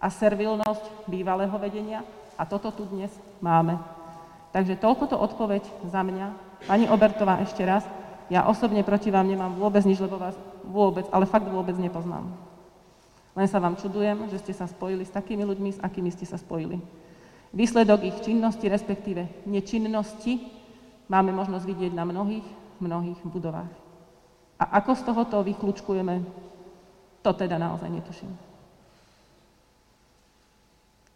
a 0.00 0.08
servilnosť 0.08 1.06
bývalého 1.06 1.54
vedenia 1.60 2.02
a 2.34 2.48
toto 2.48 2.72
tu 2.72 2.88
dnes 2.88 3.12
máme. 3.44 3.76
Takže 4.50 4.80
toľko 4.80 5.04
to 5.12 5.16
odpoveď 5.20 5.62
za 5.86 6.02
mňa. 6.02 6.26
Pani 6.66 6.90
Obertová, 6.90 7.38
ešte 7.44 7.62
raz, 7.62 7.86
ja 8.32 8.46
osobne 8.46 8.82
proti 8.82 9.10
vám 9.10 9.28
nemám 9.28 9.54
vôbec 9.54 9.84
nič, 9.86 10.02
lebo 10.02 10.18
vás 10.18 10.34
vôbec, 10.66 11.06
ale 11.14 11.26
fakt 11.26 11.46
vôbec 11.46 11.74
nepoznám. 11.78 12.26
Len 13.34 13.46
sa 13.46 13.62
vám 13.62 13.78
čudujem, 13.78 14.26
že 14.26 14.42
ste 14.42 14.52
sa 14.54 14.66
spojili 14.66 15.06
s 15.06 15.14
takými 15.14 15.46
ľuďmi, 15.46 15.78
s 15.78 15.82
akými 15.82 16.10
ste 16.10 16.26
sa 16.26 16.36
spojili. 16.36 16.82
Výsledok 17.50 18.06
ich 18.06 18.18
činnosti, 18.22 18.66
respektíve 18.66 19.46
nečinnosti, 19.46 20.50
máme 21.10 21.34
možnosť 21.34 21.64
vidieť 21.66 21.92
na 21.94 22.06
mnohých, 22.06 22.46
mnohých 22.78 23.20
budovách. 23.26 23.79
A 24.60 24.76
ako 24.76 24.92
z 24.92 25.02
tohoto 25.08 25.40
vyklúčkujeme, 25.40 26.20
to 27.24 27.30
teda 27.32 27.56
naozaj 27.56 27.88
netuším. 27.88 28.28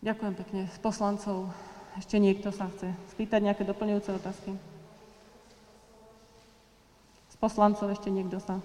Ďakujem 0.01 0.35
pekne. 0.37 0.61
Z 0.73 0.79
poslancov 0.81 1.53
ešte 2.01 2.17
niekto 2.17 2.49
sa 2.53 2.73
chce 2.73 2.93
spýtať 3.13 3.41
nejaké 3.45 3.69
doplňujúce 3.69 4.17
otázky? 4.17 4.57
Z 7.33 7.37
poslancov 7.37 7.89
ešte 7.93 8.09
niekto 8.09 8.41
sa 8.41 8.61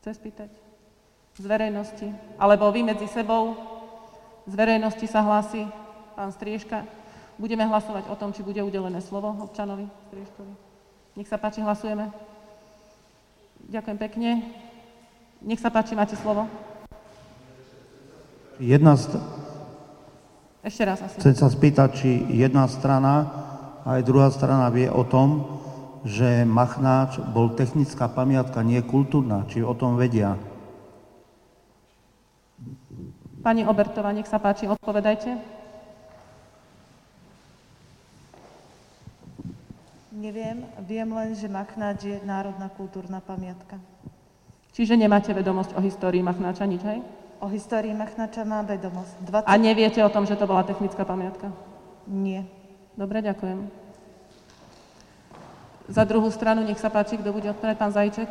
chce 0.00 0.16
spýtať? 0.16 0.50
Z 1.36 1.44
verejnosti? 1.48 2.08
Alebo 2.36 2.68
vy 2.72 2.84
medzi 2.84 3.08
sebou? 3.08 3.56
Z 4.44 4.52
verejnosti 4.56 5.04
sa 5.08 5.24
hlási 5.24 5.68
pán 6.12 6.32
Strieška. 6.32 7.01
Budeme 7.40 7.64
hlasovať 7.64 8.12
o 8.12 8.16
tom, 8.16 8.32
či 8.36 8.44
bude 8.44 8.60
udelené 8.60 9.00
slovo 9.00 9.32
občanovi 9.40 9.88
Strieškovi. 10.08 10.52
Nech 11.16 11.28
sa 11.28 11.36
páči, 11.36 11.60
hlasujeme. 11.64 12.12
Ďakujem 13.68 13.98
pekne. 13.98 14.30
Nech 15.42 15.60
sa 15.60 15.72
páči, 15.72 15.96
máte 15.96 16.16
slovo. 16.16 16.46
Jedna 18.60 18.94
st- 18.94 19.18
Ešte 20.62 20.82
raz 20.86 21.02
asi. 21.02 21.18
Chcem 21.18 21.34
sa 21.34 21.48
spýtať, 21.50 21.88
či 21.98 22.10
jedna 22.30 22.68
strana 22.70 23.26
a 23.82 23.98
aj 23.98 24.06
druhá 24.06 24.30
strana 24.30 24.70
vie 24.70 24.86
o 24.86 25.02
tom, 25.02 25.58
že 26.06 26.46
Machnáč 26.46 27.18
bol 27.34 27.54
technická 27.58 28.06
pamiatka, 28.06 28.62
nie 28.62 28.78
kultúrna. 28.82 29.46
Či 29.50 29.66
o 29.66 29.74
tom 29.74 29.98
vedia? 29.98 30.38
Pani 33.42 33.66
Obertová, 33.66 34.14
nech 34.14 34.30
sa 34.30 34.38
páči, 34.38 34.70
odpovedajte. 34.70 35.61
Neviem, 40.22 40.62
viem 40.86 41.10
len, 41.10 41.34
že 41.34 41.50
Machnáč 41.50 42.06
je 42.06 42.16
národná 42.22 42.70
kultúrna 42.70 43.18
pamiatka. 43.18 43.82
Čiže 44.70 44.94
nemáte 44.94 45.34
vedomosť 45.34 45.74
o 45.74 45.82
histórii 45.82 46.22
Machnáča 46.22 46.62
nič, 46.62 46.78
hej? 46.86 47.02
O 47.42 47.50
histórii 47.50 47.90
Machnáča 47.90 48.46
mám 48.46 48.70
vedomosť. 48.70 49.18
20... 49.18 49.50
A 49.50 49.54
neviete 49.58 49.98
o 49.98 50.12
tom, 50.14 50.22
že 50.22 50.38
to 50.38 50.46
bola 50.46 50.62
technická 50.62 51.02
pamiatka? 51.02 51.50
Nie. 52.06 52.46
Dobre, 52.94 53.18
ďakujem. 53.18 53.66
Za 55.90 56.06
druhú 56.06 56.30
stranu, 56.30 56.62
nech 56.62 56.78
sa 56.78 56.86
páči, 56.86 57.18
kto 57.18 57.34
bude 57.34 57.50
odpovedať, 57.50 57.76
pán 57.82 57.90
Zajček. 57.90 58.30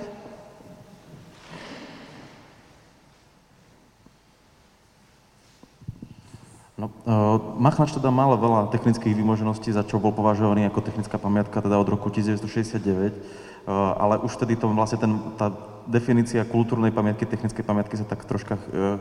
No, 6.81 6.89
uh, 6.89 7.37
Machnač 7.61 7.93
teda 7.93 8.09
mal 8.09 8.33
veľa 8.41 8.73
technických 8.73 9.13
výmožeností, 9.13 9.69
za 9.69 9.85
čo 9.85 10.01
bol 10.01 10.09
považovaný 10.09 10.65
ako 10.65 10.81
technická 10.81 11.21
pamiatka 11.21 11.61
teda 11.61 11.77
od 11.77 11.85
roku 11.85 12.09
1969, 12.09 12.81
uh, 12.81 13.93
ale 14.01 14.17
už 14.25 14.33
vtedy 14.33 14.57
to 14.57 14.65
vlastne 14.73 14.97
ten, 14.97 15.13
tá 15.37 15.53
definícia 15.85 16.41
kultúrnej 16.41 16.89
pamiatky, 16.89 17.29
technickej 17.29 17.61
pamiatky 17.61 18.01
sa 18.01 18.09
tak 18.09 18.25
troška 18.25 18.57
uh, 18.57 18.97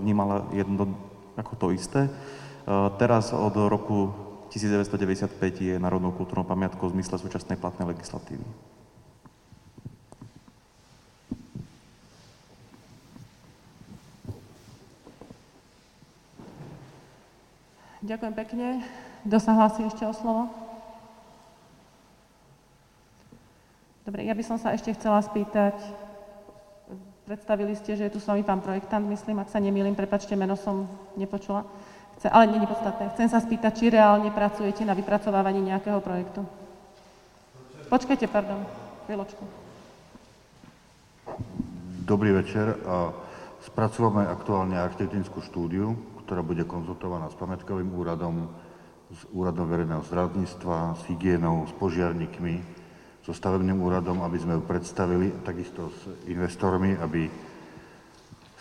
vnímala 0.00 0.48
jedno 0.56 0.96
ako 1.36 1.52
to 1.60 1.66
isté. 1.76 2.08
Uh, 2.64 2.88
teraz 2.96 3.36
od 3.36 3.52
roku 3.68 4.16
1995 4.48 5.28
je 5.60 5.76
národnou 5.76 6.16
kultúrnou 6.16 6.48
pamiatkou 6.48 6.88
v 6.88 6.96
zmysle 6.96 7.20
súčasnej 7.20 7.60
platnej 7.60 7.92
legislatívy. 7.92 8.48
Ďakujem 18.00 18.32
pekne. 18.32 18.80
Kto 19.28 19.36
sa 19.36 19.52
hlási 19.52 19.84
ešte 19.84 20.08
o 20.08 20.16
slovo? 20.16 20.48
Dobre, 24.08 24.24
ja 24.24 24.32
by 24.32 24.40
som 24.40 24.56
sa 24.56 24.72
ešte 24.72 24.96
chcela 24.96 25.20
spýtať, 25.20 25.76
predstavili 27.28 27.76
ste, 27.76 27.94
že 28.00 28.08
je 28.08 28.16
tu 28.16 28.18
s 28.18 28.26
vami 28.26 28.40
pán 28.40 28.64
projektant, 28.64 29.04
myslím, 29.04 29.44
ak 29.44 29.52
sa 29.52 29.60
nemýlim, 29.60 29.92
prepačte, 29.92 30.32
meno 30.32 30.56
som 30.56 30.88
nepočula. 31.14 31.68
Chce, 32.16 32.32
ale 32.32 32.48
nie 32.48 32.58
je 32.64 32.72
podstatné. 32.72 33.04
Chcem 33.14 33.28
sa 33.28 33.38
spýtať, 33.38 33.72
či 33.76 33.92
reálne 33.92 34.32
pracujete 34.32 34.82
na 34.88 34.96
vypracovávaní 34.96 35.60
nejakého 35.60 36.00
projektu. 36.00 36.48
Počkajte, 37.92 38.26
pardon, 38.32 38.64
chvíľočku. 39.04 39.44
Dobrý 42.08 42.32
večer. 42.32 42.80
Spracúvame 43.60 44.24
aktuálne 44.24 44.80
architektonickú 44.80 45.44
štúdiu, 45.44 45.92
ktorá 46.30 46.46
bude 46.46 46.62
konzultovaná 46.62 47.26
s 47.26 47.34
pamätkovým 47.34 47.90
úradom, 47.90 48.46
s 49.10 49.26
úradom 49.34 49.66
verejného 49.66 50.06
zdravotníctva, 50.06 50.94
s 50.94 51.02
hygienou, 51.10 51.66
s 51.66 51.74
požiarníkmi, 51.74 52.62
so 53.26 53.34
stavebným 53.34 53.74
úradom, 53.82 54.22
aby 54.22 54.38
sme 54.38 54.54
ju 54.54 54.62
predstavili, 54.62 55.34
takisto 55.42 55.90
s 55.90 56.06
investormi, 56.30 56.94
aby 57.02 57.26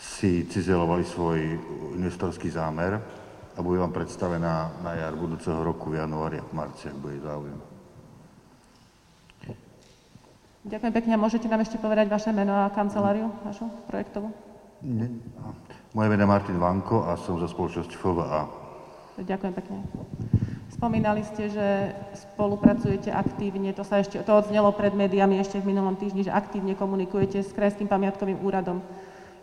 si 0.02 0.50
cizelovali 0.50 1.06
svoj 1.06 1.38
investorský 1.94 2.50
zámer 2.50 2.98
a 3.54 3.60
bude 3.62 3.78
vám 3.78 3.94
predstavená 3.94 4.82
na 4.82 4.98
jar 4.98 5.14
budúceho 5.14 5.62
roku 5.62 5.94
v 5.94 6.02
januári 6.02 6.42
a 6.42 6.48
v 6.50 6.58
marci, 6.58 6.90
ak 6.90 6.98
bude 6.98 7.22
záujem. 7.22 7.60
Ďakujem 10.66 10.94
pekne. 10.98 11.12
A 11.14 11.22
môžete 11.22 11.46
nám 11.46 11.62
ešte 11.62 11.78
povedať 11.78 12.10
vaše 12.10 12.34
meno 12.34 12.66
a 12.66 12.74
kanceláriu, 12.74 13.30
vašu 13.46 13.70
projektovú? 13.86 14.34
Moje 15.90 16.10
meno 16.10 16.22
je 16.22 16.30
Martin 16.30 16.58
Vanko 16.62 17.02
a 17.10 17.18
som 17.18 17.42
za 17.42 17.50
spoločnosť 17.50 17.98
FVA. 17.98 18.46
Ďakujem 19.26 19.54
pekne. 19.58 19.78
Spomínali 20.70 21.26
ste, 21.26 21.50
že 21.50 21.68
spolupracujete 22.14 23.10
aktívne, 23.10 23.74
to 23.74 23.82
sa 23.82 23.98
ešte, 23.98 24.22
to 24.22 24.32
odznelo 24.32 24.70
pred 24.70 24.94
médiami 24.94 25.42
ešte 25.42 25.58
v 25.58 25.74
minulom 25.74 25.98
týždni, 25.98 26.30
že 26.30 26.32
aktívne 26.32 26.78
komunikujete 26.78 27.42
s 27.42 27.52
Krajským 27.58 27.90
pamiatkovým 27.90 28.38
úradom. 28.38 28.86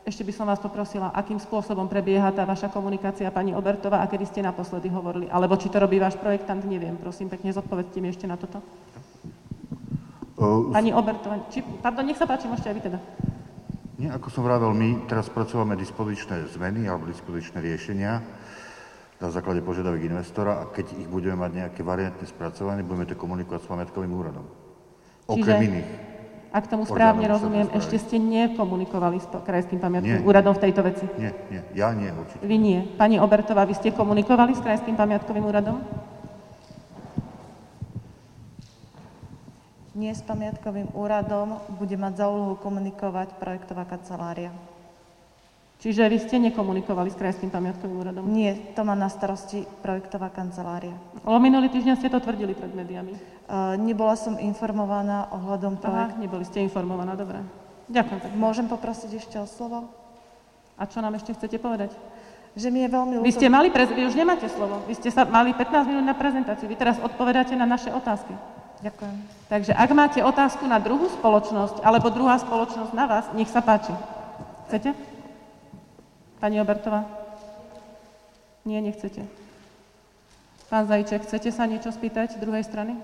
Ešte 0.07 0.23
by 0.23 0.33
som 0.33 0.47
vás 0.47 0.63
poprosila, 0.63 1.11
akým 1.11 1.43
spôsobom 1.43 1.91
prebieha 1.91 2.31
tá 2.31 2.47
vaša 2.47 2.71
komunikácia, 2.71 3.27
pani 3.35 3.51
Obertová, 3.51 4.01
a 4.01 4.07
kedy 4.07 4.25
ste 4.31 4.41
naposledy 4.41 4.87
hovorili? 4.87 5.27
Alebo 5.27 5.59
či 5.59 5.67
to 5.67 5.83
robí 5.83 5.99
váš 5.99 6.15
projektant, 6.15 6.63
neviem. 6.63 6.95
Prosím, 6.95 7.27
pekne 7.27 7.51
zodpovedzte 7.51 7.99
mi 7.99 8.15
ešte 8.15 8.31
na 8.31 8.39
toto. 8.39 8.63
Pani 10.71 10.95
Obertová, 10.95 11.51
či, 11.51 11.59
pardon, 11.83 12.07
nech 12.07 12.17
sa 12.17 12.25
páči, 12.25 12.47
môžete 12.47 12.71
aj 12.71 12.77
vy 12.79 12.83
teda. 12.87 12.99
Nie, 13.97 14.13
ako 14.13 14.29
som 14.29 14.45
vravel, 14.45 14.77
my 14.77 15.09
teraz 15.09 15.33
spracovávame 15.33 15.81
dispozičné 15.81 16.53
zmeny 16.53 16.85
alebo 16.85 17.09
dispozičné 17.09 17.65
riešenia 17.65 18.21
na 19.17 19.29
základe 19.33 19.65
požiadaviek 19.65 20.13
investora 20.13 20.61
a 20.61 20.69
keď 20.69 20.93
ich 21.01 21.09
budeme 21.09 21.41
mať 21.41 21.51
nejaké 21.65 21.81
variantné 21.81 22.29
spracovanie, 22.29 22.85
budeme 22.85 23.09
to 23.09 23.17
komunikovať 23.17 23.65
s 23.65 23.71
pamiatkovým 23.73 24.13
úradom. 24.13 24.45
Okrem 25.25 25.57
Čiže, 25.57 25.69
iných. 25.73 25.89
Ak 26.53 26.69
tomu 26.69 26.85
správne 26.85 27.25
rozumiem, 27.25 27.69
ešte 27.73 27.97
ste 27.97 28.17
nekomunikovali 28.21 29.17
s 29.21 29.29
Krajským 29.29 29.81
pamiatkovým 29.81 30.25
úradom 30.25 30.57
v 30.57 30.61
tejto 30.69 30.81
veci? 30.85 31.05
Nie, 31.17 31.33
nie, 31.49 31.61
ja 31.73 31.93
nie, 31.97 32.13
určite. 32.13 32.45
Vy 32.45 32.57
nie. 32.57 32.81
Pani 32.97 33.17
Obertová, 33.17 33.65
vy 33.65 33.77
ste 33.77 33.93
komunikovali 33.97 34.57
s 34.57 34.61
Krajským 34.61 34.97
pamiatkovým 34.97 35.45
úradom? 35.45 35.81
Nie 39.97 40.13
s 40.13 40.21
pamiatkovým 40.21 40.93
úradom 40.93 41.57
bude 41.81 41.97
mať 41.97 42.21
za 42.21 42.27
úlohu 42.29 42.61
komunikovať 42.61 43.41
projektová 43.41 43.89
kancelária. 43.89 44.53
Čiže 45.81 46.09
vy 46.13 46.19
ste 46.21 46.37
nekomunikovali 46.37 47.09
s 47.09 47.17
Krajským 47.17 47.49
pamiatkovým 47.49 48.05
úradom? 48.05 48.29
Nie, 48.29 48.77
to 48.77 48.85
má 48.85 48.93
na 48.93 49.09
starosti 49.09 49.65
projektová 49.81 50.29
kancelária. 50.29 50.93
Ale 51.25 51.41
minulý 51.41 51.73
týždeň 51.73 51.97
ste 51.97 52.13
to 52.13 52.21
tvrdili 52.21 52.53
pred 52.53 52.77
médiami. 52.77 53.17
Uh, 53.49 53.81
nebola 53.81 54.21
som 54.21 54.37
informovaná 54.37 55.33
ohľadom 55.33 55.81
projektu. 55.81 56.17
Aha, 56.17 56.21
neboli 56.21 56.45
ste 56.45 56.61
informovaná, 56.61 57.17
dobre. 57.17 57.41
Ďakujem 57.89 58.21
pekne. 58.21 58.37
Môžem 58.37 58.69
poprosiť 58.69 59.11
ešte 59.17 59.37
o 59.41 59.49
slovo? 59.49 59.89
A 60.77 60.85
čo 60.85 61.01
nám 61.01 61.17
ešte 61.17 61.33
chcete 61.33 61.57
povedať? 61.57 61.97
Že 62.53 62.69
mi 62.69 62.85
je 62.85 62.89
veľmi 62.93 63.13
ľúto... 63.21 63.29
Vy 63.29 63.37
ste 63.37 63.49
mali, 63.49 63.73
prez... 63.73 63.89
vy 63.97 64.05
už 64.05 64.17
nemáte 64.17 64.49
slovo. 64.53 64.85
Vy 64.85 64.97
ste 65.01 65.09
sa 65.09 65.25
mali 65.25 65.57
15 65.57 65.89
minút 65.89 66.05
na 66.05 66.13
prezentáciu. 66.13 66.69
Vy 66.69 66.77
teraz 66.77 67.01
odpovedáte 67.01 67.57
na 67.57 67.65
naše 67.65 67.89
otázky. 67.89 68.37
Ďakujem. 68.85 69.17
Takže 69.49 69.73
ak 69.73 69.91
máte 69.97 70.21
otázku 70.21 70.69
na 70.69 70.77
druhú 70.77 71.09
spoločnosť, 71.09 71.81
alebo 71.81 72.13
druhá 72.13 72.37
spoločnosť 72.37 72.93
na 72.93 73.05
vás, 73.09 73.25
nech 73.33 73.49
sa 73.49 73.65
páči. 73.65 73.95
Chcete? 74.69 74.93
Pani 76.37 76.61
Obertová? 76.61 77.09
Nie, 78.69 78.85
nechcete. 78.85 79.25
Pán 80.67 80.85
Zajček, 80.91 81.25
chcete 81.25 81.55
sa 81.55 81.65
niečo 81.65 81.95
spýtať 81.95 82.43
druhej 82.43 82.67
strany? 82.67 82.99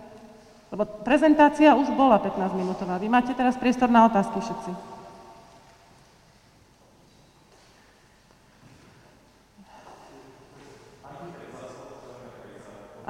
Lebo 0.74 0.88
prezentácia 1.06 1.76
už 1.78 1.94
bola 1.94 2.18
15 2.18 2.58
minútová. 2.58 2.98
Vy 2.98 3.06
máte 3.06 3.32
teraz 3.32 3.54
priestor 3.54 3.86
na 3.92 4.08
otázky 4.08 4.42
všetci. 4.42 4.72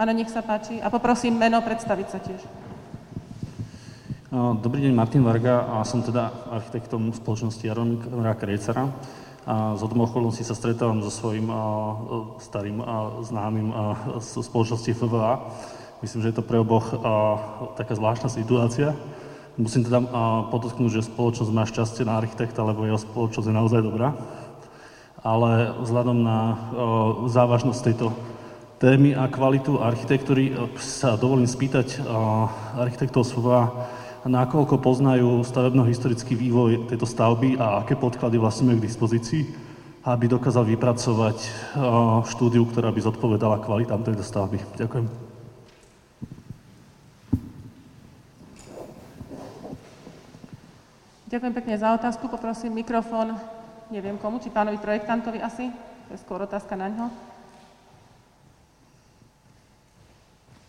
Áno, 0.03 0.19
nech 0.19 0.35
sa 0.35 0.43
páči. 0.43 0.83
A 0.83 0.91
poprosím 0.91 1.39
meno 1.39 1.63
predstaviť 1.63 2.07
sa 2.11 2.19
tiež. 2.19 2.43
Dobrý 4.59 4.83
deň, 4.83 4.99
Martin 4.99 5.23
Varga 5.23 5.79
a 5.79 5.87
som 5.87 6.03
teda 6.03 6.51
architektom 6.51 7.15
spoločnosti 7.15 7.63
Jaromíra 7.63 8.35
Krejcera. 8.35 8.91
a 9.47 9.79
z 9.79 9.83
okolností 9.87 10.43
sa 10.43 10.59
stretávam 10.59 11.07
so 11.07 11.11
svojím 11.15 11.55
starým 12.43 12.83
známym 13.31 13.71
z 14.19 14.43
spoločnosti 14.43 14.91
FVA. 14.91 15.39
Myslím, 16.03 16.27
že 16.27 16.35
je 16.35 16.37
to 16.43 16.51
pre 16.51 16.59
oboch 16.59 16.99
taká 17.79 17.95
zvláštna 17.95 18.27
situácia. 18.27 18.99
Musím 19.55 19.87
teda 19.87 20.03
podotknúť, 20.51 20.99
že 20.99 21.07
spoločnosť 21.15 21.55
má 21.55 21.63
šťastie 21.63 22.03
na 22.03 22.19
architekta, 22.19 22.67
lebo 22.67 22.91
jeho 22.91 22.99
spoločnosť 22.99 23.47
je 23.47 23.55
naozaj 23.55 23.87
dobrá. 23.87 24.19
Ale 25.23 25.79
vzhľadom 25.79 26.19
na 26.27 26.39
závažnosť 27.31 27.81
tejto 27.87 28.11
témy 28.83 29.15
a 29.15 29.31
kvalitu 29.31 29.79
architektúry 29.79 30.59
sa 30.83 31.15
dovolím 31.15 31.47
spýtať 31.47 32.03
architektov 32.75 33.23
SVA, 33.23 33.71
nakoľko 34.27 34.83
poznajú 34.83 35.47
stavebno-historický 35.47 36.35
vývoj 36.35 36.91
tejto 36.91 37.07
stavby 37.07 37.63
a 37.63 37.87
aké 37.87 37.95
podklady 37.95 38.43
vlastne 38.43 38.67
majú 38.75 38.83
k 38.83 38.91
dispozícii, 38.91 39.43
aby 40.03 40.27
dokázal 40.27 40.67
vypracovať 40.67 41.39
štúdiu, 42.27 42.67
ktorá 42.67 42.91
by 42.91 43.07
zodpovedala 43.07 43.63
kvalitám 43.63 44.03
tejto 44.03 44.27
stavby. 44.27 44.59
Ďakujem. 44.75 45.07
Ďakujem 51.31 51.55
pekne 51.55 51.75
za 51.79 51.95
otázku. 51.95 52.27
Poprosím 52.27 52.75
mikrofón, 52.83 53.39
neviem 53.95 54.19
komu, 54.19 54.43
či 54.43 54.51
pánovi 54.51 54.83
projektantovi 54.83 55.39
asi. 55.39 55.71
To 56.11 56.19
je 56.19 56.19
skôr 56.19 56.43
otázka 56.43 56.75
na 56.75 56.91
ňo. 56.91 57.32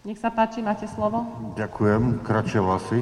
Nech 0.03 0.19
sa 0.19 0.35
páči, 0.35 0.59
máte 0.59 0.84
slovo. 0.84 1.23
Ďakujem. 1.55 2.27
Kratšie 2.27 2.59
vlasy. 2.59 2.99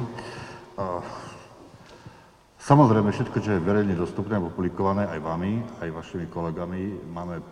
Samozrejme, 2.62 3.10
všetko, 3.10 3.42
čo 3.42 3.58
je 3.58 3.66
verejne 3.66 3.98
dostupné 3.98 4.38
a 4.38 4.46
publikované 4.46 5.10
aj 5.10 5.18
vami, 5.18 5.66
aj 5.82 5.90
vašimi 5.98 6.30
kolegami, 6.30 6.94
máme 7.10 7.42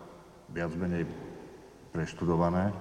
viac 0.55 0.71
menej 0.79 1.03
preštudované. 1.91 2.71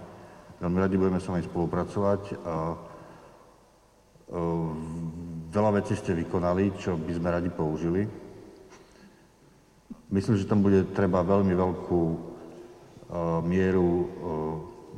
Veľmi 0.62 0.78
radi 0.78 0.94
budeme 0.94 1.18
s 1.18 1.26
vami 1.26 1.42
spolupracovať. 1.42 2.22
A, 2.38 2.78
veľa 5.50 5.70
vecí 5.74 5.98
ste 5.98 6.14
vykonali, 6.14 6.78
čo 6.78 6.94
by 6.94 7.12
sme 7.18 7.34
radi 7.34 7.50
použili. 7.50 8.06
Myslím, 10.14 10.38
že 10.38 10.46
tam 10.46 10.62
bude 10.62 10.86
treba 10.94 11.26
veľmi 11.26 11.50
veľkú 11.50 12.02
mieru 13.42 13.90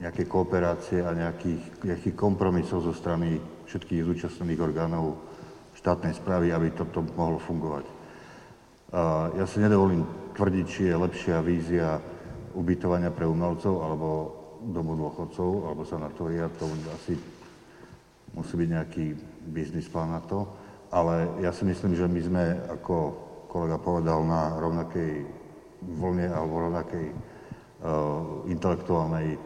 nejakej 0.01 0.27
kooperácie 0.31 1.05
a 1.05 1.13
nejakých, 1.13 1.85
nejakých 1.85 2.17
kompromisov 2.17 2.87
zo 2.87 2.95
strany 2.97 3.37
všetkých 3.69 4.05
zúčastnených 4.07 4.61
orgánov 4.61 5.21
štátnej 5.77 6.15
správy, 6.15 6.53
aby 6.53 6.73
toto 6.73 7.03
mohlo 7.17 7.41
fungovať. 7.41 7.85
Ja 9.37 9.45
si 9.49 9.57
nedovolím 9.57 10.05
tvrdiť, 10.37 10.67
či 10.69 10.83
je 10.89 10.95
lepšia 11.01 11.41
vízia 11.41 11.97
ubytovania 12.53 13.09
pre 13.09 13.25
umelcov 13.25 13.81
alebo 13.81 14.09
domu 14.69 14.95
dôchodcov, 14.95 15.51
alebo 15.67 15.83
sanatória, 15.89 16.53
to 16.61 16.69
asi 16.93 17.17
musí 18.37 18.55
byť 18.55 18.69
nejaký 18.69 19.05
biznis 19.49 19.89
plán 19.89 20.13
na 20.13 20.21
to. 20.23 20.45
Ale 20.93 21.41
ja 21.41 21.57
si 21.57 21.65
myslím, 21.65 21.97
že 21.97 22.05
my 22.05 22.21
sme, 22.21 22.45
ako 22.69 22.97
kolega 23.49 23.81
povedal, 23.81 24.23
na 24.29 24.61
rovnakej 24.61 25.25
vlne 25.83 26.29
alebo 26.29 26.69
rovnakej 26.69 27.07
uh, 27.09 27.17
intelektuálnej 28.47 29.41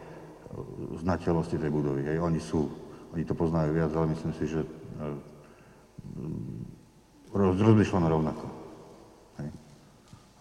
znateľnosti 1.03 1.57
tej 1.59 1.71
budovy. 1.71 2.07
Hej. 2.07 2.17
Oni 2.23 2.39
sú, 2.39 2.71
oni 3.13 3.23
to 3.27 3.35
poznajú 3.35 3.75
viac, 3.75 3.91
ale 3.93 4.11
myslím 4.15 4.33
si, 4.35 4.47
že 4.47 4.63
uh, 4.63 5.15
roz, 7.35 7.57
rozmýšľame 7.59 8.07
rovnako. 8.07 8.45
Hej. 9.43 9.49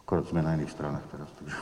Akorát 0.02 0.24
sme 0.30 0.40
na 0.42 0.54
iných 0.54 0.72
stranách 0.72 1.04
teraz. 1.10 1.30
Takže. 1.36 1.56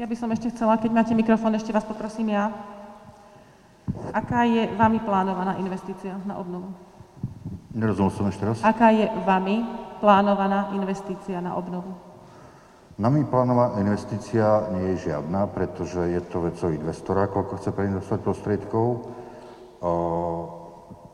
Ja 0.00 0.08
by 0.08 0.16
som 0.16 0.32
ešte 0.32 0.48
chcela, 0.56 0.80
keď 0.80 0.96
máte 0.96 1.12
mikrofón, 1.12 1.52
ešte 1.52 1.76
vás 1.76 1.84
poprosím 1.84 2.32
ja. 2.32 2.48
Aká 4.16 4.48
je 4.48 4.64
vami 4.72 4.96
plánovaná 5.04 5.60
investícia 5.60 6.16
na 6.24 6.40
obnovu? 6.40 6.72
Nerozumel 7.70 8.10
som 8.10 8.26
ešte 8.26 8.42
raz. 8.42 8.58
Aká 8.66 8.90
je 8.90 9.06
vami 9.22 9.62
plánovaná 10.02 10.74
investícia 10.74 11.38
na 11.38 11.54
obnovu? 11.54 11.94
Nami 12.98 13.24
plánovaná 13.30 13.78
investícia 13.80 14.66
nie 14.74 14.92
je 14.92 15.08
žiadna, 15.08 15.46
pretože 15.48 16.02
je 16.10 16.20
to 16.26 16.44
vecou 16.50 16.68
investora, 16.74 17.30
koľko 17.30 17.62
chce 17.62 17.70
preinvestovať 17.72 18.20
prostriedkov. 18.20 18.86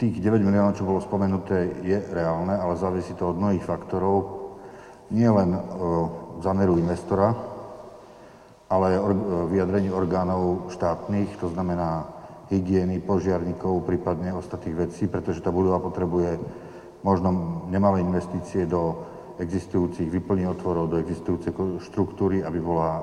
Tých 0.01 0.17
9 0.19 0.43
miliónov, 0.43 0.75
čo 0.75 0.89
bolo 0.89 0.99
spomenuté, 0.99 1.77
je 1.85 2.01
reálne, 2.11 2.57
ale 2.57 2.81
závisí 2.81 3.13
to 3.15 3.31
od 3.31 3.39
mnohých 3.39 3.63
faktorov. 3.63 4.51
Nie 5.15 5.31
len 5.31 5.55
zameru 6.43 6.81
investora, 6.81 7.37
ale 8.67 8.99
vyjadrení 9.47 9.95
orgánov 9.95 10.75
štátnych, 10.75 11.39
to 11.39 11.55
znamená 11.55 12.16
hygieny, 12.51 13.03
požiarníkov, 13.03 13.83
prípadne 13.87 14.31
ostatných 14.35 14.89
vecí, 14.89 15.11
pretože 15.11 15.43
tá 15.43 15.51
budova 15.51 15.83
potrebuje 15.83 16.39
možno 17.03 17.63
nemalé 17.71 18.03
investície 18.03 18.67
do 18.67 19.03
existujúcich 19.37 20.09
vyplní 20.09 20.49
otvorov 20.49 20.89
do 20.89 20.97
existujúcej 20.97 21.53
štruktúry, 21.85 22.41
aby 22.41 22.57
bola 22.57 22.89
e, 22.97 23.03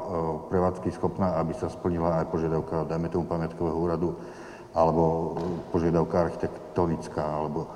prevádzky 0.50 0.90
schopná, 0.90 1.38
aby 1.38 1.54
sa 1.54 1.70
splnila 1.70 2.26
aj 2.26 2.26
požiadavka, 2.34 2.90
dajme 2.90 3.08
tomu 3.14 3.30
pamiatkového 3.30 3.78
úradu, 3.78 4.18
alebo 4.74 5.04
e, 5.06 5.28
požiadavka 5.70 6.16
architektonická, 6.26 7.22
alebo 7.22 7.70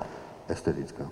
estetická. 0.50 1.06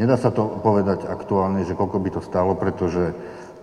Nedá 0.00 0.16
sa 0.16 0.32
to 0.32 0.64
povedať 0.64 1.04
aktuálne, 1.04 1.68
že 1.68 1.76
koľko 1.76 2.00
by 2.00 2.10
to 2.16 2.22
stálo, 2.24 2.56
pretože 2.56 3.12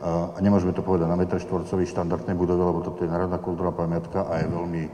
a 0.01 0.37
nemôžeme 0.41 0.73
to 0.73 0.85
povedať 0.85 1.09
na 1.09 1.17
metr 1.17 1.41
štvorcový 1.41 1.89
štandardnej 1.89 2.37
budove, 2.37 2.61
lebo 2.61 2.79
toto 2.85 3.01
je 3.01 3.09
národná 3.09 3.41
kultúra 3.41 3.73
pamiatka 3.73 4.29
a 4.29 4.41
je 4.41 4.47
veľmi 4.47 4.83
uh, 4.85 4.91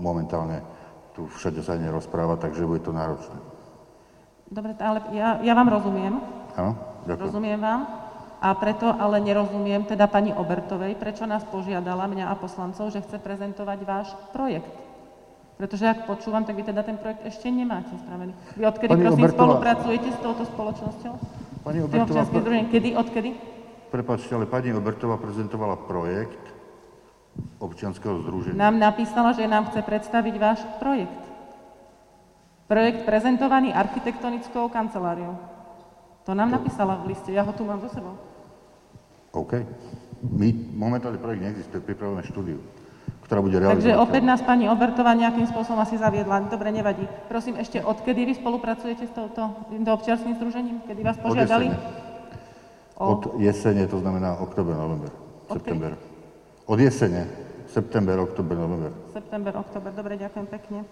momentálne 0.00 0.64
tu 1.18 1.26
všade 1.34 1.66
sa 1.66 1.74
nerozpráva, 1.74 2.38
takže 2.38 2.62
bude 2.62 2.78
to 2.78 2.94
náročné. 2.94 3.34
Dobre, 4.46 4.78
ale 4.78 5.02
ja, 5.10 5.42
ja 5.42 5.50
vám 5.50 5.66
rozumiem. 5.66 6.14
Áno, 6.54 6.78
ďakujem. 7.10 7.26
Rozumiem 7.26 7.58
vám. 7.58 7.80
A 8.38 8.54
preto 8.54 8.86
ale 8.86 9.18
nerozumiem 9.18 9.82
teda 9.82 10.06
pani 10.06 10.30
Obertovej, 10.30 10.94
prečo 10.94 11.26
nás 11.26 11.42
požiadala, 11.42 12.06
mňa 12.06 12.30
a 12.30 12.38
poslancov, 12.38 12.94
že 12.94 13.02
chce 13.02 13.18
prezentovať 13.18 13.78
váš 13.82 14.08
projekt. 14.30 14.70
Pretože 15.58 15.90
ak 15.90 16.06
počúvam, 16.06 16.46
tak 16.46 16.54
vy 16.54 16.70
teda 16.70 16.86
ten 16.86 16.94
projekt 17.02 17.26
ešte 17.26 17.50
nemáte 17.50 17.90
spravený. 17.98 18.30
Vy 18.54 18.62
odkedy, 18.62 18.94
pani 18.94 19.04
prosím, 19.10 19.18
Obertová... 19.26 19.38
spolupracujete 19.42 20.08
s 20.14 20.18
touto 20.22 20.46
spoločnosťou? 20.46 21.14
Pani 21.68 21.84
Obertová... 21.84 22.24
Kedy, 22.72 22.96
odkedy? 22.96 23.30
Prepačte, 23.92 24.32
ale 24.32 24.48
pani 24.48 24.72
Obertová 24.72 25.20
prezentovala 25.20 25.76
projekt 25.84 26.40
občianského 27.60 28.24
združenia. 28.24 28.56
Nám 28.56 28.80
napísala, 28.80 29.36
že 29.36 29.44
nám 29.44 29.68
chce 29.68 29.84
predstaviť 29.84 30.34
váš 30.40 30.64
projekt. 30.80 31.20
Projekt 32.72 33.04
prezentovaný 33.04 33.76
architektonickou 33.76 34.72
kanceláriou. 34.72 35.36
To 36.24 36.32
nám 36.32 36.56
napísala 36.56 37.04
v 37.04 37.12
liste, 37.12 37.36
ja 37.36 37.44
ho 37.44 37.52
tu 37.52 37.68
mám 37.68 37.84
so 37.84 37.92
sebou. 37.92 38.16
OK. 39.36 39.60
My 40.24 40.48
momentálne 40.72 41.20
projekt 41.20 41.44
neexistuje, 41.44 41.84
pripravujeme 41.84 42.24
štúdiu, 42.24 42.58
ktorá 43.28 43.44
bude 43.44 43.60
realizovať. 43.60 43.76
Takže 43.76 43.92
opäť 44.00 44.22
nás 44.24 44.40
pani 44.40 44.72
Obertová 44.72 45.12
nejakým 45.12 45.44
spôsobom 45.52 45.84
asi 45.84 46.00
zaviedla. 46.00 46.48
Dobre, 46.48 46.72
nevadí. 46.72 47.04
Prosím, 47.28 47.60
ešte 47.60 47.84
odkedy 47.84 48.24
vy 48.24 48.34
spolupracujete 48.40 49.04
s 49.04 49.12
touto 49.12 49.68
občianským 49.68 50.32
združením? 50.40 50.80
Kedy 50.88 51.00
vás 51.04 51.20
požiadali? 51.20 51.68
Od 52.96 53.36
jesene, 53.36 53.84
to 53.84 54.00
znamená 54.00 54.40
oktober, 54.40 54.72
november, 54.72 55.12
september. 55.44 55.92
Od 56.64 56.78
jesene, 56.80 57.28
september, 57.68 58.16
oktober, 58.16 58.56
november. 58.56 58.90
September, 59.12 59.52
oktober, 59.60 59.92
dobre, 59.92 60.16
ďakujem 60.16 60.46
pekne. 60.48 60.88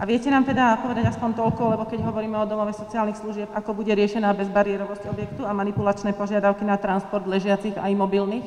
A 0.00 0.08
viete 0.08 0.32
nám 0.32 0.48
teda 0.48 0.80
povedať 0.80 1.12
aspoň 1.12 1.36
toľko, 1.36 1.76
lebo 1.76 1.84
keď 1.84 2.08
hovoríme 2.08 2.38
o 2.40 2.48
domove 2.48 2.72
sociálnych 2.72 3.20
služieb, 3.20 3.52
ako 3.52 3.76
bude 3.76 3.92
riešená 3.92 4.32
bezbariérovosť 4.32 5.04
objektu 5.12 5.44
a 5.44 5.52
manipulačné 5.52 6.16
požiadavky 6.16 6.64
na 6.64 6.80
transport 6.80 7.28
ležiacich 7.28 7.76
a 7.76 7.90
imobilných? 7.92 8.46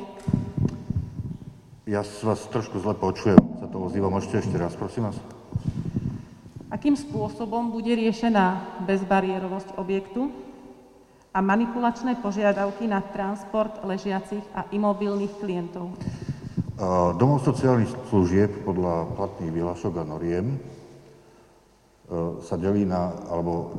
Ja 1.84 2.00
vás 2.00 2.40
trošku 2.48 2.80
zle 2.80 2.96
počujem, 2.96 3.36
sa 3.60 3.68
to 3.68 3.76
ozýva. 3.76 4.08
Môžete 4.08 4.40
ešte 4.40 4.56
raz, 4.56 4.72
prosím 4.72 5.12
vás. 5.12 5.18
Akým 6.72 6.96
spôsobom 6.96 7.70
bude 7.70 7.92
riešená 7.92 8.80
bezbariérovosť 8.88 9.76
objektu 9.76 10.32
a 11.30 11.38
manipulačné 11.44 12.18
požiadavky 12.24 12.88
na 12.88 13.04
transport 13.04 13.84
ležiacich 13.84 14.42
a 14.56 14.64
imobilných 14.72 15.38
klientov? 15.38 15.92
Domov 17.20 17.44
sociálnych 17.46 17.92
služieb 18.10 18.64
podľa 18.66 19.14
platných 19.14 19.52
vyhlášok 19.54 19.92
a 20.00 20.04
noriem 20.08 20.58
E, 22.04 22.44
sa 22.44 22.60
delí 22.60 22.84
na, 22.84 23.16
alebo 23.32 23.72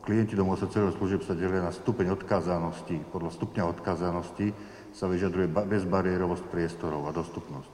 klienti 0.00 0.32
domov 0.32 0.56
sociálnych 0.56 0.96
služieb 0.96 1.20
sa 1.28 1.36
delia 1.36 1.60
na 1.60 1.68
stupeň 1.68 2.16
odkázanosti. 2.16 2.96
Podľa 3.12 3.30
stupňa 3.36 3.62
odkázanosti 3.68 4.48
sa 4.96 5.04
vyžaduje 5.04 5.52
bezbariérovosť 5.52 6.44
priestorov 6.48 7.04
a 7.04 7.12
dostupnosť. 7.12 7.70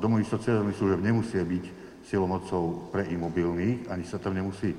domových 0.00 0.32
sociálnych 0.32 0.74
služieb 0.80 1.04
nemusia 1.04 1.44
byť 1.44 1.64
silomocou 2.08 2.88
pre 2.88 3.04
imobilných, 3.12 3.92
ani 3.92 4.08
sa 4.08 4.16
tam 4.16 4.32
nemusí 4.32 4.72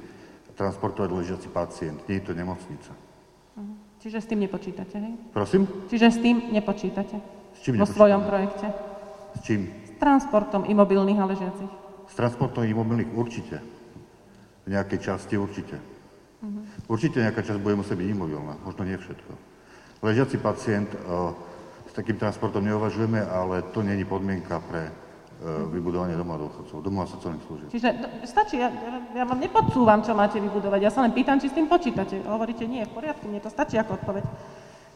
transportovať 0.57 1.09
ležiaci 1.13 1.47
pacient. 1.53 2.01
Nie 2.09 2.17
je 2.17 2.25
to 2.25 2.33
nemocnica. 2.33 2.91
Mhm. 3.55 3.73
Čiže 4.01 4.17
s 4.21 4.27
tým 4.29 4.39
nepočítate, 4.41 4.95
hej? 4.97 5.13
Prosím? 5.33 5.69
Čiže 5.89 6.07
s 6.09 6.17
tým 6.21 6.37
nepočítate? 6.49 7.15
S 7.55 7.59
čím 7.61 7.77
Vo 7.77 7.87
svojom 7.87 8.21
projekte? 8.25 8.67
S 9.37 9.39
čím? 9.45 9.69
S 9.85 9.91
transportom 10.01 10.65
imobilných 10.65 11.19
a 11.21 11.25
ležiacich. 11.29 11.71
S 12.09 12.13
transportom 12.13 12.65
imobilných 12.65 13.09
určite. 13.13 13.61
V 14.65 14.73
nejakej 14.73 14.99
časti 15.01 15.37
určite. 15.37 15.77
Mhm. 16.41 16.89
Určite 16.89 17.21
nejaká 17.21 17.45
časť 17.45 17.61
bude 17.61 17.77
musieť 17.77 18.01
byť 18.01 18.07
imobilná, 18.09 18.57
možno 18.65 18.81
nie 18.81 18.97
všetko. 18.97 19.44
Ležiaci 20.05 20.37
pacient, 20.37 20.89
e, 20.93 20.97
s 21.89 21.93
takým 21.97 22.21
transportom 22.21 22.61
neuvažujeme, 22.61 23.25
ale 23.25 23.65
to 23.73 23.81
není 23.81 24.05
podmienka 24.05 24.61
pre 24.69 24.85
e, 24.85 24.91
vybudovanie 25.73 26.13
domova 26.13 26.45
dôchodcov, 26.45 26.77
domova 26.85 27.09
sociálnych 27.09 27.43
služieb. 27.49 27.69
Čiže 27.73 27.89
no, 27.97 28.07
stačí, 28.21 28.61
ja, 28.61 28.69
ja 29.17 29.25
vám 29.25 29.41
nepodsúvam, 29.41 30.05
čo 30.05 30.13
máte 30.13 30.37
vybudovať, 30.37 30.79
ja 30.85 30.91
sa 30.93 31.01
len 31.01 31.17
pýtam, 31.17 31.41
či 31.41 31.49
s 31.49 31.57
tým 31.57 31.65
počítate. 31.65 32.21
Hovoríte, 32.21 32.69
nie, 32.69 32.85
v 32.85 32.93
poriadku, 32.93 33.25
mne 33.25 33.41
to 33.41 33.49
stačí 33.49 33.81
ako 33.81 33.97
odpoveď. 33.97 34.23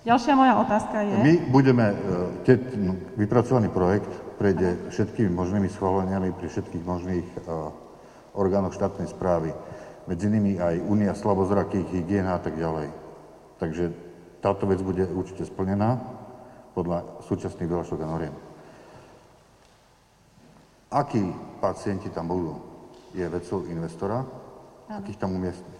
Ďalšia 0.05 0.33
moja 0.37 0.53
otázka 0.63 0.95
je... 1.03 1.15
My 1.25 1.33
budeme, 1.49 1.85
e, 1.91 1.95
te, 2.45 2.53
no, 2.77 2.93
vypracovaný 3.17 3.73
projekt 3.73 4.13
prejde 4.39 4.93
všetkými 4.93 5.33
možnými 5.35 5.67
schváleniami 5.67 6.31
pri 6.31 6.47
všetkých 6.47 6.83
možných 6.87 7.27
uh, 7.43 7.75
orgánoch 8.31 8.71
štátnej 8.71 9.11
správy. 9.11 9.51
Medzi 10.07 10.31
nimi 10.31 10.55
aj 10.55 10.79
Únia 10.79 11.11
slabozrakých, 11.11 11.91
hygiena 11.91 12.39
a 12.39 12.41
tak 12.41 12.55
ďalej. 12.55 12.87
Takže 13.59 14.08
táto 14.39 14.67
vec 14.67 14.79
bude 14.79 15.03
určite 15.07 15.43
splnená 15.43 15.99
podľa 16.73 17.23
súčasných 17.27 17.67
vyhlášok 17.67 17.99
a 18.03 18.07
noriem. 18.07 18.35
Akí 20.89 21.21
pacienti 21.61 22.09
tam 22.09 22.31
budú, 22.31 22.57
je 23.13 23.25
vecou 23.29 23.61
investora, 23.69 24.25
akých 24.89 25.21
tam 25.21 25.37
umiestní. 25.37 25.73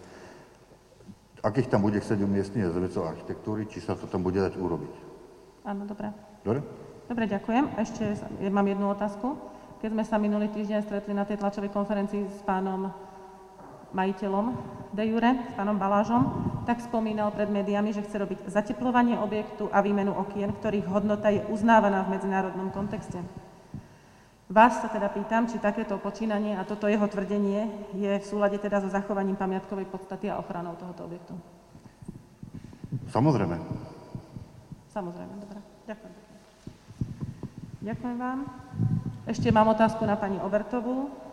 Akých 1.40 1.72
tam 1.72 1.82
bude 1.82 1.98
chcieť 2.04 2.20
umiestniť 2.20 2.62
je 2.68 2.84
vecou 2.84 3.08
architektúry, 3.08 3.66
či 3.72 3.80
sa 3.80 3.96
to 3.96 4.06
tam 4.12 4.22
bude 4.22 4.38
dať 4.38 4.60
urobiť. 4.60 4.94
Áno, 5.66 5.88
dobre. 5.88 6.12
Dobre? 6.44 6.60
Dobre, 7.10 7.26
ďakujem. 7.26 7.66
Ešte 7.80 8.04
mám 8.54 8.68
jednu 8.68 8.92
otázku. 8.92 9.40
Keď 9.80 9.90
sme 9.96 10.04
sa 10.04 10.20
minulý 10.20 10.52
týždeň 10.52 10.84
stretli 10.84 11.16
na 11.16 11.24
tej 11.24 11.40
tlačovej 11.40 11.72
konferencii 11.72 12.28
s 12.28 12.44
pánom 12.44 12.92
majiteľom 13.94 14.46
de 14.94 15.04
jure, 15.06 15.32
s 15.38 15.54
pánom 15.54 15.78
Balážom, 15.78 16.24
tak 16.66 16.82
spomínal 16.82 17.30
pred 17.30 17.50
médiami, 17.50 17.94
že 17.94 18.02
chce 18.02 18.18
robiť 18.18 18.40
zateplovanie 18.50 19.18
objektu 19.22 19.70
a 19.70 19.86
výmenu 19.86 20.14
okien, 20.18 20.50
ktorých 20.50 20.90
hodnota 20.90 21.30
je 21.30 21.46
uznávaná 21.50 22.06
v 22.06 22.18
medzinárodnom 22.18 22.74
kontexte. 22.74 23.22
Vás 24.50 24.82
sa 24.82 24.90
teda 24.90 25.14
pýtam, 25.14 25.46
či 25.46 25.62
takéto 25.62 26.02
počínanie 26.02 26.58
a 26.58 26.66
toto 26.66 26.90
jeho 26.90 27.06
tvrdenie 27.06 27.70
je 27.94 28.18
v 28.18 28.26
súlade 28.26 28.58
teda 28.58 28.82
so 28.82 28.90
zachovaním 28.90 29.38
pamiatkovej 29.38 29.86
podstaty 29.86 30.26
a 30.26 30.42
ochranou 30.42 30.74
tohoto 30.74 31.06
objektu. 31.06 31.38
Samozrejme. 33.14 33.62
Samozrejme, 34.90 35.34
dobre. 35.38 35.60
Ďakujem. 35.86 36.14
Ďakujem 37.80 38.18
vám. 38.18 38.40
Ešte 39.30 39.54
mám 39.54 39.70
otázku 39.70 40.02
na 40.10 40.18
pani 40.18 40.42
Obertovú. 40.42 41.29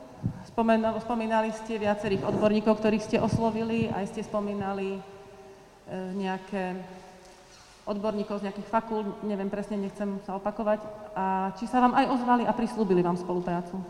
Spomínali 0.57 1.53
ste 1.53 1.77
viacerých 1.77 2.25
odborníkov, 2.33 2.81
ktorých 2.81 3.05
ste 3.05 3.21
oslovili, 3.21 3.93
aj 3.93 4.09
ste 4.09 4.25
spomínali 4.25 4.97
e, 4.97 5.01
nejaké 6.17 6.81
odborníkov 7.85 8.41
z 8.41 8.49
nejakých 8.49 8.73
fakult, 8.73 9.21
neviem 9.21 9.53
presne, 9.53 9.77
nechcem 9.77 10.17
sa 10.25 10.41
opakovať. 10.41 10.81
A 11.13 11.53
či 11.61 11.69
sa 11.69 11.85
vám 11.85 11.93
aj 11.93 12.09
ozvali 12.09 12.49
a 12.49 12.57
prislúbili 12.57 13.05
vám 13.05 13.21
spoluprácu? 13.21 13.85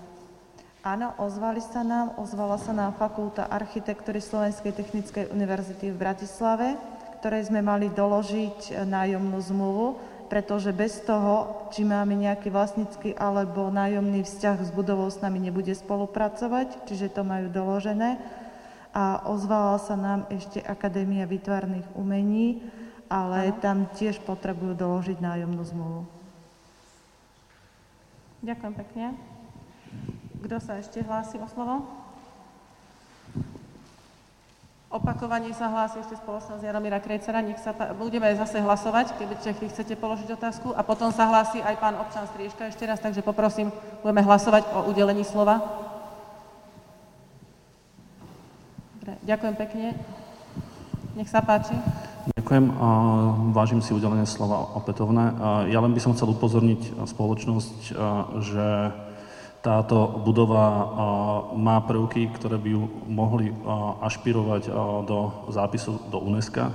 Áno, 0.82 1.14
ozvali 1.22 1.62
sa 1.62 1.86
nám, 1.86 2.18
ozvala 2.18 2.58
sa 2.58 2.74
nám 2.74 2.98
Fakulta 2.98 3.46
architektúry 3.46 4.18
Slovenskej 4.18 4.74
technickej 4.74 5.30
univerzity 5.30 5.94
v 5.94 6.00
Bratislave, 6.02 6.74
ktorej 7.22 7.46
sme 7.46 7.62
mali 7.62 7.94
doložiť 7.94 8.74
e, 8.74 8.82
nájomnú 8.82 9.38
zmluvu, 9.38 9.86
pretože 10.26 10.74
bez 10.74 11.00
toho, 11.02 11.66
či 11.70 11.86
máme 11.86 12.18
nejaký 12.18 12.50
vlastnícky 12.50 13.14
alebo 13.14 13.70
nájomný 13.70 14.26
vzťah 14.26 14.58
s 14.66 14.70
budovou 14.74 15.06
s 15.06 15.22
nami 15.22 15.38
nebude 15.38 15.72
spolupracovať, 15.72 16.86
čiže 16.86 17.14
to 17.14 17.22
majú 17.22 17.50
doložené. 17.50 18.18
A 18.96 19.28
ozvala 19.28 19.76
sa 19.78 19.94
nám 19.94 20.24
ešte 20.32 20.58
Akadémia 20.64 21.28
výtvarných 21.28 21.86
umení, 21.94 22.64
ale 23.06 23.52
ano. 23.52 23.60
tam 23.60 23.76
tiež 23.94 24.22
potrebujú 24.24 24.74
doložiť 24.74 25.18
nájomnú 25.20 25.62
zmluvu. 25.62 26.02
Ďakujem 28.46 28.74
pekne. 28.78 29.06
Kto 30.42 30.56
sa 30.62 30.78
ešte 30.78 31.02
hlási 31.02 31.40
o 31.42 31.48
slovo? 31.50 32.05
Opakovanie 34.86 35.50
sa 35.50 35.66
hlási 35.66 35.98
ešte 35.98 36.14
spoločnosť 36.14 36.62
Jaromíra 36.62 37.02
Krejcera. 37.02 37.42
Nech 37.42 37.58
sa, 37.58 37.74
budeme 37.98 38.30
zase 38.38 38.62
hlasovať, 38.62 39.18
keď 39.18 39.28
vy 39.58 39.66
chcete 39.66 39.98
položiť 39.98 40.38
otázku. 40.38 40.70
A 40.78 40.86
potom 40.86 41.10
sa 41.10 41.26
hlási 41.26 41.58
aj 41.58 41.74
pán 41.82 41.98
občan 41.98 42.22
Strieška 42.30 42.70
ešte 42.70 42.86
raz, 42.86 43.02
takže 43.02 43.26
poprosím, 43.26 43.74
budeme 44.06 44.22
hlasovať 44.22 44.62
o 44.78 44.86
udelení 44.86 45.26
slova. 45.26 45.58
Dobre, 49.02 49.18
ďakujem 49.26 49.54
pekne. 49.58 49.86
Nech 51.18 51.34
sa 51.34 51.42
páči. 51.42 51.74
Ďakujem 52.38 52.66
a 52.78 52.88
vážim 53.50 53.82
si 53.82 53.90
udelenie 53.90 54.26
slova 54.26 54.70
opätovné. 54.78 55.34
Ja 55.66 55.82
len 55.82 55.98
by 55.98 56.00
som 56.02 56.14
chcel 56.14 56.30
upozorniť 56.30 57.02
spoločnosť, 57.10 57.78
že 58.38 58.66
táto 59.66 60.22
budova 60.22 60.66
má 61.58 61.82
prvky, 61.82 62.30
ktoré 62.30 62.54
by 62.54 62.70
ju 62.70 62.86
mohli 63.10 63.50
ašpirovať 63.98 64.70
do 65.02 65.50
zápisu 65.50 65.98
do 66.06 66.22
UNESCO, 66.22 66.70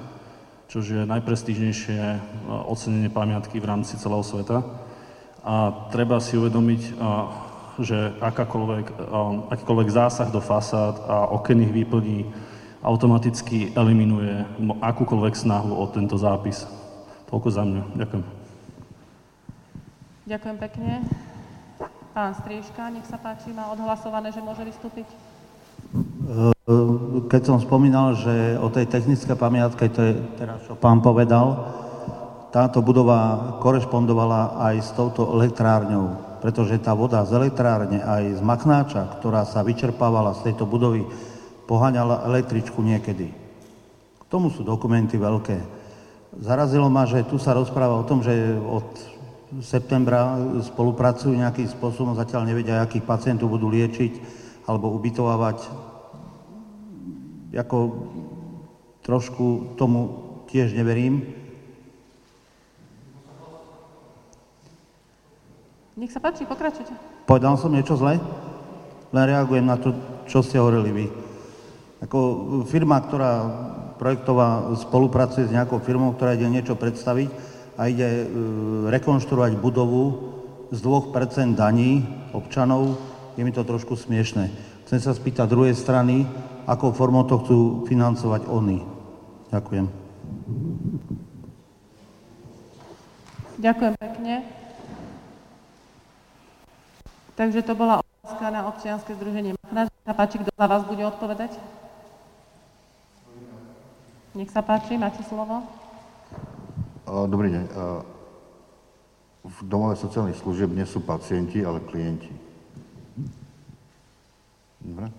čo 0.67 0.83
je 0.83 1.07
najprestížnejšie 1.07 2.19
ocenenie 2.67 3.07
pamiatky 3.07 3.63
v 3.63 3.69
rámci 3.71 3.95
celého 3.95 4.27
sveta. 4.27 4.59
A 5.39 5.87
treba 5.95 6.19
si 6.19 6.35
uvedomiť, 6.35 6.99
že 7.79 8.11
akýkoľvek 8.19 9.89
zásah 9.89 10.27
do 10.27 10.43
fasád 10.43 10.99
a 11.07 11.31
okenných 11.31 11.71
výplní 11.71 12.27
automaticky 12.83 13.71
eliminuje 13.71 14.43
akúkoľvek 14.83 15.33
snahu 15.39 15.79
o 15.79 15.87
tento 15.87 16.19
zápis. 16.19 16.67
Toľko 17.31 17.47
za 17.47 17.63
mňa. 17.63 17.83
Ďakujem. 17.95 18.23
Ďakujem 20.27 20.57
pekne. 20.59 20.91
Pán 22.11 22.35
Strieška, 22.35 22.91
nech 22.91 23.07
sa 23.07 23.15
páči, 23.15 23.55
má 23.55 23.71
odhlasované, 23.71 24.35
že 24.35 24.43
môže 24.43 24.67
vystúpiť. 24.67 25.07
Keď 27.31 27.41
som 27.47 27.63
spomínal, 27.63 28.19
že 28.19 28.59
o 28.59 28.67
tej 28.67 28.91
technické 28.91 29.31
pamiatke, 29.31 29.87
to 29.87 30.11
je 30.11 30.13
teraz, 30.35 30.59
čo 30.67 30.75
pán 30.75 30.99
povedal, 30.99 31.71
táto 32.51 32.83
budova 32.83 33.55
korešpondovala 33.63 34.59
aj 34.59 34.75
s 34.83 34.91
touto 34.91 35.23
elektrárňou, 35.39 36.39
pretože 36.43 36.83
tá 36.83 36.91
voda 36.91 37.23
z 37.23 37.31
elektrárne 37.31 38.03
aj 38.03 38.23
z 38.37 38.41
Machnáča, 38.43 39.07
ktorá 39.15 39.47
sa 39.47 39.63
vyčerpávala 39.63 40.35
z 40.35 40.51
tejto 40.51 40.67
budovy, 40.67 41.07
poháňala 41.63 42.27
električku 42.27 42.83
niekedy. 42.83 43.31
K 44.19 44.23
tomu 44.27 44.51
sú 44.51 44.67
dokumenty 44.67 45.15
veľké. 45.15 45.63
Zarazilo 46.43 46.91
ma, 46.91 47.07
že 47.07 47.23
tu 47.23 47.39
sa 47.39 47.55
rozpráva 47.55 48.03
o 48.03 48.07
tom, 48.07 48.19
že 48.19 48.35
od 48.59 48.87
septembra 49.59 50.39
spolupracujú 50.63 51.35
nejakým 51.35 51.67
spôsobom, 51.67 52.15
zatiaľ 52.15 52.47
nevedia, 52.47 52.79
akých 52.79 53.03
pacientov 53.03 53.51
budú 53.51 53.67
liečiť 53.67 54.15
alebo 54.63 54.95
ubytovávať. 54.95 55.67
Ako 57.51 57.77
trošku 59.03 59.75
tomu 59.75 59.99
tiež 60.47 60.71
neverím. 60.71 61.35
Nech 65.99 66.15
sa 66.15 66.23
páči, 66.23 66.47
pokračujte. 66.47 66.95
Povedal 67.27 67.59
som 67.59 67.75
niečo 67.75 67.99
zle? 67.99 68.15
Len 69.11 69.23
reagujem 69.27 69.67
na 69.67 69.75
to, 69.75 69.91
čo 70.31 70.39
ste 70.39 70.63
hovorili 70.63 70.91
vy. 70.95 71.05
Ako 72.07 72.19
firma, 72.71 73.03
ktorá 73.03 73.43
projektová 73.99 74.71
spolupracuje 74.79 75.51
s 75.51 75.53
nejakou 75.53 75.83
firmou, 75.83 76.15
ktorá 76.15 76.33
ide 76.39 76.47
niečo 76.47 76.79
predstaviť 76.79 77.50
a 77.81 77.89
ide 77.89 78.05
e, 78.05 78.25
rekonštruovať 78.93 79.57
budovu 79.57 80.29
z 80.69 80.77
2% 80.85 81.57
daní 81.57 82.05
občanov, 82.29 83.01
je 83.33 83.41
mi 83.41 83.49
to 83.49 83.65
trošku 83.65 83.97
smiešné. 83.97 84.53
Chcem 84.85 85.01
sa 85.01 85.17
spýtať 85.17 85.49
druhej 85.49 85.73
strany, 85.73 86.29
akou 86.69 86.93
formou 86.93 87.25
to 87.25 87.41
chcú 87.41 87.59
financovať 87.89 88.45
oni. 88.45 88.85
Ďakujem. 89.49 89.85
Ďakujem 93.57 93.93
pekne. 93.97 94.35
Takže 97.33 97.65
to 97.65 97.73
bola 97.73 98.05
otázka 98.05 98.45
na 98.53 98.69
občianske 98.69 99.11
združenie 99.17 99.57
Machnáč. 99.57 99.89
Sa 100.05 100.13
páči, 100.13 100.37
kto 100.37 100.53
za 100.53 100.67
vás 100.69 100.85
bude 100.85 101.01
odpovedať? 101.01 101.57
Nech 104.37 104.53
sa 104.53 104.61
páči, 104.61 105.01
máte 105.01 105.25
slovo. 105.25 105.80
Dobrý 107.11 107.51
deň. 107.51 107.65
v 109.43 109.59
domove 109.67 109.99
sociálnych 109.99 110.39
služieb 110.39 110.71
nie 110.71 110.87
sú 110.87 111.03
pacienti, 111.03 111.59
ale 111.59 111.83
klienti. 111.83 112.31
Dobre? 114.79 115.11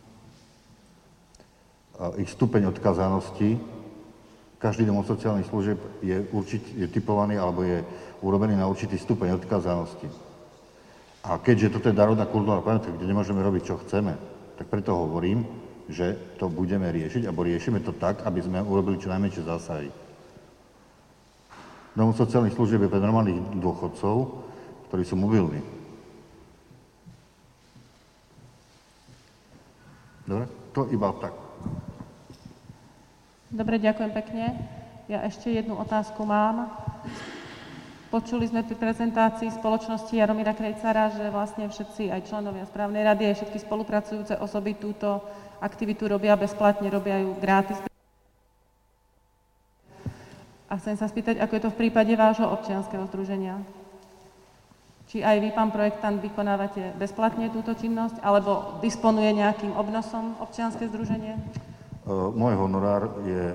Ich 2.17 2.33
stupeň 2.33 2.73
odkazanosti, 2.73 3.61
každý 4.57 4.89
domov 4.89 5.05
sociálnych 5.05 5.45
služieb 5.53 5.77
je, 6.01 6.17
určite, 6.33 6.65
je 6.81 6.89
typovaný 6.89 7.37
alebo 7.37 7.61
je 7.61 7.85
urobený 8.25 8.57
na 8.57 8.65
určitý 8.73 8.97
stupeň 8.97 9.37
odkazanosti. 9.37 10.09
A 11.29 11.37
keďže 11.45 11.77
toto 11.77 11.93
je 11.93 11.99
národná 12.01 12.25
kultúrna 12.25 12.65
pamiatka, 12.65 12.89
kde 12.89 13.05
nemôžeme 13.05 13.45
robiť, 13.45 13.63
čo 13.69 13.83
chceme, 13.85 14.17
tak 14.57 14.65
preto 14.73 14.97
hovorím, 14.97 15.45
že 15.93 16.17
to 16.41 16.49
budeme 16.49 16.89
riešiť, 16.89 17.29
alebo 17.29 17.45
riešime 17.45 17.85
to 17.85 17.93
tak, 17.93 18.25
aby 18.25 18.41
sme 18.41 18.65
urobili 18.65 18.97
čo 18.97 19.13
najmenšie 19.13 19.45
zásahy. 19.45 19.93
Domov 21.93 22.17
sociálnych 22.17 22.57
služieb 22.57 22.81
je 22.81 22.93
pre 22.93 23.05
normálnych 23.05 23.61
dôchodcov, 23.61 24.45
ktorí 24.89 25.05
sú 25.05 25.17
mobilní. 25.21 25.61
Dobre? 30.25 30.49
To 30.73 30.89
iba 30.89 31.13
tak. 31.21 31.37
Dobre, 33.53 33.77
ďakujem 33.77 34.13
pekne. 34.17 34.57
Ja 35.13 35.21
ešte 35.29 35.53
jednu 35.53 35.77
otázku 35.77 36.25
mám. 36.25 36.73
Počuli 38.09 38.49
sme 38.49 38.65
pri 38.65 38.77
prezentácii 38.81 39.53
spoločnosti 39.53 40.17
Jaromíra 40.17 40.57
Krejcara, 40.57 41.13
že 41.13 41.29
vlastne 41.29 41.69
všetci, 41.69 42.09
aj 42.09 42.29
členovia 42.29 42.65
správnej 42.65 43.05
rady, 43.05 43.33
aj 43.33 43.37
všetky 43.45 43.59
spolupracujúce 43.61 44.41
osoby 44.41 44.77
túto 44.81 45.21
aktivitu 45.61 46.09
robia 46.09 46.37
bezplatne, 46.41 46.89
robia 46.89 47.21
ju 47.21 47.37
gratis. 47.37 47.92
A 50.73 50.81
chcem 50.81 50.97
sa 50.97 51.05
spýtať, 51.05 51.37
ako 51.37 51.53
je 51.53 51.63
to 51.69 51.71
v 51.77 51.81
prípade 51.85 52.17
vášho 52.17 52.49
občianskeho 52.49 53.05
združenia. 53.13 53.61
Či 55.13 55.21
aj 55.21 55.37
vy, 55.45 55.53
pán 55.53 55.69
projektant, 55.69 56.17
vykonávate 56.17 56.97
bezplatne 56.97 57.53
túto 57.53 57.77
činnosť, 57.77 58.25
alebo 58.25 58.81
disponuje 58.81 59.37
nejakým 59.37 59.77
obnosom 59.77 60.33
občianske 60.41 60.89
združenie? 60.89 61.37
Uh, 62.09 62.33
môj 62.33 62.57
honorár 62.57 63.21
je, 63.21 63.53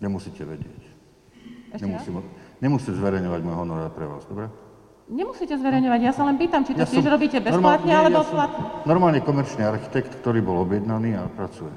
nemusíte 0.00 0.40
vedieť. 0.40 0.80
Ešte 1.76 1.84
Nemusím, 1.84 2.24
nemusím 2.64 2.96
zverejňovať 2.96 3.40
môj 3.44 3.56
honorár 3.60 3.92
pre 3.92 4.08
vás, 4.08 4.24
dobre? 4.24 4.48
Nemusíte 5.12 5.52
zverejňovať, 5.60 6.00
ja 6.00 6.12
sa 6.16 6.24
len 6.24 6.40
pýtam, 6.40 6.64
či 6.64 6.72
to 6.72 6.80
Ja 6.80 6.88
tiež 6.88 7.04
som 7.04 7.12
robíte 7.12 7.44
bezplatne, 7.44 7.92
nie, 7.92 7.92
alebo 7.92 8.24
ja 8.24 8.32
platne. 8.32 8.64
Normálne 8.88 9.20
komerčný 9.20 9.68
architekt, 9.68 10.16
ktorý 10.24 10.40
bol 10.40 10.64
objednaný 10.64 11.20
a 11.20 11.28
pracuje. 11.28 11.76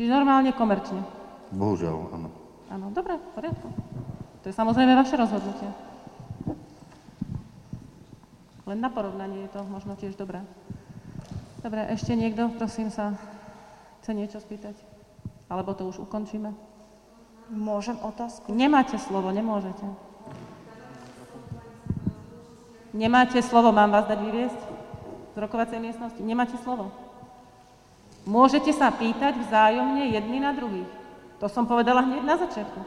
Čiže 0.00 0.08
normálne 0.08 0.56
komerčne. 0.56 1.21
Bohužiaľ, 1.52 1.96
áno. 2.16 2.28
Áno, 2.72 2.86
dobre, 2.88 3.20
v 3.20 3.28
poriadku. 3.36 3.68
To 4.42 4.44
je 4.48 4.54
samozrejme 4.56 4.96
vaše 4.96 5.20
rozhodnutie. 5.20 5.68
Len 8.64 8.78
na 8.80 8.88
porovnanie 8.88 9.44
je 9.44 9.52
to 9.52 9.60
možno 9.68 9.92
tiež 10.00 10.16
dobré. 10.16 10.40
Dobre, 11.60 11.84
ešte 11.92 12.16
niekto, 12.16 12.48
prosím 12.56 12.88
sa, 12.88 13.14
chce 14.00 14.10
niečo 14.16 14.40
spýtať? 14.40 14.74
Alebo 15.52 15.76
to 15.76 15.84
už 15.92 16.08
ukončíme? 16.08 16.56
Môžem 17.52 18.00
otázku? 18.00 18.56
Nemáte 18.56 18.96
slovo, 18.96 19.28
nemôžete. 19.28 19.84
Nemáte 22.96 23.44
slovo, 23.44 23.76
mám 23.76 23.92
vás 23.92 24.08
dať 24.08 24.20
vyviesť 24.24 24.60
z 25.32 25.36
rokovacej 25.36 25.78
miestnosti? 25.80 26.20
Nemáte 26.24 26.56
slovo. 26.64 26.88
Môžete 28.24 28.72
sa 28.72 28.88
pýtať 28.88 29.36
vzájomne 29.36 30.08
jedni 30.16 30.40
na 30.40 30.56
druhých. 30.56 31.01
To 31.42 31.50
som 31.50 31.66
povedala 31.66 32.06
hneď 32.06 32.22
na 32.22 32.38
začiatku. 32.38 32.78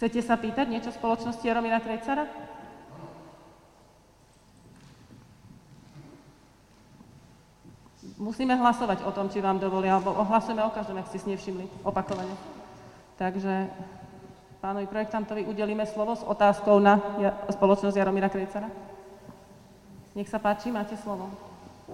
Chcete 0.00 0.24
sa 0.24 0.40
pýtať 0.40 0.72
niečo 0.72 0.88
spoločnosti 0.88 1.44
Jaromíra 1.44 1.84
Krejcara? 1.84 2.24
Musíme 8.16 8.56
hlasovať 8.56 9.04
o 9.04 9.12
tom, 9.12 9.28
či 9.28 9.44
vám 9.44 9.60
dovolia, 9.60 10.00
alebo 10.00 10.16
hlasujeme 10.24 10.64
o 10.64 10.72
každom, 10.72 10.96
ak 10.96 11.12
ste 11.12 11.20
si 11.20 11.28
nevšimli, 11.28 11.84
opakovane. 11.84 12.32
Takže 13.20 13.68
pánovi 14.64 14.88
projektantovi 14.88 15.44
udelíme 15.44 15.84
slovo 15.84 16.16
s 16.16 16.24
otázkou 16.24 16.80
na 16.80 16.96
spoločnosť 17.52 18.00
Jaromíra 18.00 18.32
Krejcara. 18.32 18.72
Nech 20.16 20.32
sa 20.32 20.40
páči, 20.40 20.72
máte 20.72 20.96
slovo. 20.96 21.28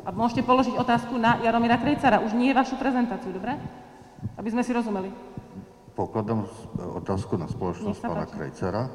A 0.06 0.14
môžete 0.14 0.47
položiť 0.47 0.78
otázku 0.78 1.19
na 1.19 1.43
Jaromíra 1.43 1.82
Krejcara, 1.82 2.23
už 2.23 2.31
nie 2.39 2.55
vašu 2.55 2.78
prezentáciu, 2.78 3.35
dobre? 3.35 3.59
Aby 4.39 4.55
sme 4.55 4.62
si 4.62 4.70
rozumeli. 4.70 5.32
Pokladám 5.93 6.48
otázku 6.81 7.36
na 7.36 7.44
spoločnosť 7.44 8.01
pána. 8.01 8.24
Krejcera. 8.24 8.89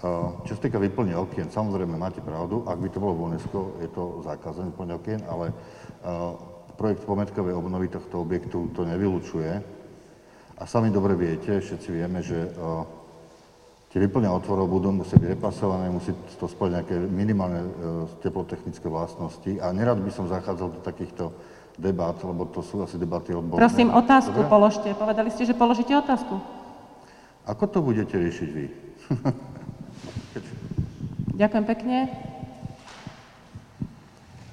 Uh, 0.00 0.40
Čo 0.48 0.56
sa 0.56 0.62
týka 0.64 0.80
vyplne 0.80 1.12
okien, 1.12 1.52
samozrejme 1.52 1.92
máte 1.98 2.24
pravdu, 2.24 2.64
ak 2.64 2.78
by 2.80 2.88
to 2.88 3.02
bolo 3.02 3.12
v 3.20 3.24
UNESCO, 3.34 3.76
je 3.84 3.88
to 3.92 4.24
zákazané 4.24 4.72
vyplne 4.72 4.96
okien, 4.96 5.20
ale 5.28 5.52
uh, 5.52 6.38
projekt 6.78 7.04
pometkovej 7.04 7.52
obnovy 7.52 7.92
tohto 7.92 8.24
objektu 8.24 8.72
to 8.72 8.88
nevylučuje. 8.88 9.60
A 10.56 10.62
sami 10.64 10.88
dobre 10.88 11.12
viete, 11.18 11.60
všetci 11.60 11.88
vieme, 11.92 12.24
že 12.24 12.48
uh, 12.48 12.88
tie 13.92 14.00
vyplne 14.00 14.30
otvorov 14.32 14.72
budú 14.72 14.88
musieť 14.94 15.20
byť 15.20 15.30
repasované, 15.36 15.92
musí 15.92 16.16
to 16.38 16.46
splňať 16.48 16.74
nejaké 16.80 16.96
minimálne 17.10 17.60
teplotechnické 18.22 18.86
vlastnosti 18.86 19.58
a 19.58 19.68
nerad 19.74 19.98
by 20.00 20.08
som 20.14 20.30
zachádzal 20.30 20.78
do 20.78 20.80
takýchto 20.80 21.34
debát, 21.80 22.14
lebo 22.20 22.44
to 22.44 22.60
sú 22.60 22.84
asi 22.84 23.00
debaty 23.00 23.32
odborné. 23.32 23.56
Prosím, 23.56 23.88
otázku 23.90 24.36
Dobre? 24.36 24.52
položte. 24.52 24.88
Povedali 24.92 25.32
ste, 25.32 25.48
že 25.48 25.56
položíte 25.56 25.96
otázku. 25.96 26.36
Ako 27.48 27.64
to 27.66 27.80
budete 27.80 28.14
riešiť 28.14 28.48
vy? 28.52 28.66
Ďakujem 31.40 31.64
pekne. 31.64 31.98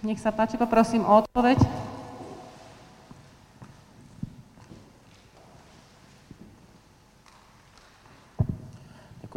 Nech 0.08 0.24
sa 0.24 0.32
páči, 0.32 0.56
poprosím 0.56 1.04
o 1.04 1.20
odpoveď. 1.20 1.87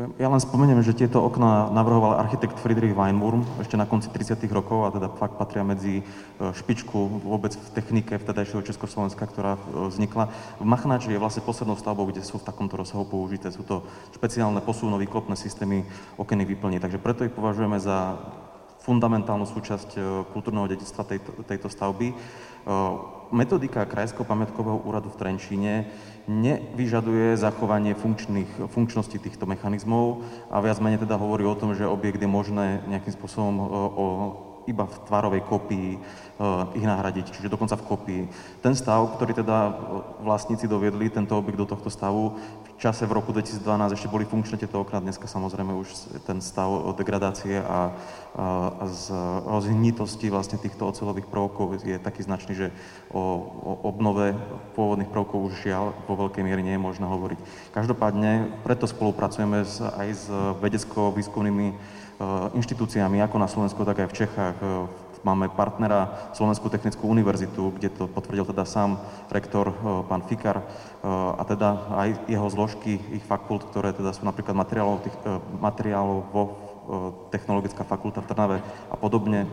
Ďakujem. 0.01 0.17
Ja 0.17 0.33
len 0.33 0.41
spomeniem, 0.41 0.81
že 0.81 0.97
tieto 0.97 1.21
okná 1.21 1.69
navrhoval 1.77 2.17
architekt 2.17 2.57
Friedrich 2.57 2.97
Weinwurm 2.97 3.45
ešte 3.61 3.77
na 3.77 3.85
konci 3.85 4.09
30. 4.09 4.41
rokov 4.49 4.89
a 4.89 4.95
teda 4.97 5.13
fakt 5.13 5.37
patria 5.37 5.61
medzi 5.61 6.01
e, 6.01 6.03
špičku 6.41 7.21
vôbec 7.21 7.53
v 7.53 7.69
technike 7.77 8.17
vtedajšieho 8.17 8.65
Československa, 8.65 9.29
ktorá 9.29 9.61
e, 9.61 9.93
vznikla. 9.93 10.33
V 10.57 10.65
Machnači 10.65 11.13
je 11.13 11.21
vlastne 11.21 11.45
poslednou 11.45 11.77
stavbou, 11.77 12.09
kde 12.09 12.25
sú 12.25 12.41
v 12.41 12.49
takomto 12.49 12.81
rozsahu 12.81 13.05
použité. 13.05 13.53
Sú 13.53 13.61
to 13.61 13.85
špeciálne 14.17 14.65
posúnové 14.65 15.05
výklopné 15.05 15.37
systémy 15.37 15.85
okenných 16.17 16.57
výplní, 16.57 16.81
takže 16.81 16.97
preto 16.97 17.29
ich 17.29 17.37
považujeme 17.37 17.77
za 17.77 18.17
fundamentálnu 18.81 19.45
súčasť 19.45 19.91
e, 19.95 20.01
kultúrneho 20.33 20.65
dedictva 20.65 21.05
tejto, 21.05 21.45
tejto 21.45 21.69
stavby. 21.69 22.17
Metodika 23.31 23.87
Krajského 23.87 24.27
pamiatkového 24.27 24.83
úradu 24.83 25.07
v 25.07 25.19
Trenčíne 25.23 25.87
nevyžaduje 26.27 27.39
zachovanie 27.39 27.95
funkčnosti 28.67 29.17
týchto 29.23 29.47
mechanizmov 29.47 30.27
a 30.51 30.59
viac 30.59 30.83
menej 30.83 31.07
teda 31.07 31.15
hovorí 31.15 31.47
o 31.47 31.55
tom, 31.55 31.79
že 31.79 31.87
objekt 31.87 32.19
je 32.19 32.27
možné 32.27 32.83
nejakým 32.91 33.15
spôsobom 33.15 33.55
o, 33.63 33.67
iba 34.69 34.85
v 34.85 34.97
tvarovej 35.09 35.43
kopii 35.47 35.91
e, 35.95 35.99
ich 36.77 36.85
nahradiť, 36.85 37.33
čiže 37.33 37.53
dokonca 37.53 37.79
v 37.79 37.87
kopii. 37.87 38.23
Ten 38.61 38.77
stav, 38.77 39.17
ktorý 39.17 39.33
teda 39.33 39.57
e, 39.69 39.73
vlastníci 40.25 40.69
doviedli, 40.69 41.09
tento 41.09 41.39
objekt 41.39 41.57
do 41.57 41.69
tohto 41.69 41.89
stavu, 41.89 42.37
v 42.37 42.71
čase 42.81 43.05
v 43.05 43.17
roku 43.17 43.33
2012 43.33 43.61
ešte 43.93 44.09
boli 44.09 44.25
funkčné 44.25 44.57
tieto 44.57 44.81
okná, 44.81 45.05
dneska 45.05 45.29
samozrejme 45.29 45.77
už 45.77 45.89
ten 46.25 46.41
stav 46.41 46.97
degradácie 46.97 47.61
a, 47.61 47.65
a, 47.65 47.81
z 48.89 49.13
rozhnitosti 49.45 50.33
vlastne 50.33 50.57
týchto 50.57 50.89
ocelových 50.89 51.29
prvkov 51.29 51.81
je 51.85 52.01
taký 52.01 52.25
značný, 52.25 52.57
že 52.57 52.67
o, 53.13 53.21
o 53.21 53.73
obnove 53.85 54.33
pôvodných 54.73 55.13
prvkov 55.13 55.53
už 55.53 55.61
žiaľ 55.61 55.93
vo 56.09 56.17
veľkej 56.25 56.41
miere 56.41 56.65
nie 56.65 56.77
je 56.77 56.81
možné 56.81 57.05
hovoriť. 57.05 57.39
Každopádne 57.77 58.65
preto 58.65 58.89
spolupracujeme 58.89 59.61
s, 59.65 59.85
aj 59.85 60.09
s 60.09 60.25
vedecko-výskumnými 60.65 62.00
inštitúciami, 62.53 63.25
ako 63.25 63.37
na 63.41 63.49
Slovensku, 63.49 63.81
tak 63.85 64.05
aj 64.05 64.09
v 64.13 64.19
Čechách. 64.25 64.57
E, 64.61 65.09
Máme 65.21 65.53
partnera 65.53 66.33
Slovenskú 66.33 66.73
technickú 66.73 67.05
univerzitu, 67.05 67.77
kde 67.77 67.93
to 67.93 68.09
potvrdil 68.09 68.49
teda 68.49 68.65
sám 68.65 68.97
rektor 69.29 69.69
e, 69.69 69.75
pán 70.09 70.25
Fikar 70.25 70.65
a 71.37 71.45
teda 71.45 71.93
aj 71.93 72.09
jeho 72.25 72.49
zložky, 72.49 72.97
ich 73.13 73.25
fakult, 73.25 73.69
ktoré 73.69 73.93
teda 73.93 74.17
sú 74.17 74.25
napríklad 74.25 74.57
materiálov, 74.57 75.05
tých, 75.05 75.17
materiálovo 75.61 76.41
technologická 77.29 77.85
fakulta 77.85 78.25
v 78.25 78.29
Trnave 78.29 78.59
a 78.89 78.97
podobne. 79.01 79.49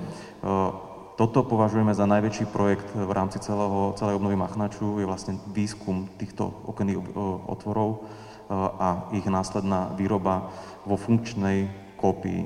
Toto 1.16 1.40
považujeme 1.48 1.96
za 1.96 2.04
najväčší 2.04 2.52
projekt 2.52 2.88
v 2.94 3.12
rámci 3.12 3.40
celého, 3.40 3.96
celej 3.96 4.20
obnovy 4.20 4.36
Machnaču, 4.36 5.00
je 5.00 5.08
vlastne 5.08 5.40
výskum 5.56 6.12
týchto 6.20 6.52
okenných 6.68 7.00
otvorov 7.48 8.06
a 8.52 9.08
ich 9.16 9.26
následná 9.26 9.96
výroba 9.96 10.52
vo 10.84 11.00
funkčnej 11.00 11.87
kópii. 11.98 12.46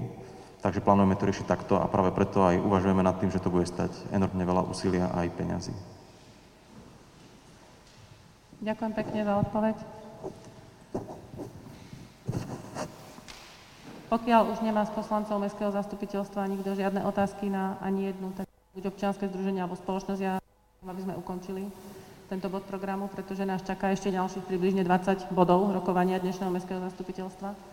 Takže 0.61 0.80
plánujeme 0.80 1.19
to 1.19 1.28
riešiť 1.28 1.45
takto 1.45 1.76
a 1.76 1.90
práve 1.91 2.15
preto 2.15 2.45
aj 2.45 2.61
uvažujeme 2.61 3.03
nad 3.03 3.18
tým, 3.19 3.34
že 3.34 3.41
to 3.41 3.52
bude 3.52 3.68
stať 3.68 3.91
enormne 4.14 4.45
veľa 4.45 4.64
úsilia 4.65 5.10
a 5.11 5.26
aj 5.26 5.34
peňazí. 5.36 5.73
Ďakujem 8.61 8.94
pekne 8.94 9.19
za 9.26 9.34
odpoveď. 9.41 9.76
Pokiaľ 14.11 14.41
už 14.53 14.60
nemá 14.61 14.86
z 14.86 14.94
poslancov 14.94 15.40
Mestského 15.40 15.72
zastupiteľstva 15.73 16.45
nikto 16.45 16.78
žiadne 16.78 17.02
otázky 17.07 17.49
na 17.49 17.80
ani 17.82 18.11
jednu, 18.11 18.30
tak 18.38 18.45
buď 18.78 18.91
občianske 18.91 19.26
združenie 19.32 19.64
alebo 19.64 19.80
spoločnosť, 19.80 20.22
ja 20.22 20.38
aby 20.82 21.02
sme 21.02 21.14
ukončili 21.14 21.69
tento 22.26 22.49
bod 22.49 22.65
programu, 22.65 23.06
pretože 23.06 23.45
nás 23.45 23.61
čaká 23.61 23.94
ešte 23.94 24.10
ďalších 24.10 24.48
približne 24.48 24.82
20 24.82 25.30
bodov 25.30 25.68
rokovania 25.69 26.18
dnešného 26.18 26.49
Mestského 26.49 26.82
zastupiteľstva. 26.82 27.70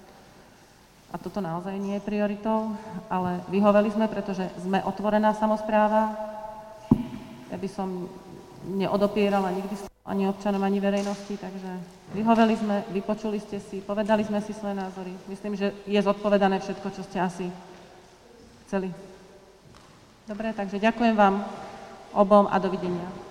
A 1.09 1.17
toto 1.17 1.41
naozaj 1.41 1.73
nie 1.81 1.97
je 1.97 2.05
prioritou, 2.05 2.77
ale 3.09 3.41
vyhoveli 3.49 3.89
sme, 3.89 4.13
pretože 4.13 4.45
sme 4.61 4.85
otvorená 4.85 5.33
samozpráva. 5.33 6.13
Ja 7.49 7.57
by 7.57 7.69
som 7.69 8.13
neodopierala 8.69 9.49
nikdy 9.57 9.89
ani 10.05 10.29
občanom, 10.29 10.61
ani 10.65 10.81
verejnosti, 10.81 11.37
takže 11.37 11.71
vyhoveli 12.13 12.55
sme, 12.57 12.77
vypočuli 12.93 13.41
ste 13.41 13.61
si, 13.61 13.81
povedali 13.81 14.25
sme 14.25 14.41
si 14.41 14.53
svoje 14.53 14.77
názory. 14.77 15.13
Myslím, 15.29 15.57
že 15.57 15.73
je 15.85 16.01
zodpovedané 16.01 16.61
všetko, 16.61 16.89
čo 16.93 17.03
ste 17.05 17.21
asi 17.21 17.47
chceli. 18.69 18.93
Dobre, 20.29 20.53
takže 20.53 20.77
ďakujem 20.77 21.17
vám 21.17 21.41
obom 22.13 22.49
a 22.53 22.57
dovidenia. 22.61 23.28